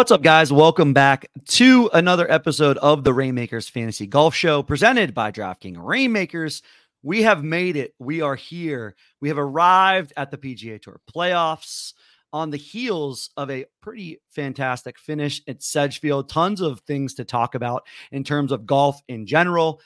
What's 0.00 0.10
up, 0.10 0.22
guys? 0.22 0.50
Welcome 0.50 0.94
back 0.94 1.30
to 1.48 1.90
another 1.92 2.28
episode 2.32 2.78
of 2.78 3.04
the 3.04 3.12
Reignmakers 3.12 3.70
Fantasy 3.70 4.06
Golf 4.06 4.34
Show 4.34 4.62
presented 4.62 5.12
by 5.12 5.30
DraftKings 5.30 5.76
Reignmakers. 5.76 6.62
We 7.02 7.20
have 7.24 7.44
made 7.44 7.76
it. 7.76 7.92
We 7.98 8.22
are 8.22 8.34
here. 8.34 8.96
We 9.20 9.28
have 9.28 9.36
arrived 9.36 10.14
at 10.16 10.30
the 10.30 10.38
PGA 10.38 10.80
Tour 10.80 11.02
playoffs 11.14 11.92
on 12.32 12.48
the 12.48 12.56
heels 12.56 13.28
of 13.36 13.50
a 13.50 13.66
pretty 13.82 14.22
fantastic 14.30 14.98
finish 14.98 15.42
at 15.46 15.62
Sedgefield. 15.62 16.30
Tons 16.30 16.62
of 16.62 16.80
things 16.80 17.12
to 17.16 17.24
talk 17.26 17.54
about 17.54 17.86
in 18.10 18.24
terms 18.24 18.52
of 18.52 18.64
golf 18.64 19.02
in 19.06 19.26
general. 19.26 19.82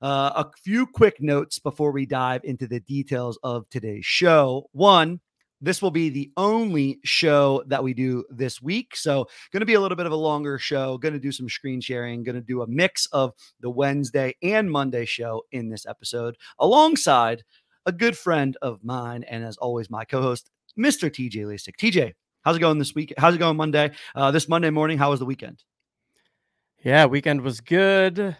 Uh, 0.00 0.46
a 0.46 0.50
few 0.62 0.86
quick 0.86 1.20
notes 1.20 1.58
before 1.58 1.92
we 1.92 2.06
dive 2.06 2.40
into 2.42 2.66
the 2.66 2.80
details 2.80 3.38
of 3.42 3.68
today's 3.68 4.06
show. 4.06 4.70
One, 4.72 5.20
this 5.60 5.82
will 5.82 5.90
be 5.90 6.08
the 6.08 6.30
only 6.36 7.00
show 7.04 7.62
that 7.66 7.82
we 7.82 7.94
do 7.94 8.24
this 8.30 8.62
week. 8.62 8.94
So, 8.94 9.26
going 9.52 9.60
to 9.60 9.66
be 9.66 9.74
a 9.74 9.80
little 9.80 9.96
bit 9.96 10.06
of 10.06 10.12
a 10.12 10.16
longer 10.16 10.58
show. 10.58 10.98
Going 10.98 11.14
to 11.14 11.20
do 11.20 11.32
some 11.32 11.48
screen 11.48 11.80
sharing. 11.80 12.22
Going 12.22 12.36
to 12.36 12.40
do 12.40 12.62
a 12.62 12.66
mix 12.66 13.06
of 13.06 13.32
the 13.60 13.70
Wednesday 13.70 14.34
and 14.42 14.70
Monday 14.70 15.04
show 15.04 15.42
in 15.52 15.68
this 15.68 15.86
episode, 15.86 16.36
alongside 16.58 17.42
a 17.86 17.92
good 17.92 18.16
friend 18.16 18.56
of 18.62 18.84
mine, 18.84 19.24
and 19.24 19.44
as 19.44 19.56
always, 19.56 19.90
my 19.90 20.04
co 20.04 20.22
host, 20.22 20.50
Mr. 20.78 21.10
TJ 21.10 21.44
Lasik. 21.44 21.76
TJ, 21.76 22.12
how's 22.42 22.56
it 22.56 22.60
going 22.60 22.78
this 22.78 22.94
week? 22.94 23.12
How's 23.18 23.34
it 23.34 23.38
going 23.38 23.56
Monday? 23.56 23.90
Uh, 24.14 24.30
this 24.30 24.48
Monday 24.48 24.70
morning, 24.70 24.98
how 24.98 25.10
was 25.10 25.18
the 25.18 25.26
weekend? 25.26 25.64
Yeah, 26.84 27.06
weekend 27.06 27.40
was 27.40 27.60
good. 27.60 28.36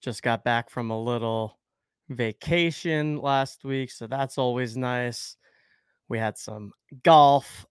Just 0.00 0.22
got 0.22 0.44
back 0.44 0.70
from 0.70 0.90
a 0.90 1.00
little 1.00 1.58
vacation 2.08 3.16
last 3.16 3.64
week. 3.64 3.90
So, 3.90 4.06
that's 4.06 4.38
always 4.38 4.76
nice 4.76 5.36
we 6.12 6.18
had 6.18 6.36
some 6.36 6.72
golf 7.04 7.64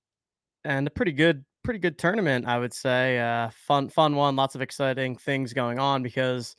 and 0.65 0.87
a 0.87 0.89
pretty 0.89 1.11
good 1.11 1.45
pretty 1.63 1.79
good 1.79 1.95
tournament 1.99 2.47
i 2.47 2.57
would 2.57 2.73
say 2.73 3.19
uh, 3.19 3.49
fun 3.51 3.87
fun 3.87 4.15
one 4.15 4.35
lots 4.35 4.55
of 4.55 4.61
exciting 4.63 5.15
things 5.15 5.53
going 5.53 5.77
on 5.77 6.01
because 6.01 6.55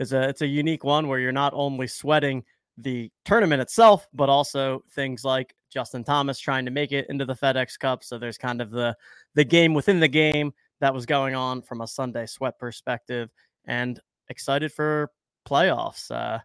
it's 0.00 0.12
a 0.12 0.28
it's 0.30 0.40
a 0.40 0.46
unique 0.46 0.82
one 0.82 1.06
where 1.06 1.18
you're 1.18 1.32
not 1.32 1.52
only 1.54 1.86
sweating 1.86 2.42
the 2.78 3.10
tournament 3.26 3.60
itself 3.60 4.08
but 4.14 4.30
also 4.30 4.82
things 4.92 5.24
like 5.24 5.54
justin 5.70 6.02
thomas 6.02 6.38
trying 6.38 6.64
to 6.64 6.70
make 6.70 6.90
it 6.90 7.06
into 7.10 7.26
the 7.26 7.34
fedex 7.34 7.78
cup. 7.78 8.02
So 8.02 8.18
there's 8.18 8.38
kind 8.38 8.62
of 8.62 8.70
the 8.70 8.96
the 9.34 9.44
game 9.44 9.74
within 9.74 10.00
the 10.00 10.08
game 10.08 10.54
that 10.80 10.94
was 10.94 11.04
going 11.04 11.34
on 11.34 11.60
from 11.60 11.82
a 11.82 11.86
sunday 11.86 12.24
sweat 12.24 12.58
perspective 12.58 13.28
and 13.66 14.00
excited 14.30 14.72
for 14.72 15.10
playoffs. 15.46 16.10
Uh 16.10 16.38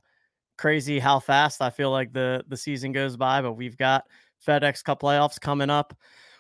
crazy 0.57 0.99
how 0.99 1.19
fast 1.19 1.59
i 1.59 1.71
feel 1.71 1.89
like 1.89 2.13
the 2.13 2.43
the 2.47 2.55
season 2.55 2.91
goes 2.91 3.17
by 3.17 3.41
but 3.41 3.53
we've 3.53 3.77
got 3.77 4.03
FedEx 4.45 4.83
Cup 4.83 5.01
playoffs 5.01 5.39
coming 5.39 5.69
up 5.69 5.97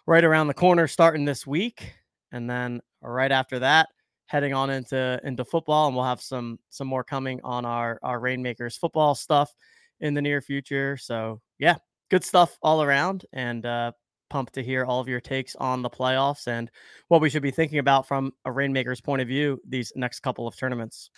right 0.07 0.23
around 0.23 0.47
the 0.47 0.53
corner 0.53 0.87
starting 0.87 1.25
this 1.25 1.45
week. 1.45 1.93
And 2.31 2.49
then 2.49 2.81
right 3.01 3.31
after 3.31 3.59
that, 3.59 3.89
heading 4.31 4.53
on 4.53 4.69
into 4.69 5.19
into 5.25 5.43
football 5.43 5.87
and 5.87 5.95
we'll 5.95 6.05
have 6.05 6.21
some 6.21 6.57
some 6.69 6.87
more 6.87 7.03
coming 7.03 7.41
on 7.43 7.65
our 7.65 7.99
our 8.01 8.17
reignmakers 8.17 8.79
football 8.79 9.13
stuff 9.13 9.53
in 9.99 10.13
the 10.13 10.21
near 10.21 10.39
future 10.39 10.95
so 10.95 11.41
yeah 11.59 11.75
good 12.09 12.23
stuff 12.23 12.57
all 12.61 12.81
around 12.81 13.25
and 13.33 13.65
uh 13.65 13.91
pumped 14.29 14.53
to 14.53 14.63
hear 14.63 14.85
all 14.85 15.01
of 15.01 15.09
your 15.09 15.19
takes 15.19 15.53
on 15.57 15.81
the 15.81 15.89
playoffs 15.89 16.47
and 16.47 16.71
what 17.09 17.19
we 17.19 17.29
should 17.29 17.41
be 17.41 17.51
thinking 17.51 17.79
about 17.79 18.07
from 18.07 18.31
a 18.45 18.49
reignmakers 18.49 19.03
point 19.03 19.21
of 19.21 19.27
view 19.27 19.59
these 19.67 19.91
next 19.97 20.21
couple 20.21 20.47
of 20.47 20.55
tournaments 20.55 21.09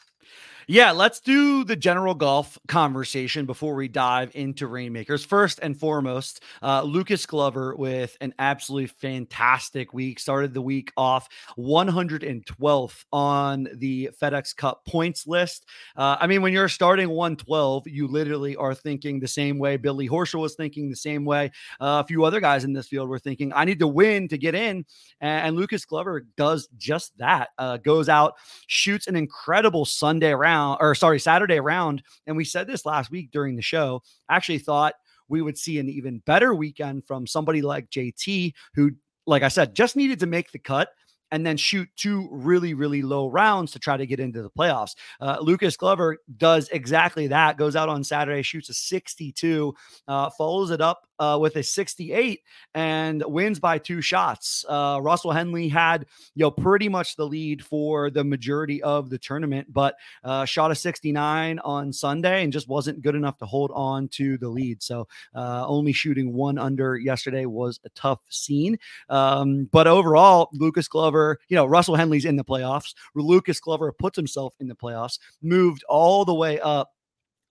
yeah, 0.68 0.92
let's 0.92 1.20
do 1.20 1.64
the 1.66 1.76
general 1.76 2.16
golf 2.16 2.58
conversation 2.68 3.46
before 3.46 3.76
we 3.76 3.88
dive 3.90 4.32
into 4.34 4.68
Reignmakers. 4.68 5.26
First 5.26 5.60
and 5.62 5.78
foremost, 5.78 6.42
uh, 6.62 6.84
Lucas 6.84 7.26
Glover 7.26 7.76
with 7.76 8.16
an 8.22 8.34
absolutely 8.40 8.88
fantastic 8.88 9.94
week. 9.94 10.20
Started 10.20 10.54
the 10.54 10.62
week 10.62 10.94
off 10.96 11.28
112th 11.58 13.04
on 13.12 13.68
the 13.76 14.10
FedEx 14.22 14.56
Cup 14.56 14.86
points 14.86 15.28
list. 15.28 15.66
Uh, 15.98 16.16
I 16.20 16.28
mean, 16.28 16.42
when 16.42 16.54
you're 16.54 16.70
starting 16.70 17.10
112, 17.10 17.88
you 17.88 18.08
literally 18.08 18.56
are 18.56 18.74
thinking 18.74 19.20
the 19.20 19.28
same 19.28 19.60
way. 19.60 19.76
Billy 19.76 20.08
Horschel 20.08 20.40
was 20.42 20.56
thinking 20.56 20.90
the 20.90 20.96
same 20.96 21.26
way. 21.26 21.52
Uh, 21.82 22.02
a 22.04 22.08
few 22.08 22.24
other 22.24 22.40
guys 22.40 22.64
in 22.64 22.72
this 22.72 22.88
field 22.88 23.10
were 23.10 23.20
thinking, 23.20 23.52
I 23.54 23.66
need 23.66 23.80
to 23.80 23.88
win 23.88 24.30
to 24.30 24.38
get 24.38 24.56
in. 24.56 24.86
And, 25.20 25.48
and 25.48 25.56
Lucas 25.58 25.84
Glover 25.84 26.26
does 26.38 26.70
just 26.78 27.18
that. 27.18 27.50
Uh, 27.58 27.78
goes 27.78 28.08
out, 28.08 28.36
shoots 28.68 29.08
an 29.08 29.18
incredible 29.18 29.84
Sunday 29.84 30.13
round 30.22 30.54
round, 30.54 30.78
or 30.82 30.96
sorry, 30.96 31.20
Saturday 31.20 31.60
round. 31.60 32.04
And 32.28 32.38
we 32.38 32.46
said 32.46 32.68
this 32.68 32.86
last 32.86 33.12
week 33.12 33.32
during 33.32 33.56
the 33.56 33.62
show. 33.62 34.02
Actually, 34.30 34.60
thought 34.60 34.94
we 35.28 35.42
would 35.42 35.58
see 35.58 35.80
an 35.80 35.90
even 35.90 36.20
better 36.26 36.54
weekend 36.54 37.06
from 37.06 37.28
somebody 37.28 37.62
like 37.62 37.90
JT, 37.90 38.54
who, 38.76 38.92
like 39.26 39.44
I 39.44 39.48
said, 39.48 39.76
just 39.76 39.96
needed 39.96 40.20
to 40.20 40.26
make 40.26 40.52
the 40.52 40.60
cut 40.60 40.90
and 41.32 41.44
then 41.44 41.58
shoot 41.58 41.90
two 41.96 42.28
really, 42.32 42.76
really 42.76 43.02
low 43.02 43.28
rounds 43.28 43.72
to 43.72 43.80
try 43.80 43.98
to 43.98 44.06
get 44.06 44.20
into 44.20 44.44
the 44.44 44.52
playoffs. 44.52 44.96
Uh, 45.20 45.38
Lucas 45.42 45.76
Glover 45.76 46.20
does 46.38 46.70
exactly 46.70 47.26
that, 47.26 47.58
goes 47.58 47.76
out 47.76 47.90
on 47.90 48.04
Saturday, 48.04 48.44
shoots 48.44 48.70
a 48.70 48.74
62, 48.74 49.74
uh, 50.08 50.30
follows 50.38 50.70
it 50.70 50.80
up 50.80 51.08
uh, 51.20 51.38
with 51.40 51.56
a 51.56 51.64
68 51.64 52.42
and 52.74 53.24
wins 53.26 53.60
by 53.60 53.78
two 53.78 54.02
shots. 54.02 54.66
Uh, 54.68 55.00
Russell 55.02 55.32
Henley 55.32 55.68
had, 55.68 56.06
you 56.36 56.44
know, 56.44 56.52
pretty 56.52 56.90
much 56.90 57.16
the 57.16 57.26
lead 57.26 57.64
for 57.64 58.10
the 58.10 58.24
majority 58.24 58.82
of 58.84 59.10
the 59.10 59.18
tournament, 59.18 59.72
but 59.72 59.96
uh, 60.24 60.46
shot 60.46 60.72
a 60.72 60.76
69 60.76 61.60
on 61.60 61.94
Sunday 61.94 62.44
and 62.44 62.54
just 62.54 62.68
wasn't 62.68 63.02
good 63.02 63.16
enough 63.16 63.38
to 63.38 63.46
hold 63.46 63.72
on 63.74 64.08
to 64.10 64.38
the 64.38 64.50
lead. 64.50 64.82
So 64.82 65.08
uh, 65.36 65.66
only 65.68 65.94
shooting 65.94 66.34
one 66.34 66.58
under 66.58 66.98
yesterday 66.98 67.46
was 67.46 67.80
a 67.86 67.90
tough 67.90 68.20
scene. 68.30 68.78
Um, 69.10 69.70
but 69.72 69.88
overall, 69.88 70.50
Lucas 70.54 70.88
Glover, 70.88 71.40
you 71.50 71.56
know, 71.56 71.66
Russell 71.66 71.96
Henley's 71.96 72.26
in 72.26 72.36
the 72.36 72.44
playoffs. 72.44 72.94
Lucas 73.16 73.60
Glover 73.60 73.92
puts 73.92 74.16
himself 74.16 74.54
in 74.60 74.68
the 74.68 74.76
playoffs, 74.76 75.20
moved 75.42 75.84
all 75.88 76.26
the 76.26 76.34
way 76.34 76.60
up 76.60 76.92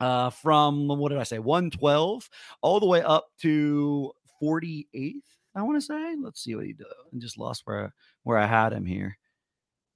uh, 0.03 0.31
from 0.31 0.89
what 0.89 1.11
did 1.11 1.19
I 1.19 1.23
say, 1.23 1.39
112 1.39 2.29
all 2.61 2.81
the 2.81 2.87
way 2.87 3.03
up 3.03 3.27
to 3.43 4.11
48th. 4.43 5.23
I 5.55 5.63
want 5.63 5.77
to 5.77 5.87
say. 5.87 6.17
Let's 6.21 6.43
see 6.43 6.57
what 6.57 6.67
he 6.67 6.73
did. 6.73 6.87
I 6.89 7.19
just 7.19 7.39
lost 7.39 7.63
where 7.67 7.95
where 8.25 8.37
I 8.39 8.47
had 8.47 8.73
him 8.73 8.85
here. 8.85 9.17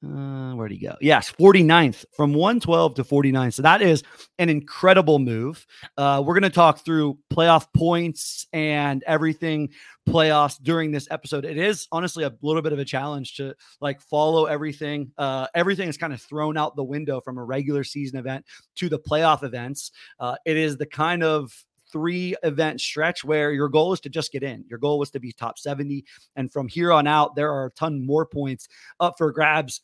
Uh, 0.05 0.53
where'd 0.53 0.71
he 0.71 0.79
go? 0.79 0.95
Yes, 1.01 1.33
49th 1.33 2.05
from 2.15 2.35
112 2.35 2.95
to 2.97 3.05
49. 3.05 3.51
So 3.51 3.63
that 3.63 3.81
is 3.81 4.03
an 4.39 4.51
incredible 4.51 5.19
move. 5.19 5.67
Uh, 5.97 6.23
we're 6.25 6.35
going 6.35 6.43
to 6.43 6.51
talk 6.51 6.85
through 6.85 7.19
playoff 7.33 7.67
points 7.75 8.47
and 8.53 9.03
everything 9.07 9.71
playoffs 10.07 10.63
during 10.63 10.93
this 10.93 11.09
episode. 11.11 11.47
It 11.47 11.57
is 11.57 11.89
honestly 11.91 12.25
a 12.25 12.33
little 12.43 12.63
bit 12.63 12.75
of 12.75 12.79
a 12.79 12.85
challenge 12.85 13.37
to 13.37 13.55
like 13.81 14.03
follow 14.03 14.45
everything. 14.45 15.13
Uh, 15.17 15.47
everything 15.55 15.89
is 15.89 15.97
kind 15.97 16.13
of 16.13 16.21
thrown 16.21 16.59
out 16.59 16.77
the 16.77 16.85
window 16.85 17.21
from 17.23 17.39
a 17.39 17.45
regular 17.45 17.83
season 17.83 18.19
event 18.19 18.45
to 18.77 18.91
the 18.91 18.99
playoff 18.99 19.43
events. 19.43 19.93
Uh, 20.21 20.37
it 20.45 20.59
is 20.59 20.77
the 20.77 20.87
kind 20.87 21.25
of 21.25 21.65
three 21.91 22.37
event 22.43 22.81
stretch 22.81 23.25
where 23.25 23.53
your 23.53 23.69
goal 23.69 23.93
is 23.93 24.01
to 24.01 24.09
just 24.09 24.33
get 24.33 24.43
in. 24.43 24.65
Your 24.69 24.79
goal 24.79 24.99
was 24.99 25.11
to 25.13 25.21
be 25.21 25.33
top 25.33 25.59
70. 25.59 26.05
And 26.35 26.53
from 26.53 26.69
here 26.69 26.93
on 26.93 27.07
out, 27.07 27.37
there 27.37 27.53
are 27.53 27.67
a 27.67 27.71
ton 27.71 28.05
more 28.05 28.27
points 28.27 28.69
up 29.01 29.15
for 29.17 29.33
grabs 29.33 29.81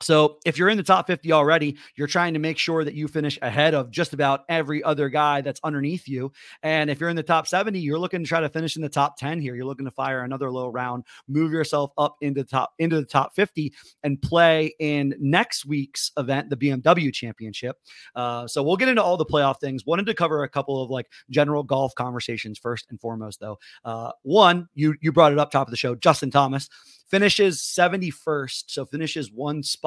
so 0.00 0.38
if 0.44 0.58
you're 0.58 0.68
in 0.68 0.76
the 0.76 0.82
top 0.82 1.06
50 1.06 1.32
already, 1.32 1.76
you're 1.94 2.06
trying 2.06 2.34
to 2.34 2.38
make 2.38 2.58
sure 2.58 2.84
that 2.84 2.94
you 2.94 3.08
finish 3.08 3.38
ahead 3.40 3.74
of 3.74 3.90
just 3.90 4.12
about 4.12 4.44
every 4.48 4.82
other 4.82 5.08
guy 5.08 5.40
that's 5.40 5.60
underneath 5.64 6.06
you. 6.06 6.32
And 6.62 6.90
if 6.90 7.00
you're 7.00 7.08
in 7.08 7.16
the 7.16 7.22
top 7.22 7.46
70, 7.46 7.78
you're 7.78 7.98
looking 7.98 8.22
to 8.22 8.28
try 8.28 8.40
to 8.40 8.48
finish 8.48 8.76
in 8.76 8.82
the 8.82 8.88
top 8.88 9.16
10 9.16 9.40
here. 9.40 9.54
You're 9.54 9.64
looking 9.64 9.86
to 9.86 9.90
fire 9.90 10.22
another 10.22 10.50
low 10.50 10.68
round, 10.68 11.04
move 11.28 11.50
yourself 11.50 11.92
up 11.96 12.16
into 12.20 12.42
the 12.42 12.48
top 12.48 12.74
into 12.78 12.96
the 12.96 13.06
top 13.06 13.34
50 13.34 13.72
and 14.02 14.20
play 14.20 14.74
in 14.78 15.14
next 15.18 15.64
week's 15.64 16.12
event, 16.18 16.50
the 16.50 16.56
BMW 16.56 17.12
championship. 17.12 17.78
Uh, 18.14 18.46
so 18.46 18.62
we'll 18.62 18.76
get 18.76 18.88
into 18.88 19.02
all 19.02 19.16
the 19.16 19.24
playoff 19.24 19.60
things. 19.60 19.86
Wanted 19.86 20.06
to 20.06 20.14
cover 20.14 20.42
a 20.42 20.48
couple 20.48 20.82
of 20.82 20.90
like 20.90 21.10
general 21.30 21.62
golf 21.62 21.94
conversations 21.94 22.58
first 22.58 22.86
and 22.90 23.00
foremost 23.00 23.40
though. 23.40 23.58
Uh, 23.84 24.12
one, 24.22 24.68
you 24.74 24.94
you 25.00 25.10
brought 25.10 25.32
it 25.32 25.38
up 25.38 25.50
top 25.50 25.66
of 25.66 25.70
the 25.70 25.76
show, 25.76 25.94
Justin 25.94 26.30
Thomas 26.30 26.68
finishes 27.08 27.58
71st, 27.58 28.64
so 28.66 28.84
finishes 28.84 29.30
one 29.30 29.62
spot 29.62 29.85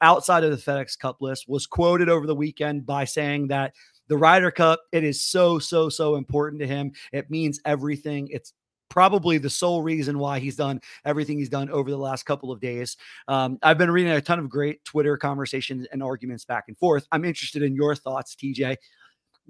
outside 0.00 0.44
of 0.44 0.50
the 0.50 0.56
FedEx 0.56 0.98
Cup 0.98 1.20
list, 1.20 1.48
was 1.48 1.66
quoted 1.66 2.08
over 2.08 2.26
the 2.26 2.34
weekend 2.34 2.86
by 2.86 3.04
saying 3.04 3.48
that 3.48 3.74
the 4.08 4.16
Ryder 4.16 4.50
Cup, 4.50 4.80
it 4.92 5.04
is 5.04 5.20
so, 5.20 5.58
so, 5.58 5.88
so 5.88 6.16
important 6.16 6.60
to 6.60 6.66
him. 6.66 6.92
It 7.12 7.30
means 7.30 7.60
everything. 7.64 8.28
It's 8.30 8.52
probably 8.88 9.38
the 9.38 9.48
sole 9.48 9.82
reason 9.82 10.18
why 10.18 10.40
he's 10.40 10.56
done 10.56 10.80
everything 11.04 11.38
he's 11.38 11.48
done 11.48 11.70
over 11.70 11.90
the 11.90 11.96
last 11.96 12.24
couple 12.24 12.52
of 12.52 12.60
days. 12.60 12.96
Um, 13.28 13.58
I've 13.62 13.78
been 13.78 13.90
reading 13.90 14.12
a 14.12 14.20
ton 14.20 14.38
of 14.38 14.50
great 14.50 14.84
Twitter 14.84 15.16
conversations 15.16 15.86
and 15.92 16.02
arguments 16.02 16.44
back 16.44 16.64
and 16.68 16.76
forth. 16.76 17.06
I'm 17.12 17.24
interested 17.24 17.62
in 17.62 17.74
your 17.74 17.94
thoughts, 17.94 18.34
TJ. 18.34 18.76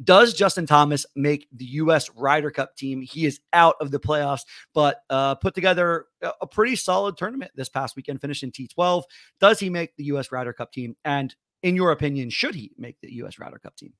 Does 0.02 0.32
Justin 0.32 0.66
Thomas 0.66 1.04
make 1.14 1.46
the 1.52 1.64
U.S. 1.64 2.08
Ryder 2.16 2.50
Cup 2.50 2.76
team? 2.76 3.02
He 3.02 3.26
is 3.26 3.40
out 3.52 3.76
of 3.80 3.90
the 3.90 4.00
playoffs, 4.00 4.42
but 4.72 5.02
uh, 5.10 5.34
put 5.34 5.54
together 5.54 6.06
a 6.40 6.46
pretty 6.46 6.76
solid 6.76 7.16
tournament 7.16 7.50
this 7.54 7.68
past 7.68 7.96
weekend, 7.96 8.20
finishing 8.20 8.50
T12. 8.50 9.02
Does 9.40 9.60
he 9.60 9.68
make 9.68 9.96
the 9.96 10.04
U.S. 10.04 10.32
Ryder 10.32 10.52
Cup 10.52 10.72
team? 10.72 10.96
And 11.04 11.34
in 11.62 11.76
your 11.76 11.90
opinion, 11.90 12.30
should 12.30 12.54
he 12.54 12.72
make 12.78 12.96
the 13.02 13.12
U.S. 13.16 13.38
Ryder 13.38 13.58
Cup 13.58 13.76
team? 13.76 13.92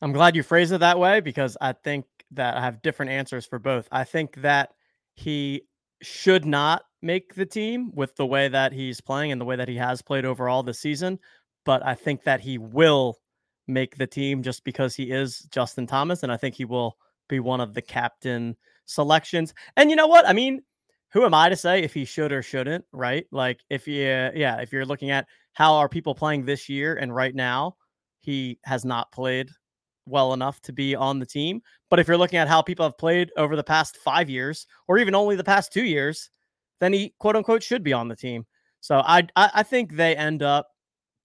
I'm 0.00 0.12
glad 0.12 0.36
you 0.36 0.42
phrase 0.42 0.72
it 0.72 0.80
that 0.80 0.98
way 0.98 1.20
because 1.20 1.56
I 1.60 1.72
think 1.72 2.06
that 2.32 2.56
I 2.56 2.60
have 2.60 2.82
different 2.82 3.12
answers 3.12 3.46
for 3.46 3.58
both. 3.58 3.88
I 3.92 4.04
think 4.04 4.42
that 4.42 4.70
he 5.14 5.62
should 6.02 6.44
not 6.44 6.82
make 7.00 7.34
the 7.34 7.46
team 7.46 7.92
with 7.94 8.16
the 8.16 8.26
way 8.26 8.48
that 8.48 8.72
he's 8.72 9.00
playing 9.00 9.32
and 9.32 9.40
the 9.40 9.44
way 9.44 9.56
that 9.56 9.68
he 9.68 9.76
has 9.76 10.02
played 10.02 10.24
overall 10.24 10.62
this 10.62 10.80
season. 10.80 11.18
But 11.64 11.84
I 11.86 11.94
think 11.94 12.24
that 12.24 12.40
he 12.40 12.58
will 12.58 13.18
make 13.68 13.96
the 13.96 14.06
team 14.06 14.42
just 14.42 14.64
because 14.64 14.94
he 14.94 15.10
is 15.10 15.40
Justin 15.50 15.86
Thomas. 15.86 16.22
And 16.22 16.32
I 16.32 16.36
think 16.36 16.54
he 16.54 16.64
will 16.64 16.96
be 17.28 17.40
one 17.40 17.60
of 17.60 17.74
the 17.74 17.82
captain 17.82 18.56
selections. 18.86 19.54
And 19.76 19.90
you 19.90 19.96
know 19.96 20.06
what? 20.06 20.26
I 20.26 20.32
mean, 20.32 20.62
who 21.12 21.24
am 21.24 21.34
I 21.34 21.48
to 21.48 21.56
say 21.56 21.82
if 21.82 21.92
he 21.92 22.04
should 22.04 22.32
or 22.32 22.42
shouldn't, 22.42 22.84
right? 22.92 23.26
Like 23.30 23.60
if 23.70 23.86
you 23.86 24.02
yeah, 24.02 24.56
if 24.60 24.72
you're 24.72 24.86
looking 24.86 25.10
at 25.10 25.26
how 25.52 25.74
are 25.74 25.88
people 25.88 26.14
playing 26.14 26.44
this 26.44 26.68
year 26.68 26.96
and 26.96 27.14
right 27.14 27.34
now, 27.34 27.76
he 28.20 28.58
has 28.64 28.84
not 28.84 29.12
played 29.12 29.50
well 30.06 30.32
enough 30.32 30.60
to 30.62 30.72
be 30.72 30.94
on 30.96 31.18
the 31.18 31.26
team. 31.26 31.62
But 31.90 32.00
if 32.00 32.08
you're 32.08 32.16
looking 32.16 32.38
at 32.38 32.48
how 32.48 32.62
people 32.62 32.84
have 32.84 32.98
played 32.98 33.30
over 33.36 33.56
the 33.56 33.62
past 33.62 33.98
5 33.98 34.28
years 34.30 34.66
or 34.88 34.98
even 34.98 35.14
only 35.14 35.36
the 35.36 35.44
past 35.44 35.72
2 35.72 35.84
years, 35.84 36.30
then 36.80 36.92
he 36.92 37.14
quote 37.18 37.36
unquote 37.36 37.62
should 37.62 37.84
be 37.84 37.92
on 37.92 38.08
the 38.08 38.16
team. 38.16 38.46
So 38.80 39.02
I 39.04 39.28
I, 39.36 39.50
I 39.56 39.62
think 39.62 39.92
they 39.92 40.16
end 40.16 40.42
up 40.42 40.68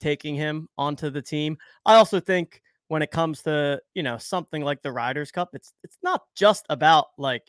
taking 0.00 0.34
him 0.34 0.68
onto 0.76 1.10
the 1.10 1.22
team. 1.22 1.56
I 1.86 1.96
also 1.96 2.20
think 2.20 2.62
when 2.88 3.02
it 3.02 3.10
comes 3.10 3.42
to, 3.42 3.80
you 3.94 4.02
know, 4.02 4.18
something 4.18 4.62
like 4.62 4.82
the 4.82 4.92
Ryders 4.92 5.30
Cup, 5.30 5.50
it's 5.52 5.72
it's 5.82 5.98
not 6.02 6.22
just 6.34 6.66
about 6.70 7.06
like 7.18 7.42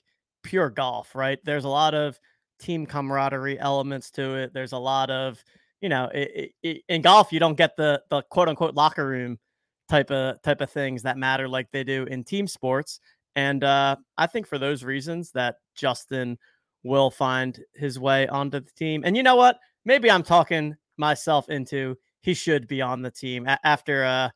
pure 0.44 0.70
golf, 0.70 1.16
right? 1.16 1.40
There's 1.44 1.66
a 1.66 1.70
lot 1.70 1.94
of 1.94 2.20
team 2.60 2.86
camaraderie 2.86 3.60
elements 3.60 4.12
to 4.12 4.36
it. 4.36 4.54
There's 4.54 4.74
a 4.74 4.78
lot 4.78 5.10
of, 5.10 5.44
you 5.82 5.90
know, 5.90 6.10
it, 6.14 6.52
it, 6.62 6.82
in 6.90 7.02
golf 7.02 7.32
you 7.32 7.40
don't 7.40 7.58
get 7.58 7.76
the 7.78 8.02
the 8.10 8.22
quote 8.24 8.50
unquote 8.50 8.76
locker 8.76 9.08
room 9.08 9.40
type 9.88 10.12
of 10.12 10.42
type 10.42 10.62
of 10.62 10.70
things 10.70 11.04
that 11.04 11.18
matter 11.18 11.48
like 11.48 11.72
they 11.72 11.84
do 11.84 12.04
in 12.04 12.24
team 12.24 12.48
sports. 12.48 13.00
And 13.36 13.64
uh, 13.64 13.96
I 14.18 14.28
think 14.28 14.48
for 14.48 14.58
those 14.58 14.84
reasons 14.84 15.32
that 15.32 15.56
Justin 15.76 16.38
will 16.84 17.12
find 17.12 17.60
his 17.76 18.00
way 18.00 18.28
onto 18.28 18.60
the 18.60 18.72
team. 18.72 19.04
And 19.06 19.16
you 19.16 19.24
know 19.24 19.36
what? 19.36 19.60
Maybe 19.86 20.10
I'm 20.12 20.24
talking 20.24 20.76
myself 20.98 21.50
into 21.50 21.98
he 22.22 22.34
should 22.34 22.68
be 22.68 22.82
on 22.82 23.02
the 23.02 23.12
team 23.12 23.48
after 23.64 24.04
uh 24.04 24.30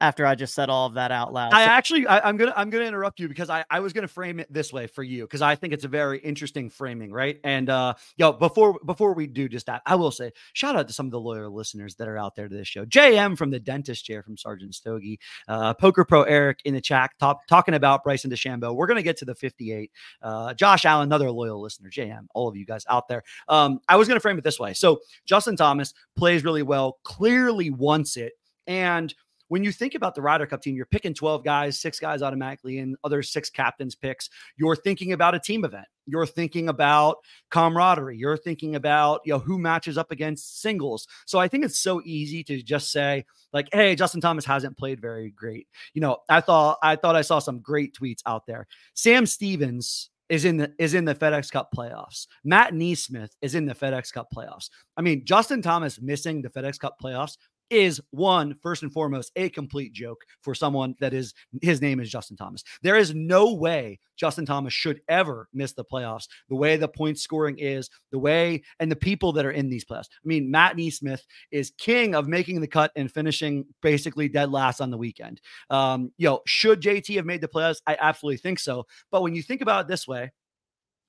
after 0.00 0.24
I 0.24 0.34
just 0.34 0.54
said 0.54 0.70
all 0.70 0.86
of 0.86 0.94
that 0.94 1.10
out 1.10 1.32
loud. 1.32 1.52
I 1.52 1.62
actually, 1.62 2.06
I, 2.06 2.28
am 2.28 2.36
gonna, 2.36 2.52
I'm 2.56 2.70
gonna 2.70 2.84
interrupt 2.84 3.18
you 3.18 3.28
because 3.28 3.50
I, 3.50 3.64
I 3.70 3.80
was 3.80 3.92
gonna 3.92 4.08
frame 4.08 4.38
it 4.38 4.52
this 4.52 4.72
way 4.72 4.86
for 4.86 5.02
you 5.02 5.24
because 5.24 5.42
I 5.42 5.56
think 5.56 5.72
it's 5.72 5.84
a 5.84 5.88
very 5.88 6.18
interesting 6.18 6.70
framing, 6.70 7.12
right? 7.12 7.40
And 7.42 7.68
uh, 7.68 7.94
yo, 8.16 8.32
before 8.32 8.78
before 8.84 9.12
we 9.14 9.26
do 9.26 9.48
just 9.48 9.66
that, 9.66 9.82
I 9.86 9.96
will 9.96 10.10
say 10.10 10.32
shout 10.52 10.76
out 10.76 10.86
to 10.88 10.94
some 10.94 11.06
of 11.06 11.12
the 11.12 11.20
loyal 11.20 11.52
listeners 11.52 11.96
that 11.96 12.08
are 12.08 12.16
out 12.16 12.36
there 12.36 12.48
to 12.48 12.54
this 12.54 12.68
show. 12.68 12.84
JM 12.84 13.36
from 13.36 13.50
the 13.50 13.58
dentist 13.58 14.04
chair 14.04 14.22
from 14.22 14.36
Sergeant 14.36 14.74
Stogie, 14.74 15.18
uh, 15.48 15.74
Poker 15.74 16.04
Pro 16.04 16.22
Eric 16.22 16.60
in 16.64 16.74
the 16.74 16.80
chat, 16.80 17.10
top, 17.18 17.46
talking 17.48 17.74
about 17.74 18.04
Bryson 18.04 18.30
DeChambeau. 18.30 18.74
We're 18.74 18.86
gonna 18.86 19.02
get 19.02 19.16
to 19.18 19.24
the 19.24 19.34
58. 19.34 19.90
Uh, 20.22 20.54
Josh 20.54 20.84
Allen, 20.84 21.08
another 21.08 21.30
loyal 21.30 21.60
listener. 21.60 21.90
JM, 21.90 22.26
all 22.34 22.48
of 22.48 22.56
you 22.56 22.66
guys 22.66 22.84
out 22.88 23.08
there. 23.08 23.22
Um, 23.48 23.80
I 23.88 23.96
was 23.96 24.06
gonna 24.06 24.20
frame 24.20 24.38
it 24.38 24.44
this 24.44 24.60
way. 24.60 24.74
So 24.74 25.00
Justin 25.26 25.56
Thomas 25.56 25.92
plays 26.16 26.44
really 26.44 26.62
well, 26.62 26.98
clearly 27.02 27.70
wants 27.70 28.16
it, 28.16 28.34
and 28.66 29.12
when 29.48 29.64
you 29.64 29.72
think 29.72 29.94
about 29.94 30.14
the 30.14 30.22
Ryder 30.22 30.46
Cup 30.46 30.62
team, 30.62 30.76
you're 30.76 30.86
picking 30.86 31.14
12 31.14 31.44
guys, 31.44 31.80
six 31.80 31.98
guys 31.98 32.22
automatically, 32.22 32.78
and 32.78 32.96
other 33.04 33.22
six 33.22 33.50
captains 33.50 33.94
picks. 33.94 34.30
You're 34.56 34.76
thinking 34.76 35.12
about 35.12 35.34
a 35.34 35.40
team 35.40 35.64
event. 35.64 35.86
You're 36.06 36.26
thinking 36.26 36.68
about 36.68 37.18
camaraderie. 37.50 38.16
You're 38.16 38.36
thinking 38.36 38.76
about 38.76 39.20
you 39.24 39.32
know 39.32 39.38
who 39.38 39.58
matches 39.58 39.98
up 39.98 40.10
against 40.10 40.62
singles. 40.62 41.06
So 41.26 41.38
I 41.38 41.48
think 41.48 41.64
it's 41.64 41.78
so 41.78 42.00
easy 42.04 42.42
to 42.44 42.62
just 42.62 42.90
say 42.90 43.26
like, 43.52 43.68
"Hey, 43.72 43.94
Justin 43.94 44.20
Thomas 44.20 44.44
hasn't 44.44 44.78
played 44.78 45.00
very 45.00 45.30
great." 45.30 45.66
You 45.92 46.00
know, 46.00 46.18
I 46.28 46.40
thought 46.40 46.78
I 46.82 46.96
thought 46.96 47.16
I 47.16 47.22
saw 47.22 47.38
some 47.38 47.60
great 47.60 47.94
tweets 47.94 48.22
out 48.26 48.46
there. 48.46 48.66
Sam 48.94 49.26
Stevens 49.26 50.10
is 50.28 50.44
in 50.44 50.56
the 50.56 50.72
is 50.78 50.94
in 50.94 51.04
the 51.04 51.14
FedEx 51.14 51.50
Cup 51.50 51.70
playoffs. 51.76 52.26
Matt 52.44 52.72
NeSmith 52.72 53.30
is 53.42 53.54
in 53.54 53.66
the 53.66 53.74
FedEx 53.74 54.12
Cup 54.12 54.28
playoffs. 54.34 54.70
I 54.96 55.02
mean, 55.02 55.24
Justin 55.24 55.62
Thomas 55.62 56.00
missing 56.00 56.42
the 56.42 56.50
FedEx 56.50 56.78
Cup 56.78 56.96
playoffs 57.02 57.36
is 57.70 58.00
one 58.10 58.54
first 58.62 58.82
and 58.82 58.92
foremost 58.92 59.32
a 59.36 59.48
complete 59.48 59.92
joke 59.92 60.24
for 60.42 60.54
someone 60.54 60.94
that 61.00 61.12
is 61.12 61.34
his 61.62 61.80
name 61.80 62.00
is 62.00 62.10
Justin 62.10 62.36
Thomas. 62.36 62.62
There 62.82 62.96
is 62.96 63.14
no 63.14 63.54
way 63.54 63.98
Justin 64.16 64.46
Thomas 64.46 64.72
should 64.72 65.00
ever 65.08 65.48
miss 65.52 65.72
the 65.72 65.84
playoffs. 65.84 66.28
The 66.48 66.56
way 66.56 66.76
the 66.76 66.88
point 66.88 67.18
scoring 67.18 67.58
is, 67.58 67.88
the 68.10 68.18
way 68.18 68.62
and 68.80 68.90
the 68.90 68.96
people 68.96 69.32
that 69.32 69.46
are 69.46 69.50
in 69.50 69.68
these 69.68 69.84
playoffs. 69.84 70.08
I 70.12 70.26
mean, 70.26 70.50
Matt 70.50 70.76
NeSmith 70.76 71.20
is 71.50 71.72
king 71.78 72.14
of 72.14 72.28
making 72.28 72.60
the 72.60 72.66
cut 72.66 72.90
and 72.96 73.10
finishing 73.10 73.66
basically 73.82 74.28
dead 74.28 74.50
last 74.50 74.80
on 74.80 74.90
the 74.90 74.98
weekend. 74.98 75.40
Um, 75.70 76.12
you 76.16 76.28
know, 76.28 76.40
should 76.46 76.80
JT 76.80 77.16
have 77.16 77.26
made 77.26 77.40
the 77.40 77.48
playoffs? 77.48 77.80
I 77.86 77.96
absolutely 78.00 78.38
think 78.38 78.58
so. 78.58 78.86
But 79.10 79.22
when 79.22 79.34
you 79.34 79.42
think 79.42 79.60
about 79.60 79.82
it 79.82 79.88
this 79.88 80.06
way, 80.06 80.32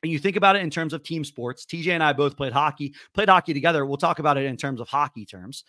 and 0.02 0.12
you 0.12 0.18
think 0.18 0.38
about 0.38 0.56
it 0.56 0.62
in 0.62 0.70
terms 0.70 0.94
of 0.94 1.04
team 1.04 1.26
sports, 1.26 1.66
TJ 1.66 1.88
and 1.92 2.02
I 2.02 2.14
both 2.14 2.38
played 2.38 2.54
hockey, 2.54 2.94
played 3.14 3.28
hockey 3.28 3.54
together. 3.54 3.86
We'll 3.86 3.98
talk 3.98 4.20
about 4.20 4.38
it 4.38 4.46
in 4.46 4.56
terms 4.56 4.80
of 4.80 4.88
hockey 4.88 5.26
terms 5.26 5.66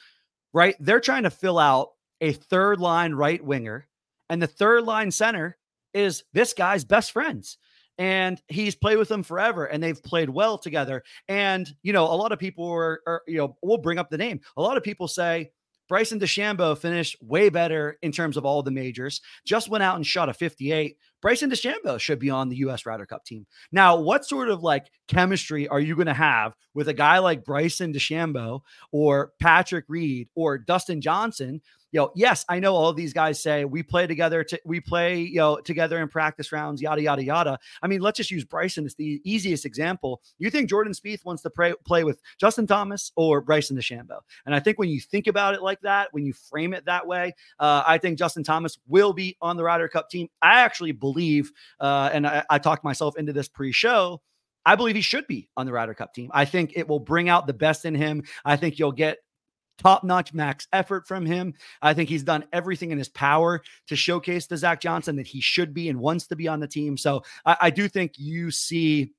right? 0.53 0.77
They're 0.81 1.01
trying 1.01 1.25
to 1.25 1.31
fill 1.31 1.59
out 1.59 1.91
a 2.21 2.33
third 2.33 2.81
line 2.81 3.13
right 3.13 3.43
winger, 3.43 3.89
and 4.29 4.43
the 4.43 4.47
third 4.47 4.85
line 4.85 5.11
center 5.11 5.57
is 5.95 6.25
this 6.33 6.53
guy's 6.53 6.85
best 6.85 7.13
friends. 7.13 7.59
And 7.99 8.41
he's 8.49 8.75
played 8.75 8.97
with 8.97 9.09
them 9.09 9.23
forever 9.23 9.67
and 9.67 9.83
they've 9.83 10.03
played 10.03 10.31
well 10.31 10.57
together. 10.57 11.03
And, 11.29 11.69
you 11.83 11.93
know, 11.93 12.05
a 12.05 12.17
lot 12.17 12.33
of 12.33 12.39
people 12.39 12.67
are, 12.71 13.03
are 13.07 13.23
you 13.27 13.37
know, 13.37 13.59
we'll 13.61 13.77
bring 13.77 13.99
up 13.99 14.09
the 14.09 14.17
name. 14.17 14.41
A 14.57 14.63
lot 14.63 14.79
of 14.79 14.83
people 14.83 15.07
say, 15.07 15.51
Bryson 15.87 16.21
DeChambeau 16.21 16.79
finished 16.79 17.17
way 17.21 17.49
better 17.49 17.99
in 18.01 18.13
terms 18.13 18.37
of 18.37 18.47
all 18.47 18.63
the 18.63 18.71
majors. 18.71 19.21
Just 19.45 19.69
went 19.69 19.83
out 19.83 19.97
and 19.97 20.07
shot 20.07 20.29
a 20.29 20.33
58. 20.33 20.97
Bryson 21.21 21.51
DeChambeau 21.51 21.99
should 21.99 22.19
be 22.19 22.31
on 22.31 22.49
the 22.49 22.57
U.S. 22.57 22.87
Ryder 22.87 23.07
Cup 23.07 23.25
team. 23.25 23.47
Now, 23.73 23.99
what 23.99 24.25
sort 24.25 24.51
of 24.51 24.63
like 24.63 24.91
chemistry 25.09 25.69
are 25.69 25.81
you 25.81 25.95
going 25.95 26.07
to 26.07 26.15
have 26.15 26.55
with 26.75 26.89
a 26.89 26.95
guy 26.95 27.19
like 27.19 27.45
Bryson 27.45 27.93
DeChambeau 27.93 28.61
or 28.93 29.33
Patrick 29.41 29.85
Reed 29.89 30.29
or 30.35 30.59
Dustin 30.59 31.01
Johnson 31.01 31.61
you 31.93 32.01
know, 32.01 32.13
yes, 32.15 32.45
I 32.49 32.61
know 32.61 32.75
all 32.75 32.93
these 32.93 33.13
guys 33.13 33.43
say 33.43 33.65
we 33.65 33.83
play 33.83 34.07
together, 34.07 34.45
to, 34.45 34.61
we 34.65 34.81
play, 34.81 35.21
you 35.21 35.39
know, 35.39 35.57
together 35.59 36.01
in 36.01 36.09
practice 36.09 36.53
rounds, 36.53 36.81
yada, 36.81 37.03
yada, 37.03 37.25
yada. 37.25 37.59
I 37.83 37.89
mean, 37.89 38.01
let's 38.01 38.17
just 38.17 38.31
use 38.31 38.45
Bryson 38.45 38.87
as 38.87 38.95
the 38.95 39.21
easiest 39.25 39.67
example. 39.67 40.23
You 40.39 40.51
think 40.51 40.69
Jordan 40.69 40.93
Spieth 40.93 41.25
wants 41.25 41.43
to 41.43 41.51
pray, 41.51 41.75
play 41.85 42.05
with 42.05 42.21
Justin 42.39 42.67
Thomas 42.67 43.11
or 43.17 43.41
Bryson 43.41 43.77
DeChambeau? 43.77 44.21
And 44.47 44.55
I 44.55 44.61
think 44.61 44.79
when 44.79 44.89
you 44.89 45.01
think 45.01 45.27
about 45.27 45.55
it 45.55 45.63
like 45.63 45.81
that, 45.81 46.09
when 46.13 46.25
you 46.25 46.33
frame 46.33 46.75
it 46.75 46.85
that 46.87 47.07
way, 47.07 47.35
uh, 47.59 47.83
I 47.87 47.99
think 47.99 48.19
Justin 48.19 48.45
Thomas 48.45 48.79
will 48.87 49.13
be 49.13 49.37
on 49.41 49.57
the 49.57 49.65
Ryder 49.65 49.89
Cup 49.89 50.11
team. 50.11 50.29
I 50.41 50.61
actually 50.61 50.93
believe, 50.93 51.10
uh, 51.81 52.11
and 52.13 52.27
I, 52.27 52.45
I 52.49 52.59
talked 52.59 52.85
myself 52.85 53.17
into 53.17 53.33
this 53.33 53.49
pre-show, 53.49 54.21
I 54.65 54.77
believe 54.77 54.95
he 54.95 55.03
should 55.03 55.27
be 55.27 55.49
on 55.57 55.67
the 55.67 55.73
Ryder 55.73 55.95
Cup 55.95 56.15
team. 56.15 56.31
I 56.33 56.45
think 56.45 56.73
it 56.77 56.89
will 56.89 57.01
bring 57.01 57.29
out 57.29 57.47
the 57.47 57.55
best 57.55 57.85
in 57.85 57.95
him. 57.95 58.25
I 58.45 58.57
think 58.57 58.79
you'll 58.79 58.93
get 58.93 59.19
top 59.79 60.05
notch 60.05 60.35
max 60.35 60.69
effort 60.73 61.07
from 61.07 61.25
him. 61.25 61.55
I 61.81 61.95
think 61.95 62.09
he's 62.09 62.23
done 62.23 62.45
everything 62.53 62.91
in 62.91 62.99
his 62.99 63.09
power 63.09 63.63
to 63.89 63.97
showcase 63.97 64.47
to 64.49 64.57
Zach 64.57 64.81
Johnson 64.81 65.17
that 65.17 65.27
he 65.27 65.41
should 65.41 65.73
be 65.73 65.89
and 65.89 66.01
wants 66.01 66.27
to 66.29 66.37
be 66.37 66.49
on 66.49 66.61
the 66.61 66.69
team. 66.69 66.97
So 66.97 67.23
I, 67.45 67.57
I 67.63 67.71
do 67.71 67.89
think 67.89 68.13
you 68.17 68.51
see. 68.51 69.13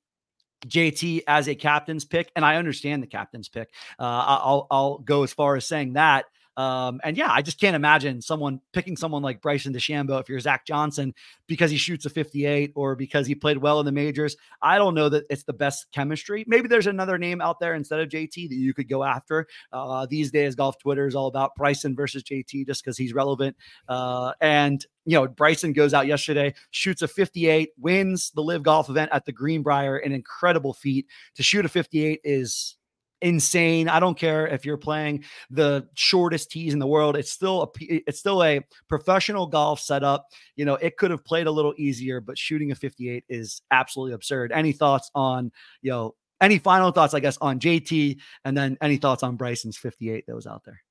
JT 0.64 1.22
as 1.26 1.48
a 1.48 1.56
captain's 1.56 2.04
pick, 2.04 2.30
and 2.36 2.44
I 2.44 2.54
understand 2.54 3.02
the 3.02 3.08
captain's 3.08 3.48
pick. 3.48 3.68
Uh, 3.98 4.04
I'll 4.04 4.68
I'll 4.70 4.98
go 4.98 5.24
as 5.24 5.32
far 5.32 5.56
as 5.56 5.66
saying 5.66 5.94
that 5.94 6.26
um, 6.56 7.00
and 7.02 7.16
yeah, 7.16 7.30
I 7.30 7.40
just 7.42 7.58
can't 7.58 7.74
imagine 7.74 8.20
someone 8.20 8.60
picking 8.72 8.96
someone 8.96 9.22
like 9.22 9.40
Bryson 9.40 9.72
DeChambeau 9.72 10.20
if 10.20 10.28
you're 10.28 10.40
Zach 10.40 10.66
Johnson 10.66 11.14
because 11.46 11.70
he 11.70 11.76
shoots 11.76 12.04
a 12.04 12.10
58 12.10 12.72
or 12.74 12.94
because 12.94 13.26
he 13.26 13.34
played 13.34 13.58
well 13.58 13.80
in 13.80 13.86
the 13.86 13.92
majors. 13.92 14.36
I 14.60 14.76
don't 14.76 14.94
know 14.94 15.08
that 15.08 15.24
it's 15.30 15.44
the 15.44 15.54
best 15.54 15.86
chemistry. 15.92 16.44
Maybe 16.46 16.68
there's 16.68 16.86
another 16.86 17.16
name 17.16 17.40
out 17.40 17.58
there 17.58 17.74
instead 17.74 18.00
of 18.00 18.08
JT 18.08 18.48
that 18.48 18.54
you 18.54 18.74
could 18.74 18.88
go 18.88 19.02
after. 19.02 19.46
Uh, 19.72 20.06
these 20.06 20.30
days, 20.30 20.54
golf 20.54 20.78
Twitter 20.78 21.06
is 21.06 21.14
all 21.14 21.26
about 21.26 21.54
Bryson 21.56 21.96
versus 21.96 22.22
JT 22.22 22.66
just 22.66 22.84
because 22.84 22.98
he's 22.98 23.14
relevant. 23.14 23.56
Uh, 23.88 24.32
and 24.40 24.84
you 25.04 25.18
know, 25.18 25.26
Bryson 25.26 25.72
goes 25.72 25.94
out 25.94 26.06
yesterday, 26.06 26.54
shoots 26.70 27.02
a 27.02 27.08
58, 27.08 27.70
wins 27.78 28.30
the 28.34 28.42
LIV 28.42 28.62
Golf 28.62 28.88
event 28.88 29.10
at 29.12 29.24
the 29.24 29.32
Greenbrier, 29.32 29.96
an 29.96 30.12
incredible 30.12 30.74
feat. 30.74 31.06
To 31.36 31.42
shoot 31.42 31.64
a 31.64 31.68
58 31.68 32.20
is 32.22 32.76
insane. 33.22 33.88
I 33.88 34.00
don't 34.00 34.18
care 34.18 34.46
if 34.46 34.66
you're 34.66 34.76
playing 34.76 35.24
the 35.50 35.88
shortest 35.94 36.50
tees 36.50 36.72
in 36.72 36.78
the 36.78 36.86
world. 36.86 37.16
It's 37.16 37.30
still 37.30 37.62
a 37.62 37.68
it's 37.80 38.18
still 38.18 38.42
a 38.42 38.60
professional 38.88 39.46
golf 39.46 39.80
setup. 39.80 40.26
You 40.56 40.64
know, 40.64 40.74
it 40.74 40.96
could 40.96 41.10
have 41.10 41.24
played 41.24 41.46
a 41.46 41.50
little 41.50 41.74
easier, 41.78 42.20
but 42.20 42.36
shooting 42.36 42.72
a 42.72 42.74
58 42.74 43.24
is 43.28 43.62
absolutely 43.70 44.14
absurd. 44.14 44.52
Any 44.52 44.72
thoughts 44.72 45.10
on, 45.14 45.52
you 45.80 45.90
know, 45.90 46.14
any 46.40 46.58
final 46.58 46.90
thoughts, 46.90 47.14
I 47.14 47.20
guess, 47.20 47.38
on 47.40 47.60
JT 47.60 48.18
and 48.44 48.56
then 48.56 48.76
any 48.82 48.96
thoughts 48.96 49.22
on 49.22 49.36
Bryson's 49.36 49.76
58 49.76 50.26
that 50.26 50.34
was 50.34 50.46
out 50.46 50.64
there? 50.64 50.82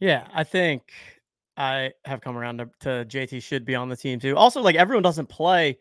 Yeah, 0.00 0.28
I 0.32 0.44
think 0.44 0.92
I 1.56 1.92
have 2.04 2.20
come 2.20 2.36
around 2.36 2.58
to, 2.58 2.70
to 2.80 2.88
JT 3.06 3.42
should 3.42 3.64
be 3.64 3.74
on 3.74 3.88
the 3.88 3.96
team 3.96 4.20
too. 4.20 4.36
Also, 4.36 4.60
like 4.60 4.76
everyone 4.76 5.02
doesn't 5.02 5.28
play 5.28 5.78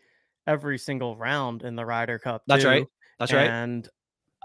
every 0.48 0.78
single 0.78 1.16
round 1.18 1.64
in 1.64 1.76
the 1.76 1.86
Ryder 1.86 2.18
Cup. 2.18 2.44
That's 2.48 2.64
too. 2.64 2.70
right. 2.70 2.88
That's 3.20 3.34
right. 3.34 3.48
And 3.48 3.88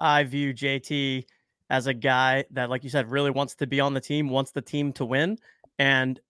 I 0.00 0.24
view 0.24 0.52
JT 0.52 1.24
as 1.70 1.86
a 1.86 1.94
guy 1.94 2.44
that, 2.50 2.70
like 2.70 2.84
you 2.84 2.90
said, 2.90 3.10
really 3.10 3.30
wants 3.30 3.54
to 3.56 3.66
be 3.66 3.80
on 3.80 3.94
the 3.94 4.00
team, 4.00 4.28
wants 4.28 4.50
the 4.50 4.62
team 4.62 4.92
to 4.94 5.04
win. 5.04 5.38
And 5.78 6.20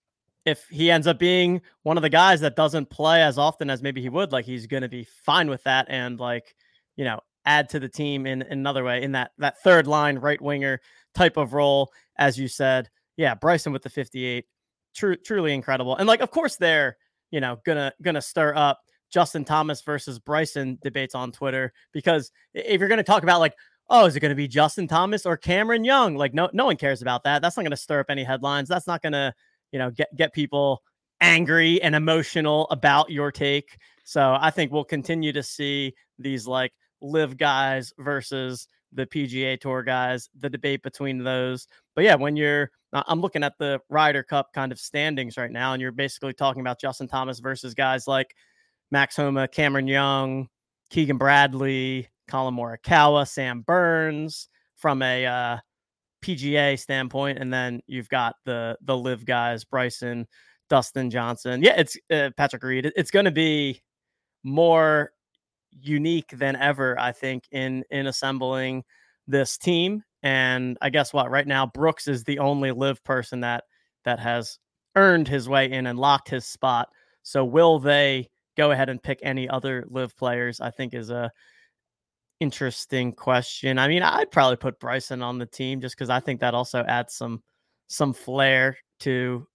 if 0.45 0.69
he 0.69 0.90
ends 0.90 1.07
up 1.07 1.19
being 1.19 1.61
one 1.83 1.97
of 1.97 2.02
the 2.02 2.09
guys 2.09 2.40
that 2.40 2.57
doesn't 2.57 2.90
play 2.90 3.23
as 3.23 3.38
often 3.38 3.71
as 3.71 3.83
maybe 3.83 4.00
he 4.00 4.09
would, 4.09 4.33
like 4.33 4.45
he's 4.45 4.66
going 4.66 4.83
to 4.83 4.88
be 4.88 5.04
fine 5.04 5.49
with 5.49 5.62
that. 5.64 5.87
And 5.88 6.19
like, 6.19 6.54
you 6.97 7.04
know, 7.04 7.21
add 7.45 7.69
to 7.71 7.81
the 7.81 7.88
team 7.88 8.26
in, 8.26 8.42
in 8.42 8.59
another 8.59 8.85
way 8.85 9.02
in 9.02 9.12
that 9.12 9.33
that 9.38 9.61
third 9.62 9.87
line 9.87 10.19
right 10.19 10.40
winger 10.40 10.81
type 11.14 11.37
of 11.37 11.54
role, 11.54 11.92
as 12.16 12.38
you 12.38 12.49
said. 12.49 12.88
Yeah, 13.16 13.35
Bryson 13.35 13.73
with 13.73 13.83
the 13.83 13.90
58, 13.90 14.47
true, 14.95 15.16
truly 15.16 15.52
incredible. 15.52 15.97
And 15.97 16.07
like, 16.07 16.21
of 16.21 16.31
course, 16.31 16.57
they're 16.57 16.97
you 17.31 17.40
know 17.40 17.59
gonna 17.64 17.92
gonna 18.02 18.23
stir 18.23 18.54
up 18.54 18.81
Justin 19.12 19.45
Thomas 19.45 19.83
versus 19.83 20.19
Bryson 20.19 20.78
debates 20.83 21.14
on 21.14 21.33
Twitter 21.33 21.73
because 21.92 22.33
if 22.54 22.81
you're 22.81 22.88
gonna 22.88 23.02
talk 23.02 23.23
about 23.23 23.40
like, 23.40 23.54
oh, 23.90 24.07
is 24.07 24.16
it 24.16 24.21
gonna 24.21 24.35
be 24.35 24.49
Justin 24.49 24.88
Thomas 24.88 25.26
or 25.26 25.37
Cameron 25.37 25.85
Young? 25.85 26.16
Like, 26.16 26.35
no, 26.35 26.49
no 26.52 26.64
one 26.64 26.76
cares 26.76 27.02
about 27.02 27.25
that. 27.25 27.42
That's 27.42 27.57
not 27.57 27.62
gonna 27.64 27.76
stir 27.76 28.00
up 28.00 28.07
any 28.09 28.25
headlines. 28.25 28.69
That's 28.69 28.87
not 28.87 29.02
gonna 29.02 29.35
you 29.71 29.78
know 29.78 29.90
get 29.90 30.14
get 30.16 30.33
people 30.33 30.83
angry 31.21 31.81
and 31.81 31.95
emotional 31.95 32.66
about 32.71 33.11
your 33.11 33.31
take. 33.31 33.78
So 34.04 34.37
I 34.40 34.50
think 34.50 34.73
we'll 34.73 34.85
continue 34.85 35.33
to 35.33 35.42
see 35.42 35.95
these 36.19 36.47
like 36.47 36.73
LIV 37.00 37.37
guys 37.37 37.92
versus 37.99 38.66
the 38.92 39.07
PGA 39.07 39.59
Tour 39.59 39.83
guys, 39.83 40.28
the 40.38 40.50
debate 40.50 40.83
between 40.83 41.23
those. 41.23 41.66
But 41.95 42.04
yeah, 42.04 42.16
when 42.16 42.37
you're, 42.37 42.71
I'm 42.92 43.21
looking 43.21 43.45
at 43.45 43.57
the 43.59 43.81
Ryder 43.88 44.23
Cup 44.23 44.52
kind 44.52 44.71
of 44.71 44.78
standings 44.78 45.37
right 45.38 45.50
now, 45.50 45.73
and 45.73 45.81
you're 45.81 45.92
basically 45.92 46.35
talking 46.35 46.61
about 46.61 46.81
Justin 46.81 47.09
Thomas 47.09 47.38
versus 47.38 47.73
guys 47.73 48.07
like 48.07 48.35
Max 48.93 49.17
Homa, 49.17 49.49
Cameron 49.49 49.89
Young, 49.89 50.49
Keegan 50.91 51.17
Bradley, 51.17 52.09
Collin 52.29 52.55
Morikawa, 52.55 53.27
Sam 53.27 53.63
Burns 53.63 54.49
from 54.77 55.03
a 55.03 55.27
uh, 55.27 55.57
PGA 56.23 56.79
standpoint, 56.79 57.39
and 57.39 57.53
then 57.53 57.81
you've 57.87 58.11
got 58.11 58.37
the 58.45 58.77
the 58.83 58.97
LIV 58.97 59.25
guys, 59.25 59.65
Bryson, 59.65 60.29
Dustin 60.69 61.11
Johnson. 61.11 61.63
Yeah, 61.63 61.75
it's 61.79 61.97
uh, 62.13 62.31
Patrick 62.37 62.63
Reed. 62.63 62.93
It's 62.95 63.11
going 63.11 63.25
to 63.25 63.33
be 63.33 63.81
more 64.45 65.11
unique 65.71 66.29
than 66.37 66.55
ever, 66.57 66.99
I 67.01 67.13
think, 67.13 67.45
in 67.51 67.85
in 67.91 68.07
assembling 68.07 68.85
this 69.27 69.57
team. 69.57 70.05
And 70.23 70.77
I 70.83 70.91
guess 70.91 71.13
what 71.13 71.31
right 71.31 71.47
now, 71.47 71.67
Brooks 71.67 72.09
is 72.09 72.25
the 72.25 72.39
only 72.39 72.71
LIV 72.71 73.03
person 73.05 73.41
that 73.41 73.65
that 74.05 74.21
has 74.21 74.59
earned 74.97 75.29
his 75.29 75.49
way 75.49 75.71
in 75.71 75.87
and 75.87 75.99
locked 75.99 76.29
his 76.29 76.45
spot. 76.45 76.91
So 77.23 77.45
will 77.45 77.79
they 77.79 78.29
go 78.56 78.71
ahead 78.71 78.88
and 78.88 79.02
pick 79.02 79.21
any 79.23 79.49
other 79.49 79.85
LIV 79.88 80.16
players? 80.16 80.61
I 80.61 80.71
think 80.71 80.94
is 80.94 81.11
a 81.11 81.30
interesting 82.40 83.12
question. 83.12 83.78
I 83.78 83.87
mean, 83.88 84.02
I'd 84.02 84.30
probably 84.30 84.56
put 84.56 84.80
Bryson 84.80 85.23
on 85.23 85.38
the 85.38 85.47
team 85.47 85.80
just 85.80 85.97
because 85.97 86.11
I 86.11 86.21
think 86.21 86.40
that 86.40 86.54
also 86.54 86.82
adds 86.82 87.14
some 87.14 87.42
some 87.88 88.12
flair 88.12 88.76
to 89.00 89.47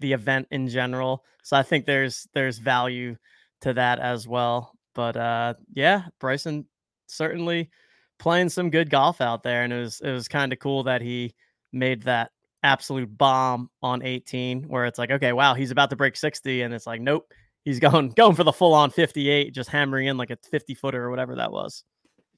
the 0.00 0.12
event 0.12 0.48
in 0.50 0.68
general. 0.68 1.24
So 1.42 1.56
I 1.56 1.62
think 1.62 1.86
there's 1.86 2.28
there's 2.34 2.58
value 2.58 3.16
to 3.62 3.72
that 3.74 3.98
as 3.98 4.28
well. 4.28 4.72
But 4.94 5.16
uh, 5.16 5.54
yeah, 5.74 6.02
Bryson 6.20 6.66
certainly 7.06 7.70
playing 8.18 8.50
some 8.50 8.70
good 8.70 8.90
golf 8.90 9.20
out 9.20 9.42
there, 9.42 9.62
and 9.62 9.72
it 9.72 9.80
was 9.80 10.00
it 10.00 10.12
was 10.12 10.28
kind 10.28 10.52
of 10.52 10.58
cool 10.58 10.84
that 10.84 11.00
he 11.00 11.34
made 11.72 12.02
that 12.02 12.30
absolute 12.62 13.16
bomb 13.16 13.70
on 13.82 14.02
18, 14.02 14.64
where 14.64 14.84
it's 14.84 14.98
like, 14.98 15.10
okay, 15.10 15.32
wow, 15.32 15.54
he's 15.54 15.70
about 15.70 15.90
to 15.90 15.96
break 15.96 16.16
60, 16.16 16.62
and 16.62 16.74
it's 16.74 16.86
like, 16.86 17.00
nope, 17.00 17.32
he's 17.68 17.78
going 17.80 18.08
going 18.16 18.34
for 18.34 18.44
the 18.44 18.52
full 18.52 18.74
on 18.74 18.90
58, 18.90 19.54
just 19.54 19.70
hammering 19.70 20.06
in 20.06 20.16
like 20.16 20.30
a 20.30 20.38
50 20.50 20.74
footer 20.74 21.04
or 21.04 21.10
whatever 21.10 21.36
that 21.36 21.52
was. 21.52 21.84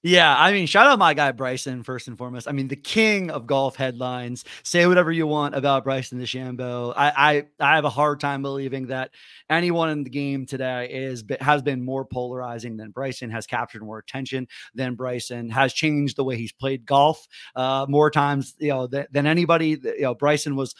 Yeah, 0.02 0.34
I 0.34 0.52
mean, 0.52 0.66
shout 0.66 0.86
out 0.86 0.98
my 0.98 1.12
guy 1.12 1.30
Bryson 1.30 1.82
first 1.82 2.08
and 2.08 2.16
foremost. 2.16 2.48
I 2.48 2.52
mean, 2.52 2.68
the 2.68 2.76
king 2.76 3.30
of 3.30 3.46
golf 3.46 3.76
headlines. 3.76 4.46
Say 4.62 4.86
whatever 4.86 5.12
you 5.12 5.26
want 5.26 5.54
about 5.54 5.84
Bryson 5.84 6.18
DeChambeau. 6.18 6.94
I 6.96 7.12
I, 7.60 7.72
I 7.72 7.74
have 7.74 7.84
a 7.84 7.90
hard 7.90 8.18
time 8.18 8.40
believing 8.40 8.86
that 8.86 9.10
anyone 9.50 9.90
in 9.90 10.02
the 10.02 10.08
game 10.08 10.46
today 10.46 10.88
is 10.90 11.22
has 11.42 11.60
been 11.60 11.84
more 11.84 12.06
polarizing 12.06 12.78
than 12.78 12.92
Bryson. 12.92 13.28
Has 13.28 13.46
captured 13.46 13.82
more 13.82 13.98
attention 13.98 14.48
than 14.74 14.94
Bryson. 14.94 15.50
Has 15.50 15.74
changed 15.74 16.16
the 16.16 16.24
way 16.24 16.38
he's 16.38 16.52
played 16.52 16.86
golf 16.86 17.28
uh, 17.54 17.84
more 17.86 18.10
times, 18.10 18.54
you 18.58 18.70
know, 18.70 18.86
th- 18.86 19.08
than 19.12 19.26
anybody. 19.26 19.78
You 19.82 20.00
know, 20.00 20.14
Bryson 20.14 20.56
was 20.56 20.74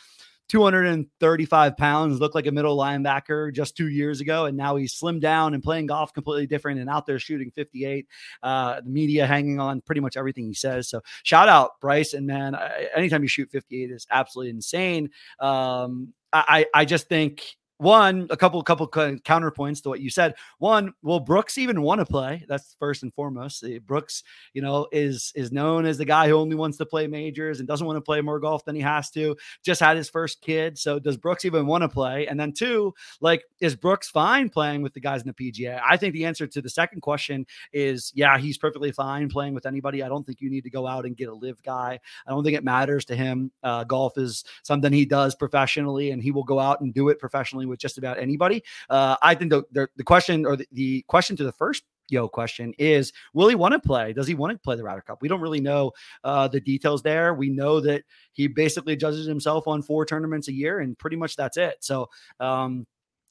235 0.50 1.76
pounds, 1.76 2.18
looked 2.18 2.34
like 2.34 2.48
a 2.48 2.50
middle 2.50 2.76
linebacker 2.76 3.54
just 3.54 3.76
two 3.76 3.88
years 3.88 4.20
ago, 4.20 4.46
and 4.46 4.56
now 4.56 4.74
he's 4.74 4.98
slimmed 4.98 5.20
down 5.20 5.54
and 5.54 5.62
playing 5.62 5.86
golf 5.86 6.12
completely 6.12 6.46
different 6.46 6.80
and 6.80 6.90
out 6.90 7.06
there 7.06 7.20
shooting 7.20 7.52
58. 7.52 8.08
Uh, 8.42 8.80
the 8.80 8.90
media 8.90 9.28
hanging 9.28 9.60
on 9.60 9.80
pretty 9.80 10.00
much 10.00 10.16
everything 10.16 10.44
he 10.44 10.54
says. 10.54 10.88
So 10.88 11.02
shout 11.22 11.48
out 11.48 11.80
Bryce, 11.80 12.14
and 12.14 12.26
man, 12.26 12.56
I, 12.56 12.88
anytime 12.96 13.22
you 13.22 13.28
shoot 13.28 13.48
58 13.52 13.92
is 13.92 14.08
absolutely 14.10 14.50
insane. 14.50 15.10
Um, 15.38 16.12
I 16.32 16.66
I 16.74 16.84
just 16.84 17.08
think 17.08 17.56
one, 17.80 18.26
a 18.28 18.36
couple 18.36 18.62
couple 18.62 18.86
counterpoints 18.88 19.82
to 19.82 19.88
what 19.88 20.00
you 20.00 20.10
said. 20.10 20.34
One, 20.58 20.92
will 21.02 21.18
Brooks 21.18 21.56
even 21.56 21.80
want 21.80 22.00
to 22.00 22.04
play? 22.04 22.44
That's 22.46 22.76
first 22.78 23.02
and 23.02 23.14
foremost. 23.14 23.64
Eh, 23.64 23.78
Brooks, 23.78 24.22
you 24.52 24.60
know, 24.60 24.86
is 24.92 25.32
is 25.34 25.50
known 25.50 25.86
as 25.86 25.96
the 25.96 26.04
guy 26.04 26.28
who 26.28 26.34
only 26.34 26.56
wants 26.56 26.76
to 26.76 26.84
play 26.84 27.06
majors 27.06 27.58
and 27.58 27.66
doesn't 27.66 27.86
want 27.86 27.96
to 27.96 28.02
play 28.02 28.20
more 28.20 28.38
golf 28.38 28.66
than 28.66 28.76
he 28.76 28.82
has 28.82 29.10
to. 29.12 29.34
Just 29.62 29.80
had 29.80 29.96
his 29.96 30.10
first 30.10 30.42
kid, 30.42 30.78
so 30.78 30.98
does 30.98 31.16
Brooks 31.16 31.46
even 31.46 31.66
want 31.66 31.80
to 31.80 31.88
play? 31.88 32.26
And 32.26 32.38
then 32.38 32.52
two, 32.52 32.92
like, 33.22 33.44
is 33.60 33.74
Brooks 33.74 34.10
fine 34.10 34.50
playing 34.50 34.82
with 34.82 34.92
the 34.92 35.00
guys 35.00 35.22
in 35.22 35.28
the 35.28 35.52
PGA? 35.52 35.80
I 35.82 35.96
think 35.96 36.12
the 36.12 36.26
answer 36.26 36.46
to 36.46 36.60
the 36.60 36.68
second 36.68 37.00
question 37.00 37.46
is 37.72 38.12
yeah, 38.14 38.36
he's 38.36 38.58
perfectly 38.58 38.92
fine 38.92 39.30
playing 39.30 39.54
with 39.54 39.64
anybody. 39.64 40.02
I 40.02 40.08
don't 40.08 40.26
think 40.26 40.42
you 40.42 40.50
need 40.50 40.64
to 40.64 40.70
go 40.70 40.86
out 40.86 41.06
and 41.06 41.16
get 41.16 41.30
a 41.30 41.34
LIV 41.34 41.62
guy. 41.62 41.98
I 42.26 42.30
don't 42.30 42.44
think 42.44 42.58
it 42.58 42.64
matters 42.64 43.06
to 43.06 43.16
him. 43.16 43.50
Uh, 43.62 43.84
golf 43.84 44.18
is 44.18 44.44
something 44.64 44.92
he 44.92 45.06
does 45.06 45.34
professionally, 45.34 46.10
and 46.10 46.22
he 46.22 46.30
will 46.30 46.44
go 46.44 46.58
out 46.58 46.82
and 46.82 46.92
do 46.92 47.08
it 47.08 47.18
professionally 47.18 47.69
with 47.70 47.80
just 47.80 47.98
about 47.98 48.18
anybody. 48.18 48.62
Uh, 48.88 49.16
I 49.22 49.34
think 49.34 49.50
the, 49.50 49.62
the, 49.72 49.88
the 49.96 50.04
question 50.04 50.44
or 50.44 50.56
the, 50.56 50.66
the 50.72 51.04
question 51.08 51.36
to 51.36 51.44
the 51.44 51.52
first 51.52 51.84
yo 52.10 52.28
question 52.28 52.74
is 52.78 53.12
will 53.32 53.48
he 53.48 53.54
want 53.54 53.72
to 53.72 53.78
play? 53.78 54.12
Does 54.12 54.26
he 54.26 54.34
want 54.34 54.52
to 54.52 54.58
play 54.58 54.76
the 54.76 54.84
Ryder 54.84 55.02
Cup? 55.02 55.22
We 55.22 55.28
don't 55.28 55.40
really 55.40 55.60
know 55.60 55.92
uh, 56.24 56.48
the 56.48 56.60
details 56.60 57.02
there. 57.02 57.34
We 57.34 57.48
know 57.48 57.80
that 57.80 58.02
he 58.32 58.48
basically 58.48 58.96
judges 58.96 59.26
himself 59.26 59.66
on 59.66 59.82
four 59.82 60.04
tournaments 60.04 60.48
a 60.48 60.52
year 60.52 60.80
and 60.80 60.98
pretty 60.98 61.16
much 61.16 61.36
that's 61.36 61.56
it. 61.56 61.76
So 61.80 62.08
um, 62.40 62.86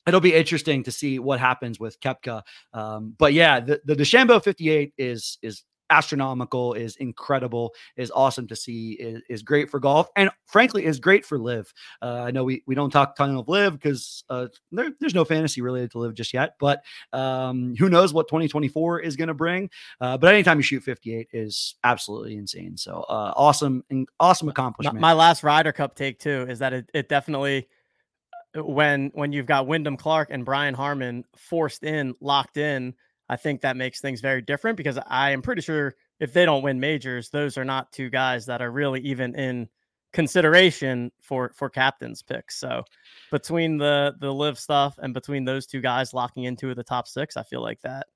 it'll 0.08 0.22
be 0.22 0.34
interesting 0.34 0.84
to 0.84 0.92
see 0.92 1.20
what 1.20 1.40
happens 1.40 1.80
with 1.80 2.00
Koepka. 2.00 2.42
Um, 2.74 3.16
but 3.18 3.34
yeah 3.34 3.60
the, 3.60 3.82
the 3.86 3.96
DeChambeau 3.96 4.44
58 4.44 4.94
is 4.98 5.38
is 5.42 5.64
astronomical, 5.90 6.74
is 6.74 6.96
incredible, 6.98 7.74
is 7.98 8.12
awesome 8.12 8.48
to 8.48 8.56
see, 8.56 8.94
is, 8.94 9.22
is 9.30 9.44
great 9.44 9.70
for 9.70 9.80
golf, 9.80 10.10
and 10.16 10.30
frankly, 10.46 10.86
is 10.86 11.00
great 11.00 11.26
for 11.26 11.38
LIV. 11.38 11.74
Uh, 12.02 12.24
I 12.24 12.32
know 12.32 12.44
we, 12.44 12.64
we 12.66 12.76
don't 12.76 12.90
talk 12.90 13.16
ton 13.16 13.36
of 13.36 13.48
LIV 13.48 13.74
because 13.74 14.24
uh, 14.30 14.48
there, 14.72 14.92
there's 15.00 15.16
no 15.16 15.26
fantasy 15.26 15.62
related 15.62 15.92
to 15.92 16.00
LIV 16.00 16.14
just 16.14 16.34
yet, 16.34 16.56
but 16.60 16.84
um, 17.14 17.76
who 17.78 17.90
knows 17.90 18.14
what 18.14 18.28
2024 18.28 19.00
is 19.00 19.16
going 19.16 19.28
to 19.28 19.34
bring. 19.34 19.70
Uh, 20.02 20.18
but 20.18 20.34
anytime 20.34 20.58
you 20.58 20.64
shoot 20.64 20.84
58 20.84 21.28
is 21.34 21.76
absolutely 21.84 22.36
insane. 22.36 22.78
So 22.78 23.06
uh, 23.10 23.34
awesome 23.36 23.84
and 23.90 24.08
awesome 24.20 24.50
accomplishment. 24.50 25.00
My, 25.00 25.10
my 25.10 25.14
last 25.14 25.44
Ryder 25.44 25.72
Cup 25.72 25.96
take 25.96 26.20
too 26.20 26.46
is 26.50 26.60
that 26.60 26.74
it, 26.74 26.90
it 26.94 27.10
definitely 27.10 27.68
uh, 28.58 28.64
when 28.64 29.12
when 29.14 29.32
you've 29.32 29.46
got 29.46 29.68
Wyndham 29.68 29.98
Clark 29.98 30.30
and 30.32 30.46
Brian 30.46 30.74
Harman 30.74 31.26
forced 31.36 31.84
in, 31.84 32.16
locked 32.22 32.58
in 32.58 32.94
I 33.30 33.36
think 33.36 33.62
that 33.62 33.78
makes 33.78 34.02
things 34.02 34.22
very 34.22 34.42
different 34.42 34.76
because 34.76 34.98
I 35.08 35.32
am 35.32 35.42
pretty 35.42 35.62
sure 35.62 35.96
if 36.20 36.34
they 36.34 36.46
don't 36.46 36.64
win 36.64 36.80
majors, 36.80 37.30
those 37.30 37.58
are 37.58 37.66
not 37.66 37.92
two 37.92 38.10
guys 38.10 38.46
that 38.48 38.62
are 38.62 38.72
really 38.72 39.00
even 39.02 39.36
in 39.36 39.70
consideration 40.12 41.12
for 41.22 41.52
for 41.56 41.70
captain's 41.70 42.22
picks. 42.22 42.58
So 42.58 42.84
between 43.32 43.78
the 43.78 44.16
the 44.20 44.34
LIV 44.34 44.58
stuff 44.58 44.98
and 44.98 45.14
between 45.14 45.46
those 45.46 45.68
two 45.68 45.82
guys 45.82 46.14
locking 46.14 46.46
into 46.46 46.74
the 46.74 46.84
top 46.84 47.08
six, 47.08 47.38
I 47.38 47.44
feel 47.44 47.62
like 47.62 47.82
that 47.82 48.08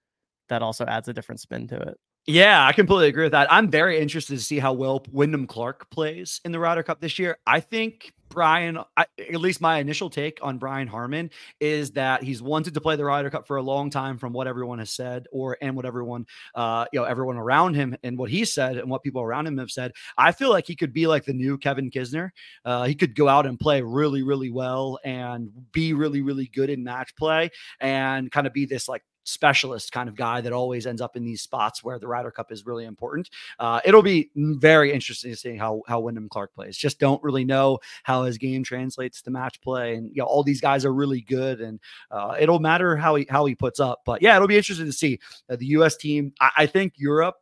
that 0.49 0.61
also 0.61 0.85
adds 0.85 1.07
a 1.07 1.13
different 1.13 1.39
spin 1.39 1.67
to 1.67 1.77
it. 1.77 1.99
Yeah, 2.25 2.65
I 2.65 2.71
completely 2.71 3.09
agree 3.09 3.23
with 3.23 3.33
that. 3.33 3.51
I'm 3.51 3.69
very 3.69 3.99
interested 3.99 4.37
to 4.37 4.43
see 4.43 4.57
how 4.57 4.71
well 4.71 5.05
Wyndham 5.11 5.45
Clark 5.45 5.89
plays 5.89 6.39
in 6.45 6.53
the 6.53 6.59
Ryder 6.59 6.83
Cup 6.83 7.01
this 7.01 7.19
year. 7.19 7.37
I 7.45 7.59
think 7.59 8.13
Brian, 8.33 8.79
at 8.97 9.09
least 9.17 9.61
my 9.61 9.77
initial 9.77 10.09
take 10.09 10.39
on 10.41 10.57
Brian 10.57 10.87
Harman 10.87 11.29
is 11.59 11.91
that 11.91 12.23
he's 12.23 12.41
wanted 12.41 12.73
to 12.73 12.81
play 12.81 12.95
the 12.95 13.05
Ryder 13.05 13.29
Cup 13.29 13.47
for 13.47 13.57
a 13.57 13.61
long 13.61 13.89
time, 13.89 14.17
from 14.17 14.33
what 14.33 14.47
everyone 14.47 14.79
has 14.79 14.89
said, 14.89 15.27
or 15.31 15.57
and 15.61 15.75
what 15.75 15.85
everyone, 15.85 16.25
uh, 16.55 16.85
you 16.91 16.99
know, 16.99 17.05
everyone 17.05 17.37
around 17.37 17.75
him 17.75 17.95
and 18.03 18.17
what 18.17 18.29
he 18.29 18.43
said 18.45 18.77
and 18.77 18.89
what 18.89 19.03
people 19.03 19.21
around 19.21 19.47
him 19.47 19.57
have 19.57 19.71
said. 19.71 19.93
I 20.17 20.31
feel 20.31 20.49
like 20.49 20.65
he 20.65 20.75
could 20.75 20.93
be 20.93 21.07
like 21.07 21.25
the 21.25 21.33
new 21.33 21.57
Kevin 21.57 21.91
Kisner. 21.91 22.31
Uh, 22.65 22.85
he 22.85 22.95
could 22.95 23.15
go 23.15 23.27
out 23.27 23.45
and 23.45 23.59
play 23.59 23.81
really, 23.81 24.23
really 24.23 24.49
well 24.49 24.99
and 25.03 25.51
be 25.71 25.93
really, 25.93 26.21
really 26.21 26.47
good 26.47 26.69
in 26.69 26.83
match 26.83 27.15
play 27.15 27.51
and 27.79 28.31
kind 28.31 28.47
of 28.47 28.53
be 28.53 28.65
this 28.65 28.89
like 28.89 29.03
specialist 29.23 29.91
kind 29.91 30.09
of 30.09 30.15
guy 30.15 30.41
that 30.41 30.53
always 30.53 30.85
ends 30.85 31.01
up 31.01 31.15
in 31.15 31.23
these 31.23 31.41
spots 31.41 31.83
where 31.83 31.99
the 31.99 32.07
Ryder 32.07 32.31
Cup 32.31 32.51
is 32.51 32.65
really 32.65 32.85
important. 32.85 33.29
Uh, 33.59 33.79
it'll 33.85 34.01
be 34.01 34.29
very 34.35 34.91
interesting 34.91 35.31
to 35.31 35.37
see 35.37 35.55
how 35.55 35.81
how 35.87 35.99
Wyndham 35.99 36.29
Clark 36.29 36.53
plays. 36.53 36.77
Just 36.77 36.99
don't 36.99 37.23
really 37.23 37.45
know 37.45 37.79
how 38.03 38.23
his 38.23 38.37
game 38.37 38.63
translates 38.63 39.21
to 39.21 39.31
match 39.31 39.61
play, 39.61 39.95
and 39.95 40.09
you 40.09 40.21
know 40.21 40.25
all 40.25 40.43
these 40.43 40.61
guys 40.61 40.85
are 40.85 40.93
really 40.93 41.21
good, 41.21 41.61
and 41.61 41.79
uh, 42.11 42.35
it'll 42.39 42.59
matter 42.59 42.95
how 42.95 43.15
he 43.15 43.25
how 43.29 43.45
he 43.45 43.55
puts 43.55 43.79
up. 43.79 44.01
But 44.05 44.21
yeah, 44.21 44.35
it'll 44.35 44.47
be 44.47 44.57
interesting 44.57 44.85
to 44.85 44.93
see 44.93 45.19
uh, 45.49 45.55
the 45.55 45.67
U.S. 45.67 45.97
team. 45.97 46.33
I, 46.39 46.49
I 46.57 46.65
think 46.65 46.93
Europe. 46.97 47.35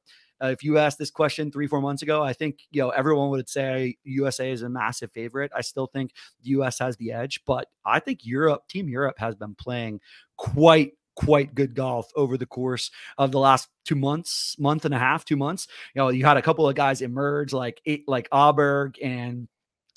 Uh, 0.43 0.47
if 0.47 0.63
you 0.63 0.79
asked 0.79 0.97
this 0.97 1.11
question 1.11 1.51
three, 1.51 1.67
four 1.67 1.81
months 1.81 2.01
ago, 2.01 2.23
I 2.23 2.33
think 2.33 2.61
you 2.71 2.81
know 2.81 2.89
everyone 2.89 3.29
would 3.29 3.47
say 3.47 3.97
USA 4.03 4.51
is 4.51 4.63
a 4.63 4.69
massive 4.69 5.11
favorite. 5.11 5.51
I 5.55 5.61
still 5.61 5.85
think 5.85 6.13
the 6.41 6.49
US 6.51 6.79
has 6.79 6.97
the 6.97 7.11
edge, 7.11 7.41
but 7.45 7.67
I 7.85 7.99
think 7.99 8.25
Europe, 8.25 8.67
Team 8.67 8.89
Europe, 8.89 9.19
has 9.19 9.35
been 9.35 9.53
playing 9.53 9.99
quite 10.37 10.93
quite 11.15 11.53
good 11.55 11.75
golf 11.75 12.09
over 12.15 12.37
the 12.37 12.45
course 12.45 12.91
of 13.17 13.31
the 13.31 13.39
last 13.39 13.69
two 13.85 13.95
months, 13.95 14.55
month 14.59 14.85
and 14.85 14.93
a 14.93 14.99
half, 14.99 15.25
two 15.25 15.37
months. 15.37 15.67
You 15.93 16.01
know, 16.01 16.09
you 16.09 16.25
had 16.25 16.37
a 16.37 16.41
couple 16.41 16.67
of 16.67 16.75
guys 16.75 17.01
emerge 17.01 17.53
like 17.53 17.81
eight, 17.85 18.05
like 18.07 18.29
Aberg 18.29 18.95
and 19.01 19.47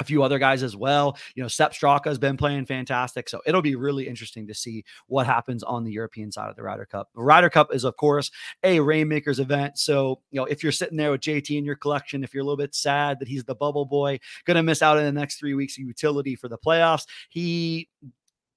a 0.00 0.04
few 0.04 0.22
other 0.22 0.38
guys 0.38 0.62
as 0.62 0.76
well. 0.76 1.16
You 1.34 1.42
know, 1.42 1.48
Sepp 1.48 1.72
Straka 1.72 2.06
has 2.06 2.18
been 2.18 2.36
playing 2.36 2.66
fantastic. 2.66 3.28
So 3.28 3.40
it'll 3.46 3.62
be 3.62 3.76
really 3.76 4.08
interesting 4.08 4.46
to 4.48 4.54
see 4.54 4.84
what 5.06 5.26
happens 5.26 5.62
on 5.62 5.84
the 5.84 5.92
European 5.92 6.32
side 6.32 6.50
of 6.50 6.56
the 6.56 6.62
Ryder 6.62 6.86
Cup. 6.86 7.10
The 7.14 7.22
Ryder 7.22 7.50
Cup 7.50 7.72
is, 7.72 7.84
of 7.84 7.96
course, 7.96 8.30
a 8.62 8.78
Reignmakers 8.78 9.38
event. 9.38 9.78
So, 9.78 10.20
you 10.30 10.40
know, 10.40 10.46
if 10.46 10.62
you're 10.62 10.72
sitting 10.72 10.96
there 10.96 11.12
with 11.12 11.20
JT 11.20 11.56
in 11.56 11.64
your 11.64 11.76
collection, 11.76 12.24
if 12.24 12.34
you're 12.34 12.42
a 12.42 12.44
little 12.44 12.56
bit 12.56 12.74
sad 12.74 13.20
that 13.20 13.28
he's 13.28 13.44
the 13.44 13.54
bubble 13.54 13.86
boy, 13.86 14.18
going 14.44 14.56
to 14.56 14.62
miss 14.62 14.82
out 14.82 14.98
in 14.98 15.04
the 15.04 15.12
next 15.12 15.38
three 15.38 15.54
weeks 15.54 15.78
of 15.78 15.84
utility 15.84 16.34
for 16.34 16.48
the 16.48 16.58
playoffs, 16.58 17.06
he 17.28 17.88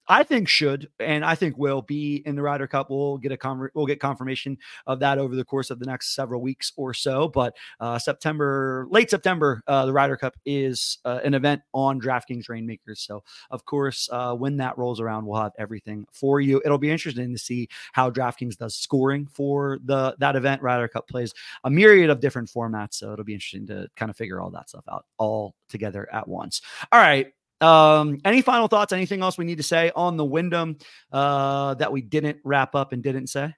I 0.07 0.23
think 0.23 0.47
should 0.47 0.89
and 0.99 1.23
I 1.25 1.35
think 1.35 1.57
will 1.57 1.81
be 1.81 2.23
in 2.25 2.35
the 2.35 2.41
Ryder 2.41 2.67
Cup. 2.67 2.89
We'll 2.89 3.17
get 3.17 3.31
a 3.31 3.37
con- 3.37 3.69
we'll 3.73 3.85
get 3.85 3.99
confirmation 3.99 4.57
of 4.85 4.99
that 4.99 5.17
over 5.17 5.35
the 5.35 5.45
course 5.45 5.69
of 5.69 5.79
the 5.79 5.85
next 5.85 6.15
several 6.15 6.41
weeks 6.41 6.71
or 6.77 6.93
so. 6.93 7.27
But 7.27 7.55
uh, 7.79 7.99
September, 7.99 8.87
late 8.89 9.09
September, 9.09 9.61
uh, 9.67 9.85
the 9.85 9.93
Ryder 9.93 10.17
Cup 10.17 10.35
is 10.45 10.99
uh, 11.05 11.19
an 11.23 11.33
event 11.33 11.61
on 11.73 11.99
DraftKings 11.99 12.45
Reignmakers. 12.49 12.99
So 12.99 13.23
of 13.51 13.65
course, 13.65 14.09
uh, 14.11 14.33
when 14.33 14.57
that 14.57 14.77
rolls 14.77 14.99
around, 14.99 15.25
we'll 15.25 15.41
have 15.41 15.53
everything 15.57 16.05
for 16.11 16.39
you. 16.39 16.61
It'll 16.63 16.77
be 16.77 16.91
interesting 16.91 17.31
to 17.31 17.39
see 17.39 17.67
how 17.93 18.09
DraftKings 18.09 18.57
does 18.57 18.75
scoring 18.75 19.27
for 19.27 19.79
the 19.83 20.15
that 20.19 20.35
event. 20.35 20.61
Ryder 20.61 20.87
Cup 20.87 21.07
plays 21.07 21.33
a 21.63 21.69
myriad 21.69 22.09
of 22.09 22.19
different 22.19 22.49
formats, 22.49 22.95
so 22.95 23.13
it'll 23.13 23.25
be 23.25 23.33
interesting 23.33 23.67
to 23.67 23.87
kind 23.95 24.09
of 24.09 24.17
figure 24.17 24.39
all 24.39 24.51
that 24.51 24.69
stuff 24.69 24.85
out 24.91 25.05
all 25.17 25.55
together 25.69 26.07
at 26.13 26.27
once. 26.27 26.61
All 26.91 26.99
right. 26.99 27.33
Um, 27.59 28.19
any 28.23 28.41
final 28.41 28.67
thoughts? 28.67 28.93
Anything 28.93 29.21
else 29.21 29.37
we 29.37 29.45
need 29.45 29.57
to 29.57 29.63
say 29.63 29.91
on 29.95 30.17
the 30.17 30.25
Wyndham 30.25 30.77
uh, 31.11 31.73
that 31.75 31.91
we 31.91 32.01
didn't 32.01 32.39
wrap 32.43 32.75
up 32.75 32.93
and 32.93 33.01
didn't 33.01 33.27
say? 33.27 33.53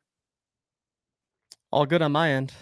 All 1.72 1.86
good 1.86 2.01
on 2.01 2.12
my 2.12 2.32
end. 2.32 2.53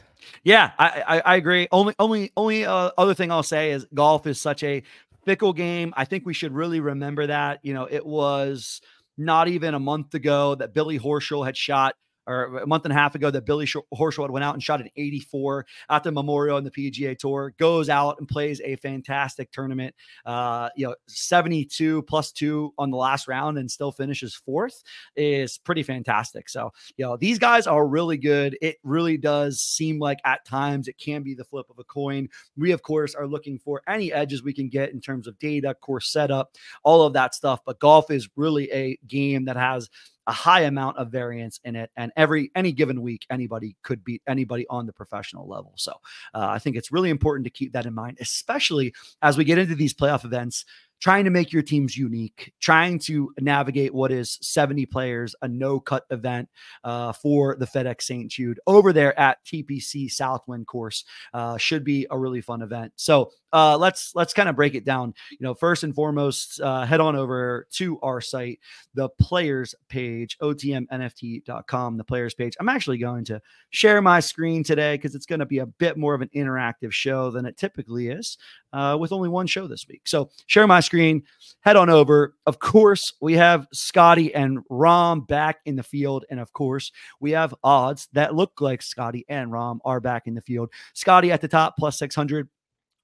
Yeah, 0.44 0.72
I, 0.78 1.04
I, 1.08 1.20
I 1.20 1.36
agree. 1.36 1.68
Only 1.72 1.94
only 2.00 2.32
only 2.36 2.66
uh, 2.66 2.92
other 2.98 3.14
thing 3.14 3.32
I'll 3.32 3.44
say 3.44 3.72
is 3.72 3.86
golf 3.94 4.28
is 4.28 4.42
such 4.42 4.64
a 4.64 4.84
fickle 5.26 5.54
game. 5.54 5.94
I 5.96 6.06
think 6.06 6.26
we 6.26 6.34
should 6.34 6.54
really 6.54 6.80
remember 6.80 7.28
that. 7.28 7.60
You 7.64 7.74
know, 7.74 7.88
it 7.90 8.06
was 8.06 8.82
not 9.18 9.48
even 9.48 9.74
a 9.74 9.80
month 9.80 10.14
ago 10.14 10.56
that 10.56 10.74
Billy 10.74 11.00
Horschel 11.00 11.46
had 11.46 11.56
shot 11.56 11.96
or 12.28 12.58
a 12.58 12.68
month 12.68 12.86
and 12.86 12.92
a 12.92 12.96
half 12.96 13.16
ago 13.16 13.32
that 13.32 13.46
Billy 13.46 13.66
Horschel 13.66 14.30
went 14.30 14.44
out 14.44 14.54
and 14.54 14.62
shot 14.62 14.82
an 14.82 14.90
84 14.96 15.66
at 15.90 16.04
the 16.04 16.12
Memorial 16.12 16.58
on 16.58 16.64
the 16.64 16.72
PGA 16.72 17.18
Tour, 17.18 17.54
goes 17.58 17.90
out 17.90 18.20
and 18.20 18.28
plays 18.28 18.62
a 18.64 18.76
fantastic 18.76 19.52
tournament. 19.52 19.96
Uh, 20.26 20.70
you 20.76 20.86
know, 20.86 20.96
72 21.08 22.04
plus 22.04 22.32
two 22.32 22.74
on 22.78 22.92
the 22.92 22.98
last 22.98 23.28
round 23.28 23.58
and 23.58 23.72
still 23.72 23.92
finishes 23.92 24.36
fourth 24.36 24.84
is 25.16 25.58
pretty 25.58 25.84
fantastic. 25.84 26.50
So, 26.50 26.72
you 26.98 27.06
know, 27.06 27.18
these 27.18 27.40
guys 27.40 27.66
are 27.66 27.88
really 27.88 28.18
good. 28.18 28.58
It 28.62 28.78
really 28.84 29.18
does 29.18 29.62
seem 29.62 30.00
like 30.00 30.20
at 30.26 30.46
times 30.46 30.88
it 30.88 30.98
can 30.98 31.24
be 31.24 31.34
the 31.34 31.46
flip 31.46 31.68
of 31.70 31.80
a 31.80 31.84
coin. 31.84 32.28
We, 32.58 32.72
of 32.72 32.82
course, 32.82 33.16
are 33.16 33.28
looking 33.28 33.58
for 33.58 33.82
any 33.88 34.12
edges 34.12 34.44
we 34.44 34.54
can 34.54 34.68
get 34.70 34.92
in 34.92 35.00
terms 35.00 35.28
of 35.28 35.40
data, 35.40 35.74
course 35.74 36.10
setup, 36.10 36.52
all 36.84 37.04
of 37.04 37.14
that 37.14 37.34
stuff. 37.34 37.62
But 37.66 37.80
golf 37.80 38.12
is 38.12 38.28
really 38.36 38.70
a 38.72 38.98
game 39.08 39.46
that 39.46 39.56
has 39.56 39.90
a 40.28 40.32
high 40.32 40.62
amount 40.62 40.98
of 40.98 41.12
variance 41.12 41.60
in 41.64 41.76
it 41.76 41.90
and 41.98 42.12
every 42.16 42.52
any 42.56 42.72
given 42.72 43.02
week 43.02 43.26
anybody 43.30 43.76
could 43.84 44.04
beat 44.04 44.22
anybody 44.28 44.66
on 44.70 44.86
the 44.86 44.94
professional 44.94 45.48
level 45.48 45.74
so 45.76 45.94
uh, 46.34 46.48
i 46.50 46.60
think 46.60 46.76
it's 46.76 46.92
really 46.92 47.10
important 47.10 47.46
to 47.46 47.50
keep 47.50 47.74
that 47.74 47.86
in 47.86 47.94
mind 47.94 48.18
especially 48.22 48.94
as 49.22 49.38
we 49.38 49.44
get 49.44 49.58
into 49.58 49.76
these 49.76 49.94
playoff 49.94 50.26
events 50.26 50.66
trying 51.00 51.26
to 51.26 51.30
make 51.30 51.54
your 51.54 51.62
teams 51.62 51.96
unique, 51.96 52.54
trying 52.60 53.00
to 53.00 53.32
navigate 53.40 53.94
what 53.94 54.12
is 54.12 54.38
70 54.42 54.86
players, 54.88 55.36
a 55.42 55.48
no 55.48 55.80
cut 55.80 56.06
event 56.10 56.50
uh, 56.84 57.14
for 57.14 57.56
the 57.56 57.68
FedEx 57.68 58.02
St. 58.04 58.32
Jude 58.32 58.60
over 58.66 58.92
there 58.92 59.18
at 59.20 59.44
TPC 59.46 60.12
Southwind 60.12 60.68
course. 60.68 61.06
Uh, 61.34 61.58
should 61.58 61.84
be 61.84 62.08
a 62.10 62.18
really 62.18 62.42
fun 62.42 62.62
event. 62.62 62.94
So 62.96 63.32
uh, 63.54 63.78
let's 63.78 64.14
let's 64.16 64.34
kind 64.34 64.50
of 64.50 64.56
break 64.56 64.76
it 64.76 64.86
down. 64.86 65.14
You 65.32 65.38
know, 65.42 65.54
first 65.54 65.84
and 65.84 65.94
foremost, 65.94 66.60
uh, 66.62 66.86
head 66.86 67.00
on 67.00 67.16
over 67.16 67.68
to 67.74 68.00
our 68.02 68.22
site, 68.22 68.60
the 68.94 69.10
players 69.10 69.74
page, 69.90 70.38
otmnft.com, 70.40 71.98
the 71.98 72.04
players 72.04 72.34
page. 72.34 72.56
I'm 72.60 72.70
actually 72.70 72.98
going 72.98 73.26
to 73.26 73.42
share 73.70 74.02
my 74.02 74.20
screen 74.20 74.64
today 74.64 74.96
because 74.96 75.16
it's 75.16 75.26
going 75.26 75.40
to 75.40 75.46
be 75.46 75.60
a 75.60 75.66
bit 75.66 75.98
more 75.98 76.14
of 76.14 76.22
an 76.22 76.30
interactive 76.36 76.92
show 76.92 77.32
than 77.32 77.46
it 77.46 77.58
typically 77.58 78.10
is 78.10 78.38
uh, 78.74 78.98
with 79.00 79.12
only 79.12 79.30
one 79.30 79.48
show 79.48 79.68
this 79.68 79.88
week. 79.88 80.02
So 80.06 80.30
share 80.48 80.68
my 80.68 80.80
screen, 80.80 81.24
head 81.62 81.76
on 81.76 81.90
over. 81.90 82.36
Of 82.46 82.60
course, 82.60 83.14
we 83.22 83.34
have 83.34 83.68
Scotty 83.74 84.34
and 84.34 84.60
Rahm 84.70 85.28
back 85.28 85.60
in 85.66 85.76
the 85.76 85.84
field. 85.84 86.26
And 86.30 86.40
of 86.40 86.54
course, 86.54 86.92
we 87.20 87.32
have 87.32 87.56
odds 87.64 88.08
that 88.14 88.36
look 88.36 88.62
like 88.62 88.82
Scotty 88.82 89.26
and 89.30 89.52
Rahm 89.52 89.80
are 89.86 90.00
back 90.00 90.28
in 90.28 90.36
the 90.36 90.42
field. 90.42 90.70
Scotty 90.94 91.32
at 91.32 91.42
the 91.42 91.48
top, 91.48 91.76
plus 91.78 91.98
600. 92.00 92.50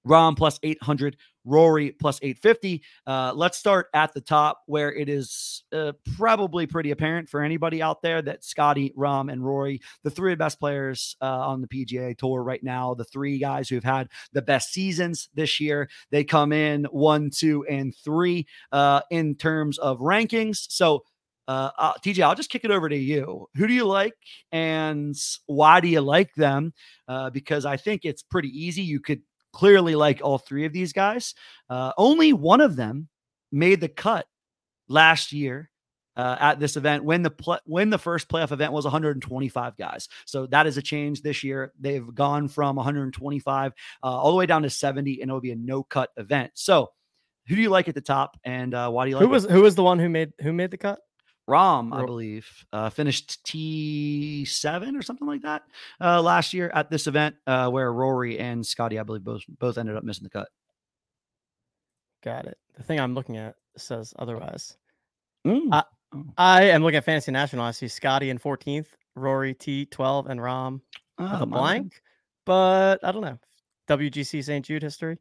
Rahm 0.08 0.36
plus 0.36 0.60
800, 0.64 1.18
Rory 1.46 1.92
plus 1.92 2.20
850. 2.22 2.84
Uh, 3.06 3.34
let's 3.36 3.58
start 3.58 3.88
at 3.94 4.14
the 4.14 4.22
top 4.22 4.62
where 4.66 4.94
it 4.94 5.10
is 5.10 5.64
uh, 5.74 5.94
probably 6.16 6.66
pretty 6.66 6.92
apparent 6.92 7.30
for 7.30 7.42
anybody 7.42 7.82
out 7.82 8.02
there 8.02 8.22
that 8.22 8.44
Scotty, 8.44 8.94
Rahm, 8.98 9.32
and 9.32 9.46
Rory, 9.46 9.82
the 10.04 10.10
three 10.10 10.36
best 10.36 10.60
players 10.60 11.16
uh, 11.22 11.26
on 11.26 11.62
the 11.62 11.68
PGA 11.68 12.18
Tour 12.18 12.44
right 12.44 12.64
now, 12.64 12.94
the 12.94 13.04
three 13.04 13.38
guys 13.40 13.70
who've 13.70 13.84
had 13.84 14.10
the 14.32 14.42
best 14.42 14.72
seasons 14.72 15.30
this 15.34 15.60
year, 15.60 15.90
they 16.12 16.24
come 16.24 16.52
in 16.52 16.86
one, 16.86 17.30
two, 17.30 17.66
and 17.70 17.96
three 17.96 18.48
uh, 18.72 19.02
in 19.10 19.36
terms 19.36 19.78
of 19.78 20.00
rankings. 20.00 20.66
So, 20.70 21.04
uh, 21.46 21.72
uh, 21.78 21.94
TJ, 21.96 22.24
I'll 22.24 22.36
just 22.36 22.50
kick 22.50 22.64
it 22.64 22.72
over 22.72 22.88
to 22.88 22.96
you. 22.96 23.48
Who 23.56 23.68
do 23.68 23.74
you 23.74 23.86
like 23.86 24.14
and 24.54 25.14
why 25.46 25.82
do 25.82 25.90
you 25.90 26.00
like 26.00 26.34
them? 26.36 26.74
Because 27.34 27.66
I 27.66 27.76
think 27.76 28.06
it's 28.06 28.24
pretty 28.24 28.48
easy. 28.48 28.82
You 28.82 29.02
could 29.02 29.22
clearly 29.54 29.96
like 29.96 30.20
all 30.22 30.38
three 30.38 30.66
of 30.66 30.74
these 30.74 30.92
guys. 30.92 31.36
Uh, 31.70 31.94
only 31.98 32.34
one 32.34 32.62
of 32.62 32.76
them 32.76 33.08
made 33.52 33.80
the 33.80 33.88
cut 33.88 34.26
last 34.90 35.32
year 35.32 35.70
uh, 36.16 36.36
at 36.40 36.60
this 36.60 36.78
event 36.78 37.04
when 37.04 37.24
the 37.24 37.30
pl- 37.32 37.60
when 37.66 37.90
the 37.90 37.98
first 37.98 38.28
playoff 38.28 38.52
event 38.52 38.74
was 38.74 38.86
125 38.86 39.78
guys. 39.78 40.10
So 40.26 40.46
that 40.48 40.68
is 40.68 40.78
a 40.78 40.82
change 40.82 41.22
this 41.22 41.44
year. 41.44 41.74
They've 41.80 42.14
gone 42.14 42.48
from 42.48 42.76
125 42.76 43.72
uh, 43.72 44.06
all 44.06 44.32
the 44.32 44.38
way 44.38 44.46
down 44.46 44.64
to 44.64 44.70
70, 44.70 45.22
and 45.22 45.30
it'll 45.30 45.42
be 45.42 45.52
a 45.52 45.56
no 45.56 45.84
cut 45.84 46.10
event. 46.18 46.52
So 46.54 46.92
who 47.48 47.56
do 47.56 47.62
you 47.62 47.70
like 47.70 47.88
at 47.88 47.96
the 47.96 48.02
top, 48.02 48.38
and 48.44 48.74
uh, 48.74 48.90
why 48.90 49.06
do 49.06 49.10
you 49.10 49.16
like? 49.18 49.24
Who 49.24 49.30
was 49.30 49.46
it? 49.46 49.52
who 49.52 49.62
was 49.62 49.76
the 49.76 49.84
one 49.84 50.00
who 50.00 50.10
made 50.10 50.34
who 50.42 50.54
made 50.54 50.72
the 50.72 50.78
cut? 50.78 51.00
Rahm, 51.50 51.94
I 51.94 52.06
believe, 52.06 52.48
uh, 52.72 52.90
finished 52.90 53.44
T 53.44 54.46
seven 54.46 54.96
or 54.96 55.02
something 55.02 55.28
like 55.28 55.42
that 55.42 55.64
uh, 56.00 56.22
last 56.22 56.54
year 56.54 56.72
at 56.74 56.90
this 56.90 57.08
event, 57.08 57.36
uh, 57.48 57.70
where 57.70 57.92
Rory 57.92 58.40
and 58.40 58.66
Scotty, 58.66 58.98
I 58.98 59.04
believe, 59.04 59.24
both 59.24 59.44
both 59.60 59.78
ended 59.78 59.98
up 59.98 60.04
missing 60.04 60.24
the 60.24 60.30
cut. 60.30 60.48
Got 62.24 62.46
it. 62.46 62.58
The 62.76 62.84
thing 62.84 63.00
I'm 63.00 63.14
looking 63.14 63.38
at 63.38 63.56
says 63.78 64.14
otherwise. 64.18 64.78
Mm. 65.46 65.68
I, 65.74 65.84
oh. 66.16 66.26
I 66.38 66.64
am 66.70 66.82
looking 66.82 66.98
at 66.98 67.04
Fantasy 67.04 67.32
National. 67.32 67.66
I 67.66 67.72
see 67.72 67.90
Scotty 67.90 68.30
in 68.30 68.40
14th, 68.40 68.88
Rory 69.16 69.54
T12, 69.54 70.30
and 70.30 70.40
Rahm 70.40 70.80
oh, 71.18 71.32
with 71.32 71.42
a 71.42 71.46
blank. 71.46 72.02
But 72.46 73.04
I 73.04 73.12
don't 73.12 73.22
know. 73.22 73.40
WGC 73.90 74.44
St. 74.44 74.66
Jude 74.66 74.84
history. 74.84 75.18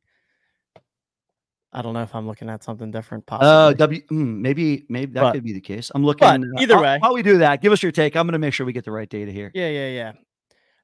I 1.73 1.81
don't 1.81 1.95
know 1.95 2.03
if 2.03 2.15
I'm 2.15 2.27
looking 2.27 2.51
at 2.51 2.63
something 2.63 2.91
different. 2.91 3.25
Uh, 3.29 3.39
possibly. 3.39 3.49
Uh, 3.49 3.73
W. 3.73 4.03
Mm, 4.11 4.41
maybe 4.41 4.85
maybe 4.89 5.13
that 5.15 5.21
but, 5.23 5.33
could 5.33 5.45
be 5.45 5.53
the 5.53 5.61
case. 5.61 5.91
I'm 5.95 6.05
looking. 6.05 6.29
Uh, 6.29 6.61
either 6.61 6.81
way, 6.81 6.99
while 6.99 7.15
we 7.15 7.23
do 7.23 7.39
that, 7.39 7.63
give 7.63 7.73
us 7.73 7.83
your 7.83 7.93
take. 7.93 8.17
I'm 8.17 8.27
going 8.27 8.33
to 8.33 8.39
make 8.39 8.55
sure 8.55 8.67
we 8.67 8.73
get 8.73 8.85
the 8.85 8.93
right 8.93 9.09
data 9.09 9.33
here. 9.33 9.51
Yeah, 9.55 9.69
yeah, 9.69 9.89
yeah. 9.89 10.13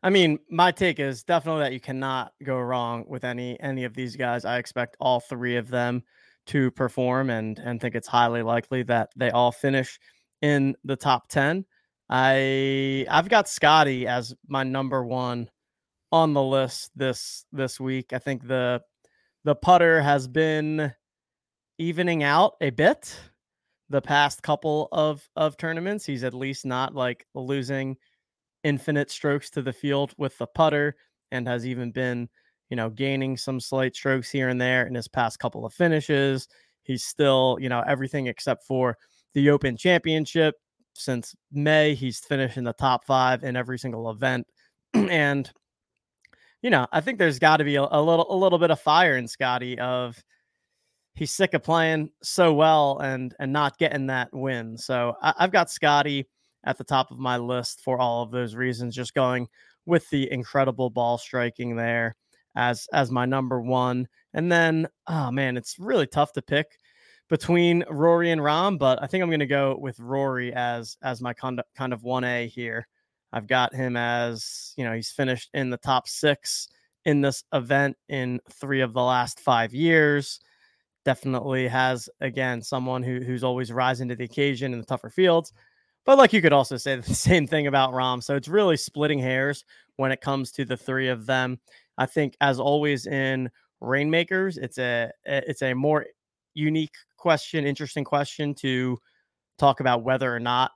I 0.02 0.10
mean, 0.10 0.38
my 0.48 0.70
take 0.70 1.00
is 1.00 1.24
definitely 1.24 1.62
that 1.62 1.72
you 1.72 1.80
cannot 1.80 2.32
go 2.42 2.58
wrong 2.58 3.04
with 3.08 3.24
any 3.24 3.60
any 3.60 3.84
of 3.84 3.94
these 3.94 4.16
guys. 4.16 4.44
I 4.44 4.58
expect 4.58 4.96
all 5.00 5.20
three 5.20 5.56
of 5.56 5.68
them 5.68 6.02
to 6.46 6.70
perform, 6.70 7.30
and 7.30 7.58
and 7.58 7.80
think 7.80 7.94
it's 7.94 8.08
highly 8.08 8.42
likely 8.42 8.82
that 8.84 9.10
they 9.16 9.30
all 9.30 9.52
finish 9.52 9.98
in 10.40 10.74
the 10.84 10.96
top 10.96 11.28
ten. 11.28 11.64
I 12.08 13.06
I've 13.10 13.28
got 13.28 13.48
Scotty 13.48 14.06
as 14.06 14.34
my 14.46 14.62
number 14.62 15.04
one 15.04 15.50
on 16.10 16.32
the 16.32 16.42
list 16.42 16.92
this 16.96 17.44
this 17.52 17.78
week. 17.78 18.12
I 18.12 18.18
think 18.18 18.46
the 18.46 18.80
the 19.48 19.54
putter 19.54 20.02
has 20.02 20.28
been 20.28 20.92
evening 21.78 22.22
out 22.22 22.56
a 22.60 22.68
bit 22.68 23.18
the 23.88 24.02
past 24.02 24.42
couple 24.42 24.90
of 24.92 25.26
of 25.36 25.56
tournaments. 25.56 26.04
He's 26.04 26.22
at 26.22 26.34
least 26.34 26.66
not 26.66 26.94
like 26.94 27.24
losing 27.34 27.96
infinite 28.62 29.10
strokes 29.10 29.48
to 29.52 29.62
the 29.62 29.72
field 29.72 30.12
with 30.18 30.36
the 30.36 30.46
putter 30.48 30.96
and 31.30 31.48
has 31.48 31.66
even 31.66 31.92
been, 31.92 32.28
you 32.68 32.76
know, 32.76 32.90
gaining 32.90 33.38
some 33.38 33.58
slight 33.58 33.96
strokes 33.96 34.28
here 34.28 34.50
and 34.50 34.60
there 34.60 34.86
in 34.86 34.94
his 34.94 35.08
past 35.08 35.38
couple 35.38 35.64
of 35.64 35.72
finishes. 35.72 36.46
He's 36.82 37.04
still, 37.04 37.56
you 37.58 37.70
know, 37.70 37.82
everything 37.86 38.26
except 38.26 38.66
for 38.66 38.98
the 39.32 39.48
Open 39.48 39.78
Championship. 39.78 40.56
Since 40.92 41.34
May, 41.50 41.94
he's 41.94 42.18
finished 42.18 42.58
in 42.58 42.64
the 42.64 42.74
top 42.74 43.06
five 43.06 43.44
in 43.44 43.56
every 43.56 43.78
single 43.78 44.10
event. 44.10 44.46
and 44.92 45.50
you 46.62 46.70
know, 46.70 46.86
I 46.92 47.00
think 47.00 47.18
there's 47.18 47.38
got 47.38 47.58
to 47.58 47.64
be 47.64 47.76
a, 47.76 47.82
a, 47.82 48.02
little 48.02 48.26
a 48.30 48.36
little 48.36 48.58
bit 48.58 48.70
of 48.70 48.80
fire 48.80 49.16
in 49.16 49.28
Scotty 49.28 49.78
of 49.78 50.22
he's 51.14 51.32
sick 51.32 51.54
of 51.54 51.62
playing 51.62 52.10
so 52.22 52.52
well 52.52 52.98
and 52.98 53.34
and 53.38 53.52
not 53.52 53.78
getting 53.78 54.06
that 54.06 54.28
win. 54.32 54.76
So 54.76 55.14
I, 55.22 55.34
have 55.38 55.52
got 55.52 55.70
Scotty 55.70 56.26
at 56.64 56.78
the 56.78 56.84
top 56.84 57.10
of 57.10 57.18
my 57.18 57.36
list 57.36 57.82
for 57.82 57.98
all 57.98 58.22
of 58.22 58.30
those 58.30 58.54
reasons. 58.54 58.94
Just 58.94 59.14
going 59.14 59.48
with 59.86 60.08
the 60.10 60.30
incredible 60.32 60.90
ball 60.90 61.18
striking 61.18 61.76
there 61.76 62.16
as 62.56 62.86
as 62.92 63.10
my 63.10 63.24
number 63.24 63.60
one, 63.60 64.08
and 64.34 64.50
then 64.50 64.88
oh 65.06 65.30
man, 65.30 65.56
it's 65.56 65.78
really 65.78 66.06
tough 66.06 66.32
to 66.32 66.42
pick 66.42 66.78
between 67.28 67.84
Rory 67.90 68.30
and 68.30 68.40
Rahm, 68.40 68.78
but 68.78 69.02
I 69.02 69.06
think 69.06 69.22
I'm 69.22 69.28
going 69.28 69.40
to 69.40 69.46
go 69.46 69.76
with 69.78 70.00
Rory 70.00 70.52
as 70.54 70.96
as 71.02 71.20
my 71.20 71.32
kind 71.32 71.58
of 71.60 71.66
kind 71.76 71.92
of 71.92 72.02
one 72.02 72.24
A 72.24 72.48
here. 72.48 72.86
I've 73.32 73.46
got 73.46 73.74
him 73.74 73.96
as 73.96 74.72
you 74.76 74.84
know 74.84 74.92
he's 74.92 75.10
finished 75.10 75.50
in 75.54 75.70
the 75.70 75.76
top 75.76 76.08
six 76.08 76.68
in 77.04 77.20
this 77.20 77.44
event 77.52 77.96
in 78.08 78.40
three 78.50 78.80
of 78.80 78.92
the 78.92 79.02
last 79.02 79.40
five 79.40 79.74
years. 79.74 80.40
Definitely 81.04 81.68
has 81.68 82.08
again 82.20 82.62
someone 82.62 83.02
who 83.02 83.20
who's 83.20 83.44
always 83.44 83.72
rising 83.72 84.08
to 84.08 84.16
the 84.16 84.24
occasion 84.24 84.72
in 84.72 84.78
the 84.78 84.86
tougher 84.86 85.10
fields. 85.10 85.52
But 86.04 86.18
like 86.18 86.32
you 86.32 86.42
could 86.42 86.52
also 86.52 86.76
say 86.76 86.96
the 87.00 87.14
same 87.14 87.46
thing 87.46 87.66
about 87.66 87.92
Rahm. 87.92 88.22
So 88.22 88.36
it's 88.36 88.48
really 88.48 88.76
splitting 88.76 89.18
hairs 89.18 89.64
when 89.96 90.12
it 90.12 90.20
comes 90.20 90.52
to 90.52 90.64
the 90.64 90.76
three 90.76 91.08
of 91.08 91.26
them. 91.26 91.58
I 91.98 92.06
think 92.06 92.34
as 92.40 92.60
always 92.60 93.06
in 93.06 93.50
Reignmakers, 93.82 94.58
it's 94.58 94.78
a 94.78 95.10
it's 95.24 95.62
a 95.62 95.74
more 95.74 96.06
unique 96.54 96.94
question, 97.16 97.66
interesting 97.66 98.04
question 98.04 98.54
to 98.54 98.98
talk 99.58 99.80
about 99.80 100.02
whether 100.02 100.34
or 100.34 100.40
not 100.40 100.72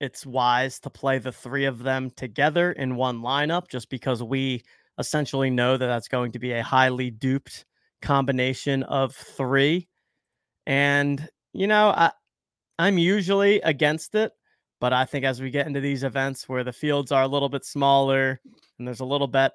it's 0.00 0.24
wise 0.24 0.80
to 0.80 0.90
play 0.90 1.18
the 1.18 1.32
three 1.32 1.66
of 1.66 1.82
them 1.82 2.10
together 2.10 2.72
in 2.72 2.96
one 2.96 3.20
lineup, 3.20 3.68
just 3.68 3.90
because 3.90 4.22
we 4.22 4.62
essentially 4.98 5.50
know 5.50 5.76
that 5.76 5.86
that's 5.86 6.08
going 6.08 6.32
to 6.32 6.38
be 6.38 6.52
a 6.52 6.62
highly 6.62 7.10
duped 7.10 7.64
combination 8.02 8.82
of 8.84 9.14
three. 9.14 9.88
And, 10.66 11.28
you 11.52 11.66
know, 11.66 11.88
I, 11.88 12.12
I'm 12.78 12.98
usually 12.98 13.60
against 13.60 14.14
it, 14.14 14.32
but 14.80 14.92
I 14.92 15.04
think 15.04 15.24
as 15.24 15.40
we 15.40 15.50
get 15.50 15.66
into 15.66 15.80
these 15.80 16.02
events 16.02 16.48
where 16.48 16.64
the 16.64 16.72
fields 16.72 17.12
are 17.12 17.22
a 17.22 17.28
little 17.28 17.48
bit 17.48 17.64
smaller 17.64 18.40
and 18.78 18.88
there's 18.88 19.00
a 19.00 19.04
little 19.04 19.28
bit, 19.28 19.52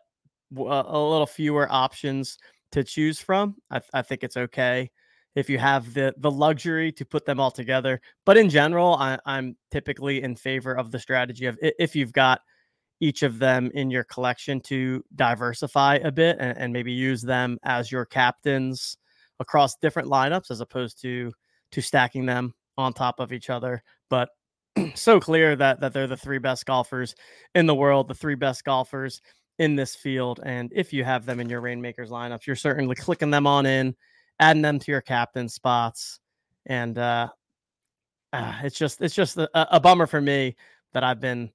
a 0.56 0.60
little 0.60 1.26
fewer 1.26 1.68
options 1.72 2.38
to 2.72 2.84
choose 2.84 3.20
from, 3.20 3.56
I, 3.72 3.82
I 3.94 4.02
think 4.04 4.24
it's 4.24 4.38
okay 4.38 4.92
if 5.36 5.50
you 5.50 5.58
have 5.58 5.94
the 5.94 6.14
the 6.18 6.32
luxury 6.32 6.92
to 6.94 7.06
put 7.06 7.26
them 7.26 7.40
all 7.40 7.52
together. 7.52 8.02
But 8.26 8.38
in 8.38 8.50
general, 8.50 8.96
I, 8.96 9.20
am 9.26 9.56
typically 9.72 10.24
in 10.24 10.36
favor 10.36 10.74
of 10.74 10.92
the 10.92 11.00
strategy 11.00 11.46
of 11.46 11.58
if 11.62 11.96
you've 11.96 12.14
got 12.14 12.42
each 13.02 13.24
of 13.24 13.40
them 13.40 13.70
in 13.74 13.92
your 13.92 14.06
collection 14.06 14.62
to 14.62 15.04
diversify 15.16 15.96
a 15.96 16.12
bit 16.12 16.38
and, 16.40 16.58
and 16.58 16.74
maybe 16.74 16.94
use 16.94 17.22
them 17.22 17.58
as 17.64 17.92
your 17.92 18.06
captains 18.06 18.98
across 19.40 19.76
different 19.82 20.08
lineups 20.08 20.50
as 20.50 20.62
opposed 20.62 21.02
to 21.02 21.32
to 21.72 21.82
stacking 21.82 22.26
them 22.26 22.54
on 22.78 22.94
top 22.94 23.20
of 23.20 23.34
each 23.34 23.50
other. 23.50 23.84
But 24.10 24.30
so 24.96 25.20
clear 25.20 25.56
that 25.58 25.82
that 25.82 25.94
they're 25.94 26.08
the 26.08 26.18
three 26.18 26.40
best 26.40 26.66
golfers 26.66 27.16
in 27.54 27.66
the 27.66 27.76
world, 27.76 28.08
the 28.08 28.16
three 28.16 28.36
best 28.36 28.64
golfers 28.64 29.22
in 29.60 29.76
this 29.76 29.96
field. 29.96 30.40
And 30.44 30.72
if 30.76 30.94
you 30.94 31.04
have 31.04 31.26
them 31.26 31.40
in 31.40 31.50
your 31.50 31.62
Reignmakers 31.62 32.10
lineups, 32.10 32.46
you're 32.46 32.56
certainly 32.56 32.96
clicking 32.96 33.32
them 33.32 33.48
on 33.48 33.66
in 33.66 33.96
adding 34.40 34.62
them 34.62 34.80
to 34.80 34.92
your 34.92 35.02
captain 35.02 35.50
spots, 35.50 36.20
and 36.66 36.98
uh, 36.98 37.30
uh 38.34 38.54
it's 38.64 38.78
just 38.78 39.02
it's 39.02 39.16
just 39.16 39.38
a, 39.38 39.76
a, 39.76 39.80
bummer 39.80 40.08
for 40.08 40.22
me 40.22 40.56
that 40.94 41.04
I've 41.04 41.20
been 41.20 41.52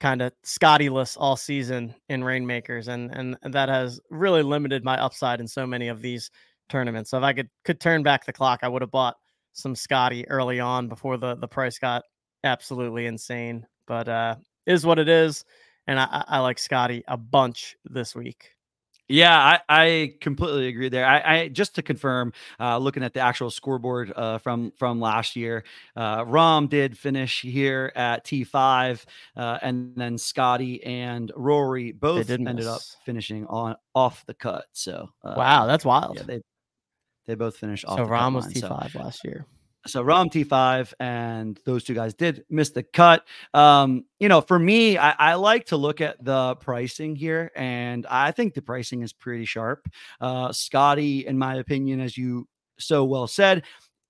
kind 0.00 0.22
of 0.22 0.32
Scottyless 0.44 1.16
all 1.18 1.36
season 1.36 1.94
in 2.08 2.22
Reignmakers, 2.22 2.88
and 2.88 3.10
and 3.12 3.54
that 3.54 3.68
has 3.68 4.00
really 4.10 4.42
limited 4.42 4.84
my 4.84 5.00
upside 5.00 5.40
in 5.40 5.46
so 5.48 5.66
many 5.66 5.88
of 5.88 6.02
these 6.02 6.30
tournaments. 6.68 7.10
So 7.10 7.18
if 7.18 7.24
I 7.24 7.32
could 7.32 7.50
could 7.64 7.80
turn 7.80 8.02
back 8.02 8.24
the 8.24 8.32
clock, 8.32 8.60
I 8.62 8.68
would 8.68 8.82
have 8.82 8.90
bought 8.90 9.16
some 9.52 9.74
Scotty 9.74 10.28
early 10.28 10.60
on 10.60 10.88
before 10.88 11.16
the 11.16 11.34
the 11.36 11.48
price 11.48 11.78
got 11.78 12.04
absolutely 12.44 13.06
insane. 13.06 13.66
But 13.86 14.08
uh, 14.08 14.36
is 14.66 14.86
what 14.86 14.98
it 14.98 15.08
is, 15.08 15.44
and 15.86 15.98
I, 15.98 16.24
I 16.28 16.38
like 16.40 16.58
Scotty 16.58 17.04
a 17.08 17.16
bunch 17.16 17.76
this 17.84 18.14
week. 18.14 18.50
Yeah, 19.10 19.36
I, 19.36 19.60
I 19.68 20.14
completely 20.20 20.68
agree 20.68 20.88
there. 20.88 21.04
I, 21.04 21.38
I 21.38 21.48
just 21.48 21.74
to 21.74 21.82
confirm, 21.82 22.32
uh, 22.60 22.78
looking 22.78 23.02
at 23.02 23.12
the 23.12 23.18
actual 23.18 23.50
scoreboard 23.50 24.12
uh, 24.14 24.38
from 24.38 24.70
from 24.78 25.00
last 25.00 25.34
year, 25.34 25.64
uh, 25.96 26.24
Rahm 26.24 26.68
did 26.68 26.96
finish 26.96 27.42
here 27.42 27.90
at 27.96 28.24
T 28.24 28.44
five, 28.44 29.04
uh, 29.36 29.58
and 29.62 29.96
then 29.96 30.16
Scotty 30.16 30.84
and 30.84 31.32
Rory 31.34 31.90
both 31.90 32.30
ended 32.30 32.54
miss. 32.54 32.66
up 32.68 32.80
finishing 33.04 33.46
on 33.48 33.74
off 33.96 34.24
the 34.26 34.34
cut. 34.34 34.66
So 34.72 35.10
uh, 35.24 35.34
wow, 35.36 35.66
that's 35.66 35.84
wild. 35.84 36.16
Yeah, 36.16 36.22
they 36.22 36.40
they 37.26 37.34
both 37.34 37.56
finished 37.56 37.84
off. 37.86 37.96
The 37.96 38.04
cut. 38.04 38.08
So 38.08 38.12
Rahm 38.12 38.34
was 38.34 38.46
T 38.46 38.60
five 38.60 38.92
so. 38.92 39.00
last 39.00 39.24
year 39.24 39.44
so 39.86 40.04
Rahm 40.04 40.26
T5 40.30 40.92
and 41.00 41.58
those 41.64 41.84
two 41.84 41.94
guys 41.94 42.14
did 42.14 42.44
miss 42.50 42.70
the 42.70 42.82
cut. 42.82 43.26
Um, 43.54 44.04
you 44.18 44.28
know, 44.28 44.40
for 44.40 44.58
me, 44.58 44.98
I, 44.98 45.10
I, 45.12 45.34
like 45.34 45.66
to 45.66 45.76
look 45.76 46.00
at 46.00 46.22
the 46.22 46.56
pricing 46.56 47.16
here, 47.16 47.50
and 47.56 48.06
I 48.06 48.32
think 48.32 48.54
the 48.54 48.62
pricing 48.62 49.02
is 49.02 49.12
pretty 49.12 49.46
sharp. 49.46 49.88
Uh, 50.20 50.52
Scotty, 50.52 51.26
in 51.26 51.38
my 51.38 51.56
opinion, 51.56 52.00
as 52.00 52.16
you 52.16 52.46
so 52.78 53.04
well 53.04 53.26
said, 53.26 53.62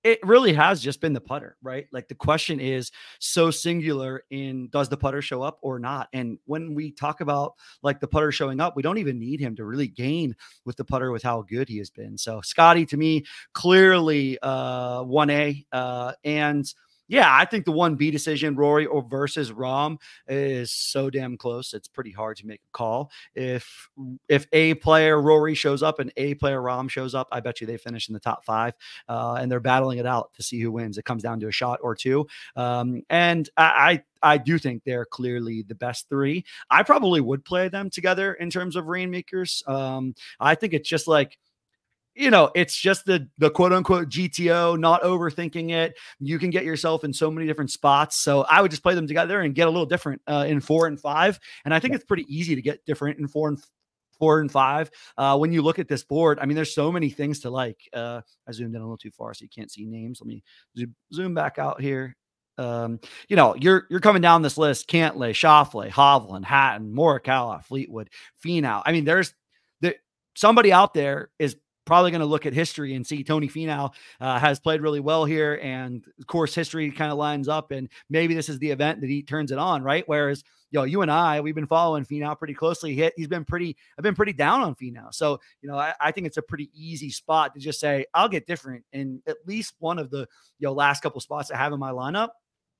it 0.02 0.18
really 0.22 0.52
has 0.54 0.80
just 0.80 1.00
been 1.00 1.12
the 1.12 1.20
putter, 1.20 1.56
right? 1.62 1.86
Like 1.92 2.08
the 2.08 2.14
question 2.14 2.58
is 2.58 2.90
so 3.18 3.50
singular 3.50 4.24
in 4.30 4.68
does 4.70 4.88
the 4.88 4.96
putter 4.96 5.20
show 5.20 5.42
up 5.42 5.58
or 5.62 5.78
not? 5.78 6.08
And 6.12 6.38
when 6.46 6.74
we 6.74 6.90
talk 6.90 7.20
about 7.20 7.54
like 7.82 8.00
the 8.00 8.08
putter 8.08 8.32
showing 8.32 8.60
up, 8.60 8.76
we 8.76 8.82
don't 8.82 8.98
even 8.98 9.18
need 9.18 9.40
him 9.40 9.54
to 9.56 9.64
really 9.64 9.88
gain 9.88 10.34
with 10.64 10.76
the 10.76 10.84
putter 10.84 11.10
with 11.10 11.22
how 11.22 11.42
good 11.42 11.68
he 11.68 11.78
has 11.78 11.90
been. 11.90 12.16
So 12.16 12.40
Scotty 12.40 12.86
to 12.86 12.96
me 12.96 13.24
clearly 13.52 14.38
uh 14.42 15.02
1A 15.04 15.66
uh 15.72 16.12
and 16.24 16.72
yeah, 17.10 17.26
I 17.28 17.44
think 17.44 17.64
the 17.64 17.72
one 17.72 17.96
B 17.96 18.12
decision, 18.12 18.54
Rory 18.54 18.86
or 18.86 19.02
versus 19.02 19.50
Rahm, 19.50 19.98
is 20.28 20.70
so 20.70 21.10
damn 21.10 21.36
close. 21.36 21.74
It's 21.74 21.88
pretty 21.88 22.12
hard 22.12 22.36
to 22.36 22.46
make 22.46 22.60
a 22.60 22.72
call. 22.72 23.10
If 23.34 23.88
if 24.28 24.46
a 24.52 24.74
player 24.74 25.20
Rory 25.20 25.56
shows 25.56 25.82
up 25.82 25.98
and 25.98 26.12
a 26.16 26.34
player 26.34 26.60
Rahm 26.60 26.88
shows 26.88 27.16
up, 27.16 27.26
I 27.32 27.40
bet 27.40 27.60
you 27.60 27.66
they 27.66 27.78
finish 27.78 28.08
in 28.08 28.14
the 28.14 28.20
top 28.20 28.44
five, 28.44 28.74
uh, 29.08 29.38
and 29.40 29.50
they're 29.50 29.58
battling 29.58 29.98
it 29.98 30.06
out 30.06 30.32
to 30.34 30.42
see 30.44 30.60
who 30.60 30.70
wins. 30.70 30.98
It 30.98 31.04
comes 31.04 31.24
down 31.24 31.40
to 31.40 31.48
a 31.48 31.52
shot 31.52 31.80
or 31.82 31.96
two, 31.96 32.28
um, 32.54 33.02
and 33.10 33.50
I, 33.56 34.02
I 34.22 34.34
I 34.34 34.38
do 34.38 34.56
think 34.56 34.84
they're 34.84 35.04
clearly 35.04 35.62
the 35.62 35.74
best 35.74 36.08
three. 36.08 36.44
I 36.70 36.84
probably 36.84 37.20
would 37.20 37.44
play 37.44 37.68
them 37.68 37.90
together 37.90 38.34
in 38.34 38.50
terms 38.50 38.76
of 38.76 38.84
reignmakers. 38.84 39.66
Um, 39.68 40.14
I 40.38 40.54
think 40.54 40.74
it's 40.74 40.88
just 40.88 41.08
like 41.08 41.38
you 42.20 42.30
know, 42.30 42.50
it's 42.54 42.76
just 42.76 43.06
the 43.06 43.26
the 43.38 43.50
quote 43.50 43.72
unquote 43.72 44.10
GTO, 44.10 44.78
not 44.78 45.02
overthinking 45.02 45.70
it. 45.70 45.98
You 46.18 46.38
can 46.38 46.50
get 46.50 46.64
yourself 46.64 47.02
in 47.02 47.14
so 47.14 47.30
many 47.30 47.46
different 47.46 47.70
spots. 47.70 48.18
So 48.18 48.42
I 48.42 48.60
would 48.60 48.70
just 48.70 48.82
play 48.82 48.94
them 48.94 49.06
together 49.06 49.40
and 49.40 49.54
get 49.54 49.66
a 49.66 49.70
little 49.70 49.86
different 49.86 50.20
uh, 50.26 50.44
in 50.46 50.60
four 50.60 50.86
and 50.86 51.00
five. 51.00 51.40
And 51.64 51.72
I 51.72 51.80
think 51.80 51.92
yeah. 51.92 51.96
it's 51.96 52.04
pretty 52.04 52.26
easy 52.28 52.54
to 52.54 52.60
get 52.60 52.84
different 52.84 53.18
in 53.18 53.26
four 53.26 53.48
and 53.48 53.58
four 54.18 54.40
and 54.40 54.52
five. 54.52 54.90
Uh, 55.16 55.38
when 55.38 55.50
you 55.50 55.62
look 55.62 55.78
at 55.78 55.88
this 55.88 56.04
board, 56.04 56.38
I 56.38 56.44
mean, 56.44 56.56
there's 56.56 56.74
so 56.74 56.92
many 56.92 57.08
things 57.08 57.40
to 57.40 57.50
like. 57.50 57.80
Uh, 57.94 58.20
I 58.46 58.52
zoomed 58.52 58.74
in 58.74 58.82
a 58.82 58.84
little 58.84 58.98
too 58.98 59.10
far, 59.10 59.32
so 59.32 59.42
you 59.42 59.48
can't 59.48 59.72
see 59.72 59.86
names. 59.86 60.20
Let 60.20 60.28
me 60.28 60.44
zoom, 61.14 61.32
back 61.32 61.58
out 61.58 61.80
here. 61.80 62.14
Um, 62.58 63.00
you 63.30 63.36
know, 63.36 63.54
you're 63.54 63.86
you're 63.88 64.00
coming 64.00 64.20
down 64.20 64.42
this 64.42 64.58
list: 64.58 64.90
Cantlay, 64.90 65.30
Schauffele, 65.30 65.90
Hovland, 65.90 66.44
Hatton, 66.44 66.92
Morikawa, 66.92 67.64
Fleetwood, 67.64 68.10
Finau. 68.44 68.82
I 68.84 68.92
mean, 68.92 69.06
there's 69.06 69.32
there 69.80 69.94
somebody 70.36 70.70
out 70.70 70.92
there 70.92 71.30
is 71.38 71.56
probably 71.90 72.12
going 72.12 72.20
to 72.20 72.26
look 72.26 72.46
at 72.46 72.52
history 72.52 72.94
and 72.94 73.04
see 73.04 73.24
Tony 73.24 73.48
Finau 73.48 73.92
uh, 74.20 74.38
has 74.38 74.60
played 74.60 74.80
really 74.80 75.00
well 75.00 75.24
here, 75.24 75.58
and 75.60 76.04
of 76.20 76.26
course 76.28 76.54
history 76.54 76.88
kind 76.92 77.10
of 77.10 77.18
lines 77.18 77.48
up, 77.48 77.72
and 77.72 77.88
maybe 78.08 78.32
this 78.32 78.48
is 78.48 78.60
the 78.60 78.70
event 78.70 79.00
that 79.00 79.10
he 79.10 79.24
turns 79.24 79.50
it 79.50 79.58
on, 79.58 79.82
right? 79.82 80.04
Whereas 80.06 80.44
you 80.70 80.78
know, 80.78 80.84
you 80.84 81.02
and 81.02 81.10
I, 81.10 81.40
we've 81.40 81.56
been 81.56 81.66
following 81.66 82.04
Finau 82.04 82.38
pretty 82.38 82.54
closely. 82.54 82.94
He, 82.94 83.10
he's 83.16 83.26
been 83.26 83.44
pretty, 83.44 83.76
I've 83.98 84.04
been 84.04 84.14
pretty 84.14 84.32
down 84.32 84.60
on 84.60 84.76
Finau. 84.76 85.12
So, 85.12 85.40
you 85.62 85.68
know, 85.68 85.76
I, 85.76 85.92
I, 86.00 86.12
think 86.12 86.28
it's 86.28 86.36
a 86.36 86.42
pretty 86.42 86.70
easy 86.72 87.10
spot 87.10 87.54
to 87.54 87.60
just 87.60 87.80
say, 87.80 88.06
I'll 88.14 88.28
get 88.28 88.46
different 88.46 88.84
in 88.92 89.20
at 89.26 89.38
least 89.48 89.74
one 89.80 89.98
of 89.98 90.10
the, 90.10 90.28
you 90.60 90.68
know, 90.68 90.72
last 90.72 91.02
couple 91.02 91.20
spots 91.20 91.50
I 91.50 91.56
have 91.56 91.72
in 91.72 91.80
my 91.80 91.90
lineup. 91.90 92.28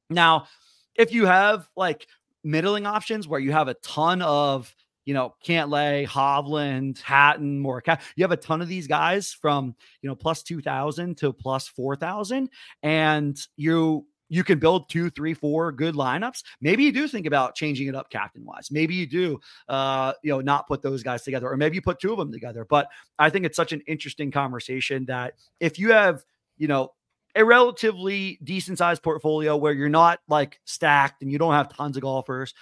Now, 0.09 0.47
if 0.95 1.13
you 1.13 1.27
have 1.27 1.69
like 1.77 2.07
middling 2.45 2.87
options 2.87 3.27
where 3.27 3.41
you 3.41 3.51
have 3.51 3.67
a 3.67 3.75
ton 3.75 4.23
of 4.23 4.73
you 5.05 5.15
know, 5.15 5.35
Cantlay, 5.45 6.07
Hovland, 6.07 7.01
Hatton, 7.01 7.63
Morikawa. 7.63 8.01
You 8.17 8.25
have 8.25 8.33
a 8.33 8.37
ton 8.37 8.61
of 8.63 8.69
these 8.69 8.87
guys 8.87 9.33
from, 9.33 9.75
you 10.03 10.09
know, 10.09 10.15
plus 10.15 10.43
2000 10.43 11.17
to 11.19 11.33
plus 11.33 11.69
4000 11.69 12.51
and 12.83 13.39
you 13.57 14.07
you 14.31 14.45
can 14.45 14.61
build 14.61 14.89
two, 14.89 15.11
three, 15.11 15.35
four 15.35 15.73
good 15.73 15.97
lineups. 15.97 16.45
Maybe 16.61 16.85
you 16.85 16.93
do 16.93 17.09
think 17.09 17.27
about 17.27 17.57
changing 17.57 17.89
it 17.89 17.97
up 17.97 18.11
captain 18.11 18.45
wise. 18.45 18.71
Maybe 18.71 18.95
you 18.95 19.07
do, 19.07 19.41
uh, 19.69 20.13
you 20.23 20.31
know, 20.31 20.41
not 20.41 20.69
put 20.69 20.83
those 20.83 21.03
guys 21.03 21.23
together, 21.23 21.51
or 21.51 21.57
maybe 21.57 21.75
you 21.75 21.83
put 21.83 21.99
two 21.99 22.13
of 22.13 22.19
them 22.19 22.33
together. 22.33 22.65
But 22.65 22.87
I 23.19 23.29
think 23.29 23.45
it's 23.45 23.57
such 23.57 23.73
an 23.73 23.83
interesting 23.89 24.31
conversation 24.31 25.05
that 25.07 25.35
if 25.59 25.79
you 25.79 25.93
have, 25.93 26.25
you 26.57 26.69
know, 26.69 26.93
a 27.35 27.45
relatively 27.45 28.39
decent 28.43 28.79
sized 28.79 29.03
portfolio 29.03 29.57
where 29.57 29.73
you're 29.73 29.89
not 29.89 30.21
like 30.29 30.61
stacked 30.65 31.23
and 31.23 31.31
you 31.31 31.39
don't 31.39 31.53
have 31.53 31.75
tons 31.75 31.97
of 31.97 32.03
golfers, 32.03 32.55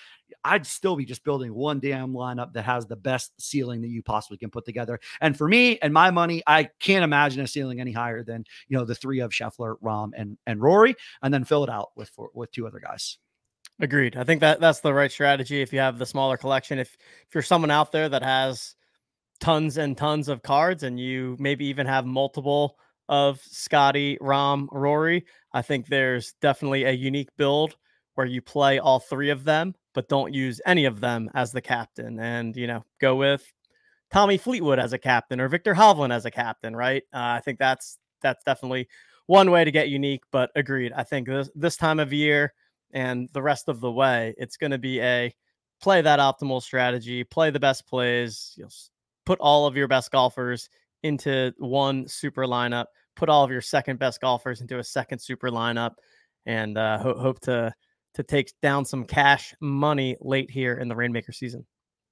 I'd 0.45 0.67
still 0.67 0.97
be 0.97 1.05
just 1.05 1.25
building 1.25 1.55
one 1.55 1.81
damn 1.81 2.13
lineup 2.13 2.53
that 2.53 2.65
has 2.65 2.87
the 2.87 2.97
best 2.97 3.33
ceiling 3.41 3.83
that 3.83 3.89
you 3.89 4.03
possibly 4.03 4.39
can 4.39 4.51
put 4.51 4.65
together. 4.65 5.01
And 5.21 5.37
for 5.37 5.49
me 5.49 5.79
and 5.81 5.93
my 5.93 6.11
money, 6.11 6.43
I 6.47 6.69
can't 6.81 7.05
imagine 7.05 7.43
a 7.43 7.47
ceiling 7.47 7.81
any 7.81 7.93
higher 7.93 8.23
than 8.23 8.45
you 8.69 8.77
know 8.77 8.85
the 8.85 8.95
three 8.95 9.21
of 9.21 9.33
Scheffler, 9.33 9.77
Rahm, 9.83 10.11
and 10.17 10.39
and 10.47 10.61
Rory, 10.61 10.95
and 11.23 11.33
then 11.33 11.45
fill 11.45 11.65
it 11.65 11.71
out 11.71 11.91
with 11.97 12.09
four, 12.11 12.31
with 12.35 12.51
two 12.53 12.67
other 12.67 12.81
guys. 12.81 13.19
Agreed. 13.81 14.17
I 14.17 14.25
think 14.25 14.41
that 14.41 14.61
that's 14.61 14.81
the 14.81 14.93
right 14.93 15.11
strategy 15.11 15.63
if 15.63 15.73
you 15.73 15.79
have 15.79 15.99
the 15.99 16.07
smaller 16.07 16.37
collection. 16.37 16.79
If 16.79 16.97
if 17.27 17.35
you're 17.35 17.43
someone 17.43 17.71
out 17.71 17.93
there 17.93 18.09
that 18.09 18.23
has 18.23 18.75
tons 19.41 19.77
and 19.79 19.97
tons 19.97 20.29
of 20.29 20.43
cards 20.43 20.83
and 20.83 20.99
you 20.99 21.37
maybe 21.39 21.67
even 21.67 21.87
have 21.87 22.05
multiple 22.05 22.77
of 23.09 23.41
Scotty, 23.43 24.19
Rahm, 24.21 24.67
Rory, 24.73 25.25
I 25.53 25.63
think 25.63 25.87
there's 25.87 26.35
definitely 26.41 26.85
a 26.85 26.93
unique 26.93 27.31
build 27.37 27.77
where 28.19 28.27
you 28.27 28.43
play 28.43 28.81
all 28.81 28.99
three 28.99 29.31
of 29.31 29.45
them, 29.45 29.73
but 29.95 30.09
don't 30.09 30.35
use 30.35 30.61
any 30.67 30.87
of 30.87 30.99
them 30.99 31.31
as 31.35 31.53
the 31.53 31.61
captain 31.61 32.19
and, 32.19 32.57
you 32.57 32.67
know, 32.67 32.85
go 33.01 33.15
with 33.15 33.53
Tommy 34.11 34.37
Fleetwood 34.37 34.81
as 34.81 34.93
a 34.93 34.99
captain 34.99 35.41
or 35.41 35.47
Viktor 35.47 35.73
Hovland 35.73 36.13
as 36.13 36.25
a 36.25 36.31
captain, 36.33 36.75
right? 36.75 37.05
Uh, 37.15 37.39
I 37.39 37.41
think 37.45 37.61
that's 37.61 37.97
that's 38.21 38.43
definitely 38.43 38.89
one 39.27 39.53
way 39.53 39.65
to 39.65 39.71
get 39.71 39.89
unique, 39.89 40.23
but 40.33 40.51
agreed. 40.57 40.93
I 40.97 41.05
think 41.05 41.29
this 41.29 41.49
this 41.55 41.77
time 41.77 42.01
of 42.01 42.13
year 42.13 42.55
and 42.93 43.29
the 43.35 43.43
rest 43.43 43.69
of 43.69 43.79
the 43.79 43.93
way, 43.93 44.35
it's 44.37 44.57
going 44.57 44.73
to 44.73 44.79
be 44.79 45.01
a 45.01 45.33
play 45.81 46.03
that 46.03 46.19
optimal 46.19 46.61
strategy, 46.61 47.23
play 47.23 47.51
the 47.51 47.61
best 47.61 47.87
plays, 47.87 48.53
you 48.57 48.67
put 49.27 49.39
all 49.39 49.65
of 49.65 49.77
your 49.77 49.87
best 49.87 50.11
golfers 50.11 50.69
into 51.05 51.53
one 51.59 52.09
super 52.09 52.47
lineup, 52.47 52.87
put 53.15 53.29
all 53.29 53.45
of 53.45 53.53
your 53.53 53.61
second 53.61 54.01
best 54.01 54.21
golfers 54.21 54.61
into 54.61 54.81
a 54.81 54.85
second 54.85 55.21
super 55.21 55.51
lineup, 55.51 55.93
and 56.47 56.77
uh, 56.77 56.99
ho- 56.99 57.17
hope 57.17 57.39
to 57.39 57.73
to 58.19 58.25
take 58.25 58.53
down 58.61 58.85
some 58.85 59.05
cash 59.05 59.55
money 59.61 60.17
late 60.21 60.51
here 60.51 60.75
in 60.75 60.89
the 60.89 60.95
Reignmaker 60.95 61.33
season. 61.33 61.65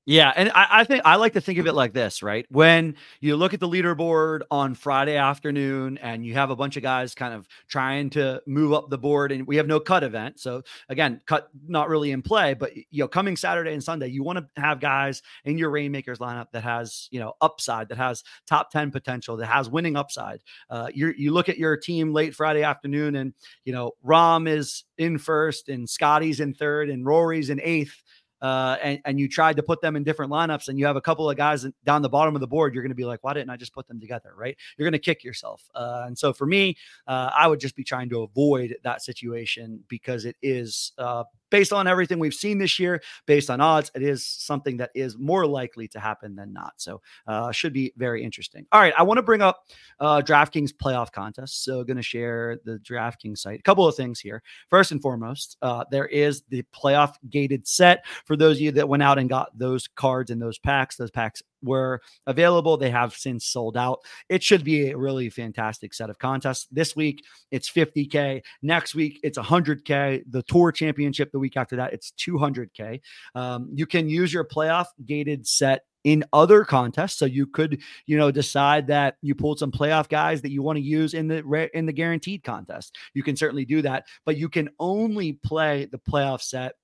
Yeah, 0.08 0.32
and 0.36 0.52
I, 0.54 0.66
I, 0.70 0.84
think 0.84 1.02
I 1.04 1.16
like 1.16 1.32
to 1.32 1.40
think 1.40 1.58
of 1.58 1.66
it 1.66 1.72
like 1.72 1.92
this, 1.92 2.22
right? 2.22 2.46
When 2.48 2.94
you 3.20 3.34
look 3.34 3.54
at 3.54 3.58
the 3.58 3.68
leaderboard 3.68 4.42
on 4.52 4.76
Friday 4.76 5.16
afternoon 5.16 5.98
and 5.98 6.24
you 6.24 6.34
have 6.34 6.50
a 6.50 6.56
bunch 6.56 6.76
of 6.76 6.84
guys 6.84 7.12
kind 7.12 7.34
of 7.34 7.48
trying 7.66 8.10
to 8.10 8.40
move 8.46 8.72
up 8.72 8.88
the 8.88 8.98
board, 8.98 9.32
and 9.32 9.44
we 9.48 9.56
have 9.56 9.66
no 9.66 9.80
cut 9.80 10.04
event. 10.04 10.38
So 10.38 10.62
again, 10.88 11.20
cut 11.26 11.48
not 11.66 11.88
really 11.88 12.12
in 12.12 12.22
play, 12.22 12.54
but 12.54 12.76
you 12.76 13.02
know, 13.02 13.08
coming 13.08 13.36
Saturday 13.36 13.72
and 13.72 13.82
Sunday, 13.82 14.06
you 14.06 14.22
want 14.22 14.38
to 14.38 14.62
have 14.62 14.78
guys 14.78 15.22
in 15.44 15.58
your 15.58 15.72
Reignmakers 15.72 16.18
lineup 16.18 16.52
that 16.52 16.62
has, 16.62 17.08
you 17.10 17.18
know, 17.18 17.32
upside, 17.40 17.88
that 17.88 17.98
has 17.98 18.22
top 18.46 18.70
10 18.70 18.92
potential, 18.92 19.36
that 19.38 19.46
has 19.46 19.68
winning 19.68 19.96
upside. 19.96 20.40
Uh, 20.70 20.86
you 20.94 21.14
you 21.18 21.32
look 21.32 21.48
at 21.48 21.58
your 21.58 21.76
team 21.76 22.12
late 22.12 22.32
Friday 22.32 22.62
afternoon, 22.62 23.16
and 23.16 23.34
you 23.64 23.72
know, 23.72 23.90
Rahm 24.06 24.48
is 24.48 24.84
in 24.98 25.18
first 25.18 25.68
and 25.68 25.90
Scotty's 25.90 26.38
in 26.38 26.54
third 26.54 26.90
and 26.90 27.04
Rory's 27.04 27.50
in 27.50 27.60
eighth 27.60 28.04
uh, 28.46 28.76
and, 28.80 29.00
and 29.04 29.18
you 29.18 29.28
tried 29.28 29.56
to 29.56 29.62
put 29.62 29.80
them 29.80 29.96
in 29.96 30.04
different 30.04 30.30
lineups 30.30 30.68
and 30.68 30.78
you 30.78 30.86
have 30.86 30.94
a 30.94 31.00
couple 31.00 31.28
of 31.28 31.36
guys 31.36 31.66
down 31.84 32.00
the 32.00 32.08
bottom 32.08 32.36
of 32.36 32.40
the 32.40 32.46
board, 32.46 32.72
you're 32.72 32.82
going 32.84 32.90
to 32.90 32.94
be 32.94 33.04
like, 33.04 33.24
why 33.24 33.34
didn't 33.34 33.50
I 33.50 33.56
just 33.56 33.74
put 33.74 33.88
them 33.88 33.98
together? 33.98 34.34
Right. 34.36 34.56
You're 34.76 34.84
going 34.84 34.92
to 34.92 35.00
kick 35.00 35.24
yourself. 35.24 35.68
Uh, 35.74 36.04
and 36.06 36.16
so 36.16 36.32
for 36.32 36.46
me, 36.46 36.76
uh, 37.08 37.30
I 37.36 37.48
would 37.48 37.58
just 37.58 37.74
be 37.74 37.82
trying 37.82 38.08
to 38.10 38.22
avoid 38.22 38.76
that 38.84 39.02
situation 39.02 39.82
because 39.88 40.24
it 40.24 40.36
is 40.42 40.92
uh, 40.96 41.24
based 41.50 41.72
on 41.72 41.86
everything 41.86 42.18
we've 42.18 42.34
seen 42.34 42.58
this 42.58 42.78
year, 42.78 43.02
based 43.26 43.50
on 43.50 43.60
odds, 43.60 43.90
it 43.94 44.02
is 44.02 44.26
something 44.26 44.76
that 44.78 44.90
is 44.94 45.16
more 45.18 45.46
likely 45.46 45.88
to 45.88 46.00
happen 46.00 46.34
than 46.34 46.52
not. 46.52 46.74
So, 46.76 47.00
uh, 47.26 47.52
should 47.52 47.72
be 47.72 47.92
very 47.96 48.22
interesting. 48.22 48.66
All 48.72 48.80
right, 48.80 48.94
I 48.96 49.02
want 49.02 49.18
to 49.18 49.22
bring 49.22 49.42
up 49.42 49.64
uh, 50.00 50.22
DraftKings 50.22 50.72
playoff 50.72 51.12
contest. 51.12 51.64
So, 51.64 51.84
going 51.84 51.96
to 51.96 52.02
share 52.02 52.58
the 52.64 52.78
DraftKings 52.78 53.38
site. 53.38 53.60
A 53.60 53.62
couple 53.62 53.86
of 53.86 53.94
things 53.94 54.20
here. 54.20 54.42
First 54.70 54.92
and 54.92 55.00
foremost, 55.00 55.56
uh, 55.62 55.84
there 55.90 56.06
is 56.06 56.42
the 56.48 56.64
playoff 56.74 57.14
gated 57.30 57.66
set 57.66 58.06
for 58.24 58.36
those 58.36 58.56
of 58.56 58.60
you 58.62 58.72
that 58.72 58.88
went 58.88 59.02
out 59.02 59.18
and 59.18 59.28
got 59.28 59.56
those 59.56 59.88
cards 59.88 60.30
and 60.30 60.40
those 60.40 60.58
packs. 60.58 60.96
Those 60.96 61.10
packs 61.10 61.42
were 61.62 62.00
available. 62.26 62.76
They 62.76 62.90
have 62.90 63.14
since 63.14 63.46
sold 63.46 63.76
out. 63.76 64.00
It 64.28 64.42
should 64.42 64.64
be 64.64 64.90
a 64.90 64.96
really 64.96 65.30
fantastic 65.30 65.94
set 65.94 66.10
of 66.10 66.18
contests. 66.18 66.66
This 66.70 66.96
week, 66.96 67.24
it's 67.50 67.70
50K. 67.70 68.42
Next 68.62 68.94
week, 68.94 69.20
it's 69.22 69.38
100K. 69.38 70.24
The 70.28 70.42
Tour 70.42 70.72
Championship 70.72 71.32
the 71.32 71.38
week 71.38 71.56
after 71.56 71.76
that, 71.76 71.92
it's 71.92 72.12
200K. 72.12 73.00
Um, 73.34 73.68
you 73.72 73.86
can 73.86 74.08
use 74.08 74.32
your 74.32 74.44
playoff 74.44 74.86
gated 75.04 75.46
set 75.46 75.82
in 76.06 76.22
other 76.32 76.64
contests. 76.64 77.18
So 77.18 77.24
you 77.24 77.48
could, 77.48 77.82
you 78.06 78.16
know, 78.16 78.30
decide 78.30 78.86
that 78.86 79.16
you 79.22 79.34
pulled 79.34 79.58
some 79.58 79.72
playoff 79.72 80.08
guys 80.08 80.40
that 80.42 80.52
you 80.52 80.62
want 80.62 80.76
to 80.76 80.82
use 80.82 81.14
in 81.14 81.26
the 81.26 81.68
in 81.74 81.84
the 81.84 81.92
guaranteed 81.92 82.44
contest. 82.44 82.96
You 83.12 83.24
can 83.24 83.34
certainly 83.34 83.64
do 83.64 83.82
that, 83.82 84.04
but 84.24 84.36
you 84.36 84.48
can 84.48 84.70
only 84.78 85.32
play 85.32 85.86
the 85.86 85.98
playoff 85.98 86.42
set 86.42 86.74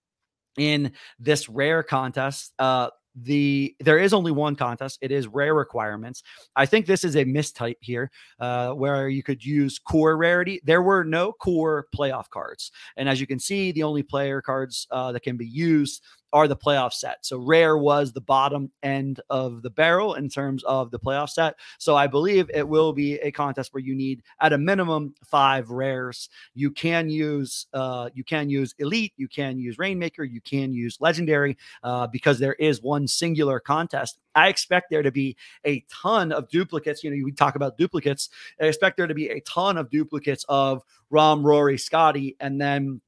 in 0.58 0.92
this 1.20 1.48
rare 1.48 1.85
contest. 1.85 2.52
Uh, 2.58 2.90
the 3.14 3.75
there 3.81 3.98
is 3.98 4.14
only 4.14 4.33
one 4.33 4.57
contest 4.57 4.98
it 5.03 5.11
is 5.11 5.27
rare 5.27 5.55
requirements. 5.55 6.22
I 6.57 6.66
think 6.66 6.87
this 6.87 7.05
is 7.05 7.16
a 7.16 7.25
mistype 7.25 7.77
here 7.81 8.11
uh, 8.40 8.72
where 8.72 9.09
you 9.09 9.22
could 9.22 9.44
use 9.44 9.79
core 9.79 10.16
rarity. 10.16 10.61
There 10.64 10.83
were 10.83 11.05
no 11.05 11.33
core 11.33 11.87
playoff 11.94 12.31
cards 12.31 12.72
and 12.96 13.09
as 13.09 13.20
you 13.20 13.27
can 13.27 13.38
see 13.38 13.72
the 13.72 13.83
only 13.83 14.03
player 14.03 14.40
cards 14.40 14.87
uh, 14.90 15.12
that 15.12 15.22
can 15.22 15.37
be 15.37 15.46
used 15.46 16.03
are 16.33 16.49
the 16.49 16.57
playoff 16.57 16.92
set. 16.92 17.25
So 17.25 17.38
rare 17.38 17.77
was 17.77 18.12
the 18.12 18.21
bottom 18.21 18.71
end 18.83 19.21
of 19.31 19.62
the 19.62 19.71
barrel 19.71 20.14
in 20.14 20.29
terms 20.29 20.64
of 20.64 20.90
the 20.90 20.99
playoff 20.99 21.31
set. 21.31 21.57
So 21.79 21.97
I 21.97 22.07
believe 22.07 22.51
it 22.53 22.66
will 22.66 22.92
be 22.92 23.14
a 23.16 23.31
contest 23.31 23.75
where 23.75 23.83
you 23.83 23.95
need 23.95 24.23
at 24.40 24.53
a 24.53 24.59
minimum 24.59 25.14
five 25.25 25.71
rares. 25.71 26.29
You 26.55 26.71
can 26.71 27.09
use 27.09 27.66
uh, 27.73 28.11
you 28.14 28.25
can 28.25 28.49
use 28.49 28.75
elite, 28.79 29.12
you 29.16 29.29
can 29.29 29.59
use 29.59 29.77
reignmaker, 29.77 30.29
you 30.29 30.40
can 30.40 30.73
use 30.73 30.99
legendary 31.01 31.57
uh, 31.83 32.07
because 32.07 32.38
there 32.38 32.55
is 32.55 32.83
one 32.83 33.07
singular 33.07 33.61
contest. 33.61 34.18
I 34.35 34.49
expect 34.49 34.90
there 34.90 35.03
to 35.03 35.12
be 35.12 35.37
a 35.66 35.85
ton 35.90 36.33
of 36.33 36.49
duplicates. 36.49 37.05
You 37.05 37.11
know, 37.11 37.25
we 37.25 37.33
talk 37.33 37.55
about 37.57 37.77
duplicates. 37.77 38.31
I 38.61 38.66
expect 38.66 38.97
there 38.97 39.07
to 39.07 39.14
be 39.14 39.29
a 39.29 39.40
ton 39.40 39.77
of 39.77 39.90
duplicates 39.90 40.45
of 40.49 40.83
Rahm, 41.12 41.45
Rory, 41.45 41.79
Scotty, 41.79 42.37
and 42.40 42.61
then 42.61 43.01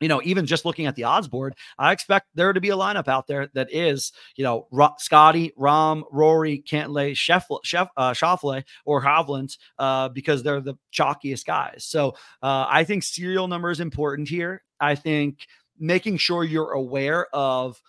you 0.00 0.08
know, 0.08 0.20
even 0.24 0.46
just 0.46 0.64
looking 0.64 0.86
at 0.86 0.94
the 0.94 1.04
odds 1.04 1.28
board, 1.28 1.54
I 1.78 1.92
expect 1.92 2.28
there 2.34 2.52
to 2.52 2.60
be 2.60 2.70
a 2.70 2.76
lineup 2.76 3.08
out 3.08 3.26
there 3.26 3.48
that 3.54 3.72
is, 3.72 4.12
you 4.36 4.44
know, 4.44 4.68
Scotty, 4.98 5.52
Rahm, 5.58 6.02
Rory, 6.10 6.62
Cantlay, 6.68 7.16
Chef, 7.16 7.46
Chef, 7.64 7.88
uh, 7.96 8.12
Schauffele, 8.12 8.64
or 8.84 9.02
Hovland, 9.02 9.56
uh, 9.78 10.08
because 10.10 10.42
they're 10.42 10.60
the 10.60 10.74
chalkiest 10.92 11.46
guys. 11.46 11.84
So 11.84 12.10
uh, 12.42 12.66
I 12.68 12.84
think 12.84 13.02
serial 13.02 13.48
number 13.48 13.70
is 13.70 13.80
important 13.80 14.28
here. 14.28 14.62
I 14.80 14.94
think 14.94 15.46
making 15.78 16.18
sure 16.18 16.44
you're 16.44 16.72
aware 16.72 17.26
of 17.34 17.80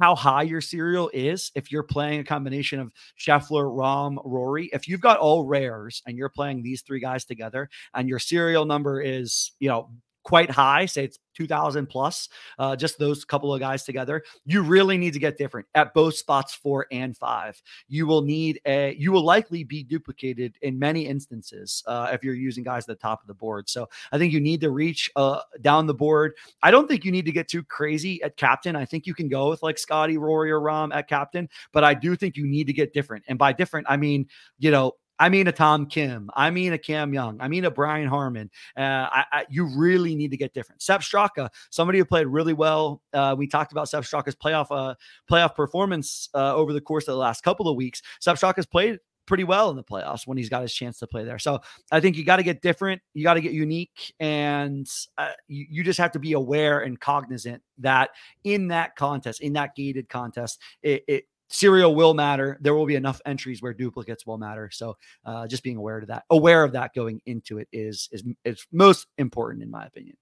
how 0.00 0.14
high 0.14 0.42
your 0.42 0.60
serial 0.60 1.10
is 1.14 1.52
if 1.54 1.70
you're 1.70 1.84
playing 1.84 2.20
a 2.20 2.24
combination 2.24 2.80
of 2.80 2.92
Scheffler, 3.18 3.64
Rahm, 3.64 4.16
Rory. 4.24 4.68
If 4.72 4.88
you've 4.88 5.00
got 5.00 5.18
all 5.18 5.44
rares 5.44 6.02
and 6.06 6.16
you're 6.16 6.28
playing 6.28 6.62
these 6.62 6.82
three 6.82 7.00
guys 7.00 7.24
together 7.24 7.68
and 7.94 8.08
your 8.08 8.18
serial 8.18 8.64
number 8.64 9.00
is, 9.00 9.52
you 9.60 9.68
know, 9.68 9.90
quite 10.24 10.50
high, 10.50 10.86
say 10.86 11.04
it's 11.04 11.18
2000 11.34 11.86
plus, 11.86 12.28
uh, 12.58 12.76
just 12.76 12.98
those 12.98 13.24
couple 13.24 13.52
of 13.52 13.60
guys 13.60 13.84
together, 13.84 14.22
you 14.44 14.62
really 14.62 14.96
need 14.96 15.12
to 15.12 15.18
get 15.18 15.36
different 15.36 15.66
at 15.74 15.94
both 15.94 16.14
spots 16.14 16.54
four 16.54 16.86
and 16.90 17.16
five. 17.16 17.60
You 17.88 18.06
will 18.06 18.22
need 18.22 18.60
a, 18.66 18.94
you 18.94 19.12
will 19.12 19.24
likely 19.24 19.64
be 19.64 19.82
duplicated 19.82 20.56
in 20.62 20.78
many 20.78 21.06
instances 21.06 21.82
uh, 21.86 22.08
if 22.12 22.22
you're 22.22 22.34
using 22.34 22.64
guys 22.64 22.84
at 22.84 22.98
the 22.98 23.02
top 23.02 23.20
of 23.20 23.26
the 23.26 23.34
board. 23.34 23.68
So 23.68 23.88
I 24.12 24.18
think 24.18 24.32
you 24.32 24.40
need 24.40 24.60
to 24.62 24.70
reach 24.70 25.10
uh, 25.16 25.40
down 25.60 25.86
the 25.86 25.94
board. 25.94 26.34
I 26.62 26.70
don't 26.70 26.88
think 26.88 27.04
you 27.04 27.12
need 27.12 27.26
to 27.26 27.32
get 27.32 27.48
too 27.48 27.62
crazy 27.62 28.22
at 28.22 28.36
captain. 28.36 28.76
I 28.76 28.84
think 28.84 29.06
you 29.06 29.14
can 29.14 29.28
go 29.28 29.50
with 29.50 29.62
like 29.62 29.78
Scotty, 29.78 30.18
Rory, 30.18 30.50
or 30.50 30.60
Rahm 30.60 30.94
at 30.94 31.08
captain, 31.08 31.48
but 31.72 31.84
I 31.84 31.94
do 31.94 32.16
think 32.16 32.36
you 32.36 32.46
need 32.46 32.66
to 32.66 32.72
get 32.72 32.92
different. 32.92 33.24
And 33.28 33.38
by 33.38 33.52
different, 33.52 33.86
I 33.88 33.96
mean, 33.96 34.26
you 34.58 34.70
know, 34.70 34.92
I 35.18 35.28
mean 35.28 35.46
a 35.46 35.52
Tom 35.52 35.86
Kim. 35.86 36.30
I 36.34 36.50
mean 36.50 36.72
a 36.72 36.78
Cam 36.78 37.14
Young. 37.14 37.40
I 37.40 37.48
mean 37.48 37.64
a 37.64 37.70
Brian 37.70 38.08
Harman. 38.08 38.50
Uh, 38.76 38.80
I, 39.10 39.24
I, 39.32 39.46
you 39.48 39.66
really 39.76 40.14
need 40.14 40.30
to 40.30 40.36
get 40.36 40.54
different. 40.54 40.82
Sepp 40.82 41.02
Straka, 41.02 41.48
somebody 41.70 41.98
who 41.98 42.04
played 42.04 42.26
really 42.26 42.52
well. 42.52 43.02
Uh, 43.12 43.34
we 43.36 43.46
talked 43.46 43.72
about 43.72 43.88
Sepp 43.88 44.04
Straka's 44.04 44.34
playoff 44.34 44.66
uh, 44.70 44.94
playoff 45.30 45.54
performance 45.54 46.28
uh, 46.34 46.54
over 46.54 46.72
the 46.72 46.80
course 46.80 47.08
of 47.08 47.12
the 47.12 47.18
last 47.18 47.42
couple 47.42 47.68
of 47.68 47.76
weeks. 47.76 48.02
Sepp 48.20 48.36
Straka's 48.36 48.66
played 48.66 48.98
pretty 49.26 49.44
well 49.44 49.70
in 49.70 49.76
the 49.76 49.84
playoffs 49.84 50.26
when 50.26 50.36
he's 50.36 50.48
got 50.48 50.62
his 50.62 50.74
chance 50.74 50.98
to 50.98 51.06
play 51.06 51.24
there. 51.24 51.38
So 51.38 51.60
I 51.90 52.00
think 52.00 52.16
you 52.16 52.24
got 52.24 52.36
to 52.36 52.42
get 52.42 52.62
different. 52.62 53.00
You 53.14 53.22
got 53.24 53.34
to 53.34 53.40
get 53.40 53.52
unique, 53.52 54.14
and 54.20 54.86
uh, 55.18 55.30
you, 55.48 55.66
you, 55.70 55.84
just 55.84 55.98
have 55.98 56.12
to 56.12 56.18
be 56.18 56.32
aware 56.32 56.80
and 56.80 56.98
cognizant 56.98 57.62
that 57.78 58.10
in 58.44 58.68
that 58.68 58.96
contest, 58.96 59.40
in 59.40 59.54
that 59.54 59.74
gated 59.74 60.08
contest, 60.08 60.60
it, 60.82 61.04
it 61.08 61.24
serial 61.48 61.94
will 61.94 62.14
matter. 62.14 62.58
There 62.60 62.74
will 62.74 62.86
be 62.86 62.94
enough 62.94 63.20
entries 63.26 63.62
where 63.62 63.72
duplicates 63.72 64.26
will 64.26 64.38
matter. 64.38 64.70
So 64.72 64.96
uh, 65.24 65.46
just 65.46 65.62
being 65.62 65.76
aware 65.76 65.98
of 65.98 66.06
that, 66.08 66.24
aware 66.30 66.64
of 66.64 66.72
that 66.72 66.94
going 66.94 67.20
into 67.26 67.58
it 67.58 67.68
is 67.72 68.08
is 68.12 68.22
is 68.44 68.66
most 68.72 69.06
important 69.18 69.62
in 69.62 69.70
my 69.70 69.86
opinion. 69.86 70.16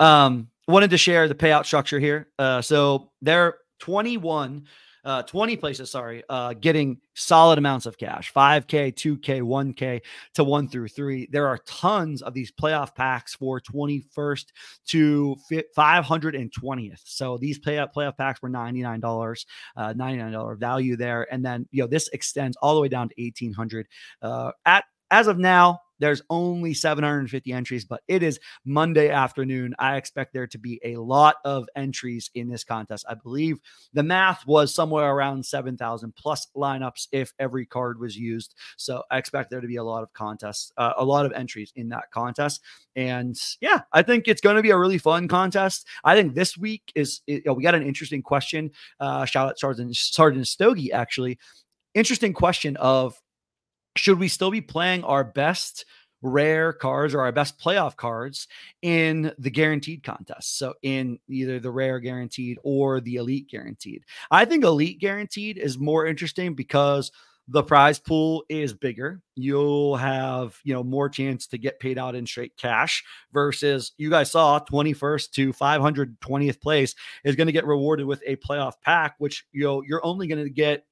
Um, 0.00 0.48
wanted 0.68 0.90
to 0.90 0.98
share 0.98 1.26
the 1.28 1.34
payout 1.34 1.66
structure 1.66 1.98
here. 1.98 2.28
Uh, 2.38 2.62
so 2.62 3.10
there 3.20 3.46
are 3.46 3.58
21 3.80 4.66
uh, 5.04 5.22
20 5.22 5.56
places, 5.56 5.90
sorry, 5.90 6.22
uh, 6.28 6.54
getting 6.54 6.98
solid 7.14 7.58
amounts 7.58 7.86
of 7.86 7.98
cash 7.98 8.32
5K, 8.32 8.94
2K, 8.94 9.42
1K 9.42 10.00
to 10.34 10.44
one 10.44 10.68
through 10.68 10.88
three. 10.88 11.28
There 11.30 11.46
are 11.46 11.58
tons 11.66 12.22
of 12.22 12.34
these 12.34 12.52
playoff 12.52 12.94
packs 12.94 13.34
for 13.34 13.60
21st 13.60 14.46
to 14.88 15.36
520th. 15.76 17.00
So 17.04 17.38
these 17.38 17.58
playoff, 17.58 17.92
playoff 17.94 18.16
packs 18.16 18.42
were 18.42 18.50
$99, 18.50 19.44
uh, 19.76 19.94
$99 19.94 20.58
value 20.58 20.96
there. 20.96 21.32
And 21.32 21.44
then, 21.44 21.66
you 21.70 21.82
know, 21.82 21.88
this 21.88 22.08
extends 22.08 22.56
all 22.62 22.74
the 22.74 22.80
way 22.80 22.88
down 22.88 23.08
to 23.08 23.14
1800 23.18 23.88
uh, 24.22 24.52
at 24.66 24.84
as 25.10 25.26
of 25.26 25.38
now, 25.38 25.80
There's 25.98 26.22
only 26.30 26.74
750 26.74 27.52
entries, 27.52 27.84
but 27.84 28.02
it 28.08 28.22
is 28.22 28.38
Monday 28.64 29.10
afternoon. 29.10 29.74
I 29.78 29.96
expect 29.96 30.32
there 30.32 30.46
to 30.46 30.58
be 30.58 30.80
a 30.84 30.96
lot 30.96 31.36
of 31.44 31.68
entries 31.76 32.30
in 32.34 32.48
this 32.48 32.64
contest. 32.64 33.04
I 33.08 33.14
believe 33.14 33.58
the 33.92 34.02
math 34.02 34.46
was 34.46 34.74
somewhere 34.74 35.10
around 35.10 35.44
7,000 35.44 36.14
plus 36.14 36.46
lineups 36.56 37.08
if 37.12 37.32
every 37.38 37.66
card 37.66 37.98
was 37.98 38.16
used. 38.16 38.54
So 38.76 39.02
I 39.10 39.18
expect 39.18 39.50
there 39.50 39.60
to 39.60 39.66
be 39.66 39.76
a 39.76 39.84
lot 39.84 40.02
of 40.02 40.12
contests, 40.12 40.72
uh, 40.76 40.92
a 40.96 41.04
lot 41.04 41.26
of 41.26 41.32
entries 41.32 41.72
in 41.76 41.88
that 41.90 42.10
contest. 42.12 42.60
And 42.96 43.36
yeah, 43.60 43.80
I 43.92 44.02
think 44.02 44.26
it's 44.26 44.40
going 44.40 44.56
to 44.56 44.62
be 44.62 44.70
a 44.70 44.78
really 44.78 44.98
fun 44.98 45.28
contest. 45.28 45.86
I 46.04 46.14
think 46.14 46.34
this 46.34 46.56
week 46.56 46.92
is, 46.94 47.20
you 47.26 47.42
know, 47.46 47.52
we 47.52 47.62
got 47.62 47.74
an 47.74 47.82
interesting 47.82 48.22
question. 48.22 48.70
Uh, 48.98 49.24
shout 49.24 49.48
out 49.48 49.58
Sergeant, 49.58 49.96
Sergeant 49.96 50.46
Stogie, 50.46 50.92
actually. 50.92 51.38
Interesting 51.94 52.32
question 52.32 52.76
of 52.76 53.20
should 53.98 54.18
we 54.18 54.28
still 54.28 54.50
be 54.50 54.60
playing 54.60 55.04
our 55.04 55.24
best 55.24 55.84
rare 56.22 56.72
cards 56.72 57.14
or 57.14 57.20
our 57.20 57.32
best 57.32 57.58
playoff 57.58 57.96
cards 57.96 58.48
in 58.82 59.32
the 59.38 59.50
guaranteed 59.50 60.02
contest. 60.02 60.58
So 60.58 60.74
in 60.82 61.18
either 61.28 61.60
the 61.60 61.70
rare 61.70 62.00
guaranteed 62.00 62.58
or 62.64 63.00
the 63.00 63.16
elite 63.16 63.48
guaranteed. 63.48 64.02
I 64.30 64.44
think 64.44 64.64
elite 64.64 64.98
guaranteed 65.00 65.58
is 65.58 65.78
more 65.78 66.06
interesting 66.06 66.54
because 66.54 67.12
the 67.50 67.62
prize 67.62 67.98
pool 67.98 68.44
is 68.50 68.74
bigger. 68.74 69.22
You'll 69.34 69.96
have, 69.96 70.58
you 70.64 70.74
know, 70.74 70.84
more 70.84 71.08
chance 71.08 71.46
to 71.46 71.58
get 71.58 71.80
paid 71.80 71.96
out 71.96 72.14
in 72.14 72.26
straight 72.26 72.54
cash 72.58 73.02
versus 73.32 73.92
you 73.96 74.10
guys 74.10 74.30
saw 74.30 74.60
21st 74.60 75.30
to 75.30 75.52
520th 75.54 76.60
place 76.60 76.94
is 77.24 77.36
going 77.36 77.46
to 77.46 77.52
get 77.52 77.66
rewarded 77.66 78.04
with 78.04 78.22
a 78.26 78.36
playoff 78.36 78.74
pack, 78.82 79.14
which 79.16 79.46
you 79.52 79.64
know 79.64 79.82
you're 79.82 80.04
only 80.04 80.26
going 80.26 80.44
to 80.44 80.50
get 80.50 80.84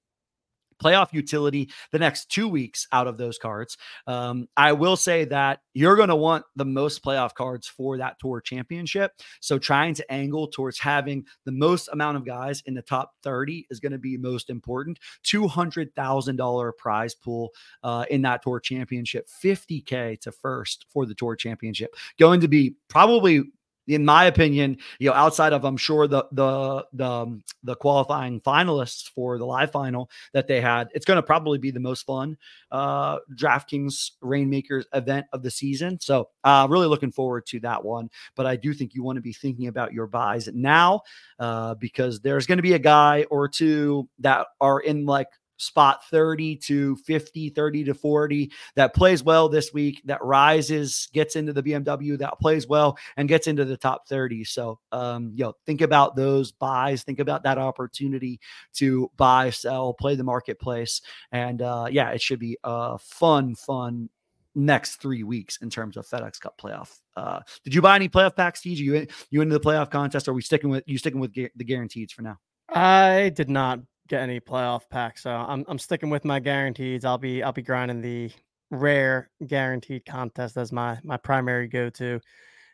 playoff 0.83 1.13
utility 1.13 1.71
the 1.93 1.99
next 1.99 2.31
two 2.31 2.49
weeks 2.49 2.87
out 2.93 3.07
of 3.07 3.19
those 3.19 3.39
cards. 3.39 3.77
Um, 4.07 4.49
I 4.57 4.73
will 4.73 4.97
say 4.97 5.25
that 5.27 5.61
you're 5.75 5.97
going 5.97 6.09
to 6.09 6.17
want 6.17 6.45
the 6.57 6.65
most 6.65 7.03
playoff 7.05 7.35
cards 7.35 7.67
for 7.67 7.99
that 7.99 8.19
tour 8.19 8.41
championship. 8.41 9.13
So 9.41 9.59
trying 9.59 9.95
to 9.95 10.13
angle 10.13 10.49
towards 10.49 10.79
having 10.79 11.25
the 11.45 11.53
most 11.53 11.89
amount 11.93 12.17
of 12.17 12.25
guys 12.25 12.63
in 12.67 12.75
the 12.75 12.83
top 12.83 13.13
30 13.23 13.67
is 13.71 13.81
going 13.81 13.93
to 13.93 13.99
be 13.99 14.17
most 14.17 14.51
important. 14.51 14.99
$200,000 15.25 16.77
prize 16.77 17.15
pool 17.15 17.51
uh, 17.83 18.05
in 18.11 18.23
that 18.23 18.43
tour 18.43 18.61
championship, 18.61 19.27
50K 19.43 20.21
to 20.21 20.33
first 20.33 20.87
for 20.89 21.07
the 21.07 21.15
tour 21.15 21.37
championship. 21.37 21.95
Going 22.19 22.41
to 22.41 22.49
be 22.49 22.77
probably 22.89 23.45
in 23.87 24.05
my 24.05 24.25
opinion, 24.25 24.79
you 24.99 25.11
know, 25.11 25.15
outside 25.15 25.53
of 25.53 25.65
I'm 25.65 25.77
sure 25.77 26.07
the 26.07 26.27
the 26.33 26.87
the 26.93 27.05
um, 27.05 27.43
the 27.63 27.77
qualifying 27.77 28.41
finalists 28.41 29.09
for 29.09 29.39
the 29.39 29.47
live 29.47 29.71
final 29.71 30.11
that 30.33 30.47
they 30.47 30.61
had, 30.61 30.89
it's 30.95 31.05
going 31.05 31.17
to 31.17 31.23
probably 31.23 31.59
be 31.59 31.71
the 31.71 31.81
most 31.81 32.03
fun 32.03 32.37
uh, 32.71 33.19
DraftKings 33.35 34.13
Reignmakers 34.23 34.85
event 34.93 35.27
of 35.33 35.43
the 35.43 35.51
season. 35.51 35.99
So, 36.01 36.29
uh, 36.45 36.67
really 36.69 36.87
looking 36.87 37.13
forward 37.13 37.47
to 37.47 37.61
that 37.61 37.85
one. 37.85 38.11
But 38.35 38.47
I 38.47 38.57
do 38.57 38.75
think 38.75 38.95
you 38.95 39.03
want 39.03 39.17
to 39.17 39.23
be 39.23 39.33
thinking 39.33 39.69
about 39.69 39.93
your 39.93 40.07
buys 40.07 40.49
now 40.53 41.03
uh, 41.39 41.75
because 41.75 42.21
there's 42.21 42.47
going 42.47 42.59
to 42.59 42.63
be 42.63 42.75
a 42.75 42.79
guy 42.79 43.25
or 43.31 43.49
two 43.49 44.09
that 44.21 44.47
are 44.61 44.81
in 44.81 45.07
like 45.07 45.29
spot 45.57 46.05
30 46.11 46.57
to 46.57 46.97
50, 46.97 47.51
30 47.51 47.85
to 47.85 47.95
40 47.95 48.53
that 48.75 48.95
plays 48.95 49.23
well 49.23 49.49
this 49.49 49.73
week, 49.73 50.03
that 50.05 50.23
rises, 50.23 51.09
gets 51.13 51.37
into 51.37 51.53
the 51.53 51.63
BMW, 51.63 52.19
that 52.19 52.39
plays 52.41 52.67
well 52.67 52.99
and 53.17 53.29
gets 53.29 53.47
into 53.47 53.65
the 53.65 53.77
top 53.77 54.09
30. 54.09 54.45
So, 54.45 54.79
um, 54.93 55.33
you 55.35 55.45
know, 55.45 55.55
think 55.65 55.81
about 55.81 56.17
those 56.17 56.53
buys, 56.53 57.03
think 57.03 57.19
about 57.19 57.43
that 57.45 57.59
opportunity 57.59 58.41
to 58.75 59.11
buy, 59.17 59.51
sell, 59.51 59.95
play 59.95 60.15
the 60.15 60.25
marketplace. 60.25 61.03
And 61.33 61.63
uh, 61.63 61.87
yeah, 61.91 62.11
it 62.11 62.21
should 62.21 62.41
be 62.41 62.57
a 62.65 62.99
fun, 62.99 63.55
fun 63.55 64.11
next 64.57 64.97
three 64.97 65.23
weeks 65.23 65.59
in 65.59 65.71
terms 65.71 65.97
of 65.97 66.07
FedEx 66.07 66.41
Cup 66.41 66.59
playoff. 66.59 66.99
Uh, 67.15 67.41
did 67.63 67.75
you 67.75 67.83
buy 67.83 67.95
any 67.95 68.09
playoff 68.09 68.35
packs, 68.35 68.63
TJ? 68.63 68.79
You 68.79 69.07
you 69.31 69.43
into 69.43 69.57
the 69.57 69.61
playoff 69.61 69.91
contest? 69.91 70.27
Or 70.27 70.31
are 70.33 70.35
we 70.35 70.43
sticking 70.43 70.71
with 70.71 70.83
you 70.87 70.99
sticking 70.99 71.21
with 71.21 71.35
the 71.35 71.65
guarantees 71.65 72.13
for 72.13 72.23
now? 72.23 72.39
I 72.69 73.31
did 73.35 73.49
not 73.49 73.81
get 74.09 74.23
any 74.23 74.41
playoff 74.41 74.89
packs. 74.91 75.23
So 75.23 75.31
I'm 75.31 75.65
I'm 75.69 75.79
sticking 75.79 76.11
with 76.11 76.25
my 76.25 76.41
guarantees. 76.41 77.05
I'll 77.05 77.19
be 77.19 77.43
I'll 77.43 77.53
be 77.53 77.63
grinding 77.63 78.03
the 78.03 78.31
rare 78.71 79.31
guaranteed 79.47 80.05
contest 80.05 80.57
as 80.57 80.73
my 80.73 80.99
my 81.05 81.17
primary 81.17 81.69
go 81.69 81.91
to, 81.91 82.21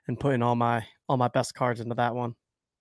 and 0.09 0.19
putting 0.19 0.43
all 0.43 0.55
my 0.55 0.87
all 1.09 1.17
my 1.17 1.29
best 1.29 1.55
cards 1.55 1.81
into 1.81 1.95
that 1.97 2.15
one. 2.15 2.35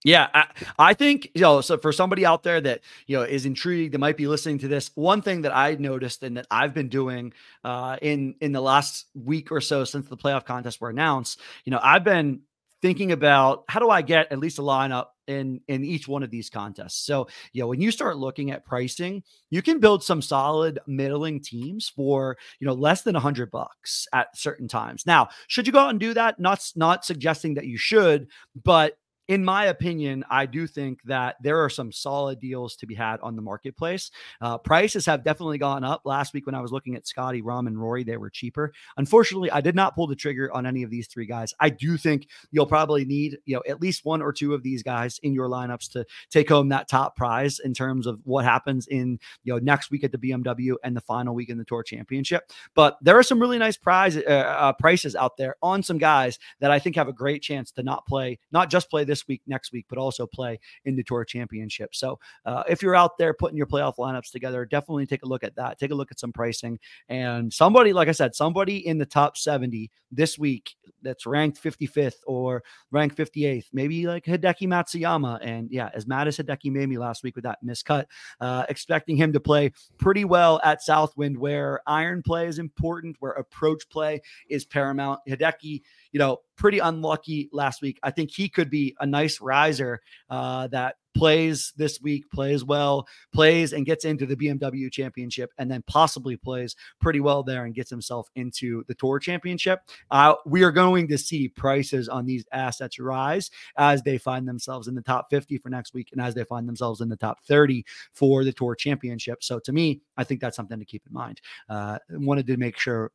Yeah, 0.04 0.30
I, 0.34 0.48
I, 0.80 0.94
think 0.96 1.30
you 1.36 1.42
know. 1.42 1.62
So 1.62 1.78
for 1.78 1.92
somebody 1.92 2.26
out 2.26 2.42
there 2.42 2.60
that 2.60 2.82
you 3.06 3.18
know 3.18 3.24
is 3.24 3.46
intrigued, 3.46 3.94
that 3.94 4.00
might 4.00 4.18
be 4.18 4.26
listening 4.28 4.58
to 4.60 4.68
this, 4.68 4.90
one 4.96 5.22
thing 5.22 5.44
that 5.44 5.56
I 5.56 5.76
noticed 5.76 6.24
and 6.24 6.38
that 6.38 6.48
I've 6.50 6.74
been 6.74 6.90
doing 6.90 7.34
uh, 7.64 7.98
in 8.02 8.34
in 8.42 8.52
the 8.52 8.62
last 8.62 9.06
week 9.14 9.52
or 9.52 9.62
so 9.62 9.84
since 9.84 10.08
the 10.08 10.18
playoff 10.18 10.44
contest 10.44 10.82
were 10.82 10.90
announced, 10.90 11.40
you 11.66 11.72
know, 11.72 11.80
I've 11.84 12.04
been 12.04 12.42
thinking 12.82 13.12
about 13.12 13.64
how 13.68 13.80
do 13.80 13.90
I 13.90 14.02
get 14.02 14.32
at 14.32 14.40
least 14.40 14.60
a 14.60 14.64
lineup 14.64 15.08
in 15.28 15.62
in 15.68 15.84
each 15.84 16.08
one 16.08 16.24
of 16.24 16.32
these 16.32 16.50
contests. 16.50 17.06
So, 17.06 17.28
you 17.54 17.62
know, 17.62 17.68
when 17.68 17.82
you 17.82 17.92
start 17.92 18.18
looking 18.18 18.52
at 18.52 18.66
pricing, 18.66 19.24
you 19.50 19.62
can 19.62 19.80
build 19.80 20.04
some 20.04 20.22
solid 20.22 20.80
middling 20.88 21.42
teams 21.42 21.90
for, 21.90 22.38
you 22.60 22.68
know, 22.68 22.74
less 22.74 23.02
than 23.04 23.16
a 23.16 23.20
100 23.20 23.52
bucks 23.52 24.08
at 24.14 24.36
certain 24.36 24.68
times. 24.68 25.06
Now, 25.06 25.30
should 25.48 25.68
you 25.68 25.74
go 25.74 25.80
out 25.80 25.92
and 25.92 26.00
do 26.00 26.14
that? 26.14 26.40
Not 26.40 26.64
not 26.76 27.06
suggesting 27.06 27.54
that 27.56 27.68
you 27.68 27.78
should, 27.78 28.28
but 28.64 28.98
in 29.32 29.46
my 29.46 29.68
opinion, 29.68 30.26
I 30.30 30.46
do 30.46 30.68
think 30.68 31.02
that 31.04 31.38
there 31.42 31.64
are 31.64 31.70
some 31.70 31.94
solid 31.94 32.42
deals 32.42 32.76
to 32.76 32.86
be 32.86 32.96
had 32.96 33.22
on 33.22 33.38
the 33.38 33.42
marketplace. 33.42 34.12
Uh, 34.42 34.58
prices 34.58 35.06
have 35.06 35.24
definitely 35.24 35.58
gone 35.58 35.86
up. 35.86 36.02
Last 36.04 36.34
week, 36.34 36.46
when 36.46 36.54
I 36.54 36.60
was 36.60 36.74
looking 36.74 36.98
at 36.98 37.08
Scotty, 37.08 37.42
Rahm, 37.42 37.66
and 37.66 37.80
Rory, 37.80 38.04
they 38.04 38.18
were 38.18 38.30
cheaper. 38.30 38.74
Unfortunately, 38.98 39.50
I 39.50 39.62
did 39.62 39.74
not 39.74 39.96
pull 39.96 40.08
the 40.08 40.18
trigger 40.18 40.52
on 40.52 40.66
any 40.66 40.84
of 40.84 40.90
these 40.90 41.08
three 41.08 41.26
guys. 41.26 41.54
I 41.62 41.70
do 41.70 41.96
think 41.96 42.28
you'll 42.52 42.66
probably 42.66 43.06
need, 43.06 43.38
you 43.46 43.56
know, 43.56 43.64
at 43.70 43.80
least 43.80 44.04
one 44.04 44.22
or 44.22 44.34
two 44.34 44.54
of 44.54 44.64
these 44.64 44.84
guys 44.84 45.18
in 45.24 45.34
your 45.34 45.48
lineups 45.48 45.90
to 45.94 46.06
take 46.30 46.50
home 46.50 46.68
that 46.68 46.90
top 46.90 47.16
prize 47.16 47.60
in 47.64 47.74
terms 47.74 48.08
of 48.08 48.20
what 48.26 48.44
happens 48.44 48.86
in, 48.86 49.18
you 49.46 49.54
know, 49.54 49.60
next 49.60 49.92
week 49.92 50.04
at 50.04 50.12
the 50.12 50.18
BMW 50.18 50.76
and 50.84 50.94
the 50.94 51.00
final 51.00 51.34
week 51.34 51.48
in 51.48 51.58
the 51.58 51.64
Tour 51.64 51.84
Championship. 51.84 52.52
But 52.76 52.98
there 53.02 53.18
are 53.18 53.24
some 53.24 53.40
really 53.40 53.60
nice 53.60 53.78
prize 53.78 54.18
uh, 54.18 54.20
uh, 54.20 54.74
prices 54.74 55.16
out 55.16 55.38
there 55.38 55.56
on 55.62 55.84
some 55.84 56.00
guys 56.00 56.38
that 56.60 56.70
I 56.70 56.80
think 56.80 56.98
have 56.98 57.08
a 57.08 57.14
great 57.14 57.42
chance 57.42 57.72
to 57.72 57.84
not 57.84 58.06
play, 58.06 58.38
not 58.52 58.70
just 58.70 58.90
play 58.90 59.06
this 59.06 59.21
this 59.22 59.28
week, 59.28 59.42
next 59.48 59.72
week, 59.72 59.86
but 59.90 59.98
also 59.98 60.26
play 60.26 60.60
in 60.86 60.96
the 60.96 61.04
Tour 61.04 61.24
Championship. 61.24 61.96
So 61.96 62.20
uh, 62.46 62.64
if 62.68 62.82
you're 62.82 62.96
out 62.96 63.18
there 63.18 63.34
putting 63.34 63.58
your 63.58 63.68
playoff 63.68 63.96
lineups 63.98 64.32
together, 64.32 64.66
definitely 64.66 65.06
take 65.06 65.24
a 65.24 65.28
look 65.28 65.44
at 65.44 65.56
that. 65.56 65.80
Take 65.80 65.92
a 65.92 65.96
look 65.96 66.12
at 66.12 66.20
some 66.20 66.32
pricing. 66.32 66.80
And 67.10 67.54
somebody, 67.54 67.94
like 67.94 68.08
I 68.08 68.14
said, 68.14 68.36
somebody 68.36 68.86
in 68.88 68.98
the 68.98 69.06
top 69.06 69.38
70 69.38 69.92
this 70.12 70.38
week 70.38 70.76
that's 71.02 71.26
ranked 71.26 71.62
55th 71.62 72.16
or 72.28 72.64
ranked 72.92 73.18
58th, 73.18 73.66
maybe 73.74 74.08
like 74.08 74.26
Hideki 74.26 74.68
Matsuyama. 74.68 75.40
And 75.42 75.70
yeah, 75.72 75.90
as 75.94 76.08
mad 76.08 76.28
as 76.28 76.38
Hideki 76.38 76.72
made 76.72 76.90
me 76.90 76.98
last 76.98 77.24
week 77.24 77.36
with 77.36 77.44
that 77.44 77.60
miscut, 77.64 78.06
uh, 78.40 78.66
expecting 78.70 79.16
him 79.16 79.34
to 79.34 79.40
play 79.40 79.72
pretty 79.98 80.26
well 80.26 80.60
at 80.64 80.82
Southwind, 80.82 81.38
where 81.38 81.82
iron 81.88 82.22
play 82.22 82.48
is 82.48 82.60
important, 82.60 83.16
where 83.20 83.32
approach 83.32 83.88
play 83.90 84.22
is 84.50 84.66
paramount. 84.66 85.20
Hideki, 85.28 85.82
you 86.12 86.20
know, 86.20 86.38
pretty 86.62 86.78
unlucky 86.78 87.50
last 87.52 87.82
week. 87.82 88.00
I 88.04 88.12
think 88.12 88.30
he 88.30 88.48
could 88.48 88.70
be 88.70 88.96
a 89.00 89.06
nice 89.08 89.42
riser 89.42 90.00
uh, 90.30 90.68
that 90.68 90.98
plays 91.16 91.74
this 91.76 92.00
week, 92.00 92.30
plays 92.30 92.64
well, 92.64 93.08
plays 93.34 93.74
and 93.74 93.84
gets 93.84 94.06
into 94.06 94.28
the 94.28 94.36
BMW 94.36 94.92
championship, 94.92 95.52
and 95.58 95.72
then 95.72 95.84
possibly 95.88 96.38
plays 96.38 96.76
pretty 97.00 97.20
well 97.20 97.42
there 97.42 97.66
and 97.66 97.74
gets 97.74 97.90
himself 97.90 98.30
into 98.36 98.84
the 98.88 98.94
tour 98.94 99.18
championship. 99.18 99.82
Uh, 100.12 100.36
we 100.46 100.62
are 100.62 100.72
going 100.72 101.08
to 101.08 101.18
see 101.18 101.48
prices 101.48 102.08
on 102.08 102.28
these 102.28 102.46
assets 102.52 103.00
rise 103.00 103.50
as 103.78 104.04
they 104.04 104.20
find 104.20 104.48
themselves 104.48 104.88
in 104.88 104.94
the 104.94 105.02
top 105.02 105.32
50 105.32 105.58
for 105.58 105.70
next 105.70 105.96
week 105.96 106.10
and 106.12 106.22
as 106.22 106.36
they 106.36 106.44
find 106.44 106.68
themselves 106.68 107.02
in 107.02 107.10
the 107.10 107.18
top 107.18 107.44
30 107.46 107.84
for 108.14 108.44
the 108.44 108.54
tour 108.54 108.76
championship. 108.76 109.44
So 109.44 109.58
to 109.62 109.72
me, 109.72 110.02
I 110.16 110.24
think 110.24 110.42
that's 110.42 110.56
something 110.56 110.78
to 110.78 110.86
keep 110.86 111.02
in 111.08 111.14
mind. 111.14 111.42
Uh, 111.68 111.98
wanted 112.12 112.46
to 112.46 112.58
make 112.58 112.78
sure 112.78 113.12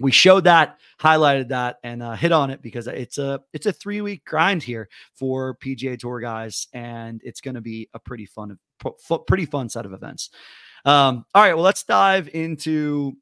we 0.00 0.12
showed 0.12 0.44
that, 0.44 0.78
highlighted 1.00 1.48
that, 1.48 1.76
and 1.82 2.02
uh, 2.02 2.14
hit 2.14 2.32
on 2.32 2.50
it 2.50 2.62
because 2.62 2.86
it's 2.86 3.18
a 3.18 3.40
it's 3.52 3.66
a 3.66 3.72
three 3.72 4.00
week 4.00 4.24
grind 4.24 4.62
here 4.62 4.88
for 5.14 5.56
PGA 5.56 5.98
Tour 5.98 6.20
guys, 6.20 6.68
and 6.72 7.20
it's 7.24 7.40
going 7.40 7.56
to 7.56 7.60
be 7.60 7.88
a 7.94 7.98
pretty 7.98 8.26
fun, 8.26 8.58
pretty 9.26 9.46
fun 9.46 9.68
set 9.68 9.86
of 9.86 9.92
events. 9.92 10.30
Um, 10.84 11.24
all 11.34 11.42
right, 11.42 11.54
well, 11.54 11.64
let's 11.64 11.82
dive 11.82 12.28
into 12.32 13.16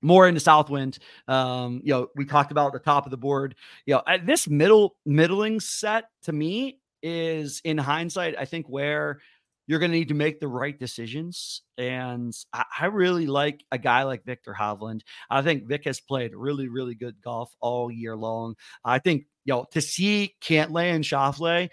more 0.00 0.28
into 0.28 0.40
Southwind. 0.40 0.98
Um, 1.26 1.80
you 1.84 1.92
know, 1.92 2.08
we 2.14 2.24
talked 2.24 2.52
about 2.52 2.72
the 2.72 2.78
top 2.78 3.04
of 3.04 3.10
the 3.10 3.16
board. 3.16 3.54
You 3.84 3.94
know, 3.94 4.02
this 4.24 4.48
middle 4.48 4.96
middling 5.04 5.60
set 5.60 6.04
to 6.22 6.32
me 6.32 6.78
is 7.02 7.60
in 7.64 7.78
hindsight, 7.78 8.34
I 8.38 8.44
think 8.44 8.68
where 8.68 9.20
you're 9.68 9.78
going 9.78 9.92
to 9.92 9.98
need 9.98 10.08
to 10.08 10.14
make 10.14 10.40
the 10.40 10.48
right 10.48 10.76
decisions. 10.76 11.62
And 11.76 12.34
I, 12.52 12.64
I, 12.80 12.86
really 12.86 13.26
like 13.26 13.62
a 13.70 13.76
guy 13.78 14.04
like 14.04 14.24
Viktor 14.24 14.56
Hovland. 14.58 15.02
I 15.30 15.42
think 15.42 15.68
Vic 15.68 15.84
has 15.84 16.00
played 16.00 16.34
really, 16.34 16.68
really 16.68 16.94
good 16.94 17.16
golf 17.22 17.54
all 17.60 17.90
year 17.90 18.16
long. 18.16 18.54
I 18.82 18.98
think, 18.98 19.26
you 19.44 19.52
know, 19.52 19.66
to 19.72 19.82
see 19.82 20.34
Cantlay 20.42 20.94
and 20.94 21.04
Schauffele 21.04 21.68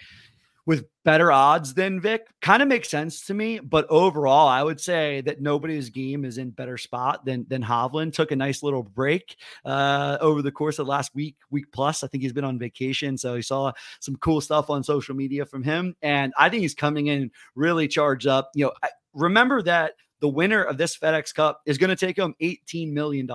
with 0.66 0.86
better 1.04 1.32
odds 1.32 1.74
than 1.74 2.02
Vic 2.02 2.28
kind 2.42 2.62
of 2.62 2.68
makes 2.68 2.90
sense 2.90 3.26
to 3.28 3.34
me. 3.34 3.60
But 3.60 3.86
overall, 3.90 4.48
I 4.48 4.64
would 4.64 4.82
say 4.82 5.22
that 5.22 5.42
nobody's 5.42 5.90
game 5.90 6.26
is 6.26 6.38
in 6.38 6.50
better 6.50 6.78
spot 6.78 7.26
than 7.26 7.46
than 7.48 7.64
Hovland. 7.64 8.14
Took 8.14 8.32
a 8.32 8.36
nice 8.36 8.64
little 8.64 8.84
break 8.84 9.38
uh, 9.64 10.18
over 10.22 10.42
the 10.42 10.52
course 10.52 10.80
of 10.80 10.86
the 10.86 10.92
last 10.92 11.14
week, 11.14 11.36
week 11.50 11.66
plus. 11.72 12.04
I 12.04 12.08
think 12.08 12.24
he's 12.24 12.34
been 12.34 12.44
on 12.44 12.60
vacation, 12.60 13.18
so 13.18 13.36
he 13.36 13.42
saw 13.42 13.72
some 14.00 14.16
cool 14.18 14.42
stuff 14.42 14.70
on 14.70 14.84
social 14.84 15.16
media 15.16 15.46
from 15.46 15.64
him, 15.64 15.96
and 16.02 16.34
I 16.38 16.50
think 16.50 16.62
he's 16.62 16.76
coming 16.76 17.08
in 17.08 17.32
really 17.56 17.88
charged 17.88 18.28
up. 18.28 18.50
You 18.56 18.66
know, 18.66 18.74
I, 18.84 18.90
remember 19.14 19.62
that 19.64 19.94
the 20.20 20.30
winner 20.30 20.64
of 20.64 20.78
this 20.78 20.98
FedEx 20.98 21.34
Cup 21.34 21.62
is 21.66 21.78
going 21.78 21.90
to 21.90 21.96
take 21.96 22.18
home 22.18 22.36
$18 22.42 22.92
million. 22.92 23.30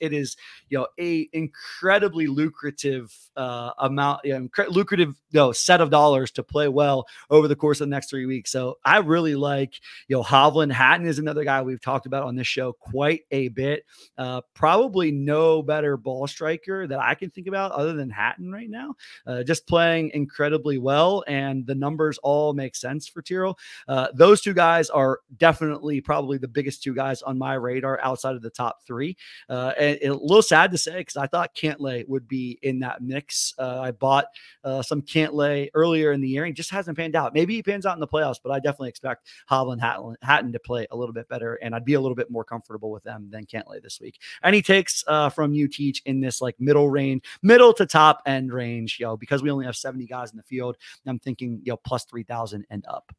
It 0.00 0.12
is, 0.12 0.36
you 0.68 0.78
know, 0.78 0.86
a 0.98 1.28
incredibly 1.32 2.26
lucrative 2.26 3.14
uh, 3.36 3.70
amount, 3.78 4.20
you 4.24 4.38
know, 4.38 4.64
lucrative 4.68 5.14
you 5.30 5.40
know, 5.40 5.52
set 5.52 5.80
of 5.80 5.90
dollars 5.90 6.30
to 6.32 6.42
play 6.42 6.68
well 6.68 7.06
over 7.30 7.48
the 7.48 7.56
course 7.56 7.80
of 7.80 7.88
the 7.88 7.94
next 7.94 8.10
three 8.10 8.26
weeks. 8.26 8.50
So 8.50 8.78
I 8.84 8.98
really 8.98 9.34
like, 9.34 9.74
you 10.08 10.16
know, 10.16 10.22
Hovland 10.22 10.72
Hatton 10.72 11.06
is 11.06 11.18
another 11.18 11.44
guy 11.44 11.62
we've 11.62 11.80
talked 11.80 12.06
about 12.06 12.24
on 12.24 12.36
this 12.36 12.46
show 12.46 12.72
quite 12.72 13.22
a 13.30 13.48
bit. 13.48 13.84
Uh, 14.18 14.40
probably 14.54 15.10
no 15.10 15.62
better 15.62 15.96
ball 15.96 16.26
striker 16.26 16.86
that 16.86 16.98
I 16.98 17.14
can 17.14 17.30
think 17.30 17.46
about 17.46 17.72
other 17.72 17.94
than 17.94 18.10
Hatton 18.10 18.50
right 18.50 18.70
now. 18.70 18.94
Uh, 19.26 19.42
just 19.42 19.66
playing 19.66 20.10
incredibly 20.14 20.78
well, 20.78 21.24
and 21.26 21.66
the 21.66 21.74
numbers 21.74 22.18
all 22.22 22.52
make 22.52 22.74
sense 22.74 23.06
for 23.08 23.22
Tyrrell. 23.22 23.58
Uh, 23.88 24.08
those 24.14 24.40
two 24.40 24.54
guys 24.54 24.90
are 24.90 25.20
definitely 25.36 26.00
probably 26.00 26.25
probably 26.26 26.38
the 26.38 26.48
biggest 26.48 26.82
two 26.82 26.92
guys 26.92 27.22
on 27.22 27.38
my 27.38 27.54
radar 27.54 28.00
outside 28.02 28.34
of 28.34 28.42
the 28.42 28.50
top 28.50 28.84
three. 28.84 29.16
Uh, 29.48 29.72
and, 29.78 29.98
and 30.02 30.12
a 30.12 30.16
little 30.16 30.42
sad 30.42 30.72
to 30.72 30.78
say 30.78 30.98
because 30.98 31.16
I 31.16 31.28
thought 31.28 31.54
Cantlay 31.54 32.06
would 32.08 32.26
be 32.26 32.58
in 32.62 32.80
that 32.80 33.00
mix. 33.00 33.54
Uh, 33.58 33.80
I 33.80 33.92
bought 33.92 34.26
uh, 34.64 34.82
some 34.82 35.02
Cantlay 35.02 35.68
earlier 35.72 36.10
in 36.10 36.20
the 36.20 36.28
year 36.28 36.44
and 36.44 36.56
just 36.56 36.70
hasn't 36.70 36.98
panned 36.98 37.14
out. 37.14 37.32
Maybe 37.32 37.54
he 37.54 37.62
pans 37.62 37.86
out 37.86 37.94
in 37.94 38.00
the 38.00 38.08
playoffs, 38.08 38.40
but 38.42 38.50
I 38.50 38.58
definitely 38.58 38.88
expect 38.88 39.28
Hovland 39.48 39.80
Hatton, 39.80 40.16
Hatton 40.20 40.52
to 40.52 40.58
play 40.58 40.88
a 40.90 40.96
little 40.96 41.12
bit 41.12 41.28
better, 41.28 41.54
and 41.62 41.76
I'd 41.76 41.84
be 41.84 41.94
a 41.94 42.00
little 42.00 42.16
bit 42.16 42.28
more 42.28 42.44
comfortable 42.44 42.90
with 42.90 43.04
them 43.04 43.28
than 43.30 43.46
Cantlay 43.46 43.80
this 43.80 44.00
week. 44.00 44.18
Any 44.42 44.62
takes 44.62 45.04
uh, 45.06 45.28
from 45.28 45.52
you, 45.52 45.68
Teach, 45.68 46.02
in 46.06 46.20
this 46.20 46.40
like 46.40 46.56
middle 46.58 46.90
range, 46.90 47.22
middle 47.42 47.72
to 47.74 47.86
top 47.86 48.22
end 48.26 48.52
range, 48.52 48.98
yo, 48.98 49.16
because 49.16 49.44
we 49.44 49.50
only 49.52 49.66
have 49.66 49.76
70 49.76 50.06
guys 50.06 50.32
in 50.32 50.36
the 50.36 50.42
field. 50.42 50.76
I'm 51.06 51.20
thinking, 51.20 51.62
know, 51.64 51.76
plus 51.76 52.04
3,000 52.04 52.66
and 52.68 52.84
up. 52.88 53.12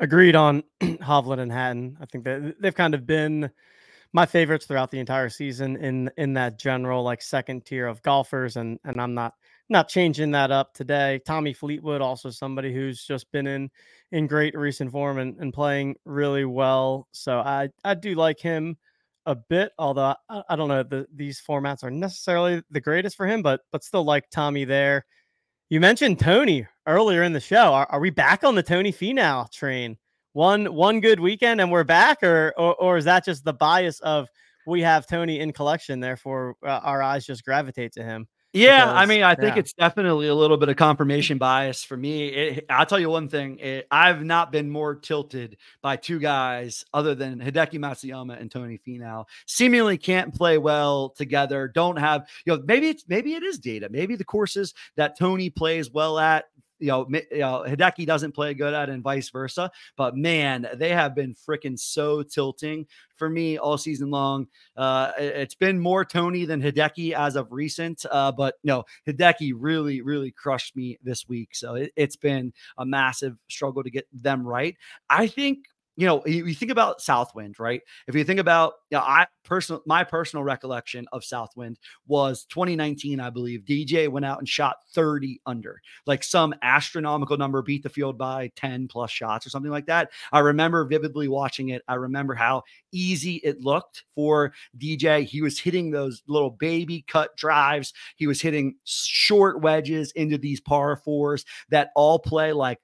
Agreed 0.00 0.36
on 0.36 0.62
Hovland 0.80 1.40
and 1.40 1.52
Hatton. 1.52 1.96
I 2.00 2.06
think 2.06 2.24
that 2.24 2.56
they've 2.60 2.74
kind 2.74 2.94
of 2.94 3.06
been 3.06 3.50
my 4.12 4.26
favorites 4.26 4.64
throughout 4.66 4.90
the 4.90 5.00
entire 5.00 5.28
season 5.28 5.76
in 5.76 6.10
in 6.16 6.34
that 6.34 6.58
general 6.58 7.02
like 7.02 7.20
second 7.20 7.64
tier 7.64 7.86
of 7.86 8.02
golfers, 8.02 8.56
and 8.56 8.78
and 8.84 9.00
I'm 9.00 9.14
not 9.14 9.34
not 9.68 9.88
changing 9.88 10.30
that 10.32 10.50
up 10.50 10.72
today. 10.72 11.20
Tommy 11.26 11.52
Fleetwood, 11.52 12.00
also 12.00 12.30
somebody 12.30 12.72
who's 12.72 13.04
just 13.04 13.30
been 13.32 13.46
in 13.46 13.70
in 14.12 14.26
great 14.26 14.56
recent 14.56 14.90
form 14.92 15.18
and, 15.18 15.36
and 15.38 15.52
playing 15.52 15.96
really 16.04 16.44
well. 16.44 17.08
So 17.12 17.38
I 17.40 17.68
I 17.84 17.94
do 17.94 18.14
like 18.14 18.40
him 18.40 18.76
a 19.26 19.34
bit, 19.34 19.72
although 19.78 20.14
I, 20.30 20.42
I 20.48 20.56
don't 20.56 20.68
know 20.68 20.82
the, 20.82 21.06
these 21.14 21.42
formats 21.46 21.84
are 21.84 21.90
necessarily 21.90 22.62
the 22.70 22.80
greatest 22.80 23.16
for 23.16 23.26
him, 23.26 23.42
but 23.42 23.60
but 23.72 23.84
still 23.84 24.04
like 24.04 24.30
Tommy 24.30 24.64
there. 24.64 25.04
You 25.70 25.80
mentioned 25.80 26.18
Tony 26.18 26.66
earlier 26.86 27.22
in 27.22 27.34
the 27.34 27.40
show. 27.40 27.74
Are, 27.74 27.86
are 27.90 28.00
we 28.00 28.08
back 28.08 28.42
on 28.42 28.54
the 28.54 28.62
Tony 28.62 28.90
Finau 28.90 29.50
train? 29.52 29.98
One 30.32 30.72
one 30.72 31.00
good 31.00 31.20
weekend 31.20 31.60
and 31.60 31.70
we're 31.70 31.84
back, 31.84 32.22
or 32.22 32.54
or, 32.56 32.74
or 32.76 32.96
is 32.96 33.04
that 33.04 33.26
just 33.26 33.44
the 33.44 33.52
bias 33.52 34.00
of 34.00 34.28
we 34.66 34.80
have 34.80 35.06
Tony 35.06 35.40
in 35.40 35.52
collection, 35.52 36.00
therefore 36.00 36.56
uh, 36.64 36.80
our 36.82 37.02
eyes 37.02 37.26
just 37.26 37.44
gravitate 37.44 37.92
to 37.92 38.02
him? 38.02 38.26
Yeah, 38.54 38.86
because, 38.86 38.96
I 38.96 39.06
mean, 39.06 39.22
I 39.22 39.34
think 39.34 39.56
yeah. 39.56 39.60
it's 39.60 39.74
definitely 39.74 40.28
a 40.28 40.34
little 40.34 40.56
bit 40.56 40.70
of 40.70 40.76
confirmation 40.76 41.36
bias 41.36 41.84
for 41.84 41.98
me. 41.98 42.28
It, 42.28 42.66
I'll 42.70 42.86
tell 42.86 42.98
you 42.98 43.10
one 43.10 43.28
thing: 43.28 43.58
it, 43.58 43.86
I've 43.90 44.24
not 44.24 44.50
been 44.52 44.70
more 44.70 44.94
tilted 44.94 45.58
by 45.82 45.96
two 45.96 46.18
guys 46.18 46.84
other 46.94 47.14
than 47.14 47.40
Hideki 47.40 47.78
Matsuyama 47.78 48.40
and 48.40 48.50
Tony 48.50 48.80
Finau. 48.86 49.26
Seemingly 49.46 49.98
can't 49.98 50.34
play 50.34 50.56
well 50.56 51.10
together. 51.10 51.68
Don't 51.68 51.98
have 51.98 52.26
you 52.46 52.56
know 52.56 52.62
maybe 52.66 52.88
it's 52.88 53.04
maybe 53.06 53.34
it 53.34 53.42
is 53.42 53.58
data. 53.58 53.88
Maybe 53.90 54.16
the 54.16 54.24
courses 54.24 54.72
that 54.96 55.18
Tony 55.18 55.50
plays 55.50 55.90
well 55.90 56.18
at 56.18 56.46
you 56.78 56.88
know, 56.88 57.06
you 57.10 57.38
know, 57.38 57.64
Hideki 57.66 58.06
doesn't 58.06 58.32
play 58.32 58.54
good 58.54 58.74
at 58.74 58.88
and 58.88 59.02
vice 59.02 59.30
versa. 59.30 59.70
But 59.96 60.16
man, 60.16 60.68
they 60.74 60.90
have 60.90 61.14
been 61.14 61.34
freaking 61.34 61.78
so 61.78 62.22
tilting 62.22 62.86
for 63.16 63.28
me 63.28 63.58
all 63.58 63.78
season 63.78 64.10
long. 64.10 64.46
Uh, 64.76 65.12
it's 65.18 65.54
been 65.54 65.78
more 65.78 66.04
Tony 66.04 66.44
than 66.44 66.62
Hideki 66.62 67.12
as 67.12 67.36
of 67.36 67.52
recent. 67.52 68.04
Uh, 68.10 68.32
but 68.32 68.56
no, 68.64 68.84
Hideki 69.06 69.52
really, 69.56 70.00
really 70.00 70.30
crushed 70.30 70.76
me 70.76 70.98
this 71.02 71.28
week. 71.28 71.54
So 71.54 71.74
it, 71.74 71.92
it's 71.96 72.16
been 72.16 72.52
a 72.78 72.86
massive 72.86 73.36
struggle 73.48 73.82
to 73.82 73.90
get 73.90 74.06
them 74.12 74.46
right. 74.46 74.76
I 75.10 75.26
think 75.26 75.64
you 75.98 76.06
know, 76.06 76.22
you, 76.26 76.46
you, 76.46 76.54
think 76.54 76.70
about 76.70 77.00
Southwind, 77.00 77.58
right? 77.58 77.80
If 78.06 78.14
you 78.14 78.22
think 78.22 78.38
about, 78.38 78.74
you 78.88 78.96
know, 78.96 79.02
I 79.02 79.26
personal, 79.42 79.82
my 79.84 80.04
personal 80.04 80.44
recollection 80.44 81.08
of 81.12 81.24
Southwind 81.24 81.76
was 82.06 82.44
2019, 82.44 83.18
I 83.18 83.30
believe. 83.30 83.64
DJ 83.64 84.08
went 84.08 84.24
out 84.24 84.38
and 84.38 84.48
shot 84.48 84.76
30 84.94 85.40
under, 85.44 85.82
like 86.06 86.22
some 86.22 86.54
astronomical 86.62 87.36
number, 87.36 87.62
beat 87.62 87.82
the 87.82 87.88
field 87.88 88.16
by 88.16 88.52
10 88.54 88.86
plus 88.86 89.10
shots 89.10 89.44
or 89.44 89.50
something 89.50 89.72
like 89.72 89.86
that. 89.86 90.12
I 90.30 90.38
remember 90.38 90.84
vividly 90.84 91.26
watching 91.26 91.70
it. 91.70 91.82
I 91.88 91.94
remember 91.94 92.34
how 92.34 92.62
easy 92.92 93.40
it 93.42 93.60
looked 93.60 94.04
for 94.14 94.52
DJ. 94.78 95.24
He 95.24 95.42
was 95.42 95.58
hitting 95.58 95.90
those 95.90 96.22
little 96.28 96.50
baby 96.50 97.04
cut 97.08 97.36
drives. 97.36 97.92
He 98.14 98.28
was 98.28 98.40
hitting 98.40 98.76
short 98.84 99.62
wedges 99.62 100.12
into 100.12 100.38
these 100.38 100.60
par 100.60 100.94
fours 100.94 101.44
that 101.70 101.90
all 101.96 102.20
play 102.20 102.52
like 102.52 102.78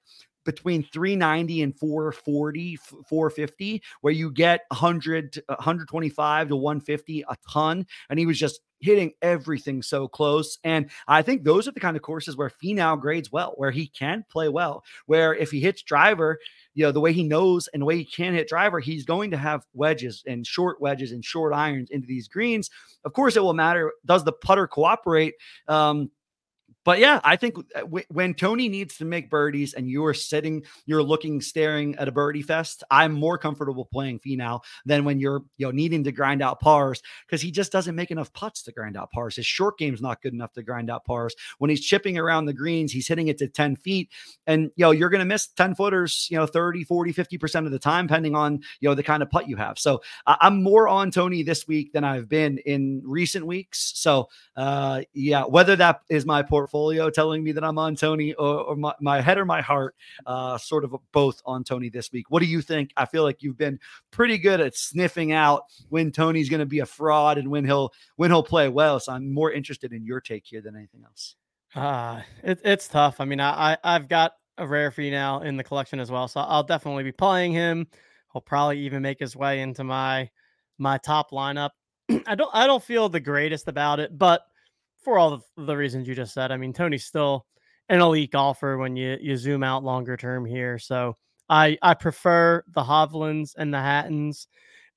between 0.45 0.83
390 0.83 1.61
and 1.61 1.77
440 1.77 2.77
450 3.07 3.83
where 4.01 4.13
you 4.13 4.31
get 4.31 4.61
100 4.69 5.41
125 5.47 6.47
to 6.49 6.55
150 6.55 7.21
a 7.27 7.35
ton 7.51 7.85
and 8.09 8.19
he 8.19 8.25
was 8.25 8.39
just 8.39 8.61
hitting 8.79 9.13
everything 9.21 9.81
so 9.81 10.07
close 10.07 10.59
and 10.63 10.89
i 11.07 11.21
think 11.21 11.43
those 11.43 11.67
are 11.67 11.71
the 11.71 11.79
kind 11.79 11.95
of 11.95 12.03
courses 12.03 12.37
where 12.37 12.49
Finau 12.49 12.99
grades 12.99 13.31
well 13.31 13.53
where 13.55 13.71
he 13.71 13.87
can 13.87 14.23
play 14.29 14.49
well 14.49 14.83
where 15.05 15.33
if 15.33 15.49
he 15.49 15.59
hits 15.59 15.81
driver 15.81 16.37
you 16.75 16.83
know 16.83 16.91
the 16.91 16.99
way 16.99 17.13
he 17.13 17.23
knows 17.23 17.67
and 17.69 17.81
the 17.81 17.85
way 17.85 17.97
he 17.97 18.05
can 18.05 18.33
hit 18.33 18.47
driver 18.47 18.79
he's 18.79 19.05
going 19.05 19.31
to 19.31 19.37
have 19.37 19.65
wedges 19.73 20.23
and 20.27 20.45
short 20.45 20.79
wedges 20.79 21.11
and 21.11 21.25
short 21.25 21.53
irons 21.53 21.89
into 21.89 22.05
these 22.05 22.27
greens. 22.27 22.69
Of 23.03 23.13
course 23.13 23.35
it 23.35 23.41
will 23.41 23.53
matter 23.53 23.93
does 24.05 24.23
the 24.23 24.33
putter 24.33 24.67
cooperate? 24.67 25.33
Um 25.67 26.11
but 26.85 26.99
yeah, 26.99 27.19
I 27.23 27.35
think 27.35 27.57
uh, 27.75 27.81
w- 27.81 28.05
when 28.09 28.33
Tony 28.35 28.69
needs 28.69 28.97
to 28.99 29.05
make 29.05 29.29
birdies 29.29 29.73
and 29.73 29.89
you're 29.89 30.13
sitting, 30.13 30.63
you're 30.85 31.03
looking, 31.03 31.41
staring 31.41 31.95
at 31.95 32.07
a 32.07 32.11
birdie 32.11 32.43
fest, 32.43 32.83
I'm 32.91 33.11
more 33.11 33.37
comfortable 33.37 33.85
playing 33.85 34.19
Finau 34.19 34.61
than 34.85 35.03
when 35.03 35.19
you're, 35.19 35.41
you 35.57 35.65
know, 35.65 35.71
needing 35.71 36.03
to 36.03 36.11
grind 36.11 36.43
out 36.43 36.59
pars 36.59 37.01
because 37.25 37.41
he 37.41 37.49
just 37.51 37.71
doesn't 37.71 37.95
make 37.95 38.11
enough 38.11 38.31
putts 38.33 38.61
to 38.63 38.71
grind 38.71 38.95
out 38.95 39.11
pars. 39.11 39.35
His 39.35 39.47
short 39.47 39.79
game's 39.79 40.01
not 40.01 40.21
good 40.21 40.33
enough 40.33 40.53
to 40.53 40.63
grind 40.63 40.91
out 40.91 41.03
pars. 41.05 41.35
When 41.57 41.71
he's 41.71 41.83
chipping 41.83 42.19
around 42.19 42.45
the 42.45 42.53
greens, 42.53 42.91
he's 42.91 43.07
hitting 43.07 43.29
it 43.29 43.39
to 43.39 43.47
10 43.47 43.75
feet. 43.75 44.11
And, 44.45 44.69
you 44.75 44.85
know, 44.85 44.91
you're 44.91 45.09
to 45.09 45.25
miss 45.25 45.47
10 45.47 45.73
footers, 45.73 46.27
you 46.29 46.37
know, 46.37 46.45
30, 46.45 46.83
40, 46.83 47.11
50% 47.11 47.65
of 47.65 47.71
the 47.71 47.79
time, 47.79 48.05
depending 48.05 48.35
on, 48.35 48.59
you 48.79 48.87
know, 48.89 48.93
the 48.93 49.01
kind 49.03 49.23
of 49.23 49.29
putt 49.31 49.49
you 49.49 49.55
have. 49.55 49.79
So 49.79 50.01
I- 50.27 50.37
I'm 50.41 50.61
more 50.61 50.87
on 50.87 51.09
Tony 51.09 51.41
this 51.41 51.67
week 51.67 51.93
than 51.93 52.03
I've 52.03 52.29
been 52.29 52.59
in 52.59 53.01
recent 53.03 53.47
weeks. 53.47 53.93
So, 53.95 54.29
uh, 54.55 55.01
yeah, 55.13 55.45
whether 55.45 55.75
that 55.77 56.01
is 56.09 56.27
my 56.27 56.43
portfolio 56.43 56.74
portfolio 56.75 57.09
telling 57.09 57.43
me 57.43 57.53
that 57.53 57.63
I'm 57.63 57.77
on 57.77 57.95
Tony 57.95 58.33
or, 58.33 58.59
or 58.59 58.75
my, 58.75 58.93
my, 58.99 59.21
head 59.21 59.37
or 59.37 59.45
my 59.45 59.61
heart, 59.61 59.95
uh, 60.25 60.57
sort 60.57 60.83
of 60.83 60.95
both 61.11 61.41
on 61.45 61.63
Tony 61.63 61.89
this 61.89 62.11
week. 62.11 62.29
What 62.29 62.41
do 62.41 62.47
you 62.47 62.61
think? 62.61 62.91
I 62.97 63.05
feel 63.05 63.23
like 63.23 63.41
you've 63.41 63.57
been 63.57 63.79
pretty 64.11 64.37
good 64.37 64.59
at 64.59 64.75
sniffing 64.75 65.31
out 65.31 65.63
when 65.89 66.11
Tony's 66.11 66.49
going 66.49 66.59
to 66.59 66.65
be 66.65 66.79
a 66.79 66.85
fraud 66.85 67.37
and 67.37 67.49
when 67.49 67.63
he'll 67.63 67.93
when 68.17 68.29
he'll 68.29 68.43
play 68.43 68.67
well. 68.67 68.99
So 68.99 69.13
I'm 69.13 69.33
more 69.33 69.51
interested 69.51 69.93
in 69.93 70.05
your 70.05 70.19
take 70.19 70.45
here 70.45 70.61
than 70.61 70.75
anything 70.75 71.03
else. 71.03 71.35
Uh, 71.73 72.21
it, 72.43 72.59
it's 72.63 72.87
tough. 72.87 73.21
I 73.21 73.25
mean, 73.25 73.39
I, 73.39 73.77
I 73.83 73.93
have 73.93 74.09
got 74.09 74.33
a 74.57 74.67
rare 74.67 74.93
now 74.97 75.41
in 75.41 75.57
the 75.57 75.63
collection 75.63 75.99
as 75.99 76.11
well, 76.11 76.27
so 76.27 76.41
I'll 76.41 76.63
definitely 76.63 77.03
be 77.03 77.11
playing 77.11 77.53
him. 77.53 77.87
He'll 78.33 78.41
probably 78.41 78.79
even 78.79 79.01
make 79.01 79.19
his 79.19 79.35
way 79.35 79.61
into 79.61 79.83
my 79.83 80.29
my 80.77 80.97
top 80.97 81.31
lineup. 81.31 81.69
I 82.27 82.35
don't 82.35 82.53
I 82.53 82.67
don't 82.67 82.83
feel 82.83 83.07
the 83.07 83.21
greatest 83.21 83.69
about 83.69 84.01
it, 84.01 84.17
but 84.17 84.41
for 85.05 85.17
all 85.17 85.41
the 85.55 85.77
reasons 85.77 86.07
you 86.07 86.15
just 86.15 86.33
said. 86.33 86.51
I 86.51 86.57
mean, 86.57 86.73
Tony's 86.73 87.05
still 87.05 87.45
an 87.87 88.01
elite 88.01 88.31
golfer 88.31 88.77
when 88.77 88.97
you 88.97 89.17
you 89.21 89.37
zoom 89.37 89.63
out 89.63 89.83
longer 89.83 90.17
term 90.17 90.43
here. 90.43 90.77
So 90.79 91.15
I 91.47 91.77
I 91.81 91.93
prefer 91.93 92.63
the 92.67 92.83
Hovlands 92.83 93.51
and 93.57 93.73
the 93.73 93.79
Hattons 93.79 94.47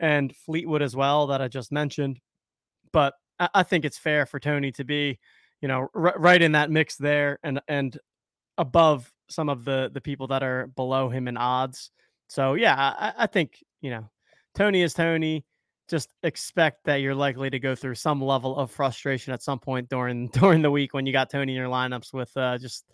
and 0.01 0.35
Fleetwood 0.35 0.83
as 0.83 0.97
well 0.97 1.29
that 1.29 1.41
I 1.41 1.49
just 1.49 1.71
mentioned. 1.71 2.19
But 2.93 3.15
I, 3.39 3.49
I 3.55 3.63
think 3.63 3.85
it's 3.85 3.99
fair 3.99 4.27
for 4.27 4.41
Tony 4.41 4.73
to 4.73 4.85
be, 4.85 5.19
you 5.61 5.69
know, 5.69 5.89
r- 5.95 6.15
right 6.17 6.41
in 6.41 6.53
that 6.53 6.71
mix 6.71 6.97
there 6.97 7.39
and 7.45 7.61
and 7.69 7.97
above 8.57 9.13
some 9.29 9.51
of 9.51 9.65
the 9.65 9.91
the 9.93 10.01
people 10.01 10.27
that 10.29 10.43
are 10.43 10.69
below 10.69 11.11
him 11.11 11.29
in 11.29 11.37
odds. 11.37 11.91
So 12.29 12.55
yeah, 12.55 12.75
I, 12.77 13.13
I 13.19 13.27
think 13.27 13.63
you 13.83 13.91
know 13.91 14.09
Tony 14.55 14.83
is 14.83 14.95
Tony 14.95 15.45
just 15.89 16.11
expect 16.22 16.84
that 16.84 16.97
you're 16.97 17.14
likely 17.14 17.51
to 17.51 17.59
go 17.59 17.74
through 17.74 17.95
some 17.95 18.22
level 18.22 18.57
of 18.57 18.70
frustration 18.70 19.32
at 19.32 19.43
some 19.43 19.59
point 19.59 19.89
during 19.89 20.28
during 20.32 20.62
the 20.62 20.70
week 20.70 20.95
when 20.95 21.07
you 21.07 21.12
got 21.12 21.30
Tony 21.30 21.53
in 21.53 21.59
your 21.59 21.68
lineups 21.68 22.12
with 22.12 22.34
uh, 22.36 22.59
just 22.59 22.84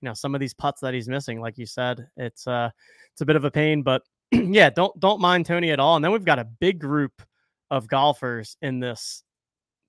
you 0.00 0.08
know 0.08 0.14
some 0.14 0.34
of 0.34 0.40
these 0.40 0.54
putts 0.54 0.80
that 0.80 0.94
he's 0.94 1.08
missing. 1.08 1.40
Like 1.40 1.58
you 1.58 1.66
said, 1.66 2.06
it's 2.16 2.46
uh 2.46 2.70
it's 3.12 3.20
a 3.20 3.26
bit 3.26 3.36
of 3.36 3.44
a 3.44 3.50
pain, 3.50 3.82
but 3.82 4.02
yeah, 4.32 4.70
don't 4.70 4.98
don't 5.00 5.20
mind 5.20 5.46
Tony 5.46 5.70
at 5.70 5.80
all. 5.80 5.96
And 5.96 6.04
then 6.04 6.12
we've 6.12 6.24
got 6.24 6.38
a 6.38 6.44
big 6.44 6.78
group 6.78 7.22
of 7.70 7.88
golfers 7.88 8.56
in 8.60 8.80
this 8.80 9.22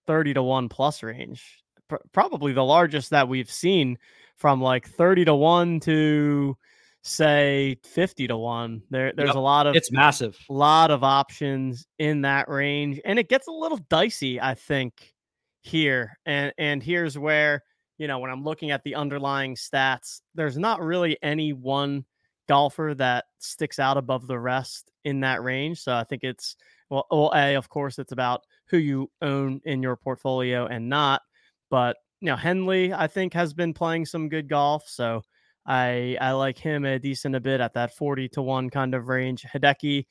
30 0.07 0.35
to 0.35 0.43
1 0.43 0.69
plus 0.69 1.03
range. 1.03 1.59
Pr- 1.89 1.97
probably 2.13 2.53
the 2.53 2.63
largest 2.63 3.09
that 3.09 3.27
we've 3.27 3.51
seen 3.51 3.97
from 4.37 4.61
like 4.61 4.87
30 4.87 5.25
to 5.25 5.35
1 5.35 5.79
to 5.81 6.57
say 7.03 7.77
50 7.83 8.27
to 8.27 8.37
1 8.37 8.81
there 8.89 9.11
there's 9.15 9.27
yep. 9.27 9.35
a 9.35 9.39
lot 9.39 9.67
of 9.67 9.75
it's 9.75 9.91
massive 9.91 10.37
a 10.49 10.53
lot 10.53 10.89
of 10.89 11.03
options 11.03 11.85
in 11.99 12.21
that 12.21 12.47
range 12.47 12.99
and 13.03 13.19
it 13.19 13.27
gets 13.27 13.47
a 13.47 13.51
little 13.51 13.79
dicey 13.89 14.39
i 14.39 14.53
think 14.53 15.13
here 15.61 16.17
and 16.25 16.53
and 16.57 16.81
here's 16.81 17.17
where 17.17 17.61
you 17.97 18.07
know 18.07 18.19
when 18.19 18.31
i'm 18.31 18.43
looking 18.43 18.71
at 18.71 18.83
the 18.83 18.95
underlying 18.95 19.53
stats 19.53 20.21
there's 20.33 20.57
not 20.57 20.81
really 20.81 21.17
any 21.21 21.51
one 21.51 22.05
golfer 22.47 22.93
that 22.95 23.25
sticks 23.37 23.79
out 23.79 23.97
above 23.97 24.25
the 24.27 24.39
rest 24.39 24.89
in 25.03 25.19
that 25.19 25.43
range 25.43 25.79
so 25.81 25.93
i 25.93 26.05
think 26.05 26.23
it's 26.23 26.55
well, 26.89 27.05
well 27.11 27.31
a 27.35 27.55
of 27.55 27.67
course 27.67 27.99
it's 27.99 28.13
about 28.13 28.43
who 28.67 28.77
you 28.77 29.11
own 29.21 29.59
in 29.65 29.83
your 29.83 29.97
portfolio 29.97 30.67
and 30.67 30.87
not 30.87 31.21
but 31.69 31.97
you 32.21 32.27
know 32.27 32.35
henley 32.37 32.93
i 32.93 33.07
think 33.07 33.33
has 33.33 33.53
been 33.53 33.73
playing 33.73 34.05
some 34.05 34.29
good 34.29 34.47
golf 34.47 34.87
so 34.87 35.21
I 35.65 36.17
I 36.19 36.31
like 36.31 36.57
him 36.57 36.85
a 36.85 36.99
decent 36.99 37.35
a 37.35 37.39
bit 37.39 37.61
at 37.61 37.73
that 37.73 37.95
40 37.95 38.29
to 38.29 38.41
1 38.41 38.69
kind 38.69 38.93
of 38.93 39.07
range. 39.07 39.43
Hideki, 39.43 40.05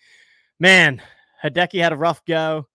man, 0.58 1.02
Hideki 1.44 1.82
had 1.82 1.92
a 1.92 1.96
rough 1.96 2.24
go. 2.24 2.66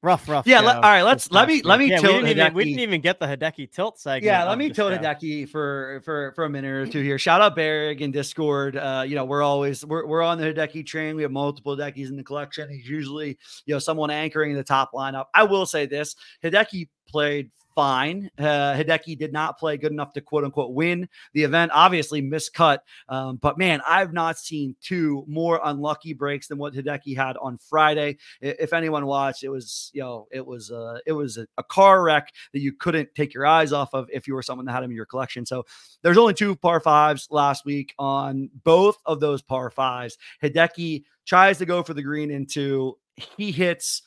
Rough, 0.00 0.28
rough. 0.28 0.46
Yeah. 0.46 0.60
All 0.60 0.80
right. 0.80 1.02
Let's 1.02 1.32
let 1.32 1.48
me 1.48 1.60
let 1.62 1.80
me 1.80 1.90
yeah, 1.90 1.98
tilt 1.98 2.22
we 2.22 2.28
didn't, 2.28 2.38
even, 2.38 2.54
we 2.54 2.64
didn't 2.64 2.80
even 2.80 3.00
get 3.00 3.18
the 3.18 3.26
Hideki 3.26 3.72
tilt 3.72 3.98
segment. 3.98 4.24
Yeah. 4.24 4.44
Let 4.44 4.56
me 4.56 4.70
tilt 4.70 4.92
show. 4.92 4.98
Hideki 5.00 5.48
for 5.48 6.00
for 6.04 6.32
for 6.36 6.44
a 6.44 6.48
minute 6.48 6.68
or 6.68 6.86
two 6.86 7.02
here. 7.02 7.18
Shout 7.18 7.40
out 7.40 7.56
Berg 7.56 8.00
in 8.00 8.12
Discord. 8.12 8.76
Uh, 8.76 9.02
you 9.04 9.16
know, 9.16 9.24
we're 9.24 9.42
always 9.42 9.84
we're 9.84 10.06
we're 10.06 10.22
on 10.22 10.38
the 10.38 10.54
Hideki 10.54 10.86
train. 10.86 11.16
We 11.16 11.22
have 11.22 11.32
multiple 11.32 11.76
Hidekis 11.76 12.10
in 12.10 12.16
the 12.16 12.22
collection. 12.22 12.70
He's 12.70 12.88
usually 12.88 13.38
you 13.66 13.74
know 13.74 13.80
someone 13.80 14.10
anchoring 14.12 14.54
the 14.54 14.62
top 14.62 14.92
lineup. 14.92 15.24
I 15.34 15.42
will 15.42 15.66
say 15.66 15.86
this: 15.86 16.14
Hideki 16.44 16.88
played 17.08 17.50
fine. 17.78 18.28
Uh, 18.36 18.74
Hideki 18.74 19.16
did 19.16 19.32
not 19.32 19.56
play 19.56 19.76
good 19.76 19.92
enough 19.92 20.12
to 20.14 20.20
quote 20.20 20.42
unquote 20.42 20.72
win 20.72 21.08
the 21.32 21.44
event. 21.44 21.70
Obviously, 21.72 22.20
miscut. 22.20 22.78
Um, 23.08 23.36
but 23.36 23.56
man, 23.56 23.80
I've 23.86 24.12
not 24.12 24.36
seen 24.36 24.74
two 24.80 25.24
more 25.28 25.60
unlucky 25.62 26.12
breaks 26.12 26.48
than 26.48 26.58
what 26.58 26.74
Hideki 26.74 27.16
had 27.16 27.36
on 27.36 27.56
Friday. 27.56 28.18
If 28.40 28.72
anyone 28.72 29.06
watched, 29.06 29.44
it 29.44 29.48
was 29.48 29.92
you 29.94 30.00
know 30.00 30.26
it 30.32 30.44
was 30.44 30.72
uh, 30.72 30.98
it 31.06 31.12
was 31.12 31.36
a, 31.36 31.46
a 31.56 31.62
car 31.62 32.02
wreck 32.02 32.34
that 32.52 32.58
you 32.58 32.72
couldn't 32.72 33.14
take 33.14 33.32
your 33.32 33.46
eyes 33.46 33.72
off 33.72 33.94
of 33.94 34.10
if 34.12 34.26
you 34.26 34.34
were 34.34 34.42
someone 34.42 34.66
that 34.66 34.72
had 34.72 34.82
him 34.82 34.90
in 34.90 34.96
your 34.96 35.06
collection. 35.06 35.46
So 35.46 35.64
there's 36.02 36.18
only 36.18 36.34
two 36.34 36.56
par 36.56 36.80
fives 36.80 37.28
last 37.30 37.64
week 37.64 37.94
on 37.96 38.50
both 38.64 38.96
of 39.06 39.20
those 39.20 39.40
par 39.40 39.70
fives. 39.70 40.18
Hideki 40.42 41.04
tries 41.26 41.58
to 41.58 41.64
go 41.64 41.84
for 41.84 41.94
the 41.94 42.02
green 42.02 42.32
into 42.32 42.98
he 43.14 43.52
hits 43.52 44.02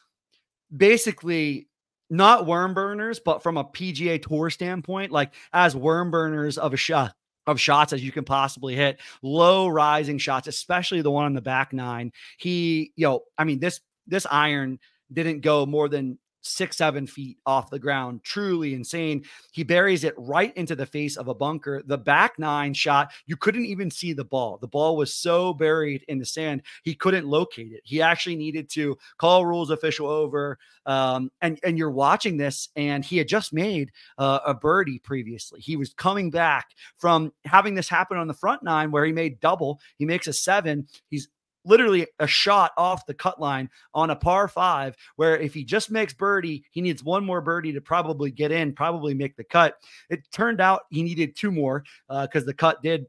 basically 0.76 1.70
not 2.12 2.46
worm 2.46 2.74
burners, 2.74 3.20
but 3.20 3.42
from 3.42 3.58
a 3.58 3.64
PGA 3.64 4.22
Tour 4.22 4.50
standpoint, 4.50 5.12
like 5.12 5.34
as 5.54 5.76
worm 5.76 6.12
burners 6.12 6.58
of 6.58 6.74
a 6.74 6.78
shot 6.78 7.16
of 7.48 7.60
shots 7.60 7.94
as 7.94 8.04
you 8.04 8.12
can 8.12 8.24
possibly 8.24 8.76
hit, 8.76 9.00
low 9.24 9.68
rising 9.68 10.20
shots, 10.20 10.48
especially 10.48 11.02
the 11.02 11.10
one 11.10 11.26
on 11.26 11.34
the 11.34 11.42
back 11.42 11.74
nine. 11.74 12.12
He, 12.38 12.92
you 12.96 13.08
know, 13.08 13.22
I 13.38 13.46
mean 13.46 13.60
this 13.60 13.80
this 14.06 14.28
iron 14.30 14.78
didn't 15.12 15.42
go 15.42 15.66
more 15.66 15.90
than 15.90 16.20
six, 16.42 16.78
seven 16.78 17.08
feet 17.08 17.38
off 17.46 17.70
the 17.70 17.80
ground. 17.80 18.24
Truly 18.24 18.74
insane. 18.74 19.24
He 19.52 19.64
buries 19.64 20.04
it 20.04 20.14
right 20.18 20.56
into 20.58 20.76
the 20.76 20.86
face 20.86 21.18
of 21.18 21.28
a 21.28 21.34
bunker. 21.34 21.82
The 21.86 21.98
back 21.98 22.38
nine 22.40 22.74
shot, 22.74 23.12
you 23.26 23.38
couldn't 23.38 23.66
even 23.66 23.92
see 23.92 24.14
the 24.14 24.26
ball. 24.26 24.58
The 24.58 24.68
ball 24.68 24.98
was 24.98 25.14
so 25.14 25.54
buried 25.54 26.04
in 26.08 26.20
the 26.20 26.26
sand, 26.26 26.64
he 26.84 26.96
couldn't 26.96 27.28
locate 27.28 27.72
it. 27.72 27.82
He 27.84 28.02
actually 28.02 28.36
needed 28.36 28.70
to 28.72 28.98
call 29.18 29.46
rules 29.46 29.70
official 29.70 30.08
over. 30.08 30.58
Um, 30.86 31.32
and, 31.42 31.60
and 31.64 31.78
you're 31.78 31.92
watching 31.92 32.38
this, 32.38 32.70
and 32.76 33.06
he 33.06 33.18
had 33.18 33.28
just 33.28 33.54
made 33.54 33.92
uh, 34.18 34.40
a 34.46 34.54
birdie 34.54 35.00
previously. 35.00 35.60
He 35.60 35.78
was 35.78 35.94
coming 35.94 36.32
back 36.32 36.70
from 36.98 37.32
having 37.46 37.76
this 37.76 37.88
happen 37.88 38.18
on 38.18 38.28
the 38.28 38.34
front 38.34 38.64
nine 38.64 38.90
where 38.90 39.06
he 39.06 39.12
made 39.12 39.40
double. 39.40 39.80
He 39.98 40.06
makes 40.06 40.28
a 40.28 40.34
seven. 40.34 40.88
He's 41.10 41.28
literally 41.64 42.08
a 42.20 42.28
shot 42.28 42.72
off 42.78 43.06
the 43.06 43.14
cut 43.14 43.40
line 43.40 43.70
on 43.94 44.10
a 44.10 44.16
par 44.16 44.48
five, 44.48 44.96
where 45.16 45.38
if 45.38 45.54
he 45.54 45.64
just 45.64 45.92
makes 45.92 46.14
birdie, 46.14 46.64
he 46.72 46.82
needs 46.82 47.04
one 47.04 47.26
more 47.26 47.42
birdie 47.42 47.74
to 47.74 47.82
probably 47.82 48.32
get 48.32 48.52
in, 48.52 48.74
probably 48.74 49.14
make 49.14 49.36
the 49.36 49.44
cut. 49.44 49.76
It 50.10 50.30
turned 50.32 50.62
out 50.62 50.82
he 50.90 51.04
needed 51.04 51.36
two 51.36 51.52
more 51.52 51.84
because 52.10 52.44
uh, 52.44 52.48
the 52.48 52.54
cut 52.54 52.82
did 52.82 53.06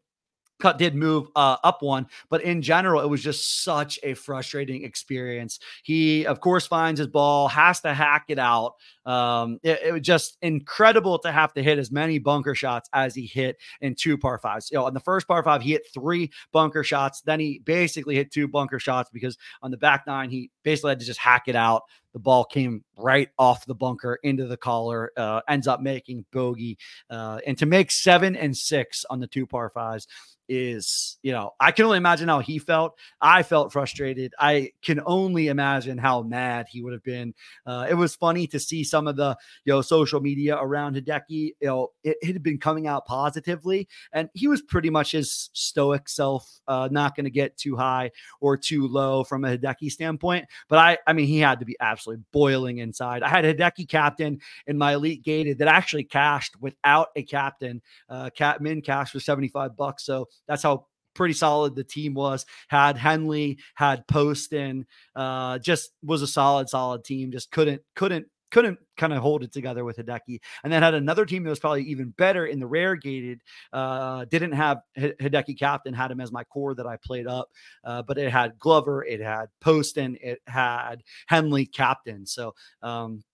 cut 0.62 0.78
did 0.78 0.94
move 0.94 1.28
uh, 1.34 1.56
up 1.64 1.82
one, 1.82 2.06
but 2.30 2.42
in 2.42 2.62
general, 2.62 3.00
it 3.00 3.08
was 3.08 3.22
just 3.22 3.64
such 3.64 3.98
a 4.04 4.14
frustrating 4.14 4.84
experience. 4.84 5.58
He, 5.82 6.24
of 6.24 6.40
course, 6.40 6.66
finds 6.66 6.98
his 6.98 7.08
ball, 7.08 7.48
has 7.48 7.80
to 7.80 7.92
hack 7.92 8.26
it 8.28 8.38
out. 8.38 8.74
Um, 9.04 9.58
it, 9.64 9.80
it, 9.86 9.92
was 9.92 10.02
just 10.02 10.38
incredible 10.42 11.18
to 11.18 11.32
have 11.32 11.52
to 11.54 11.62
hit 11.62 11.78
as 11.78 11.90
many 11.90 12.20
bunker 12.20 12.54
shots 12.54 12.88
as 12.92 13.16
he 13.16 13.26
hit 13.26 13.56
in 13.80 13.96
two 13.96 14.16
par 14.16 14.38
fives. 14.38 14.70
You 14.70 14.78
know, 14.78 14.86
on 14.86 14.94
the 14.94 15.00
first 15.00 15.26
par 15.26 15.42
five, 15.42 15.62
he 15.62 15.72
hit 15.72 15.82
three 15.92 16.30
bunker 16.52 16.84
shots. 16.84 17.20
Then 17.22 17.40
he 17.40 17.58
basically 17.64 18.14
hit 18.14 18.30
two 18.30 18.46
bunker 18.46 18.78
shots 18.78 19.10
because 19.12 19.36
on 19.60 19.72
the 19.72 19.76
back 19.76 20.06
nine, 20.06 20.30
he 20.30 20.50
basically 20.62 20.90
had 20.90 21.00
to 21.00 21.06
just 21.06 21.18
hack 21.18 21.44
it 21.48 21.56
out. 21.56 21.82
The 22.12 22.18
ball 22.18 22.44
came 22.44 22.84
right 22.96 23.28
off 23.38 23.66
the 23.66 23.74
bunker 23.74 24.18
into 24.22 24.46
the 24.46 24.56
collar, 24.56 25.12
uh, 25.16 25.40
ends 25.48 25.66
up 25.66 25.80
making 25.80 26.24
bogey. 26.32 26.78
Uh, 27.10 27.40
and 27.46 27.56
to 27.58 27.66
make 27.66 27.90
seven 27.90 28.36
and 28.36 28.56
six 28.56 29.04
on 29.10 29.20
the 29.20 29.26
two 29.26 29.46
par 29.46 29.70
fives 29.70 30.06
is, 30.48 31.18
you 31.22 31.32
know, 31.32 31.54
I 31.60 31.72
can 31.72 31.86
only 31.86 31.96
imagine 31.96 32.28
how 32.28 32.40
he 32.40 32.58
felt. 32.58 32.98
I 33.20 33.42
felt 33.42 33.72
frustrated. 33.72 34.34
I 34.38 34.72
can 34.82 35.00
only 35.06 35.48
imagine 35.48 35.96
how 35.96 36.22
mad 36.22 36.66
he 36.68 36.82
would 36.82 36.92
have 36.92 37.02
been. 37.02 37.32
Uh, 37.64 37.86
it 37.88 37.94
was 37.94 38.14
funny 38.16 38.46
to 38.48 38.58
see 38.58 38.84
some 38.84 39.06
of 39.06 39.16
the, 39.16 39.36
you 39.64 39.72
know, 39.72 39.80
social 39.80 40.20
media 40.20 40.58
around 40.60 40.96
Hideki. 40.96 41.54
You 41.60 41.66
know, 41.66 41.88
it, 42.04 42.18
it 42.20 42.32
had 42.34 42.42
been 42.42 42.58
coming 42.58 42.86
out 42.86 43.06
positively, 43.06 43.88
and 44.12 44.28
he 44.34 44.48
was 44.48 44.60
pretty 44.60 44.90
much 44.90 45.12
his 45.12 45.48
stoic 45.54 46.08
self, 46.08 46.60
uh, 46.68 46.88
not 46.90 47.16
going 47.16 47.24
to 47.24 47.30
get 47.30 47.56
too 47.56 47.76
high 47.76 48.10
or 48.40 48.56
too 48.56 48.88
low 48.88 49.24
from 49.24 49.44
a 49.44 49.56
Hideki 49.56 49.90
standpoint. 49.90 50.46
But 50.68 50.78
I, 50.78 50.98
I 51.06 51.12
mean, 51.14 51.28
he 51.28 51.38
had 51.38 51.60
to 51.60 51.64
be 51.64 51.76
absolutely 51.80 52.01
boiling 52.32 52.78
inside. 52.78 53.22
I 53.22 53.28
had 53.28 53.44
Hideki 53.44 53.88
captain 53.88 54.40
in 54.66 54.78
my 54.78 54.94
elite 54.94 55.22
gated 55.22 55.58
that 55.58 55.68
actually 55.68 56.04
cashed 56.04 56.54
without 56.60 57.08
a 57.16 57.22
captain. 57.22 57.82
Uh, 58.08 58.30
Cat 58.30 58.60
Min 58.60 58.80
cash 58.80 59.10
for 59.10 59.20
75 59.20 59.76
bucks. 59.76 60.04
So 60.04 60.28
that's 60.46 60.62
how 60.62 60.86
pretty 61.14 61.34
solid 61.34 61.74
the 61.74 61.84
team 61.84 62.14
was. 62.14 62.46
Had 62.68 62.96
Henley, 62.96 63.58
had 63.74 64.06
Poston, 64.06 64.86
uh, 65.14 65.58
just 65.58 65.92
was 66.02 66.22
a 66.22 66.26
solid, 66.26 66.68
solid 66.68 67.04
team. 67.04 67.30
Just 67.30 67.50
couldn't, 67.50 67.82
couldn't, 67.94 68.26
couldn't 68.52 68.78
kind 68.96 69.12
of 69.12 69.20
hold 69.20 69.42
it 69.42 69.50
together 69.50 69.84
with 69.84 69.96
Hideki. 69.96 70.38
And 70.62 70.72
then 70.72 70.82
had 70.82 70.94
another 70.94 71.26
team 71.26 71.42
that 71.42 71.50
was 71.50 71.58
probably 71.58 71.82
even 71.84 72.10
better 72.10 72.46
in 72.46 72.60
the 72.60 72.66
rare 72.66 72.94
gated. 72.94 73.40
Uh, 73.72 74.24
didn't 74.26 74.52
have 74.52 74.82
H- 74.96 75.16
Hideki 75.18 75.58
captain, 75.58 75.94
had 75.94 76.10
him 76.10 76.20
as 76.20 76.30
my 76.30 76.44
core 76.44 76.74
that 76.74 76.86
I 76.86 76.96
played 76.98 77.26
up, 77.26 77.48
uh, 77.82 78.02
but 78.02 78.18
it 78.18 78.30
had 78.30 78.58
Glover, 78.58 79.04
it 79.04 79.20
had 79.20 79.46
Poston, 79.60 80.16
it 80.22 80.40
had 80.46 81.02
Henley 81.26 81.66
captain. 81.66 82.26
So 82.26 82.54
um, 82.82 83.24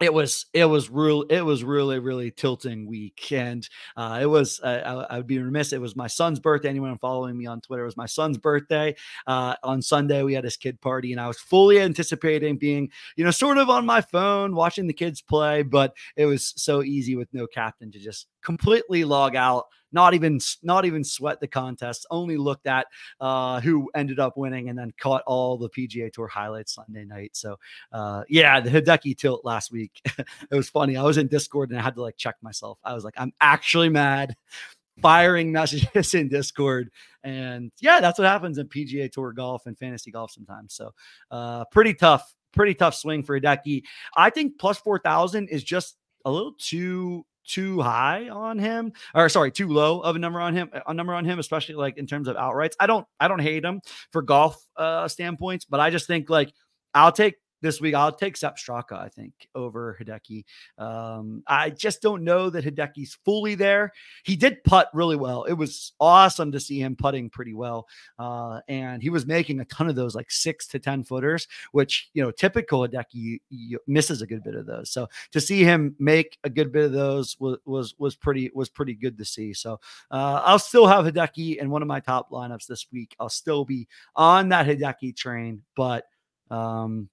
it 0.00 0.12
was 0.12 0.46
it 0.52 0.66
was 0.66 0.90
real 0.90 1.22
it 1.30 1.40
was 1.40 1.64
really 1.64 1.98
really 1.98 2.30
tilting 2.30 2.86
week 2.86 3.32
and 3.32 3.68
uh, 3.96 4.18
it 4.20 4.26
was 4.26 4.60
uh, 4.62 5.06
I, 5.08 5.14
I, 5.14 5.16
would 5.16 5.26
be 5.26 5.38
remiss 5.38 5.72
it 5.72 5.80
was 5.80 5.96
my 5.96 6.06
son's 6.06 6.38
birthday 6.38 6.68
anyone 6.68 6.96
following 6.98 7.36
me 7.36 7.46
on 7.46 7.60
twitter 7.60 7.82
it 7.82 7.86
was 7.86 7.96
my 7.96 8.06
son's 8.06 8.36
birthday 8.36 8.94
uh, 9.26 9.54
on 9.62 9.80
sunday 9.80 10.22
we 10.22 10.34
had 10.34 10.44
his 10.44 10.56
kid 10.56 10.80
party 10.80 11.12
and 11.12 11.20
i 11.20 11.26
was 11.26 11.38
fully 11.38 11.80
anticipating 11.80 12.58
being 12.58 12.90
you 13.16 13.24
know 13.24 13.30
sort 13.30 13.56
of 13.56 13.70
on 13.70 13.86
my 13.86 14.00
phone 14.00 14.54
watching 14.54 14.86
the 14.86 14.92
kids 14.92 15.22
play 15.22 15.62
but 15.62 15.94
it 16.16 16.26
was 16.26 16.52
so 16.56 16.82
easy 16.82 17.16
with 17.16 17.32
no 17.32 17.46
captain 17.46 17.90
to 17.90 17.98
just 17.98 18.26
completely 18.46 19.04
log 19.04 19.34
out 19.34 19.66
not 19.92 20.14
even 20.14 20.38
not 20.62 20.84
even 20.84 21.02
sweat 21.02 21.40
the 21.40 21.48
contest. 21.48 22.06
Only 22.10 22.36
looked 22.36 22.66
at 22.66 22.86
uh, 23.20 23.60
who 23.60 23.90
ended 23.94 24.20
up 24.20 24.36
winning, 24.36 24.68
and 24.68 24.78
then 24.78 24.92
caught 25.00 25.22
all 25.26 25.56
the 25.56 25.70
PGA 25.70 26.12
Tour 26.12 26.28
highlights 26.28 26.74
Sunday 26.74 27.04
night. 27.04 27.30
So 27.34 27.56
uh, 27.92 28.22
yeah, 28.28 28.60
the 28.60 28.70
Hideki 28.70 29.16
tilt 29.16 29.44
last 29.44 29.72
week. 29.72 30.00
it 30.18 30.54
was 30.54 30.68
funny. 30.68 30.96
I 30.96 31.02
was 31.02 31.18
in 31.18 31.28
Discord 31.28 31.70
and 31.70 31.78
I 31.78 31.82
had 31.82 31.94
to 31.94 32.02
like 32.02 32.16
check 32.16 32.36
myself. 32.42 32.78
I 32.84 32.94
was 32.94 33.04
like, 33.04 33.14
I'm 33.16 33.32
actually 33.40 33.88
mad. 33.88 34.36
Firing 35.02 35.52
messages 35.52 36.14
in 36.14 36.28
Discord, 36.28 36.90
and 37.22 37.70
yeah, 37.80 38.00
that's 38.00 38.18
what 38.18 38.26
happens 38.26 38.56
in 38.56 38.66
PGA 38.66 39.12
Tour 39.12 39.34
golf 39.34 39.66
and 39.66 39.76
fantasy 39.76 40.10
golf 40.10 40.30
sometimes. 40.30 40.72
So, 40.72 40.94
uh, 41.30 41.66
pretty 41.66 41.92
tough, 41.92 42.34
pretty 42.54 42.72
tough 42.72 42.94
swing 42.94 43.22
for 43.22 43.38
Hideki. 43.38 43.82
I 44.16 44.30
think 44.30 44.58
plus 44.58 44.78
four 44.78 44.98
thousand 44.98 45.50
is 45.50 45.62
just 45.62 45.98
a 46.24 46.30
little 46.30 46.54
too 46.58 47.26
too 47.46 47.80
high 47.80 48.28
on 48.28 48.58
him 48.58 48.92
or 49.14 49.28
sorry 49.28 49.50
too 49.50 49.68
low 49.68 50.00
of 50.00 50.16
a 50.16 50.18
number 50.18 50.40
on 50.40 50.54
him 50.54 50.70
a 50.86 50.94
number 50.94 51.14
on 51.14 51.24
him 51.24 51.38
especially 51.38 51.74
like 51.74 51.96
in 51.96 52.06
terms 52.06 52.28
of 52.28 52.36
outrights. 52.36 52.74
I 52.80 52.86
don't 52.86 53.06
i 53.20 53.28
don't 53.28 53.40
hate 53.40 53.64
him 53.64 53.80
for 54.12 54.22
golf 54.22 54.62
uh 54.76 55.08
standpoints 55.08 55.64
but 55.64 55.80
i 55.80 55.90
just 55.90 56.06
think 56.06 56.28
like 56.28 56.52
i'll 56.94 57.12
take 57.12 57.36
this 57.62 57.80
week. 57.80 57.94
I'll 57.94 58.12
take 58.12 58.36
Sepp 58.36 58.56
Straka, 58.56 58.92
I 58.92 59.08
think, 59.08 59.48
over 59.54 59.96
Hideki. 60.00 60.44
Um, 60.78 61.42
I 61.46 61.70
just 61.70 62.02
don't 62.02 62.24
know 62.24 62.50
that 62.50 62.64
Hideki's 62.64 63.18
fully 63.24 63.54
there. 63.54 63.92
He 64.24 64.36
did 64.36 64.62
putt 64.64 64.88
really 64.92 65.16
well. 65.16 65.44
It 65.44 65.54
was 65.54 65.92
awesome 66.00 66.52
to 66.52 66.60
see 66.60 66.80
him 66.80 66.96
putting 66.96 67.30
pretty 67.30 67.54
well. 67.54 67.88
Uh, 68.18 68.60
and 68.68 69.02
he 69.02 69.10
was 69.10 69.26
making 69.26 69.60
a 69.60 69.64
ton 69.66 69.88
of 69.88 69.96
those 69.96 70.14
like 70.14 70.30
six 70.30 70.66
to 70.68 70.78
10 70.78 71.04
footers, 71.04 71.48
which, 71.72 72.10
you 72.14 72.22
know, 72.22 72.30
typical 72.30 72.86
Hideki 72.86 73.40
misses 73.86 74.22
a 74.22 74.26
good 74.26 74.42
bit 74.42 74.54
of 74.54 74.66
those. 74.66 74.90
So 74.90 75.08
to 75.32 75.40
see 75.40 75.64
him 75.64 75.96
make 75.98 76.38
a 76.44 76.50
good 76.50 76.72
bit 76.72 76.84
of 76.84 76.92
those 76.92 77.36
was, 77.40 77.58
was, 77.64 77.94
was 77.98 78.16
pretty, 78.16 78.50
was 78.54 78.68
pretty 78.68 78.94
good 78.94 79.18
to 79.18 79.24
see. 79.24 79.52
So 79.52 79.80
uh, 80.10 80.42
I'll 80.44 80.58
still 80.58 80.86
have 80.86 81.04
Hideki 81.04 81.56
in 81.56 81.70
one 81.70 81.82
of 81.82 81.88
my 81.88 82.00
top 82.00 82.30
lineups 82.30 82.66
this 82.66 82.86
week. 82.92 83.14
I'll 83.18 83.28
still 83.28 83.64
be 83.64 83.88
on 84.14 84.50
that 84.50 84.66
Hideki 84.66 85.16
train, 85.16 85.62
but 85.74 86.04
um, 86.50 87.08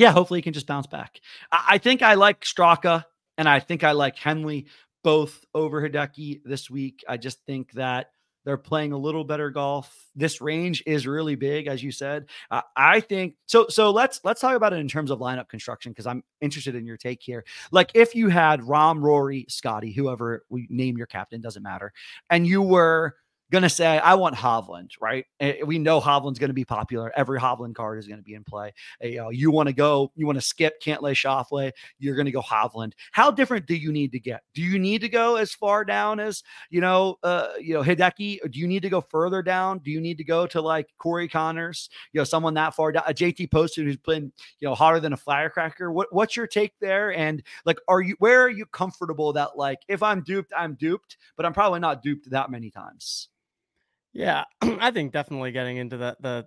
yeah, 0.00 0.12
hopefully 0.12 0.38
he 0.38 0.42
can 0.42 0.54
just 0.54 0.66
bounce 0.66 0.86
back. 0.86 1.20
I, 1.52 1.64
I 1.72 1.78
think 1.78 2.00
I 2.00 2.14
like 2.14 2.40
Straka 2.40 3.04
and 3.36 3.46
I 3.46 3.60
think 3.60 3.84
I 3.84 3.92
like 3.92 4.16
Henley 4.16 4.66
both 5.04 5.44
over 5.54 5.86
Hideki 5.86 6.40
this 6.42 6.70
week. 6.70 7.04
I 7.06 7.18
just 7.18 7.44
think 7.44 7.72
that 7.72 8.06
they're 8.46 8.56
playing 8.56 8.92
a 8.92 8.96
little 8.98 9.24
better 9.24 9.50
golf. 9.50 9.94
This 10.16 10.40
range 10.40 10.82
is 10.86 11.06
really 11.06 11.34
big, 11.34 11.66
as 11.66 11.82
you 11.82 11.92
said. 11.92 12.30
Uh, 12.50 12.62
I 12.74 13.00
think 13.00 13.34
so. 13.44 13.66
So 13.68 13.90
let's 13.90 14.20
let's 14.24 14.40
talk 14.40 14.56
about 14.56 14.72
it 14.72 14.78
in 14.78 14.88
terms 14.88 15.10
of 15.10 15.18
lineup 15.18 15.50
construction 15.50 15.92
because 15.92 16.06
I'm 16.06 16.24
interested 16.40 16.74
in 16.74 16.86
your 16.86 16.96
take 16.96 17.20
here. 17.22 17.44
Like 17.70 17.90
if 17.92 18.14
you 18.14 18.30
had 18.30 18.60
Rahm, 18.62 19.02
Rory, 19.02 19.44
Scotty, 19.50 19.92
whoever 19.92 20.46
we 20.48 20.66
name 20.70 20.96
your 20.96 21.08
captain, 21.08 21.42
doesn't 21.42 21.62
matter, 21.62 21.92
and 22.30 22.46
you 22.46 22.62
were 22.62 23.16
going 23.50 23.62
to 23.62 23.68
say, 23.68 23.98
I 23.98 24.14
want 24.14 24.36
Hovland, 24.36 24.92
right? 25.00 25.26
We 25.64 25.78
know 25.78 26.00
Hovland's 26.00 26.38
going 26.38 26.50
to 26.50 26.54
be 26.54 26.64
popular. 26.64 27.12
Every 27.16 27.38
Hovland 27.38 27.74
card 27.74 27.98
is 27.98 28.06
going 28.06 28.18
to 28.18 28.24
be 28.24 28.34
in 28.34 28.44
play. 28.44 28.72
You, 29.02 29.16
know, 29.16 29.30
you 29.30 29.50
want 29.50 29.68
to 29.68 29.72
go, 29.72 30.12
you 30.14 30.26
want 30.26 30.38
to 30.38 30.44
skip 30.44 30.80
Cantlay 30.80 31.12
Schauffele, 31.12 31.72
you're 31.98 32.14
going 32.14 32.26
to 32.26 32.32
go 32.32 32.42
Hovland. 32.42 32.92
How 33.12 33.30
different 33.30 33.66
do 33.66 33.74
you 33.74 33.92
need 33.92 34.12
to 34.12 34.20
get? 34.20 34.42
Do 34.54 34.62
you 34.62 34.78
need 34.78 35.00
to 35.00 35.08
go 35.08 35.36
as 35.36 35.52
far 35.52 35.84
down 35.84 36.20
as, 36.20 36.42
you 36.70 36.80
know, 36.80 37.18
uh, 37.22 37.48
you 37.60 37.74
know, 37.74 37.82
Hideki? 37.82 38.44
Or 38.44 38.48
do 38.48 38.60
you 38.60 38.68
need 38.68 38.82
to 38.82 38.88
go 38.88 39.00
further 39.00 39.42
down? 39.42 39.78
Do 39.78 39.90
you 39.90 40.00
need 40.00 40.18
to 40.18 40.24
go 40.24 40.46
to 40.46 40.60
like 40.60 40.88
Corey 40.98 41.28
Conners, 41.28 41.90
you 42.12 42.20
know, 42.20 42.24
someone 42.24 42.54
that 42.54 42.74
far 42.74 42.92
down, 42.92 43.02
a 43.06 43.14
JT 43.14 43.50
Poston 43.50 43.86
who's 43.86 43.96
been, 43.96 44.32
you 44.60 44.68
know, 44.68 44.74
hotter 44.74 45.00
than 45.00 45.12
a 45.12 45.16
firecracker? 45.16 45.90
What, 45.90 46.08
what's 46.12 46.36
your 46.36 46.46
take 46.46 46.78
there? 46.80 47.12
And 47.12 47.42
like, 47.64 47.78
are 47.88 48.00
you, 48.00 48.14
where 48.20 48.42
are 48.42 48.50
you 48.50 48.66
comfortable 48.66 49.32
that 49.32 49.56
like, 49.56 49.80
if 49.88 50.02
I'm 50.02 50.22
duped, 50.22 50.52
I'm 50.56 50.74
duped, 50.74 51.16
but 51.36 51.44
I'm 51.44 51.52
probably 51.52 51.80
not 51.80 52.02
duped 52.02 52.30
that 52.30 52.50
many 52.50 52.70
times? 52.70 53.28
Yeah, 54.12 54.44
I 54.62 54.90
think 54.90 55.12
definitely 55.12 55.52
getting 55.52 55.76
into 55.76 55.96
the 55.96 56.16
the 56.20 56.46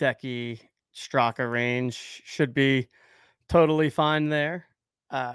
Hideki 0.00 0.60
Straka 0.94 1.50
range 1.50 2.22
should 2.24 2.54
be 2.54 2.88
totally 3.48 3.90
fine 3.90 4.28
there. 4.28 4.66
Uh, 5.10 5.34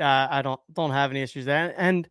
I 0.00 0.28
I 0.38 0.42
don't 0.42 0.60
don't 0.72 0.92
have 0.92 1.10
any 1.10 1.22
issues 1.22 1.44
there, 1.44 1.74
and 1.76 2.08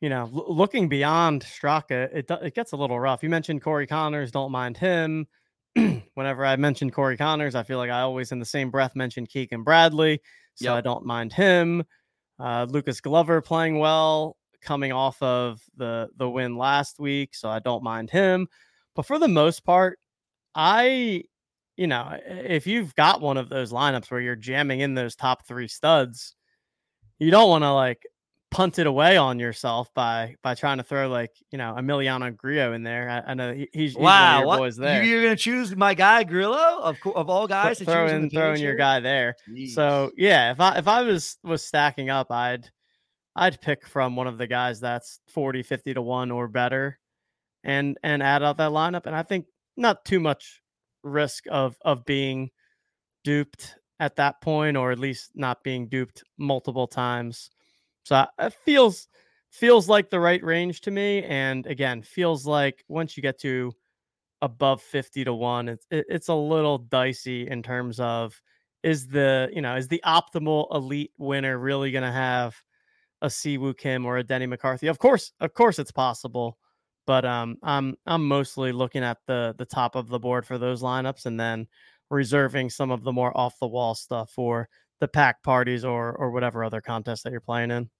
you 0.00 0.08
know, 0.08 0.30
l- 0.34 0.54
looking 0.54 0.88
beyond 0.88 1.42
Straka, 1.42 2.14
it 2.14 2.30
it 2.30 2.54
gets 2.54 2.72
a 2.72 2.76
little 2.76 2.98
rough. 3.00 3.22
You 3.22 3.30
mentioned 3.30 3.62
Corey 3.62 3.86
Conners, 3.86 4.30
don't 4.30 4.52
mind 4.52 4.76
him. 4.76 5.26
Whenever 6.14 6.44
I 6.46 6.56
mention 6.56 6.90
Corey 6.90 7.16
Conners, 7.16 7.54
I 7.54 7.62
feel 7.62 7.78
like 7.78 7.90
I 7.90 8.00
always, 8.00 8.32
in 8.32 8.38
the 8.38 8.46
same 8.46 8.70
breath, 8.70 8.96
mention 8.96 9.26
Keegan 9.26 9.62
Bradley, 9.62 10.20
so 10.54 10.70
yep. 10.70 10.78
I 10.78 10.80
don't 10.80 11.04
mind 11.04 11.32
him. 11.32 11.84
Uh, 12.38 12.66
Lucas 12.68 13.00
Glover 13.00 13.40
playing 13.40 13.78
well 13.78 14.36
coming 14.66 14.92
off 14.92 15.20
of 15.22 15.62
the 15.76 16.08
the 16.16 16.28
win 16.28 16.56
last 16.56 16.98
week, 16.98 17.34
so 17.34 17.48
I 17.48 17.60
don't 17.60 17.82
mind 17.82 18.10
him. 18.10 18.48
But 18.94 19.06
for 19.06 19.18
the 19.18 19.28
most 19.28 19.64
part, 19.64 19.98
I 20.54 21.24
you 21.76 21.86
know, 21.86 22.18
if 22.26 22.66
you've 22.66 22.94
got 22.94 23.20
one 23.20 23.36
of 23.36 23.48
those 23.48 23.72
lineups 23.72 24.10
where 24.10 24.20
you're 24.20 24.34
jamming 24.34 24.80
in 24.80 24.94
those 24.94 25.14
top 25.14 25.46
3 25.46 25.68
studs, 25.68 26.34
you 27.18 27.30
don't 27.30 27.50
want 27.50 27.64
to 27.64 27.72
like 27.72 28.02
punt 28.50 28.78
it 28.78 28.86
away 28.86 29.16
on 29.18 29.38
yourself 29.38 29.92
by 29.92 30.34
by 30.42 30.54
trying 30.54 30.78
to 30.78 30.82
throw 30.82 31.08
like 31.08 31.30
you 31.50 31.58
know 31.58 31.74
Emiliano 31.76 32.34
Grillo 32.34 32.72
in 32.72 32.82
there. 32.82 33.08
I, 33.10 33.32
I 33.32 33.34
know 33.34 33.52
he, 33.52 33.68
he's, 33.72 33.92
he's 33.92 33.96
wow, 33.96 34.46
one 34.46 34.58
boys 34.58 34.76
there. 34.76 35.02
You're 35.02 35.22
gonna 35.22 35.36
choose 35.36 35.76
my 35.76 35.94
guy 35.94 36.24
Grillo 36.24 36.80
of 36.80 36.96
of 37.14 37.28
all 37.28 37.46
guys. 37.46 37.78
throwing 37.78 38.30
throwing 38.30 38.62
your 38.62 38.74
guy 38.74 39.00
there. 39.00 39.36
Jeez. 39.48 39.70
So 39.70 40.10
yeah, 40.16 40.52
if 40.52 40.60
I 40.60 40.78
if 40.78 40.88
I 40.88 41.02
was 41.02 41.36
was 41.42 41.62
stacking 41.62 42.08
up, 42.10 42.30
I'd 42.30 42.70
I'd 43.36 43.60
pick 43.60 43.86
from 43.86 44.16
one 44.16 44.26
of 44.26 44.38
the 44.38 44.46
guys 44.48 44.80
that's 44.80 45.20
40, 45.28 45.62
50 45.62 45.94
to 45.94 46.02
1 46.02 46.30
or 46.32 46.48
better 46.48 46.98
and 47.64 47.98
and 48.02 48.22
add 48.22 48.42
out 48.42 48.58
that 48.58 48.72
lineup. 48.72 49.06
And 49.06 49.16
I 49.16 49.22
think 49.22 49.46
not 49.76 50.04
too 50.04 50.20
much 50.20 50.62
risk 51.04 51.44
of 51.50 51.76
of 51.84 52.04
being 52.06 52.50
duped 53.24 53.76
at 54.00 54.16
that 54.16 54.40
point, 54.42 54.76
or 54.76 54.92
at 54.92 54.98
least 54.98 55.32
not 55.34 55.62
being 55.64 55.88
duped 55.88 56.22
multiple 56.38 56.86
times. 56.86 57.50
So 58.04 58.26
it 58.38 58.54
feels 58.64 59.08
feels 59.50 59.88
like 59.88 60.10
the 60.10 60.20
right 60.20 60.42
range 60.44 60.82
to 60.82 60.90
me. 60.90 61.24
And 61.24 61.66
again, 61.66 62.02
feels 62.02 62.46
like 62.46 62.84
once 62.88 63.16
you 63.16 63.22
get 63.22 63.40
to 63.40 63.72
above 64.42 64.82
50 64.82 65.24
to 65.24 65.34
1, 65.34 65.68
it's 65.68 65.86
it's 65.90 66.28
a 66.28 66.34
little 66.34 66.78
dicey 66.78 67.48
in 67.48 67.62
terms 67.62 68.00
of 68.00 68.40
is 68.82 69.08
the 69.08 69.50
you 69.52 69.62
know 69.62 69.76
is 69.76 69.88
the 69.88 70.02
optimal 70.06 70.74
elite 70.74 71.12
winner 71.18 71.58
really 71.58 71.90
going 71.92 72.04
to 72.04 72.12
have 72.12 72.56
a 73.22 73.28
Siwoo 73.28 73.76
Kim 73.76 74.06
or 74.06 74.18
a 74.18 74.24
Denny 74.24 74.46
McCarthy. 74.46 74.88
Of 74.88 74.98
course, 74.98 75.32
of 75.40 75.54
course, 75.54 75.78
it's 75.78 75.92
possible, 75.92 76.58
but 77.06 77.24
um, 77.24 77.56
I'm 77.62 77.94
I'm 78.06 78.26
mostly 78.26 78.72
looking 78.72 79.02
at 79.02 79.18
the 79.26 79.54
the 79.58 79.66
top 79.66 79.94
of 79.94 80.08
the 80.08 80.18
board 80.18 80.46
for 80.46 80.58
those 80.58 80.82
lineups, 80.82 81.26
and 81.26 81.38
then 81.38 81.66
reserving 82.10 82.70
some 82.70 82.90
of 82.90 83.02
the 83.02 83.12
more 83.12 83.36
off 83.36 83.58
the 83.60 83.66
wall 83.66 83.94
stuff 83.94 84.30
for 84.30 84.68
the 85.00 85.08
pack 85.08 85.42
parties 85.42 85.84
or 85.84 86.12
or 86.16 86.30
whatever 86.30 86.64
other 86.64 86.80
contest 86.80 87.24
that 87.24 87.32
you're 87.32 87.40
playing 87.40 87.70
in 87.70 87.90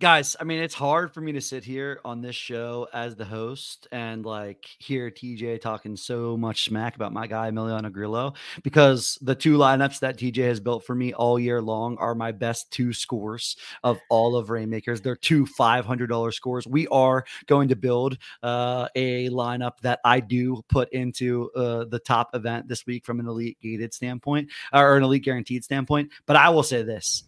guys 0.00 0.34
i 0.40 0.44
mean 0.44 0.60
it's 0.60 0.74
hard 0.74 1.14
for 1.14 1.20
me 1.20 1.30
to 1.30 1.40
sit 1.40 1.62
here 1.62 2.00
on 2.04 2.20
this 2.20 2.34
show 2.34 2.88
as 2.92 3.14
the 3.14 3.24
host 3.24 3.86
and 3.92 4.26
like 4.26 4.66
hear 4.80 5.08
tj 5.08 5.60
talking 5.60 5.96
so 5.96 6.36
much 6.36 6.64
smack 6.64 6.96
about 6.96 7.12
my 7.12 7.28
guy 7.28 7.48
emiliano 7.48 7.92
grillo 7.92 8.34
because 8.64 9.16
the 9.22 9.36
two 9.36 9.56
lineups 9.56 10.00
that 10.00 10.18
tj 10.18 10.36
has 10.38 10.58
built 10.58 10.84
for 10.84 10.96
me 10.96 11.12
all 11.14 11.38
year 11.38 11.62
long 11.62 11.96
are 11.98 12.16
my 12.16 12.32
best 12.32 12.72
two 12.72 12.92
scores 12.92 13.56
of 13.84 14.00
all 14.10 14.36
of 14.36 14.48
Reignmakers. 14.48 15.02
They're 15.02 15.16
two 15.16 15.46
$500 15.46 16.34
scores. 16.34 16.66
We 16.66 16.86
are 16.88 17.24
going 17.46 17.68
to 17.68 17.76
build 17.76 18.18
uh, 18.42 18.88
a 18.94 19.28
lineup 19.30 19.78
that 19.82 20.00
i 20.04 20.18
do 20.20 20.62
put 20.68 20.92
into 20.92 21.50
uh, 21.54 21.84
the 21.84 22.00
top 22.00 22.30
event 22.34 22.66
this 22.68 22.84
week 22.84 23.04
from 23.04 23.20
an 23.20 23.28
elite 23.28 23.58
gated 23.62 23.94
standpoint 23.94 24.50
or 24.72 24.96
an 24.96 25.04
elite 25.04 25.24
guaranteed 25.24 25.62
standpoint. 25.62 26.10
But 26.26 26.36
i 26.36 26.48
will 26.48 26.64
say 26.64 26.82
this 26.82 27.24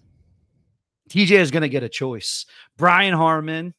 TJ 1.11 1.33
is 1.33 1.51
going 1.51 1.63
to 1.63 1.69
get 1.69 1.83
a 1.83 1.89
choice. 1.89 2.47
Brian 2.77 3.15
Harman 3.15 3.75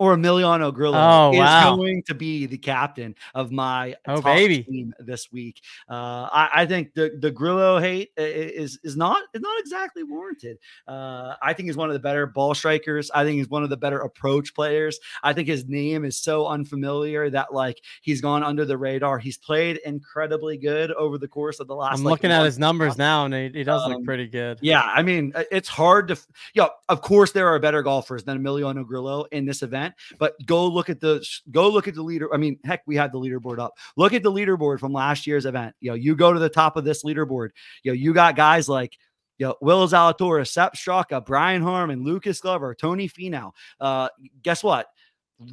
or 0.00 0.16
Emiliano 0.16 0.72
Grillo 0.72 0.96
oh, 0.98 1.30
is 1.32 1.38
wow. 1.38 1.76
going 1.76 2.02
to 2.04 2.14
be 2.14 2.46
the 2.46 2.56
captain 2.56 3.14
of 3.34 3.52
my 3.52 3.94
oh, 4.08 4.22
baby. 4.22 4.62
team 4.62 4.94
this 4.98 5.30
week. 5.30 5.60
Uh, 5.90 6.26
I, 6.32 6.48
I, 6.54 6.66
think 6.66 6.94
the 6.94 7.18
the 7.20 7.30
Grillo 7.30 7.78
hate 7.78 8.10
is 8.16 8.80
is 8.82 8.96
not 8.96 9.22
is 9.34 9.42
not 9.42 9.60
exactly 9.60 10.02
warranted. 10.02 10.56
Uh, 10.88 11.34
I 11.42 11.52
think 11.52 11.66
he's 11.66 11.76
one 11.76 11.90
of 11.90 11.92
the 11.92 12.00
better 12.00 12.26
ball 12.26 12.54
strikers. 12.54 13.10
I 13.10 13.24
think 13.24 13.36
he's 13.36 13.50
one 13.50 13.62
of 13.62 13.68
the 13.68 13.76
better 13.76 14.00
approach 14.00 14.54
players. 14.54 14.98
I 15.22 15.34
think 15.34 15.48
his 15.48 15.66
name 15.68 16.06
is 16.06 16.16
so 16.16 16.46
unfamiliar 16.46 17.28
that 17.28 17.52
like 17.52 17.82
he's 18.00 18.22
gone 18.22 18.42
under 18.42 18.64
the 18.64 18.78
radar. 18.78 19.18
He's 19.18 19.36
played 19.36 19.80
incredibly 19.84 20.56
good 20.56 20.92
over 20.92 21.18
the 21.18 21.28
course 21.28 21.60
of 21.60 21.66
the 21.66 21.74
last. 21.74 21.98
I'm 21.98 22.04
like, 22.04 22.12
looking 22.12 22.30
at 22.30 22.42
his 22.46 22.58
numbers 22.58 22.96
now, 22.96 23.26
and 23.26 23.34
he, 23.34 23.50
he 23.50 23.64
does 23.64 23.82
um, 23.82 23.92
look 23.92 24.04
pretty 24.04 24.28
good. 24.28 24.60
Yeah, 24.62 24.80
I 24.82 25.02
mean, 25.02 25.34
it's 25.50 25.68
hard 25.68 26.08
to. 26.08 26.14
Yeah, 26.54 26.62
you 26.62 26.62
know, 26.62 26.70
of 26.88 27.02
course 27.02 27.32
there 27.32 27.48
are 27.48 27.58
better 27.58 27.82
golfers 27.82 28.24
than 28.24 28.42
Emiliano 28.42 28.86
Grillo 28.86 29.24
in 29.30 29.44
this 29.44 29.62
event 29.62 29.89
But 30.18 30.34
go 30.46 30.66
look 30.66 30.90
at 30.90 31.00
the 31.00 31.24
go 31.50 31.68
look 31.68 31.88
at 31.88 31.94
the 31.94 32.02
leader. 32.02 32.32
I 32.32 32.36
mean, 32.36 32.58
heck, 32.64 32.82
we 32.86 32.96
had 32.96 33.12
the 33.12 33.18
leaderboard 33.18 33.58
up. 33.58 33.74
Look 33.96 34.12
at 34.12 34.22
the 34.22 34.32
leaderboard 34.32 34.80
from 34.80 34.92
last 34.92 35.26
year's 35.26 35.46
event. 35.46 35.74
You 35.80 35.90
know, 35.90 35.96
you 35.96 36.16
go 36.16 36.32
to 36.32 36.38
the 36.38 36.48
top 36.48 36.76
of 36.76 36.84
this 36.84 37.04
leaderboard. 37.04 37.50
You 37.82 37.92
know, 37.92 37.96
you 37.96 38.12
got 38.12 38.36
guys 38.36 38.68
like 38.68 38.96
you 39.40 39.46
know, 39.46 39.56
Will 39.62 39.88
Zalatoris, 39.88 40.48
Sepp 40.48 40.74
Straka, 40.74 41.24
Brian 41.24 41.62
Harman, 41.62 42.04
Lucas 42.04 42.40
Glover, 42.40 42.74
Tony 42.74 43.08
Finau. 43.08 43.52
Uh, 43.80 44.10
guess 44.42 44.62
what? 44.62 44.86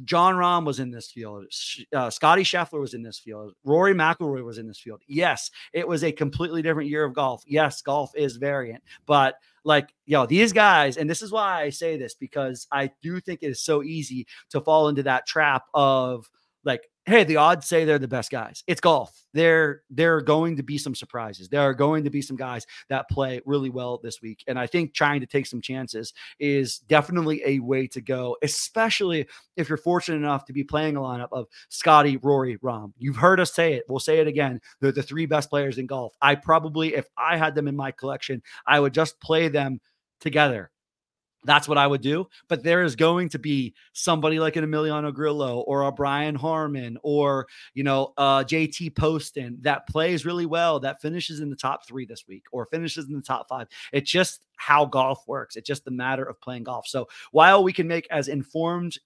Jon 0.04 0.34
Rahm 0.34 0.64
was 0.64 0.80
in 0.80 0.90
this 0.90 1.10
field. 1.10 1.46
Uh, 1.94 2.10
Scotty 2.10 2.42
Scheffler 2.42 2.80
was 2.80 2.94
in 2.94 3.02
this 3.02 3.18
field. 3.18 3.54
Rory 3.64 3.94
McIlroy 3.94 4.44
was 4.44 4.58
in 4.58 4.66
this 4.66 4.78
field. 4.78 5.02
Yes, 5.06 5.50
it 5.72 5.86
was 5.86 6.04
a 6.04 6.12
completely 6.12 6.62
different 6.62 6.90
year 6.90 7.04
of 7.04 7.14
golf. 7.14 7.42
Yes, 7.46 7.80
golf 7.82 8.10
is 8.14 8.36
variant, 8.36 8.82
but 9.06 9.36
like, 9.64 9.94
yo, 10.06 10.26
these 10.26 10.52
guys, 10.52 10.96
and 10.96 11.08
this 11.08 11.22
is 11.22 11.32
why 11.32 11.62
I 11.62 11.70
say 11.70 11.96
this 11.96 12.14
because 12.14 12.66
I 12.70 12.90
do 13.02 13.20
think 13.20 13.42
it 13.42 13.48
is 13.48 13.62
so 13.62 13.82
easy 13.82 14.26
to 14.50 14.60
fall 14.60 14.88
into 14.88 15.02
that 15.04 15.26
trap 15.26 15.64
of 15.74 16.28
like 16.64 16.88
hey, 17.08 17.24
the 17.24 17.36
odds 17.36 17.66
say 17.66 17.84
they're 17.84 17.98
the 17.98 18.06
best 18.06 18.30
guys. 18.30 18.62
It's 18.66 18.82
golf. 18.82 19.24
There, 19.32 19.82
there 19.88 20.16
are 20.16 20.20
going 20.20 20.56
to 20.58 20.62
be 20.62 20.76
some 20.76 20.94
surprises. 20.94 21.48
There 21.48 21.62
are 21.62 21.72
going 21.72 22.04
to 22.04 22.10
be 22.10 22.20
some 22.20 22.36
guys 22.36 22.66
that 22.90 23.08
play 23.08 23.40
really 23.46 23.70
well 23.70 23.98
this 24.02 24.20
week. 24.20 24.44
And 24.46 24.58
I 24.58 24.66
think 24.66 24.92
trying 24.92 25.20
to 25.20 25.26
take 25.26 25.46
some 25.46 25.62
chances 25.62 26.12
is 26.38 26.78
definitely 26.80 27.42
a 27.46 27.60
way 27.60 27.86
to 27.88 28.02
go, 28.02 28.36
especially 28.42 29.26
if 29.56 29.70
you're 29.70 29.78
fortunate 29.78 30.18
enough 30.18 30.44
to 30.44 30.52
be 30.52 30.64
playing 30.64 30.96
a 30.96 31.00
lineup 31.00 31.28
of 31.32 31.46
Scotty, 31.70 32.18
Rory, 32.18 32.58
Rahm. 32.58 32.92
You've 32.98 33.16
heard 33.16 33.40
us 33.40 33.54
say 33.54 33.72
it. 33.72 33.84
We'll 33.88 34.00
say 34.00 34.18
it 34.18 34.26
again. 34.26 34.60
They're 34.80 34.92
the 34.92 35.02
three 35.02 35.24
best 35.24 35.48
players 35.48 35.78
in 35.78 35.86
golf. 35.86 36.14
I 36.20 36.34
probably, 36.34 36.94
if 36.94 37.06
I 37.16 37.38
had 37.38 37.54
them 37.54 37.68
in 37.68 37.76
my 37.76 37.90
collection, 37.90 38.42
I 38.66 38.80
would 38.80 38.92
just 38.92 39.18
play 39.18 39.48
them 39.48 39.80
together 40.20 40.70
that's 41.44 41.68
what 41.68 41.78
I 41.78 41.86
would 41.86 42.00
do. 42.00 42.28
But 42.48 42.62
there 42.62 42.82
is 42.82 42.96
going 42.96 43.28
to 43.30 43.38
be 43.38 43.74
somebody 43.92 44.40
like 44.40 44.56
an 44.56 44.64
Emiliano 44.64 45.12
Grillo 45.14 45.60
or 45.60 45.82
a 45.82 45.92
Brian 45.92 46.34
Harman 46.34 46.98
or, 47.02 47.46
you 47.74 47.84
know, 47.84 48.12
uh, 48.16 48.44
JT 48.44 48.96
Poston 48.96 49.58
that 49.62 49.86
plays 49.88 50.26
really 50.26 50.46
well, 50.46 50.80
that 50.80 51.00
finishes 51.00 51.40
in 51.40 51.50
the 51.50 51.56
top 51.56 51.86
three 51.86 52.06
this 52.06 52.24
week 52.26 52.44
or 52.52 52.66
finishes 52.66 53.06
in 53.06 53.14
the 53.14 53.22
top 53.22 53.48
five. 53.48 53.68
It's 53.92 54.10
just 54.10 54.42
how 54.56 54.84
golf 54.84 55.22
works. 55.26 55.56
It's 55.56 55.66
just 55.66 55.84
the 55.84 55.90
matter 55.90 56.24
of 56.24 56.40
playing 56.40 56.64
golf. 56.64 56.86
So 56.86 57.08
while 57.30 57.62
we 57.62 57.72
can 57.72 57.86
make 57.86 58.06
as 58.10 58.28
informed 58.28 58.98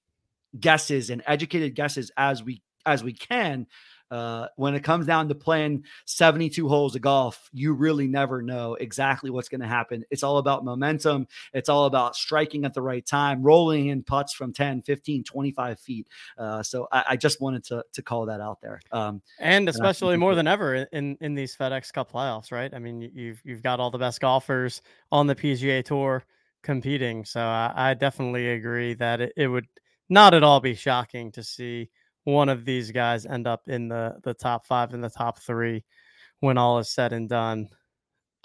guesses 0.59 1.11
and 1.11 1.23
educated 1.27 1.75
guesses 1.75 2.11
as 2.17 2.43
we 2.43 2.63
as 2.85 3.05
we 3.05 3.13
can, 3.13 3.67
uh, 4.13 4.47
when 4.57 4.75
it 4.75 4.85
comes 4.85 5.07
down 5.07 5.27
to 5.27 5.35
playing 5.35 5.85
72 6.05 6.69
holes 6.69 6.95
of 6.95 7.01
golf, 7.01 7.49
you 7.55 7.73
really 7.73 8.07
never 8.07 8.43
know 8.43 8.75
exactly 8.75 9.31
what's 9.31 9.49
going 9.49 9.63
to 9.63 9.67
happen. 9.67 10.05
It's 10.11 10.23
all 10.23 10.37
about 10.37 10.67
momentum. 10.67 11.27
It's 11.55 11.71
all 11.71 11.87
about 11.87 12.15
striking 12.15 12.67
at 12.67 12.75
the 12.75 12.83
right 12.83 13.05
time, 13.07 13.43
rolling 13.43 13.87
in 13.87 14.03
putts 14.03 14.35
from 14.35 14.53
10, 14.53 14.83
15, 14.83 15.25
25 15.25 15.81
feet. 15.81 16.09
Uh, 16.37 16.63
so 16.63 16.87
I, 16.93 17.05
I, 17.09 17.17
just 17.17 17.41
wanted 17.41 17.65
to, 17.65 17.83
to 17.95 18.03
call 18.03 18.27
that 18.27 18.43
out 18.43 18.61
there. 18.61 18.83
Um, 18.93 19.23
and 19.39 19.67
especially 19.67 20.13
and 20.13 20.21
more 20.21 20.35
than 20.35 20.47
ever 20.47 20.75
in, 20.75 21.17
in 21.23 21.35
these 21.35 21.57
FedEx 21.57 21.91
Cup 21.91 22.13
playoffs, 22.13 22.53
right? 22.53 22.73
I 22.75 22.79
mean, 22.79 23.01
you've, 23.01 23.41
you've 23.45 23.63
got 23.63 23.81
all 23.81 23.91
the 23.91 23.97
best 23.97 24.21
golfers 24.21 24.83
on 25.11 25.27
the 25.27 25.35
PGA 25.35 25.83
Tour 25.83 26.23
competing. 26.63 27.25
So 27.25 27.41
I, 27.41 27.73
I 27.75 27.95
definitely 27.95 28.51
agree 28.51 28.93
that 28.93 29.23
it, 29.23 29.33
it 29.39 29.49
would 29.49 29.69
not 30.11 30.35
at 30.35 30.43
all 30.43 30.61
be 30.61 30.75
shocking 30.75 31.33
to 31.33 31.43
see– 31.43 31.89
one 32.25 32.49
of 32.49 32.65
these 32.65 32.91
guys 32.91 33.27
end 33.27 33.47
up 33.47 33.69
in 33.69 33.89
the 33.89 34.17
the 34.23 34.35
top 34.35 34.67
five 34.67 34.95
and 34.95 35.03
the 35.03 35.11
top 35.11 35.39
three 35.41 35.85
when 36.41 36.59
all 36.59 36.79
is 36.79 36.91
said 36.91 37.13
and 37.13 37.29
done. 37.29 37.69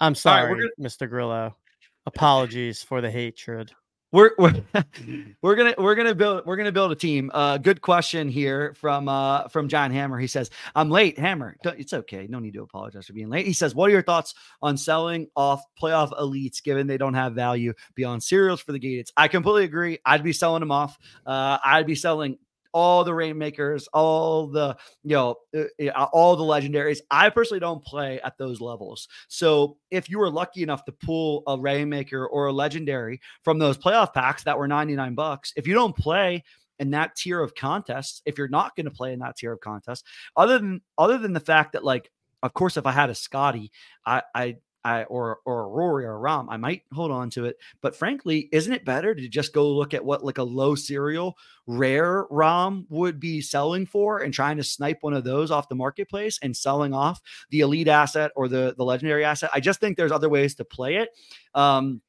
I'm 0.00 0.14
sorry, 0.14 0.52
right, 0.52 0.70
gonna... 0.78 0.88
Mr. 0.88 1.08
Grillo. 1.08 1.56
Apologies 2.06 2.82
for 2.82 3.00
the 3.00 3.10
hatred. 3.10 3.72
We're 4.10 4.30
we're, 4.38 4.54
we're 5.42 5.54
gonna 5.54 5.74
we're 5.76 5.94
gonna 5.94 6.14
build 6.14 6.46
we're 6.46 6.56
gonna 6.56 6.72
build 6.72 6.92
a 6.92 6.96
team. 6.96 7.30
Uh, 7.34 7.58
good 7.58 7.82
question 7.82 8.28
here 8.28 8.72
from 8.74 9.08
uh 9.08 9.48
from 9.48 9.68
John 9.68 9.90
Hammer. 9.90 10.18
He 10.18 10.26
says, 10.26 10.50
"I'm 10.74 10.90
late, 10.90 11.18
Hammer. 11.18 11.56
It's 11.62 11.92
okay. 11.92 12.26
No 12.28 12.38
need 12.38 12.54
to 12.54 12.62
apologize 12.62 13.06
for 13.06 13.12
being 13.12 13.28
late." 13.28 13.46
He 13.46 13.52
says, 13.52 13.74
"What 13.74 13.88
are 13.88 13.92
your 13.92 14.02
thoughts 14.02 14.34
on 14.62 14.78
selling 14.78 15.28
off 15.36 15.62
playoff 15.80 16.18
elites, 16.18 16.62
given 16.62 16.86
they 16.86 16.96
don't 16.96 17.14
have 17.14 17.34
value 17.34 17.74
beyond 17.94 18.22
serials 18.22 18.62
for 18.62 18.72
the 18.72 18.78
gated?" 18.78 19.10
I 19.16 19.28
completely 19.28 19.64
agree. 19.64 19.98
I'd 20.06 20.24
be 20.24 20.32
selling 20.32 20.60
them 20.60 20.72
off. 20.72 20.98
Uh, 21.26 21.58
I'd 21.62 21.86
be 21.86 21.94
selling 21.94 22.38
all 22.72 23.04
the 23.04 23.12
reignmakers, 23.12 23.86
all 23.92 24.46
the 24.46 24.76
you 25.02 25.14
know, 25.14 25.36
uh, 25.54 26.06
all 26.12 26.36
the 26.36 26.44
legendaries. 26.44 26.98
I 27.10 27.30
personally 27.30 27.60
don't 27.60 27.84
play 27.84 28.20
at 28.22 28.38
those 28.38 28.60
levels. 28.60 29.08
So 29.28 29.76
if 29.90 30.08
you 30.08 30.18
were 30.18 30.30
lucky 30.30 30.62
enough 30.62 30.84
to 30.86 30.92
pull 30.92 31.42
a 31.46 31.56
reignmaker 31.56 32.26
or 32.30 32.46
a 32.46 32.52
legendary 32.52 33.20
from 33.42 33.58
those 33.58 33.78
playoff 33.78 34.12
packs 34.12 34.44
that 34.44 34.58
were 34.58 34.68
99 34.68 35.14
bucks, 35.14 35.52
if 35.56 35.66
you 35.66 35.74
don't 35.74 35.96
play 35.96 36.44
in 36.78 36.90
that 36.90 37.16
tier 37.16 37.42
of 37.42 37.54
contests, 37.54 38.22
if 38.24 38.38
you're 38.38 38.48
not 38.48 38.76
going 38.76 38.86
to 38.86 38.90
play 38.90 39.12
in 39.12 39.18
that 39.18 39.36
tier 39.36 39.52
of 39.52 39.60
contests, 39.60 40.04
other 40.36 40.58
than 40.58 40.80
other 40.96 41.18
than 41.18 41.32
the 41.32 41.40
fact 41.40 41.72
that 41.72 41.84
like 41.84 42.10
of 42.42 42.54
course, 42.54 42.76
if 42.76 42.86
I 42.86 42.92
had 42.92 43.10
a 43.10 43.14
Scotty, 43.14 43.72
I, 44.06 44.22
I 44.34 44.56
I, 44.88 45.04
or 45.04 45.40
or 45.44 45.64
a 45.64 45.68
Rory 45.68 46.04
or 46.04 46.16
a 46.16 46.20
Rahm, 46.20 46.46
I 46.48 46.56
might 46.56 46.82
hold 46.92 47.10
on 47.10 47.30
to 47.30 47.44
it. 47.44 47.56
But 47.80 47.94
frankly, 47.94 48.48
isn't 48.52 48.72
it 48.72 48.84
better 48.84 49.14
to 49.14 49.28
just 49.28 49.52
go 49.52 49.70
look 49.70 49.94
at 49.94 50.04
what 50.04 50.24
like 50.24 50.38
a 50.38 50.42
low 50.42 50.74
serial 50.74 51.36
rare 51.66 52.26
Rahm 52.30 52.84
would 52.88 53.20
be 53.20 53.40
selling 53.40 53.86
for 53.86 54.20
and 54.20 54.32
trying 54.32 54.56
to 54.56 54.64
snipe 54.64 54.98
one 55.02 55.14
of 55.14 55.24
those 55.24 55.50
off 55.50 55.68
the 55.68 55.74
marketplace 55.74 56.38
and 56.42 56.56
selling 56.56 56.94
off 56.94 57.20
the 57.50 57.60
elite 57.60 57.88
asset 57.88 58.30
or 58.36 58.48
the 58.48 58.74
the 58.76 58.84
legendary 58.84 59.24
asset? 59.24 59.50
I 59.52 59.60
just 59.60 59.80
think 59.80 59.96
there's 59.96 60.12
other 60.12 60.28
ways 60.28 60.54
to 60.56 60.64
play 60.64 60.96
it. 60.96 61.10
Um, 61.54 62.00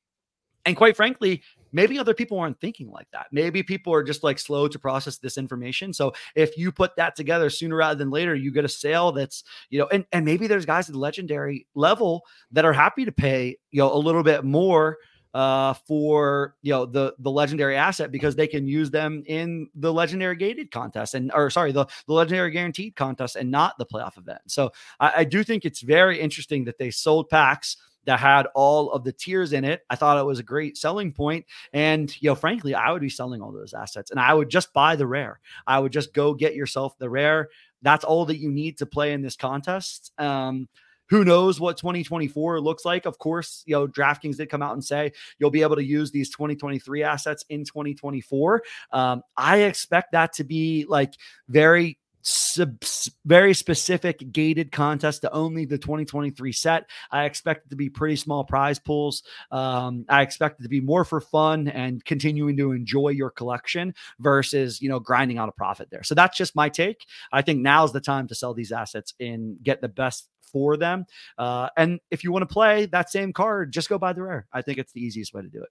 and 0.65 0.75
quite 0.77 0.95
frankly, 0.95 1.41
maybe 1.71 1.99
other 1.99 2.13
people 2.13 2.39
aren't 2.39 2.59
thinking 2.59 2.89
like 2.89 3.07
that. 3.11 3.27
Maybe 3.31 3.63
people 3.63 3.93
are 3.93 4.03
just 4.03 4.23
like 4.23 4.39
slow 4.39 4.67
to 4.67 4.79
process 4.79 5.17
this 5.17 5.37
information. 5.37 5.93
So 5.93 6.13
if 6.35 6.57
you 6.57 6.71
put 6.71 6.95
that 6.97 7.15
together 7.15 7.49
sooner 7.49 7.75
rather 7.75 7.97
than 7.97 8.09
later, 8.09 8.35
you 8.35 8.51
get 8.51 8.65
a 8.65 8.69
sale 8.69 9.11
that's, 9.11 9.43
you 9.69 9.79
know, 9.79 9.87
and, 9.87 10.05
and 10.11 10.25
maybe 10.25 10.47
there's 10.47 10.65
guys 10.65 10.89
at 10.89 10.93
the 10.93 10.99
legendary 10.99 11.67
level 11.75 12.23
that 12.51 12.65
are 12.65 12.73
happy 12.73 13.05
to 13.05 13.11
pay, 13.11 13.57
you 13.71 13.79
know, 13.79 13.93
a 13.93 13.97
little 13.97 14.23
bit 14.23 14.43
more 14.43 14.97
uh 15.33 15.73
for 15.87 16.55
you 16.63 16.71
know 16.71 16.87
the 16.87 17.13
the 17.19 17.29
legendary 17.29 17.75
asset 17.75 18.11
because 18.11 18.35
they 18.35 18.47
can 18.47 18.67
use 18.67 18.89
them 18.89 19.21
in 19.27 19.67
the 19.75 19.93
legendary 19.93 20.35
gated 20.35 20.71
contest 20.71 21.13
and 21.13 21.31
or 21.35 21.51
sorry 21.51 21.71
the, 21.71 21.85
the 22.07 22.13
legendary 22.13 22.49
guaranteed 22.49 22.95
contest 22.95 23.35
and 23.35 23.51
not 23.51 23.77
the 23.77 23.85
playoff 23.85 24.17
event 24.17 24.41
so 24.47 24.71
I, 24.99 25.13
I 25.17 25.23
do 25.25 25.43
think 25.43 25.65
it's 25.65 25.81
very 25.81 26.19
interesting 26.19 26.65
that 26.65 26.79
they 26.79 26.89
sold 26.89 27.29
packs 27.29 27.77
that 28.05 28.19
had 28.19 28.47
all 28.55 28.91
of 28.91 29.03
the 29.03 29.11
tiers 29.11 29.53
in 29.53 29.63
it. 29.63 29.81
I 29.89 29.95
thought 29.95 30.17
it 30.17 30.25
was 30.25 30.39
a 30.39 30.43
great 30.43 30.77
selling 30.77 31.11
point. 31.11 31.45
And, 31.73 32.13
you 32.21 32.29
know, 32.29 32.35
frankly, 32.35 32.73
I 32.73 32.91
would 32.91 33.01
be 33.01 33.09
selling 33.09 33.41
all 33.41 33.51
those 33.51 33.73
assets 33.73 34.11
and 34.11 34.19
I 34.19 34.33
would 34.33 34.49
just 34.49 34.73
buy 34.73 34.95
the 34.95 35.07
rare. 35.07 35.39
I 35.67 35.79
would 35.79 35.91
just 35.91 36.13
go 36.13 36.33
get 36.33 36.55
yourself 36.55 36.97
the 36.97 37.09
rare. 37.09 37.49
That's 37.81 38.03
all 38.03 38.25
that 38.25 38.37
you 38.37 38.51
need 38.51 38.77
to 38.79 38.85
play 38.85 39.13
in 39.13 39.21
this 39.21 39.35
contest. 39.35 40.11
Um, 40.17 40.67
who 41.09 41.25
knows 41.25 41.59
what 41.59 41.77
2024 41.77 42.61
looks 42.61 42.85
like? 42.85 43.05
Of 43.05 43.17
course, 43.17 43.63
you 43.65 43.73
know, 43.73 43.87
DraftKings 43.87 44.37
did 44.37 44.49
come 44.49 44.61
out 44.61 44.73
and 44.73 44.83
say 44.83 45.11
you'll 45.39 45.49
be 45.49 45.63
able 45.63 45.75
to 45.75 45.83
use 45.83 46.11
these 46.11 46.29
2023 46.29 47.03
assets 47.03 47.43
in 47.49 47.65
2024. 47.65 48.63
Um, 48.91 49.23
I 49.35 49.61
expect 49.61 50.11
that 50.11 50.33
to 50.33 50.43
be 50.43 50.85
like 50.87 51.15
very 51.47 51.97
sub- 52.21 52.83
very 53.25 53.53
specific 53.53 54.31
gated 54.31 54.71
contest 54.71 55.21
to 55.21 55.31
only 55.31 55.65
the 55.65 55.77
2023 55.77 56.51
set. 56.51 56.89
I 57.11 57.25
expect 57.25 57.65
it 57.65 57.69
to 57.69 57.75
be 57.75 57.89
pretty 57.89 58.15
small 58.15 58.43
prize 58.43 58.79
pools. 58.79 59.23
Um, 59.51 60.05
I 60.09 60.21
expect 60.21 60.59
it 60.59 60.63
to 60.63 60.69
be 60.69 60.81
more 60.81 61.05
for 61.05 61.21
fun 61.21 61.67
and 61.67 62.03
continuing 62.03 62.57
to 62.57 62.71
enjoy 62.71 63.09
your 63.09 63.29
collection 63.29 63.93
versus, 64.19 64.81
you 64.81 64.89
know, 64.89 64.99
grinding 64.99 65.37
out 65.37 65.49
a 65.49 65.53
profit 65.53 65.89
there. 65.89 66.03
So 66.03 66.15
that's 66.15 66.37
just 66.37 66.55
my 66.55 66.69
take. 66.69 67.05
I 67.31 67.41
think 67.41 67.61
now's 67.61 67.93
the 67.93 68.01
time 68.01 68.27
to 68.27 68.35
sell 68.35 68.53
these 68.53 68.71
assets 68.71 69.13
and 69.19 69.57
get 69.63 69.81
the 69.81 69.87
best 69.87 70.27
for 70.51 70.77
them. 70.77 71.05
Uh, 71.37 71.69
and 71.77 71.99
if 72.11 72.23
you 72.23 72.31
want 72.31 72.47
to 72.47 72.53
play 72.53 72.87
that 72.87 73.09
same 73.09 73.33
card, 73.33 73.71
just 73.71 73.89
go 73.89 73.97
buy 73.97 74.13
the 74.13 74.23
rare. 74.23 74.47
I 74.51 74.61
think 74.61 74.77
it's 74.77 74.91
the 74.91 75.01
easiest 75.01 75.33
way 75.33 75.41
to 75.41 75.49
do 75.49 75.61
it. 75.61 75.69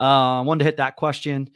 Uh, 0.00 0.38
I 0.38 0.40
wanted 0.42 0.60
to 0.60 0.64
hit 0.64 0.76
that 0.78 0.96
question. 0.96 1.50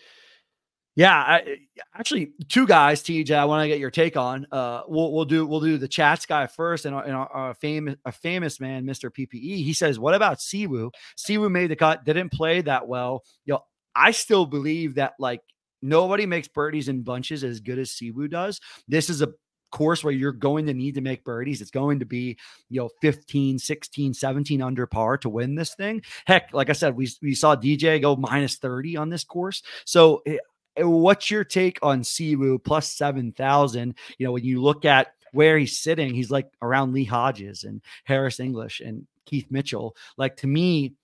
Yeah, 0.94 1.14
I, 1.14 1.56
actually, 1.94 2.32
two 2.48 2.66
guys, 2.66 3.02
TJ. 3.02 3.34
I 3.34 3.46
want 3.46 3.64
to 3.64 3.68
get 3.68 3.78
your 3.78 3.90
take 3.90 4.16
on. 4.18 4.46
Uh, 4.52 4.82
we'll 4.86 5.10
we'll 5.12 5.24
do 5.24 5.46
we'll 5.46 5.60
do 5.60 5.78
the 5.78 5.88
chats 5.88 6.26
guy 6.26 6.46
first, 6.46 6.84
and, 6.84 6.94
our, 6.94 7.02
and 7.02 7.14
our, 7.14 7.28
our 7.32 7.54
famous 7.54 7.96
a 8.04 8.12
famous 8.12 8.60
man, 8.60 8.84
Mister 8.84 9.10
PPE. 9.10 9.64
He 9.64 9.72
says, 9.72 9.98
"What 9.98 10.14
about 10.14 10.38
Siwoo? 10.38 10.90
Siwoo 11.16 11.50
made 11.50 11.70
the 11.70 11.76
cut, 11.76 12.04
didn't 12.04 12.30
play 12.30 12.60
that 12.62 12.86
well. 12.88 13.24
You 13.46 13.54
know, 13.54 13.60
I 13.94 14.10
still 14.10 14.44
believe 14.44 14.96
that 14.96 15.14
like 15.18 15.40
nobody 15.80 16.26
makes 16.26 16.48
birdies 16.48 16.88
in 16.88 17.02
bunches 17.02 17.42
as 17.42 17.60
good 17.60 17.78
as 17.78 17.90
Siwoo 17.90 18.28
does. 18.30 18.60
This 18.86 19.08
is 19.08 19.22
a 19.22 19.28
course 19.70 20.04
where 20.04 20.12
you're 20.12 20.32
going 20.32 20.66
to 20.66 20.74
need 20.74 20.96
to 20.96 21.00
make 21.00 21.24
birdies. 21.24 21.62
It's 21.62 21.70
going 21.70 22.00
to 22.00 22.04
be, 22.04 22.36
you 22.68 22.82
know, 22.82 22.90
15, 23.00 23.58
16, 23.58 24.12
17 24.12 24.60
under 24.60 24.86
par 24.86 25.16
to 25.16 25.30
win 25.30 25.54
this 25.54 25.74
thing. 25.74 26.02
Heck, 26.26 26.52
like 26.52 26.68
I 26.68 26.74
said, 26.74 26.94
we, 26.94 27.08
we 27.22 27.34
saw 27.34 27.56
DJ 27.56 27.98
go 28.02 28.14
minus 28.14 28.56
30 28.56 28.98
on 28.98 29.08
this 29.08 29.24
course. 29.24 29.62
So 29.86 30.20
eh, 30.26 30.32
Eh, 30.32 30.38
Eh, 30.76 30.82
what's 30.82 31.30
your 31.30 31.44
take 31.44 31.78
on 31.82 32.02
Siwoo 32.02 32.62
plus 32.62 32.88
7,000? 32.90 33.94
You 34.18 34.26
know, 34.26 34.32
when 34.32 34.44
you 34.44 34.62
look 34.62 34.84
at 34.84 35.08
where 35.32 35.58
he's 35.58 35.80
sitting, 35.80 36.14
he's 36.14 36.30
like 36.30 36.50
around 36.62 36.92
Lee 36.92 37.04
Hodges 37.04 37.64
and 37.64 37.80
Harris 38.04 38.40
English 38.40 38.80
and 38.80 39.06
Keith 39.26 39.46
Mitchell. 39.50 39.96
Like 40.16 40.36
to 40.38 40.46
me, 40.46 40.94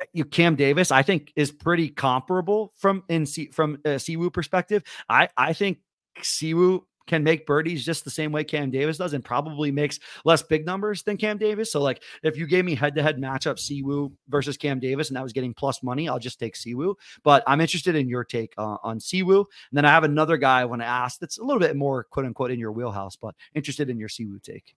eh, 0.00 0.04
you 0.12 0.24
Cam 0.24 0.56
Davis, 0.56 0.90
I 0.90 1.02
think 1.02 1.32
is 1.36 1.50
pretty 1.52 1.88
comparable 1.88 2.72
from 2.76 3.02
in 3.08 3.26
C, 3.26 3.46
from 3.48 3.76
a 3.84 3.90
Siwoo 3.96 4.32
perspective. 4.32 4.82
I 5.08 5.28
I 5.36 5.52
think 5.52 5.78
Siwoo 6.20 6.82
can 7.06 7.22
make 7.22 7.46
birdies 7.46 7.84
just 7.84 8.04
the 8.04 8.10
same 8.10 8.32
way 8.32 8.44
Cam 8.44 8.70
Davis 8.70 8.98
does 8.98 9.12
and 9.12 9.24
probably 9.24 9.70
makes 9.70 9.98
less 10.24 10.42
big 10.42 10.66
numbers 10.66 11.02
than 11.02 11.16
Cam 11.16 11.38
Davis. 11.38 11.72
So, 11.72 11.80
like, 11.80 12.02
if 12.22 12.36
you 12.36 12.46
gave 12.46 12.64
me 12.64 12.74
head 12.74 12.94
to 12.96 13.02
head 13.02 13.18
matchup 13.18 13.58
Siwoo 13.58 14.12
versus 14.28 14.56
Cam 14.56 14.80
Davis 14.80 15.08
and 15.08 15.16
that 15.16 15.22
was 15.22 15.32
getting 15.32 15.54
plus 15.54 15.82
money, 15.82 16.08
I'll 16.08 16.18
just 16.18 16.38
take 16.38 16.54
Siwoo. 16.54 16.94
But 17.22 17.42
I'm 17.46 17.60
interested 17.60 17.94
in 17.94 18.08
your 18.08 18.24
take 18.24 18.54
uh, 18.58 18.76
on 18.82 18.98
Siwoo. 18.98 19.38
And 19.38 19.46
then 19.72 19.84
I 19.84 19.90
have 19.90 20.04
another 20.04 20.36
guy 20.36 20.60
I 20.60 20.64
want 20.64 20.82
to 20.82 20.86
ask 20.86 21.18
that's 21.18 21.38
a 21.38 21.44
little 21.44 21.60
bit 21.60 21.76
more 21.76 22.04
quote 22.04 22.26
unquote 22.26 22.50
in 22.50 22.58
your 22.58 22.72
wheelhouse, 22.72 23.16
but 23.16 23.34
interested 23.54 23.90
in 23.90 23.98
your 23.98 24.08
Siwoo 24.08 24.42
take. 24.42 24.74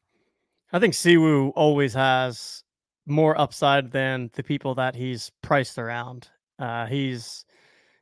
I 0.72 0.80
think 0.80 0.94
Siwoo 0.94 1.52
always 1.56 1.94
has 1.94 2.64
more 3.08 3.40
upside 3.40 3.92
than 3.92 4.30
the 4.34 4.44
people 4.44 4.76
that 4.76 4.96
he's 4.96 5.32
priced 5.42 5.80
around. 5.80 6.30
Uh, 6.60 6.86
he's 6.86 7.46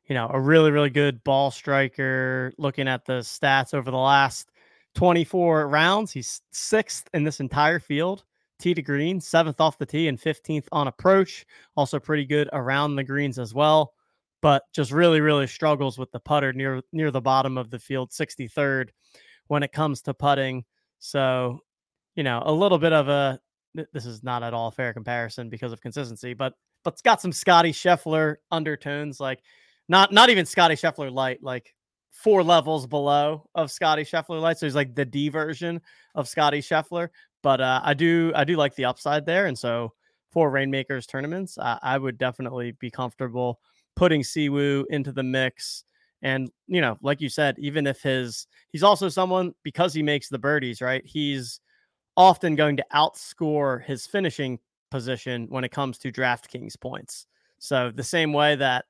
you 0.07 0.13
know, 0.15 0.29
a 0.33 0.39
really, 0.39 0.71
really 0.71 0.89
good 0.89 1.23
ball 1.23 1.51
striker. 1.51 2.53
Looking 2.57 2.87
at 2.87 3.05
the 3.05 3.19
stats 3.19 3.73
over 3.73 3.91
the 3.91 3.97
last 3.97 4.49
24 4.95 5.67
rounds. 5.67 6.11
He's 6.11 6.41
sixth 6.51 7.07
in 7.13 7.23
this 7.23 7.39
entire 7.39 7.79
field. 7.79 8.23
Tee 8.59 8.73
to 8.73 8.81
green, 8.81 9.21
seventh 9.21 9.61
off 9.61 9.77
the 9.77 9.85
tee, 9.85 10.07
and 10.07 10.19
15th 10.19 10.65
on 10.71 10.87
approach. 10.87 11.45
Also 11.75 11.99
pretty 11.99 12.25
good 12.25 12.49
around 12.53 12.95
the 12.95 13.03
greens 13.03 13.37
as 13.37 13.53
well, 13.53 13.93
but 14.41 14.63
just 14.73 14.91
really, 14.91 15.21
really 15.21 15.45
struggles 15.45 15.99
with 15.99 16.11
the 16.11 16.19
putter 16.19 16.51
near 16.53 16.81
near 16.91 17.11
the 17.11 17.21
bottom 17.21 17.57
of 17.57 17.69
the 17.69 17.77
field, 17.77 18.09
63rd 18.09 18.89
when 19.47 19.61
it 19.61 19.71
comes 19.71 20.01
to 20.01 20.13
putting. 20.15 20.65
So, 20.97 21.59
you 22.15 22.23
know, 22.23 22.41
a 22.43 22.51
little 22.51 22.79
bit 22.79 22.93
of 22.93 23.09
a 23.09 23.39
this 23.93 24.07
is 24.07 24.23
not 24.23 24.41
at 24.41 24.55
all 24.55 24.69
a 24.69 24.71
fair 24.71 24.91
comparison 24.91 25.49
because 25.49 25.71
of 25.71 25.81
consistency, 25.81 26.33
but 26.33 26.53
but 26.83 26.93
it's 26.93 27.01
got 27.03 27.21
some 27.21 27.31
Scotty 27.31 27.73
Scheffler 27.73 28.37
undertones, 28.49 29.19
like 29.19 29.43
not 29.89 30.11
not 30.11 30.29
even 30.29 30.45
Scotty 30.45 30.75
Scheffler 30.75 31.11
light, 31.11 31.41
like 31.41 31.73
four 32.11 32.43
levels 32.43 32.87
below 32.87 33.47
of 33.55 33.71
Scotty 33.71 34.03
Scheffler 34.03 34.41
light. 34.41 34.57
So 34.57 34.65
he's 34.65 34.75
like 34.75 34.95
the 34.95 35.05
D 35.05 35.29
version 35.29 35.81
of 36.15 36.27
Scotty 36.27 36.61
Scheffler. 36.61 37.09
But 37.43 37.61
uh, 37.61 37.81
I 37.83 37.93
do 37.93 38.31
I 38.35 38.43
do 38.43 38.55
like 38.55 38.75
the 38.75 38.85
upside 38.85 39.25
there, 39.25 39.45
and 39.45 39.57
so 39.57 39.93
for 40.31 40.51
Reignmakers 40.51 41.07
tournaments, 41.07 41.57
I, 41.57 41.79
I 41.81 41.97
would 41.97 42.17
definitely 42.17 42.71
be 42.73 42.91
comfortable 42.91 43.59
putting 43.95 44.21
Siwoo 44.21 44.83
into 44.89 45.11
the 45.11 45.23
mix. 45.23 45.83
And 46.21 46.49
you 46.67 46.81
know, 46.81 46.97
like 47.01 47.21
you 47.21 47.29
said, 47.29 47.55
even 47.59 47.87
if 47.87 48.01
his 48.01 48.47
he's 48.71 48.83
also 48.83 49.09
someone 49.09 49.53
because 49.63 49.93
he 49.93 50.03
makes 50.03 50.29
the 50.29 50.39
birdies, 50.39 50.81
right? 50.81 51.05
He's 51.05 51.59
often 52.15 52.55
going 52.55 52.77
to 52.77 52.85
outscore 52.93 53.83
his 53.83 54.07
finishing 54.07 54.59
position 54.89 55.45
when 55.49 55.63
it 55.63 55.71
comes 55.71 55.99
to 55.99 56.11
DraftKings 56.11 56.79
points. 56.79 57.27
So 57.59 57.91
the 57.93 58.03
same 58.03 58.33
way 58.33 58.55
that 58.55 58.85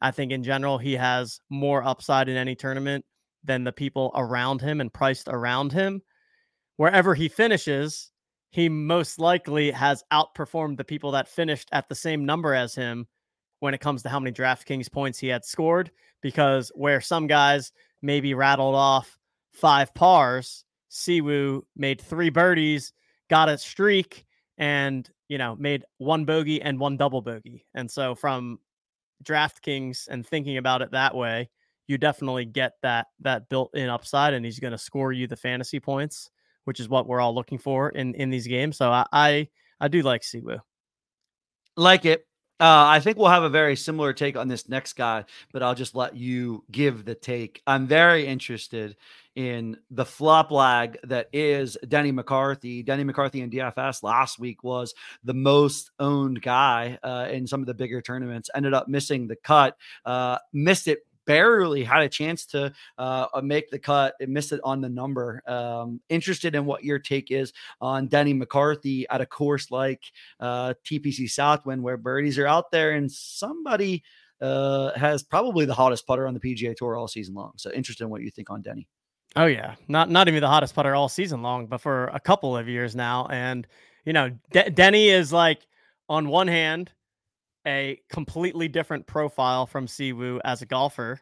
I 0.00 0.10
think 0.10 0.32
in 0.32 0.42
general 0.42 0.78
he 0.78 0.94
has 0.94 1.40
more 1.50 1.82
upside 1.82 2.28
in 2.28 2.36
any 2.36 2.54
tournament 2.54 3.04
than 3.44 3.64
the 3.64 3.72
people 3.72 4.12
around 4.14 4.60
him 4.60 4.80
and 4.80 4.92
priced 4.92 5.28
around 5.28 5.72
him. 5.72 6.02
Wherever 6.76 7.14
he 7.14 7.28
finishes, 7.28 8.12
he 8.50 8.68
most 8.68 9.18
likely 9.18 9.70
has 9.70 10.04
outperformed 10.12 10.76
the 10.76 10.84
people 10.84 11.12
that 11.12 11.28
finished 11.28 11.68
at 11.72 11.88
the 11.88 11.94
same 11.94 12.24
number 12.24 12.54
as 12.54 12.74
him 12.74 13.06
when 13.60 13.74
it 13.74 13.80
comes 13.80 14.02
to 14.02 14.08
how 14.08 14.20
many 14.20 14.32
DraftKings 14.32 14.90
points 14.90 15.18
he 15.18 15.28
had 15.28 15.44
scored. 15.44 15.90
Because 16.22 16.70
where 16.74 17.00
some 17.00 17.26
guys 17.26 17.72
maybe 18.02 18.34
rattled 18.34 18.74
off 18.74 19.18
five 19.52 19.94
pars, 19.94 20.64
Siwoo 20.90 21.62
made 21.76 22.00
three 22.00 22.30
birdies, 22.30 22.92
got 23.28 23.48
a 23.48 23.58
streak, 23.58 24.24
and 24.56 25.08
you 25.28 25.38
know 25.38 25.54
made 25.56 25.84
one 25.98 26.24
bogey 26.24 26.60
and 26.62 26.80
one 26.80 26.96
double 26.96 27.22
bogey. 27.22 27.66
And 27.74 27.90
so 27.90 28.14
from 28.14 28.58
DraftKings 29.24 30.08
and 30.08 30.26
thinking 30.26 30.56
about 30.56 30.82
it 30.82 30.90
that 30.92 31.14
way, 31.14 31.48
you 31.86 31.98
definitely 31.98 32.44
get 32.44 32.74
that 32.82 33.06
that 33.20 33.48
built-in 33.48 33.88
upside, 33.88 34.34
and 34.34 34.44
he's 34.44 34.60
going 34.60 34.72
to 34.72 34.78
score 34.78 35.12
you 35.12 35.26
the 35.26 35.36
fantasy 35.36 35.80
points, 35.80 36.30
which 36.64 36.80
is 36.80 36.88
what 36.88 37.06
we're 37.06 37.20
all 37.20 37.34
looking 37.34 37.58
for 37.58 37.88
in 37.90 38.14
in 38.14 38.30
these 38.30 38.46
games. 38.46 38.76
So 38.76 38.90
I 38.90 39.06
I, 39.12 39.48
I 39.80 39.88
do 39.88 40.02
like 40.02 40.22
Siwoo. 40.22 40.60
Like 41.76 42.04
it. 42.04 42.24
Uh, 42.60 42.86
I 42.88 42.98
think 42.98 43.16
we'll 43.16 43.28
have 43.28 43.44
a 43.44 43.48
very 43.48 43.76
similar 43.76 44.12
take 44.12 44.36
on 44.36 44.48
this 44.48 44.68
next 44.68 44.94
guy, 44.94 45.24
but 45.52 45.62
I'll 45.62 45.76
just 45.76 45.94
let 45.94 46.16
you 46.16 46.64
give 46.72 47.04
the 47.04 47.14
take. 47.14 47.62
I'm 47.68 47.86
very 47.86 48.26
interested 48.26 48.96
in 49.38 49.76
the 49.92 50.04
flop 50.04 50.50
lag 50.50 50.98
that 51.04 51.28
is 51.32 51.78
Denny 51.86 52.10
McCarthy. 52.10 52.82
Denny 52.82 53.04
McCarthy 53.04 53.40
in 53.40 53.50
DFS 53.50 54.02
last 54.02 54.40
week 54.40 54.64
was 54.64 54.92
the 55.22 55.32
most 55.32 55.92
owned 56.00 56.42
guy 56.42 56.98
uh, 57.04 57.28
in 57.30 57.46
some 57.46 57.60
of 57.60 57.68
the 57.68 57.72
bigger 57.72 58.02
tournaments. 58.02 58.50
Ended 58.52 58.74
up 58.74 58.88
missing 58.88 59.28
the 59.28 59.36
cut, 59.36 59.76
uh, 60.04 60.38
missed 60.52 60.88
it 60.88 61.06
barely 61.24 61.84
had 61.84 62.02
a 62.02 62.08
chance 62.08 62.46
to 62.46 62.72
uh, 62.98 63.26
uh, 63.32 63.40
make 63.40 63.70
the 63.70 63.78
cut. 63.78 64.16
and 64.18 64.32
missed 64.32 64.50
it 64.50 64.60
on 64.64 64.80
the 64.80 64.88
number. 64.88 65.40
Um, 65.46 66.00
interested 66.08 66.56
in 66.56 66.64
what 66.64 66.82
your 66.82 66.98
take 66.98 67.30
is 67.30 67.52
on 67.80 68.08
Denny 68.08 68.32
McCarthy 68.32 69.06
at 69.08 69.20
a 69.20 69.26
course 69.26 69.70
like 69.70 70.02
uh, 70.40 70.74
TPC 70.84 71.30
Southwind, 71.30 71.80
where 71.80 71.96
birdies 71.96 72.38
are 72.38 72.46
out 72.48 72.72
there 72.72 72.90
and 72.90 73.12
somebody 73.12 74.02
uh, 74.40 74.98
has 74.98 75.22
probably 75.22 75.64
the 75.64 75.74
hottest 75.74 76.08
putter 76.08 76.26
on 76.26 76.34
the 76.34 76.40
PGA 76.40 76.74
Tour 76.74 76.96
all 76.96 77.06
season 77.06 77.34
long. 77.34 77.52
So 77.56 77.70
interested 77.70 78.02
in 78.02 78.10
what 78.10 78.22
you 78.22 78.32
think 78.32 78.50
on 78.50 78.62
Denny. 78.62 78.88
Oh 79.38 79.46
yeah, 79.46 79.76
not 79.86 80.10
not 80.10 80.26
even 80.26 80.40
the 80.40 80.48
hottest 80.48 80.74
putter 80.74 80.96
all 80.96 81.08
season 81.08 81.42
long, 81.42 81.68
but 81.68 81.80
for 81.80 82.08
a 82.08 82.18
couple 82.18 82.56
of 82.56 82.68
years 82.68 82.96
now. 82.96 83.28
And 83.30 83.68
you 84.04 84.12
know, 84.12 84.30
De- 84.50 84.68
Denny 84.68 85.10
is 85.10 85.32
like 85.32 85.64
on 86.08 86.28
one 86.28 86.48
hand 86.48 86.92
a 87.64 88.00
completely 88.10 88.66
different 88.66 89.06
profile 89.06 89.64
from 89.64 89.86
Siwoo 89.86 90.40
as 90.44 90.60
a 90.60 90.66
golfer, 90.66 91.20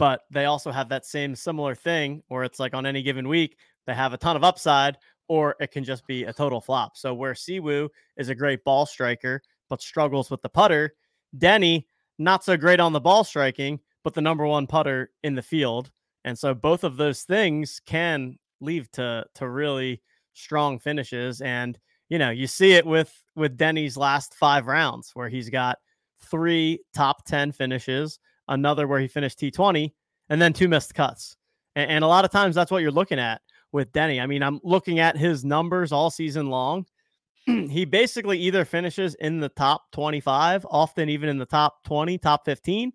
but 0.00 0.22
they 0.32 0.46
also 0.46 0.72
have 0.72 0.88
that 0.88 1.06
same 1.06 1.36
similar 1.36 1.76
thing 1.76 2.24
where 2.26 2.42
it's 2.42 2.58
like 2.58 2.74
on 2.74 2.86
any 2.86 3.04
given 3.04 3.28
week, 3.28 3.56
they 3.86 3.94
have 3.94 4.12
a 4.12 4.18
ton 4.18 4.34
of 4.34 4.42
upside, 4.42 4.98
or 5.28 5.54
it 5.60 5.70
can 5.70 5.84
just 5.84 6.04
be 6.08 6.24
a 6.24 6.32
total 6.32 6.60
flop. 6.60 6.96
So 6.96 7.14
where 7.14 7.34
Siwoo 7.34 7.88
is 8.16 8.30
a 8.30 8.34
great 8.34 8.64
ball 8.64 8.84
striker, 8.84 9.40
but 9.70 9.80
struggles 9.80 10.28
with 10.28 10.42
the 10.42 10.48
putter, 10.48 10.94
Denny, 11.38 11.86
not 12.18 12.42
so 12.42 12.56
great 12.56 12.80
on 12.80 12.92
the 12.92 13.00
ball 13.00 13.22
striking, 13.22 13.78
but 14.02 14.12
the 14.12 14.22
number 14.22 14.44
one 14.44 14.66
putter 14.66 15.12
in 15.22 15.36
the 15.36 15.42
field. 15.42 15.92
And 16.24 16.38
so 16.38 16.54
both 16.54 16.84
of 16.84 16.96
those 16.96 17.22
things 17.22 17.80
can 17.86 18.38
lead 18.60 18.90
to 18.92 19.26
to 19.34 19.48
really 19.48 20.02
strong 20.32 20.78
finishes. 20.78 21.40
And 21.40 21.78
you 22.08 22.18
know, 22.18 22.30
you 22.30 22.46
see 22.46 22.72
it 22.72 22.86
with 22.86 23.12
with 23.36 23.56
Denny's 23.56 23.96
last 23.96 24.34
five 24.34 24.66
rounds 24.66 25.10
where 25.14 25.28
he's 25.28 25.50
got 25.50 25.78
three 26.20 26.80
top 26.94 27.24
10 27.24 27.52
finishes, 27.52 28.18
another 28.48 28.86
where 28.86 29.00
he 29.00 29.08
finished 29.08 29.38
T20, 29.38 29.92
and 30.28 30.40
then 30.40 30.52
two 30.52 30.68
missed 30.68 30.94
cuts. 30.94 31.36
And, 31.76 31.90
and, 31.90 32.04
a 32.04 32.08
lot 32.08 32.24
of 32.24 32.30
times 32.30 32.54
that's 32.54 32.70
what 32.70 32.82
you're 32.82 32.90
looking 32.90 33.18
at 33.18 33.42
with 33.72 33.92
Denny. 33.92 34.20
I 34.20 34.26
mean, 34.26 34.42
I'm 34.42 34.60
looking 34.62 35.00
at 35.00 35.16
his 35.16 35.44
numbers 35.44 35.92
all 35.92 36.10
season 36.10 36.48
long. 36.48 36.86
he 37.46 37.84
basically 37.84 38.38
either 38.38 38.64
finishes 38.64 39.14
in 39.16 39.40
the 39.40 39.48
top 39.50 39.82
25, 39.92 40.64
often 40.70 41.08
even 41.08 41.28
in 41.28 41.38
the 41.38 41.46
top 41.46 41.82
20, 41.84 42.16
top 42.18 42.44
15, 42.44 42.92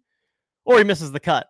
or 0.66 0.78
he 0.78 0.84
misses 0.84 1.12
the 1.12 1.20
cut. 1.20 1.49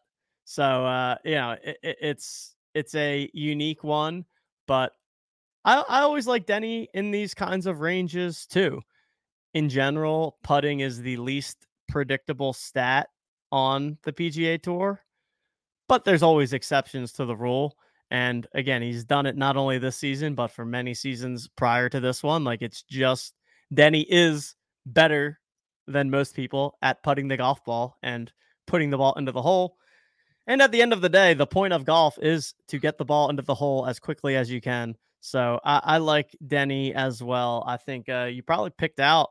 So, 0.49 0.63
uh, 0.63 1.15
you 1.23 1.35
know, 1.35 1.57
it, 1.63 1.77
it's 1.83 2.55
it's 2.73 2.95
a 2.95 3.29
unique 3.35 3.83
one, 3.83 4.25
but 4.65 4.93
I, 5.63 5.83
I 5.87 6.01
always 6.01 6.25
like 6.25 6.47
Denny 6.47 6.89
in 6.95 7.11
these 7.11 7.35
kinds 7.35 7.67
of 7.67 7.81
ranges 7.81 8.47
too. 8.47 8.81
In 9.53 9.69
general, 9.69 10.37
putting 10.43 10.79
is 10.79 11.03
the 11.03 11.17
least 11.17 11.67
predictable 11.87 12.53
stat 12.53 13.09
on 13.51 13.99
the 14.01 14.11
PGA 14.11 14.59
Tour, 14.59 15.03
but 15.87 16.03
there's 16.03 16.23
always 16.23 16.53
exceptions 16.53 17.13
to 17.13 17.25
the 17.25 17.37
rule. 17.37 17.77
And 18.09 18.47
again, 18.55 18.81
he's 18.81 19.03
done 19.03 19.27
it 19.27 19.37
not 19.37 19.55
only 19.55 19.77
this 19.77 19.97
season, 19.97 20.33
but 20.33 20.47
for 20.47 20.65
many 20.65 20.95
seasons 20.95 21.47
prior 21.47 21.89
to 21.89 21.99
this 21.99 22.23
one. 22.23 22.43
Like 22.43 22.63
it's 22.63 22.81
just 22.81 23.35
Denny 23.71 24.01
is 24.09 24.55
better 24.87 25.39
than 25.85 26.09
most 26.09 26.35
people 26.35 26.75
at 26.81 27.03
putting 27.03 27.27
the 27.27 27.37
golf 27.37 27.63
ball 27.63 27.99
and 28.01 28.33
putting 28.65 28.89
the 28.89 28.97
ball 28.97 29.13
into 29.13 29.31
the 29.31 29.43
hole. 29.43 29.75
And 30.47 30.61
at 30.61 30.71
the 30.71 30.81
end 30.81 30.93
of 30.93 31.01
the 31.01 31.09
day, 31.09 31.33
the 31.33 31.45
point 31.45 31.73
of 31.73 31.85
golf 31.85 32.17
is 32.21 32.53
to 32.69 32.79
get 32.79 32.97
the 32.97 33.05
ball 33.05 33.29
into 33.29 33.43
the 33.43 33.55
hole 33.55 33.85
as 33.85 33.99
quickly 33.99 34.35
as 34.35 34.49
you 34.49 34.61
can. 34.61 34.95
So 35.19 35.59
I, 35.63 35.81
I 35.83 35.97
like 35.97 36.35
Denny 36.45 36.93
as 36.93 37.21
well. 37.21 37.63
I 37.67 37.77
think 37.77 38.09
uh, 38.09 38.29
you 38.31 38.41
probably 38.41 38.71
picked 38.71 38.99
out, 38.99 39.29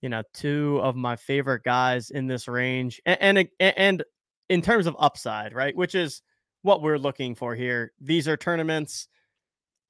you 0.00 0.08
know, 0.08 0.22
two 0.34 0.80
of 0.82 0.96
my 0.96 1.16
favorite 1.16 1.62
guys 1.62 2.10
in 2.10 2.26
this 2.26 2.48
range, 2.48 3.00
and, 3.06 3.38
and 3.38 3.48
and 3.60 4.04
in 4.48 4.62
terms 4.62 4.86
of 4.86 4.96
upside, 4.98 5.54
right, 5.54 5.74
which 5.76 5.94
is 5.94 6.22
what 6.62 6.82
we're 6.82 6.98
looking 6.98 7.34
for 7.34 7.54
here. 7.54 7.92
These 8.00 8.26
are 8.28 8.36
tournaments. 8.36 9.08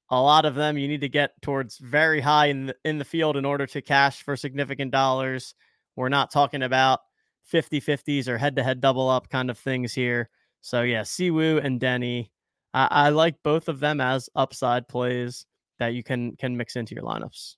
A 0.09 0.21
lot 0.21 0.45
of 0.45 0.55
them 0.55 0.77
you 0.77 0.87
need 0.87 1.01
to 1.01 1.09
get 1.09 1.31
towards 1.41 1.77
very 1.77 2.21
high 2.21 2.47
in 2.47 2.67
the, 2.67 2.75
in 2.85 2.97
the 2.99 3.05
field 3.05 3.37
in 3.37 3.45
order 3.45 3.65
to 3.67 3.81
cash 3.81 4.21
for 4.21 4.35
significant 4.35 4.91
dollars. 4.91 5.55
We're 5.95 6.09
not 6.09 6.31
talking 6.31 6.61
about 6.61 6.99
50 7.45 7.81
50s 7.81 8.27
or 8.27 8.37
head 8.37 8.55
to 8.57 8.63
head 8.63 8.81
double 8.81 9.09
up 9.09 9.29
kind 9.29 9.49
of 9.49 9.57
things 9.57 9.93
here. 9.93 10.29
So 10.63 10.81
yeah, 10.81 11.01
Siwoo 11.01 11.63
and 11.63 11.79
Denny 11.79 12.31
I, 12.73 12.87
I 12.89 13.09
like 13.09 13.35
both 13.43 13.69
of 13.69 13.79
them 13.79 14.01
as 14.01 14.29
upside 14.35 14.87
plays 14.87 15.45
that 15.79 15.93
you 15.93 16.03
can 16.03 16.35
can 16.35 16.57
mix 16.57 16.75
into 16.75 16.95
your 16.95 17.03
lineups. 17.03 17.55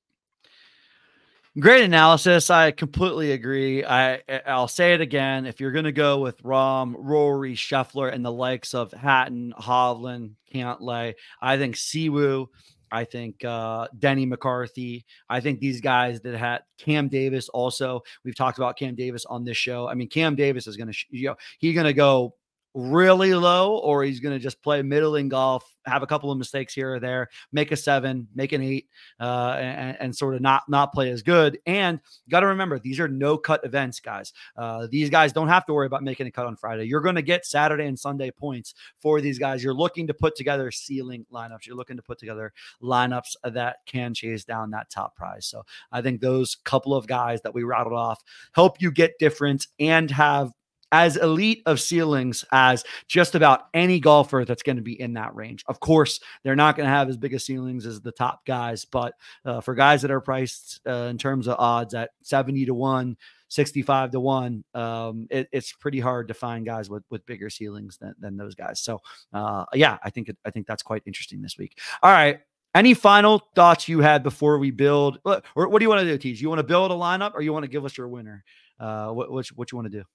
Great 1.58 1.86
analysis. 1.86 2.50
I 2.50 2.72
completely 2.72 3.32
agree. 3.32 3.86
I 3.86 4.22
I'll 4.46 4.68
say 4.68 4.94
it 4.94 5.00
again. 5.00 5.46
If 5.46 5.62
you're 5.62 5.72
going 5.72 5.86
to 5.86 5.94
go 5.94 6.20
with 6.20 6.42
Rahm, 6.44 6.96
Rory, 6.98 7.56
Scheffler, 7.56 8.12
and 8.14 8.26
the 8.26 8.32
likes 8.32 8.74
of 8.74 8.92
Hatton, 8.92 9.54
Hovland, 9.58 10.32
Cantlay, 10.54 11.14
I 11.42 11.58
think 11.58 11.76
Siwoo, 11.76 12.48
I 12.92 13.06
think 13.06 13.46
uh, 13.46 13.88
Denny 13.98 14.26
McCarthy. 14.26 15.06
I 15.30 15.40
think 15.40 15.62
these 15.62 15.80
guys 15.80 16.20
that 16.22 16.36
had 16.36 16.64
Cam 16.78 17.08
Davis 17.08 17.48
also. 17.48 18.02
We've 18.26 18.36
talked 18.36 18.58
about 18.58 18.78
Cam 18.78 18.96
Davis 18.96 19.24
on 19.24 19.46
this 19.46 19.56
show. 19.56 19.88
I 19.88 19.94
mean, 19.94 20.10
Cam 20.10 20.36
Davis 20.36 20.68
is 20.68 20.76
going 20.76 20.92
to, 20.92 20.98
you 21.10 21.30
know, 21.30 21.36
he's 21.60 21.74
going 21.74 21.88
to 21.88 21.94
go 21.94 22.36
really 22.76 23.34
low 23.34 23.78
or 23.78 24.04
he's 24.04 24.20
going 24.20 24.36
to 24.36 24.40
just 24.40 24.62
play 24.62 24.82
middling 24.82 25.30
golf, 25.30 25.66
have 25.86 26.04
a 26.04 26.08
couple 26.08 26.30
of 26.30 26.38
mistakes 26.38 26.74
here 26.74 26.96
or 26.96 27.00
there, 27.00 27.30
make 27.54 27.72
a 27.72 27.76
seven, 27.76 28.28
make 28.36 28.52
an 28.52 28.62
eight, 28.62 28.90
uh, 29.20 29.56
and, 29.58 29.98
and, 30.02 30.16
sort 30.16 30.36
of 30.36 30.42
not 30.42 30.64
not 30.68 30.92
play 30.92 31.10
as 31.10 31.22
good. 31.22 31.58
And 31.66 32.02
got 32.30 32.42
to 32.42 32.48
remember 32.48 32.78
these 32.78 33.00
are 33.00 33.08
no 33.08 33.38
cut 33.38 33.64
events, 33.64 34.02
guys. 34.02 34.34
Uh, 34.58 34.88
these 34.92 35.10
guys 35.10 35.32
don't 35.32 35.48
have 35.48 35.66
to 35.68 35.74
worry 35.74 35.88
about 35.88 36.04
making 36.04 36.28
a 36.28 36.32
cut 36.32 36.46
on 36.46 36.58
Friday. 36.58 36.84
You're 36.84 37.02
going 37.02 37.16
to 37.16 37.22
get 37.22 37.46
Saturday 37.46 37.86
and 37.86 37.98
Sunday 37.98 38.30
points 38.30 38.74
for 39.00 39.22
these 39.22 39.40
guys. 39.40 39.64
You're 39.64 39.74
looking 39.74 40.08
to 40.08 40.14
put 40.14 40.36
together 40.36 40.70
ceiling 40.70 41.26
lineups. 41.32 41.66
You're 41.66 41.78
looking 41.78 41.98
to 41.98 42.04
put 42.04 42.20
together 42.20 42.52
lineups 42.82 43.36
that 43.44 43.78
can 43.86 44.14
chase 44.14 44.44
down 44.44 44.72
that 44.72 44.90
top 44.90 45.16
prize. 45.16 45.46
So 45.46 45.64
I 45.94 46.02
think 46.02 46.20
those 46.20 46.56
couple 46.66 46.94
of 46.94 47.08
guys 47.08 47.42
that 47.44 47.54
we 47.54 47.64
rattled 47.64 47.96
off 47.96 48.22
help 48.54 48.82
you 48.82 48.92
get 48.92 49.18
different 49.18 49.68
and 49.80 50.12
have 50.12 50.52
as 50.96 51.18
elite 51.18 51.62
of 51.66 51.82
ceilings 51.82 52.46
as 52.54 52.86
just 53.06 53.36
about 53.36 53.68
any 53.74 54.00
golfer 54.00 54.46
that's 54.48 54.64
going 54.64 54.78
to 54.78 54.82
be 54.82 55.00
in 55.00 55.14
that 55.14 55.36
range. 55.36 55.62
Of 55.68 55.82
course, 55.82 56.22
they're 56.42 56.56
not 56.56 56.78
going 56.78 56.86
to 56.86 56.90
have 56.90 57.10
as 57.10 57.18
big 57.18 57.34
a 57.34 57.40
ceilings 57.40 57.86
as 57.86 58.00
the 58.00 58.14
top 58.14 58.46
guys, 58.46 58.86
but 58.86 59.14
uh, 59.44 59.60
for 59.60 59.76
guys 59.76 60.02
that 60.04 60.12
are 60.12 60.22
priced 60.22 60.80
uh, 60.88 61.10
in 61.10 61.18
terms 61.18 61.50
of 61.50 61.60
odds 61.60 61.94
at 61.94 62.12
70 62.22 62.68
to 62.68 62.74
1, 62.74 63.18
65 63.50 64.12
to 64.12 64.20
1, 64.22 64.64
um, 64.74 65.28
it, 65.30 65.50
it's 65.52 65.74
pretty 65.74 66.00
hard 66.00 66.30
to 66.30 66.34
find 66.34 66.66
guys 66.66 66.90
with, 66.90 67.04
with 67.10 67.26
bigger 67.26 67.50
ceilings 67.50 67.98
than, 67.98 68.16
than 68.18 68.38
those 68.38 68.56
guys. 68.56 68.80
So, 68.80 69.02
uh, 69.34 69.66
yeah, 69.74 69.98
I 70.02 70.10
think 70.10 70.32
I 70.46 70.50
think 70.50 70.66
that's 70.66 70.82
quite 70.82 71.04
interesting 71.06 71.42
this 71.42 71.58
week. 71.58 71.78
All 72.02 72.12
right. 72.12 72.40
Any 72.74 72.94
final 72.94 73.42
thoughts 73.54 73.90
you 73.90 74.00
had 74.00 74.24
before 74.24 74.60
we 74.60 74.72
build? 74.72 75.20
Or 75.26 75.42
what 75.56 75.80
do 75.80 75.84
you 75.84 75.90
want 75.90 76.02
to 76.02 76.08
do, 76.08 76.18
Teach? 76.18 76.42
You 76.42 76.50
want 76.50 76.60
to 76.60 76.64
build 76.64 76.92
a 76.92 76.96
lineup 76.96 77.34
or 77.34 77.42
you 77.42 77.54
want 77.54 77.64
to 77.64 77.70
give 77.70 77.86
us 77.86 77.98
your 77.98 78.10
winner? 78.10 78.44
Uh, 78.80 79.12
what, 79.12 79.32
what, 79.32 79.48
what 79.56 79.72
you 79.72 79.78
want 79.78 79.92
to 79.92 79.98
do? 80.00 80.06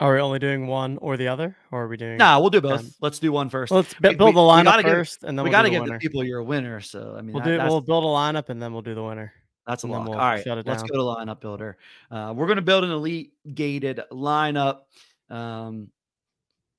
Are 0.00 0.14
we 0.14 0.20
only 0.20 0.38
doing 0.38 0.68
one 0.68 0.96
or 0.98 1.16
the 1.16 1.28
other, 1.28 1.56
or 1.72 1.84
are 1.84 1.88
we 1.88 1.96
doing? 1.96 2.18
No, 2.18 2.24
nah, 2.24 2.40
we'll 2.40 2.50
do 2.50 2.60
both. 2.60 2.94
Let's 3.00 3.18
do 3.18 3.32
one 3.32 3.48
first. 3.48 3.72
Let's 3.72 3.94
build 3.94 4.18
the 4.18 4.40
lineup 4.40 4.82
first, 4.82 5.24
and 5.24 5.36
then 5.36 5.42
we 5.42 5.50
we'll 5.50 5.58
got 5.58 5.62
to 5.62 5.70
give 5.70 5.84
the 5.84 5.98
people 5.98 6.22
you're 6.22 6.42
winner. 6.42 6.80
So 6.80 7.16
I 7.18 7.22
mean, 7.22 7.34
we'll 7.34 7.42
that, 7.42 7.64
do. 7.64 7.68
We'll 7.68 7.80
build 7.80 8.04
a 8.04 8.06
lineup, 8.06 8.48
and 8.48 8.62
then 8.62 8.72
we'll 8.72 8.82
do 8.82 8.94
the 8.94 9.02
winner. 9.02 9.32
That's 9.66 9.82
a 9.82 9.86
lock. 9.88 10.08
We'll 10.08 10.18
All 10.18 10.24
right, 10.24 10.46
let's 10.46 10.82
go 10.82 10.94
to 10.94 11.20
lineup 11.20 11.40
builder. 11.40 11.76
Uh, 12.10 12.32
we're 12.34 12.46
going 12.46 12.56
to 12.56 12.62
build 12.62 12.84
an 12.84 12.90
elite 12.90 13.32
gated 13.52 14.00
lineup. 14.12 14.82
Um, 15.30 15.88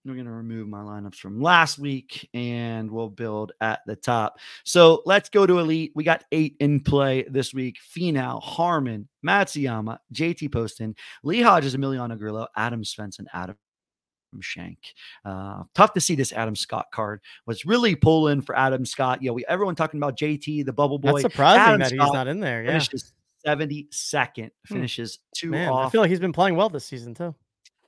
we're 0.05 0.13
going 0.13 0.25
to 0.25 0.31
remove 0.31 0.67
my 0.67 0.79
lineups 0.79 1.15
from 1.15 1.41
last 1.41 1.77
week 1.77 2.29
and 2.33 2.89
we'll 2.89 3.09
build 3.09 3.51
at 3.61 3.81
the 3.85 3.95
top. 3.95 4.39
So 4.63 5.01
let's 5.05 5.29
go 5.29 5.45
to 5.45 5.59
Elite. 5.59 5.91
We 5.95 6.03
got 6.03 6.23
eight 6.31 6.55
in 6.59 6.79
play 6.79 7.25
this 7.29 7.53
week 7.53 7.77
Finau, 7.95 8.41
Harman, 8.41 9.07
Matsuyama, 9.25 9.97
JT 10.13 10.51
Poston, 10.51 10.95
Lee 11.23 11.41
Hodges, 11.41 11.75
Emiliano 11.75 12.17
Grillo, 12.17 12.47
Adam 12.55 12.83
Svensson, 12.83 13.25
Adam 13.33 13.57
Schenk. 14.39 14.79
Uh, 15.25 15.63
tough 15.75 15.93
to 15.93 16.01
see 16.01 16.15
this 16.15 16.31
Adam 16.31 16.55
Scott 16.55 16.87
card 16.93 17.21
was 17.45 17.65
really 17.65 17.95
pulling 17.95 18.41
for 18.41 18.57
Adam 18.57 18.85
Scott. 18.85 19.21
You 19.21 19.29
know, 19.29 19.33
we 19.33 19.45
everyone 19.47 19.75
talking 19.75 19.99
about 19.99 20.17
JT, 20.17 20.65
the 20.65 20.73
bubble 20.73 20.99
boy. 20.99 21.21
That's 21.21 21.33
surprising 21.33 21.61
Adam 21.61 21.79
that 21.79 21.89
Scott 21.89 22.05
he's 22.05 22.13
not 22.13 22.27
in 22.27 22.39
there. 22.39 22.63
Yeah. 22.63 22.69
Finishes 22.69 23.13
72nd, 23.45 24.51
finishes 24.65 25.15
hmm. 25.15 25.21
two 25.35 25.49
Man, 25.51 25.69
off. 25.69 25.87
I 25.87 25.89
feel 25.89 26.01
like 26.01 26.09
he's 26.09 26.19
been 26.19 26.33
playing 26.33 26.55
well 26.55 26.69
this 26.69 26.85
season 26.85 27.13
too. 27.13 27.35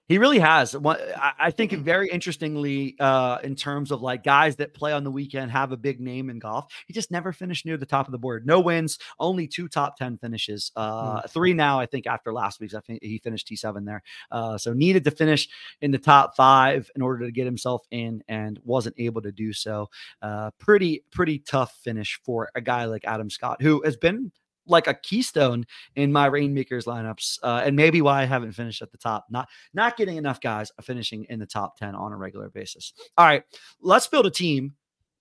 He 0.08 0.18
really 0.18 0.40
has. 0.40 0.76
I 0.76 1.52
think 1.52 1.72
very 1.72 2.10
interestingly, 2.10 2.98
uh, 3.00 3.38
in 3.46 3.56
terms 3.56 3.92
of 3.92 4.02
like 4.02 4.26
guys 4.26 4.58
that 4.58 4.74
play 4.74 4.92
on 4.92 5.06
the 5.06 5.12
weekend 5.12 5.52
have 5.52 5.72
a 5.72 5.78
big 5.78 6.02
name 6.02 6.30
in 6.30 6.38
golf. 6.38 6.66
He 6.86 6.94
just 6.94 7.12
never 7.12 7.32
finished 7.32 7.66
near 7.66 7.78
the 7.78 7.86
top 7.86 8.08
of 8.08 8.12
the 8.12 8.18
board. 8.18 8.46
No 8.46 8.60
wins, 8.60 9.00
only 9.22 9.48
two 9.48 9.70
top 9.70 9.96
ten 9.96 10.18
finishes. 10.18 10.74
Uh, 10.76 11.22
three 11.30 11.54
now, 11.54 11.80
I 11.80 11.86
think, 11.86 12.08
after 12.08 12.34
last 12.34 12.60
week's. 12.60 12.74
I 12.74 12.82
think 12.82 13.02
he 13.02 13.20
finished 13.20 13.48
T 13.48 13.56
seven 13.56 13.86
there. 13.86 14.04
Uh, 14.30 14.58
so 14.58 14.74
needed 14.74 15.06
to 15.06 15.12
finish 15.12 15.48
in 15.80 15.92
the 15.92 15.98
top 15.98 16.36
five 16.36 16.92
in 16.94 17.02
order 17.02 17.26
to 17.26 17.32
get 17.32 17.46
himself 17.46 17.84
in, 17.90 18.22
and 18.28 18.60
wasn't 18.66 18.96
able 18.98 19.22
to 19.22 19.32
do 19.32 19.54
so. 19.54 19.90
Uh, 20.22 20.52
pretty 20.60 21.06
pretty 21.12 21.40
tough 21.40 21.74
finish 21.84 22.20
for 22.26 22.50
a 22.54 22.60
guy 22.60 22.84
like 22.84 23.06
Adam 23.06 23.30
Scott, 23.30 23.62
who 23.62 23.82
has 23.86 23.96
been 23.96 24.34
like 24.72 24.88
a 24.88 24.94
keystone 24.94 25.66
in 25.96 26.12
my 26.12 26.30
reignmakers 26.30 26.86
lineups, 26.86 27.40
uh, 27.44 27.62
and 27.64 27.76
maybe 27.76 28.02
why 28.02 28.22
I 28.22 28.26
haven't 28.26 28.54
finished 28.54 28.82
at 28.82 28.92
the 28.92 28.98
top. 28.98 29.26
Not 29.30 29.50
not 29.74 29.98
getting 29.98 30.18
enough 30.18 30.42
guys 30.42 30.72
finishing 30.82 31.26
in 31.30 31.40
the 31.40 31.46
top 31.46 31.78
ten 31.78 31.96
on 31.96 32.14
a 32.14 32.18
regular 32.18 32.50
basis. 32.50 32.94
All 33.18 33.26
right, 33.26 33.44
let's 33.82 34.08
build 34.08 34.26
a 34.26 34.32
team. 34.32 34.74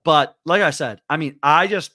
But 0.03 0.37
like 0.47 0.63
I 0.63 0.71
said, 0.71 1.03
I 1.11 1.19
mean, 1.19 1.39
I 1.43 1.67
just 1.67 1.93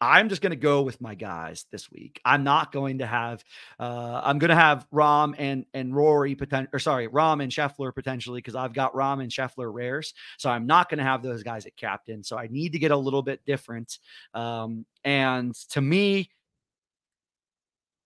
I'm 0.00 0.28
just 0.28 0.42
going 0.42 0.50
to 0.50 0.56
go 0.56 0.82
with 0.82 1.00
my 1.00 1.14
guys 1.14 1.64
this 1.70 1.90
week. 1.90 2.20
I'm 2.24 2.44
not 2.44 2.70
going 2.70 2.98
to 2.98 3.06
have. 3.06 3.42
Uh, 3.78 4.20
I'm 4.22 4.38
going 4.38 4.50
to 4.50 4.54
have 4.54 4.86
Rahm 4.92 5.34
and 5.38 5.64
and 5.72 5.94
Rory 5.94 6.34
potential, 6.34 6.70
or 6.72 6.78
sorry, 6.78 7.08
Rahm 7.08 7.42
and 7.42 7.50
Scheffler 7.50 7.94
potentially 7.94 8.38
because 8.38 8.54
I've 8.54 8.74
got 8.74 8.92
Rahm 8.92 9.22
and 9.22 9.30
Scheffler 9.30 9.72
rares. 9.72 10.12
So 10.36 10.50
I'm 10.50 10.66
not 10.66 10.90
going 10.90 10.98
to 10.98 11.04
have 11.04 11.22
those 11.22 11.42
guys 11.42 11.64
at 11.66 11.76
captain. 11.76 12.22
So 12.22 12.36
I 12.36 12.48
need 12.48 12.72
to 12.72 12.78
get 12.78 12.90
a 12.90 12.96
little 12.96 13.22
bit 13.22 13.40
different. 13.46 13.98
Um, 14.34 14.84
and 15.04 15.54
to 15.70 15.80
me, 15.80 16.30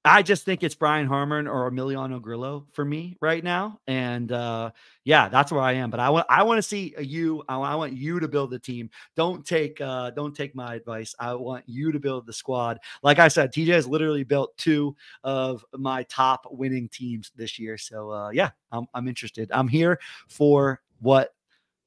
I 0.04 0.22
just 0.22 0.46
think 0.46 0.62
it's 0.62 0.74
Brian 0.74 1.06
Harman 1.06 1.46
or 1.46 1.70
Emiliano 1.70 2.22
Grillo 2.22 2.66
for 2.72 2.86
me 2.86 3.18
right 3.20 3.44
now, 3.44 3.80
and 3.86 4.32
uh, 4.32 4.70
yeah, 5.04 5.28
that's 5.28 5.52
where 5.52 5.60
I 5.60 5.72
am. 5.72 5.90
But 5.90 6.00
I 6.00 6.08
want 6.08 6.26
I 6.30 6.42
want 6.42 6.56
to 6.56 6.62
see 6.62 6.94
you. 6.98 7.42
I, 7.48 7.56
I, 7.58 7.74
want 7.74 7.92
you 7.92 8.18
to 8.18 8.26
build 8.26 8.50
the 8.50 8.58
team. 8.58 8.88
Don't 9.14 9.44
take 9.44 9.78
uh, 9.78 10.10
don't 10.12 10.34
take 10.34 10.54
my 10.54 10.76
advice. 10.76 11.14
I 11.20 11.34
want 11.34 11.64
you 11.66 11.92
to 11.92 12.00
build 12.00 12.26
the 12.26 12.32
squad. 12.32 12.78
Like 13.02 13.18
I 13.18 13.28
said, 13.28 13.52
TJ 13.52 13.68
has 13.74 13.86
literally 13.86 14.24
built 14.24 14.56
two 14.56 14.96
of 15.22 15.62
my 15.76 16.04
top 16.04 16.46
winning 16.50 16.88
teams 16.88 17.30
this 17.36 17.58
year. 17.58 17.76
So 17.76 18.10
uh, 18.10 18.30
yeah, 18.30 18.50
I'm 18.72 18.86
I'm 18.94 19.06
interested. 19.06 19.50
I'm 19.52 19.68
here 19.68 20.00
for 20.28 20.80
what 21.00 21.34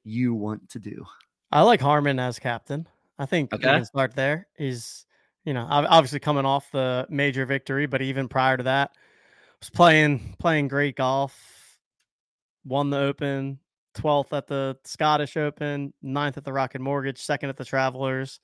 you 0.03 0.35
want 0.35 0.69
to 0.69 0.79
do. 0.79 1.03
I 1.51 1.61
like 1.61 1.81
Harman 1.81 2.19
as 2.19 2.37
captain. 2.37 2.87
I 3.17 3.25
think 3.25 3.53
okay. 3.53 3.67
we 3.67 3.73
can 3.77 3.85
start 3.85 4.15
there. 4.15 4.47
He's 4.55 5.07
you 5.45 5.53
know, 5.53 5.65
obviously 5.69 6.19
coming 6.19 6.45
off 6.45 6.71
the 6.71 7.05
major 7.09 7.45
victory, 7.45 7.85
but 7.85 8.01
even 8.01 8.27
prior 8.27 8.57
to 8.57 8.63
that, 8.63 8.91
was 9.59 9.69
playing 9.69 10.35
playing 10.39 10.67
great 10.67 10.95
golf. 10.95 11.37
Won 12.65 12.89
the 12.89 12.97
Open, 12.97 13.59
12th 13.95 14.31
at 14.31 14.47
the 14.47 14.77
Scottish 14.85 15.35
Open, 15.35 15.93
9th 16.03 16.37
at 16.37 16.45
the 16.45 16.53
Rocket 16.53 16.79
Mortgage, 16.79 17.21
second 17.21 17.49
at 17.49 17.57
the 17.57 17.65
Travelers. 17.65 18.39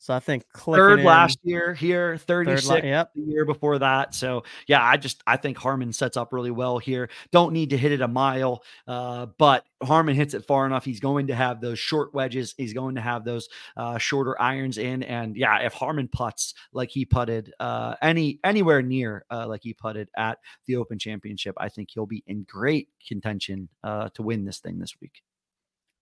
So 0.00 0.14
I 0.14 0.18
think 0.18 0.44
third 0.56 1.02
last 1.02 1.38
year 1.42 1.74
here, 1.74 2.16
36 2.16 2.66
third, 2.66 2.84
yep. 2.84 3.12
the 3.14 3.20
year 3.20 3.44
before 3.44 3.78
that. 3.80 4.14
So 4.14 4.44
yeah, 4.66 4.82
I 4.82 4.96
just 4.96 5.22
I 5.26 5.36
think 5.36 5.58
Harman 5.58 5.92
sets 5.92 6.16
up 6.16 6.32
really 6.32 6.50
well 6.50 6.78
here. 6.78 7.10
Don't 7.32 7.52
need 7.52 7.68
to 7.70 7.76
hit 7.76 7.92
it 7.92 8.00
a 8.00 8.08
mile, 8.08 8.64
uh, 8.88 9.26
but 9.36 9.66
Harman 9.82 10.14
hits 10.14 10.32
it 10.32 10.46
far 10.46 10.64
enough. 10.64 10.86
He's 10.86 11.00
going 11.00 11.26
to 11.26 11.34
have 11.34 11.60
those 11.60 11.78
short 11.78 12.14
wedges. 12.14 12.54
He's 12.56 12.72
going 12.72 12.94
to 12.94 13.02
have 13.02 13.26
those 13.26 13.50
uh, 13.76 13.98
shorter 13.98 14.40
irons 14.40 14.78
in. 14.78 15.02
And 15.02 15.36
yeah, 15.36 15.58
if 15.58 15.74
Harman 15.74 16.08
puts 16.08 16.54
like 16.72 16.88
he 16.88 17.04
putted 17.04 17.52
uh, 17.60 17.96
any 18.00 18.40
anywhere 18.42 18.80
near 18.80 19.26
uh, 19.30 19.46
like 19.46 19.60
he 19.62 19.74
putted 19.74 20.08
at 20.16 20.38
the 20.64 20.76
Open 20.76 20.98
Championship, 20.98 21.54
I 21.58 21.68
think 21.68 21.90
he'll 21.92 22.06
be 22.06 22.24
in 22.26 22.44
great 22.44 22.88
contention 23.06 23.68
uh, 23.84 24.08
to 24.14 24.22
win 24.22 24.46
this 24.46 24.60
thing 24.60 24.78
this 24.78 24.94
week. 24.98 25.20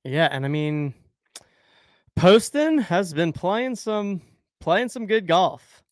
Yeah, 0.04 0.28
and 0.30 0.44
I 0.44 0.48
mean 0.48 0.94
Poston 2.18 2.78
has 2.78 3.14
been 3.14 3.32
playing 3.32 3.76
some 3.76 4.20
playing 4.60 4.88
some 4.88 5.06
good 5.06 5.26
golf. 5.26 5.82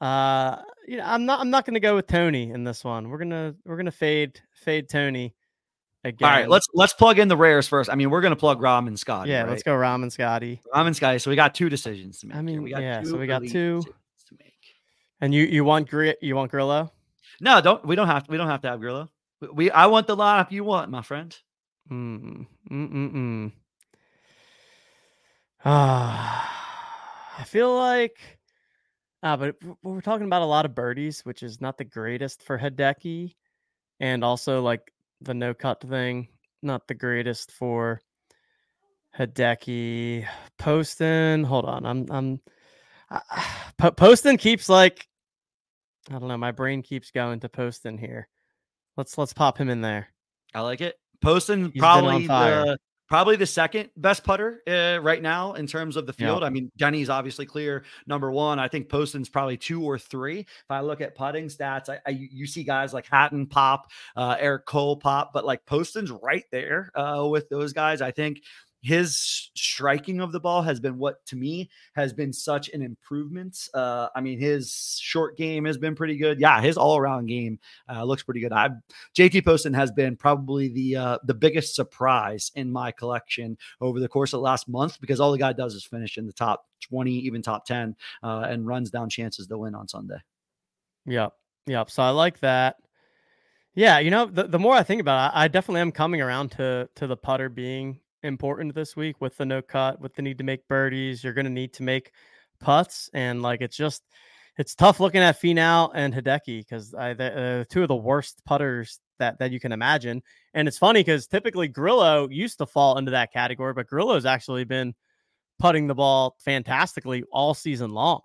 Uh, 0.00 0.62
you 0.86 0.96
know, 0.96 1.04
I'm 1.04 1.26
not 1.26 1.40
I'm 1.40 1.50
not 1.50 1.66
going 1.66 1.74
to 1.74 1.80
go 1.80 1.94
with 1.94 2.06
Tony 2.06 2.50
in 2.50 2.64
this 2.64 2.82
one. 2.82 3.10
We're 3.10 3.18
gonna 3.18 3.54
we're 3.64 3.76
gonna 3.76 3.90
fade 3.90 4.40
fade 4.54 4.88
Tony 4.88 5.34
again. 6.04 6.28
All 6.28 6.34
right, 6.34 6.48
let's 6.48 6.66
let's 6.72 6.94
plug 6.94 7.18
in 7.18 7.28
the 7.28 7.36
rares 7.36 7.68
first. 7.68 7.90
I 7.90 7.94
mean, 7.94 8.10
we're 8.10 8.22
gonna 8.22 8.34
plug 8.34 8.60
Rahm 8.60 8.86
and 8.86 8.98
Scotty. 8.98 9.30
Yeah, 9.30 9.42
right? 9.42 9.50
let's 9.50 9.62
go 9.62 9.72
Rahm 9.72 10.02
and 10.02 10.12
Scotty. 10.12 10.60
Rahm 10.74 10.86
and 10.86 10.96
Scotty. 10.96 11.18
So 11.18 11.30
we 11.30 11.36
got 11.36 11.54
two 11.54 11.68
decisions 11.68 12.20
to 12.20 12.28
make. 12.28 12.36
I 12.36 12.42
mean, 12.42 12.66
yeah. 12.66 13.02
So 13.02 13.18
we 13.18 13.26
got 13.26 13.42
two 13.42 13.82
to 13.82 14.36
make. 14.38 14.54
And 15.20 15.34
you 15.34 15.44
you 15.44 15.64
want 15.64 15.88
Gri- 15.88 16.16
you 16.22 16.34
want 16.34 16.50
Grillo? 16.50 16.90
No, 17.40 17.60
don't. 17.60 17.84
We 17.84 17.94
don't 17.94 18.08
have. 18.08 18.26
We 18.28 18.38
don't 18.38 18.48
have 18.48 18.62
to 18.62 18.68
have 18.68 18.80
Grillo. 18.80 19.08
We, 19.40 19.48
we 19.48 19.70
I 19.70 19.86
want 19.86 20.06
the 20.06 20.16
lineup 20.16 20.50
you 20.50 20.64
want, 20.64 20.90
my 20.90 21.02
friend. 21.02 21.36
Mm 21.90 22.46
mm 22.70 23.12
mm. 23.12 23.52
Ah, 25.64 26.48
I 27.38 27.44
feel 27.44 27.76
like, 27.76 28.18
ah, 29.22 29.36
but 29.36 29.56
we're 29.82 30.00
talking 30.00 30.26
about 30.26 30.42
a 30.42 30.46
lot 30.46 30.64
of 30.64 30.74
birdies, 30.74 31.20
which 31.22 31.42
is 31.42 31.60
not 31.60 31.78
the 31.78 31.84
greatest 31.84 32.42
for 32.42 32.58
Hideki, 32.58 33.34
and 34.00 34.24
also 34.24 34.62
like 34.62 34.92
the 35.20 35.34
no 35.34 35.54
cut 35.54 35.80
thing, 35.80 36.28
not 36.62 36.86
the 36.88 36.94
greatest 36.94 37.52
for 37.52 38.00
Hideki. 39.18 40.26
Poston, 40.58 41.44
hold 41.44 41.64
on, 41.64 41.86
I'm 41.86 42.06
I'm 42.10 42.40
uh, 43.10 43.90
Poston 43.96 44.36
keeps 44.36 44.68
like 44.68 45.06
I 46.10 46.18
don't 46.18 46.28
know, 46.28 46.38
my 46.38 46.52
brain 46.52 46.82
keeps 46.82 47.10
going 47.10 47.40
to 47.40 47.48
Poston 47.48 47.98
here. 47.98 48.28
Let's 48.96 49.16
let's 49.16 49.32
pop 49.32 49.58
him 49.58 49.70
in 49.70 49.80
there. 49.80 50.08
I 50.54 50.60
like 50.60 50.80
it. 50.80 50.96
Poston 51.20 51.70
He's 51.70 51.80
probably 51.80 52.26
the 52.26 52.78
probably 53.12 53.36
the 53.36 53.44
second 53.44 53.90
best 53.98 54.24
putter 54.24 54.62
uh, 54.66 54.98
right 55.02 55.20
now 55.20 55.52
in 55.52 55.66
terms 55.66 55.98
of 55.98 56.06
the 56.06 56.14
field. 56.14 56.40
Yeah. 56.40 56.46
I 56.46 56.48
mean, 56.48 56.72
Denny's 56.78 57.10
obviously 57.10 57.44
clear 57.44 57.84
number 58.06 58.32
one. 58.32 58.58
I 58.58 58.68
think 58.68 58.88
Poston's 58.88 59.28
probably 59.28 59.58
two 59.58 59.84
or 59.84 59.98
three. 59.98 60.40
If 60.40 60.70
I 60.70 60.80
look 60.80 61.02
at 61.02 61.14
putting 61.14 61.48
stats, 61.48 61.90
I, 61.90 61.98
I 62.06 62.12
you 62.12 62.46
see 62.46 62.64
guys 62.64 62.94
like 62.94 63.06
Hatton 63.06 63.48
pop, 63.48 63.90
uh, 64.16 64.36
Eric 64.40 64.64
Cole 64.64 64.96
pop, 64.96 65.34
but 65.34 65.44
like 65.44 65.66
Poston's 65.66 66.10
right 66.10 66.46
there 66.52 66.90
uh, 66.94 67.28
with 67.28 67.50
those 67.50 67.74
guys. 67.74 68.00
I 68.00 68.12
think 68.12 68.40
his 68.82 69.50
striking 69.54 70.20
of 70.20 70.32
the 70.32 70.40
ball 70.40 70.60
has 70.60 70.80
been 70.80 70.98
what 70.98 71.24
to 71.26 71.36
me 71.36 71.70
has 71.94 72.12
been 72.12 72.32
such 72.32 72.68
an 72.70 72.82
improvement. 72.82 73.68
Uh, 73.72 74.08
I 74.14 74.20
mean, 74.20 74.40
his 74.40 74.98
short 75.00 75.36
game 75.36 75.64
has 75.64 75.78
been 75.78 75.94
pretty 75.94 76.16
good. 76.16 76.40
Yeah, 76.40 76.60
his 76.60 76.76
all 76.76 76.98
around 76.98 77.26
game 77.26 77.60
uh, 77.88 78.02
looks 78.02 78.24
pretty 78.24 78.40
good. 78.40 78.52
I 78.52 78.70
JT 79.16 79.44
Poston 79.44 79.72
has 79.72 79.92
been 79.92 80.16
probably 80.16 80.68
the 80.68 80.96
uh, 80.96 81.18
the 81.24 81.34
biggest 81.34 81.76
surprise 81.76 82.50
in 82.56 82.72
my 82.72 82.90
collection 82.90 83.56
over 83.80 84.00
the 84.00 84.08
course 84.08 84.32
of 84.32 84.38
the 84.38 84.44
last 84.44 84.68
month 84.68 85.00
because 85.00 85.20
all 85.20 85.30
the 85.30 85.38
guy 85.38 85.52
does 85.52 85.74
is 85.74 85.84
finish 85.84 86.18
in 86.18 86.26
the 86.26 86.32
top 86.32 86.66
twenty, 86.80 87.12
even 87.12 87.40
top 87.40 87.64
ten, 87.64 87.94
uh, 88.24 88.46
and 88.48 88.66
runs 88.66 88.90
down 88.90 89.08
chances 89.08 89.46
to 89.46 89.56
win 89.56 89.76
on 89.76 89.86
Sunday. 89.86 90.18
Yep, 91.06 91.32
yep. 91.66 91.88
So 91.88 92.02
I 92.02 92.10
like 92.10 92.40
that. 92.40 92.76
Yeah, 93.74 94.00
you 94.00 94.10
know, 94.10 94.26
the, 94.26 94.44
the 94.44 94.58
more 94.58 94.74
I 94.74 94.82
think 94.82 95.00
about 95.00 95.30
it, 95.30 95.36
I 95.36 95.48
definitely 95.48 95.80
am 95.82 95.92
coming 95.92 96.20
around 96.20 96.50
to 96.52 96.88
to 96.96 97.06
the 97.06 97.16
putter 97.16 97.48
being 97.48 98.00
important 98.22 98.74
this 98.74 98.96
week 98.96 99.20
with 99.20 99.36
the 99.36 99.46
no 99.46 99.62
cut, 99.62 100.00
with 100.00 100.14
the 100.14 100.22
need 100.22 100.38
to 100.38 100.44
make 100.44 100.66
birdies. 100.68 101.22
You're 101.22 101.32
going 101.32 101.44
to 101.44 101.50
need 101.50 101.72
to 101.74 101.82
make 101.82 102.12
putts, 102.60 103.10
and 103.12 103.42
like 103.42 103.60
it's 103.60 103.76
just 103.76 104.02
it's 104.58 104.74
tough 104.74 105.00
looking 105.00 105.22
at 105.22 105.40
Finau 105.40 105.90
and 105.94 106.12
Hideki 106.12 106.60
because 106.60 106.92
uh, 106.94 107.64
two 107.70 107.82
of 107.82 107.88
the 107.88 107.96
worst 107.96 108.42
putters 108.44 109.00
that 109.18 109.38
that 109.38 109.50
you 109.50 109.60
can 109.60 109.72
imagine. 109.72 110.22
And 110.54 110.68
it's 110.68 110.78
funny 110.78 111.00
because 111.00 111.26
typically 111.26 111.68
Grillo 111.68 112.28
used 112.28 112.58
to 112.58 112.66
fall 112.66 112.98
into 112.98 113.12
that 113.12 113.32
category, 113.32 113.72
but 113.72 113.86
Grillo's 113.86 114.26
actually 114.26 114.64
been 114.64 114.94
putting 115.58 115.86
the 115.86 115.94
ball 115.94 116.36
fantastically 116.40 117.24
all 117.32 117.54
season 117.54 117.92
long. 117.92 118.20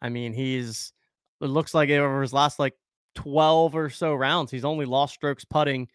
I 0.00 0.08
mean, 0.08 0.32
he's 0.32 0.92
it 1.40 1.46
looks 1.46 1.74
like 1.74 1.90
over 1.90 2.20
his 2.22 2.32
last 2.32 2.58
like 2.58 2.74
12 3.14 3.74
or 3.74 3.90
so 3.90 4.14
rounds, 4.14 4.50
he's 4.50 4.64
only 4.64 4.84
lost 4.84 5.14
strokes 5.14 5.44
putting 5.44 5.88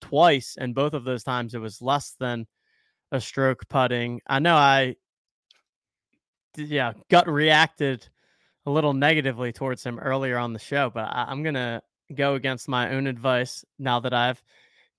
twice, 0.00 0.56
and 0.58 0.74
both 0.74 0.94
of 0.94 1.04
those 1.04 1.24
times 1.24 1.54
it 1.54 1.58
was 1.58 1.82
less 1.82 2.16
than 2.18 2.46
a 3.12 3.20
stroke 3.20 3.68
putting. 3.68 4.20
I 4.26 4.38
know 4.38 4.56
I, 4.56 4.96
yeah, 6.56 6.92
gut 7.10 7.28
reacted 7.28 8.08
a 8.66 8.70
little 8.70 8.92
negatively 8.92 9.52
towards 9.52 9.84
him 9.84 9.98
earlier 9.98 10.38
on 10.38 10.52
the 10.52 10.58
show, 10.58 10.90
but 10.90 11.04
I, 11.04 11.26
I'm 11.28 11.42
going 11.42 11.54
to 11.54 11.82
go 12.14 12.34
against 12.34 12.68
my 12.68 12.92
own 12.92 13.06
advice 13.06 13.64
now 13.78 14.00
that 14.00 14.12
I've 14.12 14.42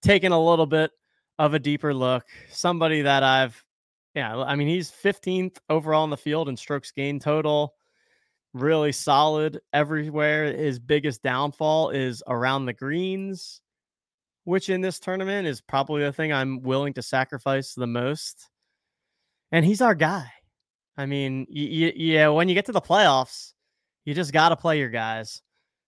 taken 0.01 0.31
a 0.31 0.43
little 0.43 0.65
bit 0.65 0.91
of 1.37 1.53
a 1.53 1.59
deeper 1.59 1.93
look. 1.93 2.25
Somebody 2.49 3.03
that 3.03 3.23
I've, 3.23 3.63
yeah, 4.15 4.37
I 4.37 4.55
mean, 4.55 4.67
he's 4.67 4.91
15th 4.91 5.57
overall 5.69 6.03
in 6.03 6.09
the 6.09 6.17
field 6.17 6.49
in 6.49 6.57
strokes 6.57 6.91
gained 6.91 7.21
total. 7.21 7.73
Really 8.53 8.91
solid 8.91 9.61
everywhere. 9.71 10.51
His 10.53 10.77
biggest 10.77 11.23
downfall 11.23 11.91
is 11.91 12.21
around 12.27 12.65
the 12.65 12.73
greens 12.73 13.61
which 14.43 14.69
in 14.69 14.81
this 14.81 14.99
tournament 14.99 15.47
is 15.47 15.61
probably 15.61 16.03
the 16.03 16.13
thing 16.13 16.33
I'm 16.33 16.61
willing 16.61 16.93
to 16.93 17.01
sacrifice 17.01 17.73
the 17.73 17.87
most. 17.87 18.49
And 19.51 19.65
he's 19.65 19.81
our 19.81 19.95
guy. 19.95 20.31
I 20.97 21.05
mean, 21.05 21.45
y- 21.49 21.69
y- 21.71 21.93
yeah, 21.95 22.27
when 22.29 22.49
you 22.49 22.55
get 22.55 22.65
to 22.65 22.71
the 22.71 22.81
playoffs, 22.81 23.53
you 24.05 24.13
just 24.13 24.33
got 24.33 24.49
to 24.49 24.55
play 24.55 24.79
your 24.79 24.89
guys. 24.89 25.41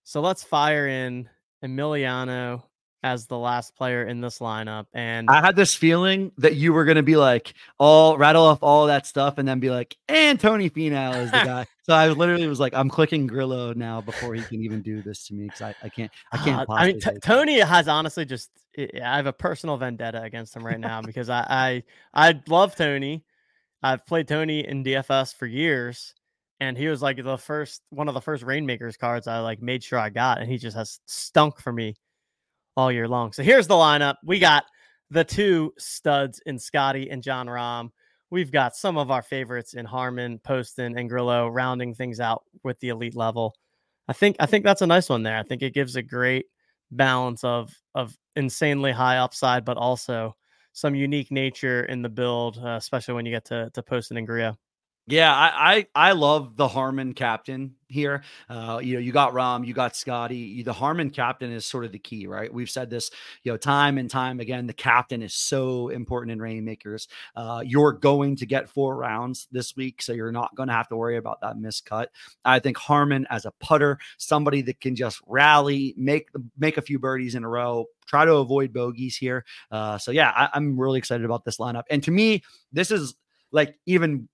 So 0.04 0.20
let's 0.20 0.42
fire 0.44 0.86
in 0.86 1.28
Emiliano 1.64 2.62
as 3.04 3.26
the 3.26 3.38
last 3.38 3.76
player 3.76 4.04
in 4.04 4.22
this 4.22 4.38
lineup. 4.38 4.86
And 4.94 5.28
I 5.28 5.44
had 5.44 5.56
this 5.56 5.74
feeling 5.74 6.32
that 6.38 6.54
you 6.54 6.72
were 6.72 6.86
going 6.86 6.96
to 6.96 7.02
be 7.02 7.16
like, 7.16 7.52
all 7.78 8.16
rattle 8.16 8.44
off 8.44 8.60
all 8.62 8.86
that 8.86 9.06
stuff 9.06 9.36
and 9.36 9.46
then 9.46 9.60
be 9.60 9.68
like, 9.68 9.94
and 10.08 10.40
Tony 10.40 10.70
Finau 10.70 11.22
is 11.22 11.30
the 11.30 11.36
guy. 11.44 11.66
so 11.82 11.92
I 11.92 12.08
literally 12.08 12.48
was 12.48 12.58
like, 12.58 12.72
I'm 12.74 12.88
clicking 12.88 13.26
Grillo 13.26 13.74
now 13.74 14.00
before 14.00 14.34
he 14.34 14.42
can 14.42 14.62
even 14.62 14.80
do 14.80 15.02
this 15.02 15.26
to 15.26 15.34
me 15.34 15.44
because 15.44 15.60
I, 15.60 15.74
I 15.82 15.90
can't, 15.90 16.10
I 16.32 16.38
can't. 16.38 16.68
Uh, 16.68 16.72
I 16.72 16.86
mean, 16.86 17.00
t- 17.00 17.18
Tony 17.22 17.60
has 17.60 17.88
honestly 17.88 18.24
just, 18.24 18.50
I 18.78 18.88
have 19.16 19.26
a 19.26 19.34
personal 19.34 19.76
vendetta 19.76 20.22
against 20.22 20.56
him 20.56 20.64
right 20.64 20.80
now 20.80 21.02
because 21.02 21.28
I, 21.28 21.84
I, 22.14 22.28
I 22.30 22.40
love 22.48 22.74
Tony. 22.74 23.22
I've 23.82 24.06
played 24.06 24.28
Tony 24.28 24.66
in 24.66 24.82
DFS 24.82 25.34
for 25.36 25.46
years. 25.46 26.14
And 26.60 26.78
he 26.78 26.88
was 26.88 27.02
like 27.02 27.22
the 27.22 27.36
first 27.36 27.82
one 27.90 28.08
of 28.08 28.14
the 28.14 28.20
first 28.22 28.44
Reignmakers 28.44 28.96
cards 28.96 29.26
I 29.26 29.40
like 29.40 29.60
made 29.60 29.82
sure 29.82 29.98
I 29.98 30.08
got, 30.08 30.40
and 30.40 30.48
he 30.48 30.56
just 30.56 30.76
has 30.76 31.00
stunk 31.04 31.60
for 31.60 31.72
me 31.72 31.96
all 32.76 32.92
year 32.92 33.08
long. 33.08 33.32
So 33.32 33.42
here's 33.42 33.66
the 33.66 33.74
lineup. 33.74 34.16
We 34.24 34.38
got 34.38 34.64
the 35.10 35.24
two 35.24 35.72
studs 35.78 36.40
in 36.46 36.58
Scotty 36.58 37.10
and 37.10 37.22
Jon 37.22 37.46
Rahm. 37.46 37.90
We've 38.30 38.50
got 38.50 38.74
some 38.74 38.98
of 38.98 39.10
our 39.10 39.22
favorites 39.22 39.74
in 39.74 39.84
Harman, 39.84 40.40
Poston, 40.40 40.98
and 40.98 41.08
Grillo 41.08 41.48
rounding 41.48 41.94
things 41.94 42.20
out 42.20 42.42
with 42.64 42.78
the 42.80 42.88
elite 42.88 43.14
level. 43.14 43.54
I 44.08 44.12
think 44.12 44.36
I 44.40 44.46
think 44.46 44.64
that's 44.64 44.82
a 44.82 44.86
nice 44.86 45.08
one 45.08 45.22
there. 45.22 45.38
I 45.38 45.42
think 45.42 45.62
it 45.62 45.74
gives 45.74 45.96
a 45.96 46.02
great 46.02 46.46
balance 46.90 47.44
of 47.44 47.72
of 47.94 48.16
insanely 48.36 48.92
high 48.92 49.18
upside, 49.18 49.64
but 49.64 49.76
also 49.76 50.34
some 50.72 50.94
unique 50.94 51.30
nature 51.30 51.84
in 51.84 52.02
the 52.02 52.08
build, 52.08 52.58
uh, 52.58 52.76
especially 52.76 53.14
when 53.14 53.24
you 53.24 53.32
get 53.32 53.44
to 53.46 53.70
to 53.72 53.82
Poston 53.82 54.16
and 54.16 54.26
Grillo. 54.26 54.56
Yeah, 55.06 55.34
I, 55.34 55.86
I, 55.94 56.08
I 56.08 56.12
love 56.12 56.56
the 56.56 56.66
Harman 56.66 57.12
captain 57.12 57.74
here. 57.88 58.22
Uh, 58.48 58.80
you 58.82 58.94
know, 58.94 59.00
you 59.00 59.12
got 59.12 59.34
Rahm, 59.34 59.66
you 59.66 59.74
got 59.74 59.94
Scotty. 59.94 60.62
The 60.62 60.72
Harman 60.72 61.10
captain 61.10 61.52
is 61.52 61.66
sort 61.66 61.84
of 61.84 61.92
the 61.92 61.98
key, 61.98 62.26
right? 62.26 62.52
We've 62.52 62.70
said 62.70 62.88
this, 62.88 63.10
you 63.42 63.52
know, 63.52 63.58
time 63.58 63.98
and 63.98 64.08
time 64.08 64.40
again. 64.40 64.66
The 64.66 64.72
captain 64.72 65.20
is 65.20 65.34
so 65.34 65.90
important 65.90 66.32
in 66.32 66.38
Reignmakers. 66.38 67.06
Uh, 67.36 67.62
you're 67.66 67.92
going 67.92 68.34
to 68.36 68.46
get 68.46 68.70
four 68.70 68.96
rounds 68.96 69.46
this 69.52 69.76
week, 69.76 70.00
so 70.00 70.14
you're 70.14 70.32
not 70.32 70.54
going 70.54 70.68
to 70.68 70.74
have 70.74 70.88
to 70.88 70.96
worry 70.96 71.18
about 71.18 71.38
that 71.42 71.56
miscut. 71.56 72.06
I 72.46 72.58
think 72.58 72.78
Harman 72.78 73.26
as 73.28 73.44
a 73.44 73.52
putter, 73.60 73.98
somebody 74.16 74.62
that 74.62 74.80
can 74.80 74.96
just 74.96 75.20
rally, 75.26 75.92
make 75.98 76.30
make 76.58 76.78
a 76.78 76.82
few 76.82 76.98
birdies 76.98 77.34
in 77.34 77.44
a 77.44 77.48
row, 77.48 77.84
try 78.06 78.24
to 78.24 78.36
avoid 78.36 78.72
bogeys 78.72 79.18
here. 79.18 79.44
Uh, 79.70 79.98
so 79.98 80.12
yeah, 80.12 80.30
I, 80.34 80.48
I'm 80.54 80.80
really 80.80 80.98
excited 80.98 81.26
about 81.26 81.44
this 81.44 81.58
lineup. 81.58 81.82
And 81.90 82.02
to 82.04 82.10
me, 82.10 82.42
this 82.72 82.90
is 82.90 83.14
like 83.52 83.76
even 83.86 84.28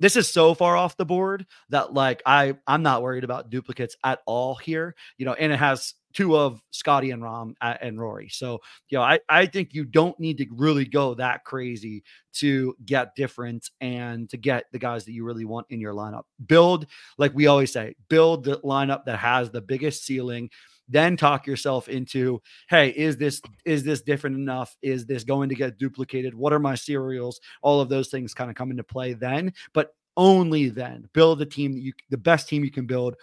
this 0.00 0.16
is 0.16 0.28
so 0.28 0.54
far 0.54 0.76
off 0.76 0.96
the 0.96 1.04
board 1.04 1.46
that 1.70 1.94
like 1.94 2.22
I 2.26 2.56
I'm 2.66 2.82
not 2.82 3.02
worried 3.02 3.24
about 3.24 3.50
duplicates 3.50 3.96
at 4.04 4.20
all 4.26 4.54
here. 4.54 4.94
You 5.18 5.26
know, 5.26 5.34
and 5.34 5.52
it 5.52 5.58
has 5.58 5.94
two 6.14 6.36
of 6.36 6.62
Scotty 6.70 7.10
and 7.10 7.22
Rahm 7.22 7.54
uh, 7.60 7.74
and 7.80 8.00
Rory. 8.00 8.28
So, 8.28 8.60
you 8.88 8.98
know, 8.98 9.02
I, 9.02 9.18
I 9.28 9.46
think 9.46 9.74
you 9.74 9.84
don't 9.84 10.18
need 10.18 10.38
to 10.38 10.46
really 10.50 10.84
go 10.84 11.14
that 11.14 11.44
crazy 11.44 12.04
to 12.34 12.74
get 12.86 13.16
different 13.16 13.68
and 13.80 14.30
to 14.30 14.36
get 14.36 14.66
the 14.72 14.78
guys 14.78 15.04
that 15.04 15.12
you 15.12 15.24
really 15.24 15.44
want 15.44 15.66
in 15.70 15.80
your 15.80 15.92
lineup. 15.92 16.22
Build, 16.46 16.86
like 17.18 17.34
we 17.34 17.48
always 17.48 17.72
say, 17.72 17.96
build 18.08 18.44
the 18.44 18.58
lineup 18.58 19.04
that 19.04 19.18
has 19.18 19.50
the 19.50 19.60
biggest 19.60 20.04
ceiling 20.04 20.50
then 20.88 21.16
talk 21.16 21.46
yourself 21.46 21.88
into 21.88 22.40
hey 22.68 22.90
is 22.90 23.16
this 23.16 23.40
is 23.64 23.84
this 23.84 24.02
different 24.02 24.36
enough? 24.36 24.76
Is 24.82 25.06
this 25.06 25.24
going 25.24 25.48
to 25.48 25.54
get 25.54 25.78
duplicated? 25.78 26.34
What 26.34 26.52
are 26.52 26.58
my 26.58 26.74
serials? 26.74 27.40
All 27.62 27.80
of 27.80 27.88
those 27.88 28.08
things 28.08 28.34
kind 28.34 28.50
of 28.50 28.56
come 28.56 28.70
into 28.70 28.84
play 28.84 29.12
then 29.12 29.52
but 29.72 29.94
only 30.16 30.68
then. 30.68 31.08
Build 31.12 31.38
the 31.38 31.46
team 31.46 31.72
that 31.72 31.80
you 31.80 31.92
the 32.10 32.18
best 32.18 32.48
team 32.48 32.64
you 32.64 32.70
can 32.70 32.86
build. 32.86 33.16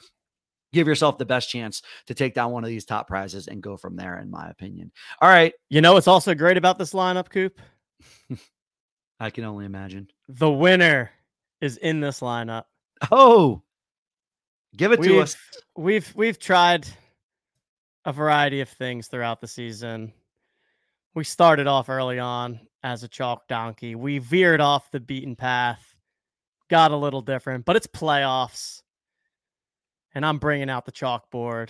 Give 0.73 0.87
yourself 0.87 1.17
the 1.17 1.25
best 1.25 1.49
chance 1.49 1.81
to 2.07 2.13
take 2.13 2.33
down 2.33 2.51
one 2.51 2.63
of 2.63 2.69
these 2.69 2.85
top 2.85 3.07
prizes 3.07 3.47
and 3.47 3.61
go 3.61 3.75
from 3.75 3.95
there 3.97 4.19
in 4.19 4.31
my 4.31 4.49
opinion. 4.49 4.91
All 5.21 5.29
right. 5.29 5.53
You 5.69 5.81
know 5.81 5.93
what's 5.93 6.07
also 6.07 6.33
great 6.33 6.57
about 6.57 6.77
this 6.77 6.93
lineup 6.93 7.27
Cupe? 7.29 7.59
I 9.19 9.29
can 9.29 9.43
only 9.43 9.65
imagine. 9.65 10.07
The 10.29 10.49
winner 10.49 11.11
is 11.59 11.77
in 11.77 11.99
this 11.99 12.21
lineup. 12.21 12.63
Oh! 13.11 13.61
Give 14.75 14.93
it 14.93 14.99
we've, 14.99 15.09
to 15.09 15.19
us. 15.19 15.37
we've 15.75 16.11
we've 16.15 16.39
tried 16.39 16.87
a 18.05 18.13
variety 18.13 18.61
of 18.61 18.69
things 18.69 19.07
throughout 19.07 19.41
the 19.41 19.47
season. 19.47 20.13
We 21.13 21.23
started 21.23 21.67
off 21.67 21.89
early 21.89 22.19
on 22.19 22.59
as 22.83 23.03
a 23.03 23.07
chalk 23.07 23.47
donkey. 23.47 23.95
We 23.95 24.19
veered 24.19 24.61
off 24.61 24.91
the 24.91 24.99
beaten 24.99 25.35
path, 25.35 25.95
got 26.69 26.91
a 26.91 26.97
little 26.97 27.21
different, 27.21 27.65
but 27.65 27.75
it's 27.75 27.87
playoffs. 27.87 28.81
And 30.13 30.25
I'm 30.25 30.39
bringing 30.39 30.69
out 30.69 30.85
the 30.85 30.91
chalkboard. 30.91 31.69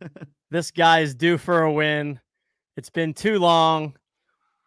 this 0.50 0.70
guy 0.70 1.00
is 1.00 1.14
due 1.14 1.38
for 1.38 1.62
a 1.62 1.72
win. 1.72 2.20
It's 2.76 2.90
been 2.90 3.14
too 3.14 3.38
long. 3.38 3.96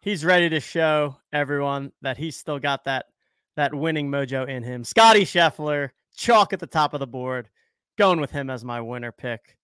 He's 0.00 0.24
ready 0.24 0.48
to 0.48 0.60
show 0.60 1.16
everyone 1.32 1.92
that 2.02 2.16
he's 2.16 2.36
still 2.36 2.58
got 2.58 2.84
that 2.84 3.06
that 3.54 3.74
winning 3.74 4.10
mojo 4.10 4.48
in 4.48 4.62
him. 4.62 4.82
Scotty 4.82 5.24
Scheffler, 5.24 5.90
chalk 6.16 6.52
at 6.52 6.58
the 6.58 6.66
top 6.66 6.94
of 6.94 7.00
the 7.00 7.06
board. 7.06 7.48
Going 7.98 8.18
with 8.18 8.30
him 8.30 8.48
as 8.48 8.64
my 8.64 8.80
winner 8.80 9.12
pick 9.12 9.56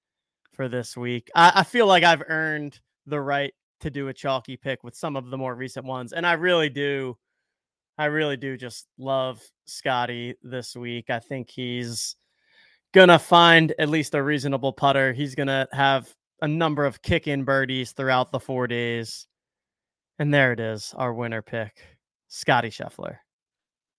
for 0.58 0.68
this 0.68 0.96
week. 0.96 1.30
I, 1.36 1.52
I 1.54 1.62
feel 1.62 1.86
like 1.86 2.02
I've 2.02 2.24
earned 2.26 2.80
the 3.06 3.20
right 3.20 3.54
to 3.78 3.90
do 3.90 4.08
a 4.08 4.12
chalky 4.12 4.56
pick 4.56 4.82
with 4.82 4.96
some 4.96 5.14
of 5.14 5.30
the 5.30 5.38
more 5.38 5.54
recent 5.54 5.86
ones, 5.86 6.12
and 6.12 6.26
I 6.26 6.32
really 6.32 6.68
do. 6.68 7.16
I 7.96 8.06
really 8.06 8.36
do 8.36 8.56
just 8.56 8.88
love 8.98 9.40
Scotty 9.66 10.34
this 10.42 10.74
week. 10.74 11.10
I 11.10 11.20
think 11.20 11.48
he's 11.48 12.16
gonna 12.92 13.20
find 13.20 13.72
at 13.78 13.88
least 13.88 14.16
a 14.16 14.22
reasonable 14.22 14.72
putter. 14.72 15.12
He's 15.12 15.36
gonna 15.36 15.68
have 15.70 16.12
a 16.42 16.48
number 16.48 16.84
of 16.84 17.02
kick 17.02 17.28
in 17.28 17.44
birdies 17.44 17.92
throughout 17.92 18.32
the 18.32 18.40
four 18.40 18.66
days. 18.66 19.28
And 20.18 20.34
there 20.34 20.52
it 20.52 20.58
is, 20.58 20.92
our 20.96 21.14
winner 21.14 21.40
pick 21.40 21.84
Scotty 22.26 22.70
Scheffler. 22.70 23.18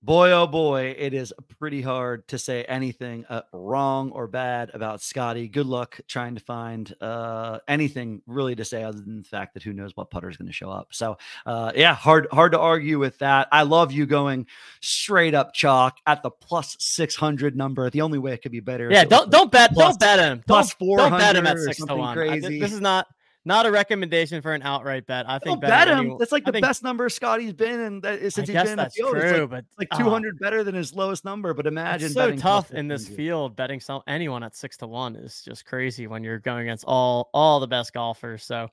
Boy, 0.01 0.31
oh 0.31 0.47
boy, 0.47 0.95
it 0.97 1.13
is 1.13 1.33
pretty 1.59 1.81
hard 1.81 2.25
to 2.29 2.37
say 2.37 2.63
anything 2.63 3.25
uh, 3.27 3.41
wrong 3.51 4.11
or 4.11 4.27
bad 4.27 4.71
about 4.73 5.01
Scotty. 5.01 5.49
Good 5.49 5.65
luck 5.65 5.99
trying 6.07 6.35
to 6.35 6.41
find 6.41 6.95
uh, 7.01 7.59
anything 7.67 8.21
really 8.25 8.55
to 8.55 8.63
say 8.63 8.81
other 8.81 9.01
than 9.01 9.23
the 9.23 9.27
fact 9.27 9.55
that 9.55 9.63
who 9.63 9.73
knows 9.73 9.97
what 9.97 10.09
putter 10.09 10.29
is 10.29 10.37
going 10.37 10.47
to 10.47 10.53
show 10.53 10.69
up. 10.69 10.87
So, 10.91 11.17
uh, 11.45 11.73
yeah, 11.75 11.93
hard 11.93 12.27
hard 12.31 12.53
to 12.53 12.59
argue 12.59 12.97
with 12.97 13.17
that. 13.17 13.49
I 13.51 13.63
love 13.63 13.91
you 13.91 14.05
going 14.05 14.47
straight 14.79 15.33
up 15.33 15.53
chalk 15.53 15.97
at 16.07 16.23
the 16.23 16.31
plus 16.31 16.77
six 16.79 17.13
hundred 17.13 17.57
number. 17.57 17.89
The 17.89 17.99
only 17.99 18.19
way 18.19 18.31
it 18.31 18.41
could 18.41 18.53
be 18.53 18.61
better. 18.61 18.89
Yeah, 18.89 19.03
don't 19.03 19.29
don't 19.29 19.51
bet 19.51 19.73
plus, 19.73 19.97
don't 19.97 19.99
bet 19.99 20.19
him. 20.19 20.43
Plus 20.47 20.71
four 20.71 20.99
don't 20.99 21.11
bet 21.11 21.35
him 21.35 21.45
at 21.45 21.57
six 21.59 21.83
to 21.83 21.93
one. 21.93 22.15
Crazy. 22.15 22.55
I, 22.55 22.59
this 22.59 22.71
is 22.71 22.79
not 22.79 23.05
not 23.45 23.65
a 23.65 23.71
recommendation 23.71 24.41
for 24.41 24.53
an 24.53 24.61
outright 24.61 25.05
bet. 25.07 25.27
I 25.27 25.39
think 25.39 25.61
bet 25.61 25.87
him. 25.87 25.97
Anyone, 25.97 26.17
that's 26.17 26.31
like 26.31 26.43
the 26.43 26.51
think, 26.51 26.65
best 26.65 26.83
number 26.83 27.07
Scotty's 27.09 27.53
been 27.53 27.79
and 27.79 28.03
since 28.03 28.37
I 28.37 28.41
he's 28.41 28.51
been 28.51 28.67
in 28.67 28.77
the 28.77 28.89
field. 28.89 29.11
True, 29.11 29.21
it's 29.21 29.39
like, 29.39 29.49
but 29.49 29.65
like 29.77 29.99
200 29.99 30.35
uh, 30.35 30.37
better 30.41 30.63
than 30.63 30.75
his 30.75 30.93
lowest 30.93 31.23
number. 31.23 31.53
But 31.53 31.65
imagine 31.65 32.07
it's 32.07 32.15
so 32.15 32.35
tough 32.35 32.71
in 32.73 32.87
this 32.87 33.07
field. 33.07 33.55
Betting 33.55 33.79
some 33.79 34.01
anyone 34.07 34.43
at 34.43 34.55
six 34.55 34.77
to 34.77 34.87
one 34.87 35.15
is 35.15 35.41
just 35.41 35.65
crazy 35.65 36.07
when 36.07 36.23
you're 36.23 36.39
going 36.39 36.63
against 36.63 36.83
all 36.85 37.29
all 37.33 37.59
the 37.59 37.67
best 37.67 37.93
golfers. 37.93 38.43
So 38.43 38.67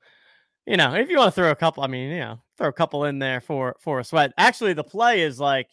you 0.67 0.77
know, 0.77 0.95
if 0.95 1.09
you 1.09 1.17
want 1.17 1.33
to 1.33 1.41
throw 1.41 1.51
a 1.53 1.57
couple, 1.57 1.85
I 1.85 1.87
mean, 1.87 2.11
you 2.11 2.19
know, 2.19 2.41
throw 2.59 2.69
a 2.69 2.73
couple 2.73 3.05
in 3.05 3.21
there 3.21 3.41
for 3.41 3.77
for 3.81 4.01
a 4.01 4.05
sweat. 4.05 4.33
Actually, 4.37 4.73
the 4.73 4.85
play 4.85 5.23
is 5.23 5.39
like 5.39 5.69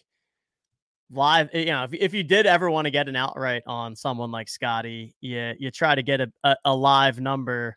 live. 1.12 1.50
You 1.52 1.66
know, 1.66 1.84
if, 1.86 1.94
if 1.94 2.14
you 2.14 2.24
did 2.24 2.46
ever 2.46 2.70
want 2.70 2.86
to 2.86 2.92
get 2.92 3.10
an 3.10 3.16
outright 3.16 3.64
on 3.66 3.96
someone 3.96 4.32
like 4.32 4.48
Scotty, 4.50 5.16
you 5.20 5.54
you 5.58 5.72
try 5.72 5.96
to 5.96 6.04
get 6.04 6.22
a, 6.22 6.32
a, 6.44 6.56
a 6.66 6.76
live 6.76 7.20
number 7.20 7.76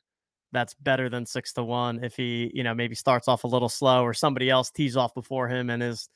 that's 0.56 0.74
better 0.74 1.08
than 1.08 1.26
six 1.26 1.52
to 1.54 1.62
one 1.62 2.02
if 2.02 2.16
he, 2.16 2.50
you 2.54 2.62
know, 2.64 2.74
maybe 2.74 2.94
starts 2.94 3.28
off 3.28 3.44
a 3.44 3.48
little 3.48 3.68
slow 3.68 4.02
or 4.02 4.14
somebody 4.14 4.48
else 4.48 4.70
tees 4.70 4.96
off 4.96 5.14
before 5.14 5.48
him 5.48 5.70
and 5.70 5.82
is 5.82 6.08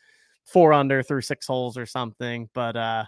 four 0.44 0.72
under 0.72 1.02
through 1.02 1.22
six 1.22 1.46
holes 1.46 1.76
or 1.76 1.86
something. 1.86 2.48
But 2.54 2.76
uh 2.76 3.04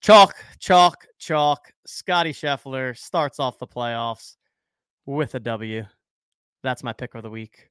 chalk, 0.00 0.34
chalk, 0.58 1.06
chalk. 1.18 1.72
Scotty 1.86 2.32
Scheffler 2.32 2.96
starts 2.96 3.38
off 3.38 3.58
the 3.58 3.66
playoffs 3.66 4.36
with 5.06 5.34
a 5.34 5.40
W. 5.40 5.84
That's 6.62 6.82
my 6.82 6.92
pick 6.92 7.14
of 7.14 7.22
the 7.22 7.30
week. 7.30 7.67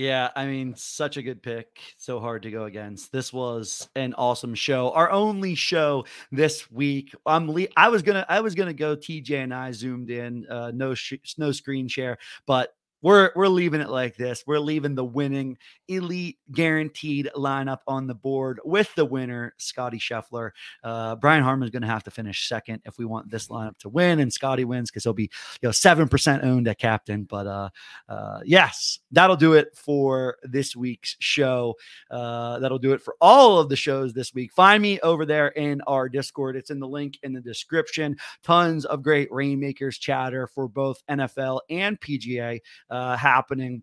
Yeah, 0.00 0.30
I 0.34 0.46
mean, 0.46 0.74
such 0.76 1.18
a 1.18 1.22
good 1.22 1.42
pick. 1.42 1.78
So 1.98 2.20
hard 2.20 2.44
to 2.44 2.50
go 2.50 2.64
against. 2.64 3.12
This 3.12 3.34
was 3.34 3.86
an 3.96 4.14
awesome 4.14 4.54
show. 4.54 4.92
Our 4.92 5.10
only 5.10 5.54
show 5.54 6.06
this 6.32 6.70
week. 6.70 7.14
I'm 7.26 7.50
le- 7.52 7.66
I 7.76 7.90
was 7.90 8.00
gonna 8.00 8.24
I 8.26 8.40
was 8.40 8.54
gonna 8.54 8.72
go 8.72 8.96
TJ 8.96 9.42
and 9.42 9.52
I 9.52 9.72
zoomed 9.72 10.08
in, 10.08 10.46
uh, 10.48 10.70
no 10.74 10.94
sh- 10.94 11.36
no 11.36 11.52
screen 11.52 11.86
share, 11.86 12.16
but 12.46 12.74
we're 13.02 13.30
we're 13.34 13.48
leaving 13.48 13.80
it 13.80 13.88
like 13.88 14.16
this. 14.16 14.44
We're 14.46 14.58
leaving 14.58 14.94
the 14.94 15.04
winning 15.04 15.56
elite 15.88 16.38
guaranteed 16.52 17.30
lineup 17.34 17.78
on 17.86 18.06
the 18.06 18.14
board 18.14 18.60
with 18.64 18.94
the 18.94 19.04
winner, 19.04 19.54
Scotty 19.58 19.98
Scheffler. 19.98 20.50
Uh, 20.84 21.16
Brian 21.16 21.42
Harman 21.42 21.66
is 21.66 21.70
going 21.70 21.82
to 21.82 21.88
have 21.88 22.04
to 22.04 22.10
finish 22.10 22.48
second 22.48 22.82
if 22.84 22.98
we 22.98 23.04
want 23.04 23.30
this 23.30 23.48
lineup 23.48 23.78
to 23.78 23.88
win, 23.88 24.20
and 24.20 24.32
Scotty 24.32 24.64
wins 24.64 24.90
because 24.90 25.04
he'll 25.04 25.12
be 25.12 25.30
you 25.62 25.68
know 25.68 25.70
seven 25.70 26.08
percent 26.08 26.44
owned 26.44 26.68
at 26.68 26.78
captain. 26.78 27.24
But 27.24 27.46
uh, 27.46 27.70
uh, 28.08 28.40
yes, 28.44 28.98
that'll 29.12 29.36
do 29.36 29.54
it 29.54 29.76
for 29.76 30.36
this 30.42 30.76
week's 30.76 31.16
show. 31.20 31.76
Uh, 32.10 32.58
that'll 32.58 32.78
do 32.78 32.92
it 32.92 33.00
for 33.00 33.16
all 33.20 33.58
of 33.58 33.68
the 33.68 33.76
shows 33.76 34.12
this 34.12 34.34
week. 34.34 34.52
Find 34.52 34.82
me 34.82 35.00
over 35.00 35.24
there 35.24 35.48
in 35.48 35.80
our 35.82 36.08
Discord. 36.08 36.56
It's 36.56 36.70
in 36.70 36.80
the 36.80 36.88
link 36.88 37.18
in 37.22 37.32
the 37.32 37.40
description. 37.40 38.16
Tons 38.42 38.84
of 38.84 39.02
great 39.02 39.30
reignmakers 39.30 39.98
chatter 39.98 40.46
for 40.46 40.68
both 40.68 41.02
NFL 41.08 41.60
and 41.70 42.00
PGA 42.00 42.60
uh, 42.90 43.16
happening 43.16 43.82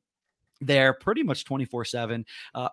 there 0.60 0.94
pretty 0.94 1.22
much 1.22 1.46
24 1.46 1.82
uh, 1.82 1.86
7 1.86 2.26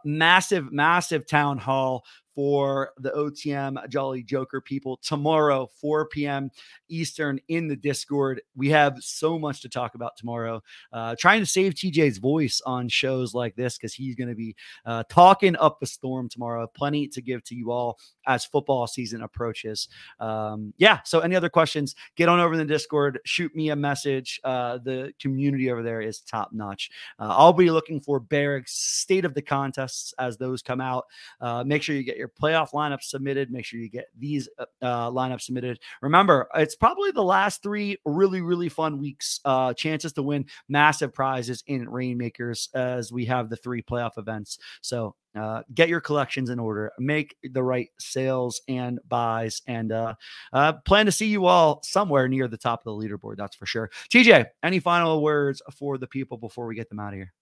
massive 0.07 0.73
massive 0.73 1.27
town 1.27 1.59
hall 1.59 2.03
for 2.35 2.91
the 2.99 3.11
OTM 3.11 3.89
Jolly 3.89 4.23
Joker 4.23 4.61
people 4.61 4.99
tomorrow, 5.03 5.69
4 5.81 6.09
p.m. 6.09 6.51
Eastern 6.89 7.41
in 7.49 7.69
the 7.69 7.77
Discord. 7.77 8.43
We 8.57 8.71
have 8.71 8.99
so 9.01 9.39
much 9.39 9.63
to 9.63 9.69
talk 9.69 9.95
about 9.95 10.17
tomorrow. 10.17 10.63
Uh, 10.93 11.15
trying 11.19 11.41
to 11.41 11.47
save 11.47 11.75
TJ's 11.75 12.19
voice 12.19 12.61
on 12.67 12.89
shows 12.89 13.35
like 13.35 13.55
this 13.55 13.77
because 13.77 13.95
he's 13.95 14.17
going 14.17 14.29
to 14.29 14.35
be 14.35 14.57
uh, 14.85 15.05
talking 15.09 15.57
up 15.57 15.79
a 15.83 15.87
storm 15.87 16.29
tomorrow. 16.29 16.67
Plenty 16.67 17.09
to 17.09 17.23
give 17.23 17.45
to 17.45 17.55
you 17.55 17.71
all 17.71 17.99
as 18.27 18.45
football 18.45 18.87
season 18.87 19.23
approaches. 19.23 19.89
Um, 20.21 20.73
yeah. 20.77 21.01
So, 21.05 21.21
any 21.21 21.37
other 21.37 21.49
questions? 21.49 21.95
Get 22.17 22.29
on 22.29 22.41
over 22.41 22.55
in 22.55 22.59
the 22.59 22.65
Discord. 22.65 23.21
Shoot 23.25 23.55
me 23.55 23.71
a 23.71 23.77
message. 23.77 24.41
Uh, 24.45 24.79
the 24.79 25.13
community 25.21 25.71
over 25.71 25.83
there 25.83 26.01
is 26.01 26.21
top 26.21 26.53
notch. 26.53 26.91
Uh, 27.19 27.29
I'll 27.31 27.53
be 27.53 27.71
looking 27.71 28.01
for 28.01 28.21
Barrick's 28.21 28.73
state 28.73 29.25
of 29.25 29.35
the 29.35 29.43
contests 29.43 30.15
as 30.19 30.37
those 30.37 30.63
come 30.63 30.81
out. 30.81 31.05
Uh, 31.41 31.65
make 31.65 31.83
sure 31.83 31.95
you 31.95 32.03
get 32.03 32.17
your 32.17 32.29
playoff 32.29 32.73
lineup 32.73 33.03
submitted. 33.03 33.51
Make 33.51 33.65
sure 33.65 33.81
you 33.81 33.89
get 33.89 34.07
these 34.19 34.49
uh, 34.59 34.65
uh, 34.83 35.11
lineups 35.11 35.43
submitted. 35.43 35.81
Remember, 36.03 36.49
it's 36.55 36.77
probably 36.77 37.11
the 37.11 37.23
last 37.23 37.63
three 37.63 37.97
really, 38.05 38.41
really 38.41 38.69
fun 38.69 38.99
weeks. 38.99 39.41
Uh, 39.45 39.73
chances 39.75 40.13
to 40.15 40.23
win 40.23 40.47
massive 40.69 41.13
prizes 41.13 41.63
in 41.67 41.87
Reignmakers 41.87 42.69
as 42.75 43.13
we 43.13 43.25
have 43.27 43.51
the 43.51 43.57
three 43.57 43.83
playoff 43.83 44.19
events. 44.19 44.59
So 44.81 45.15
uh, 45.35 45.63
get 45.75 45.89
your 45.89 46.01
collections 46.01 46.51
in 46.51 46.59
order, 46.59 46.93
make 46.99 47.37
the 47.43 47.63
right 47.63 47.89
sales 47.99 48.61
and 48.69 49.01
buys, 49.09 49.63
and 49.67 49.93
uh, 49.93 50.15
uh, 50.53 50.75
plan 50.85 51.07
to 51.07 51.13
see 51.13 51.27
you 51.27 51.47
all 51.47 51.81
somewhere 51.83 52.29
near 52.29 52.49
the 52.49 52.57
top 52.57 52.85
of 52.85 52.85
the 52.85 53.07
leaderboard. 53.07 53.37
That's 53.37 53.57
for 53.57 53.67
sure. 53.67 53.91
TJ, 54.13 54.47
any 54.63 54.81
final 54.81 55.23
words 55.23 55.63
for 55.73 55.99
the 55.99 56.07
people 56.07 56.39
before 56.39 56.67
we 56.67 56.75
get 56.75 56.89
them 56.89 57.01
out 57.01 57.13
of 57.13 57.15
here? 57.15 57.33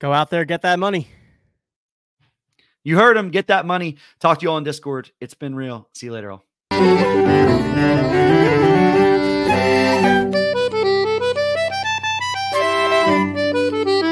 Go 0.00 0.12
out 0.12 0.30
there, 0.30 0.44
get 0.44 0.62
that 0.62 0.78
money. 0.78 1.08
You 2.84 2.98
heard 2.98 3.16
him. 3.16 3.30
Get 3.30 3.46
that 3.46 3.64
money. 3.64 3.96
Talk 4.20 4.40
to 4.40 4.44
you 4.44 4.50
all 4.50 4.56
on 4.56 4.64
Discord. 4.64 5.10
It's 5.20 5.34
been 5.34 5.54
real. 5.54 5.88
See 5.94 6.06
you 6.06 6.12
later 6.12 6.32
all. 6.32 6.44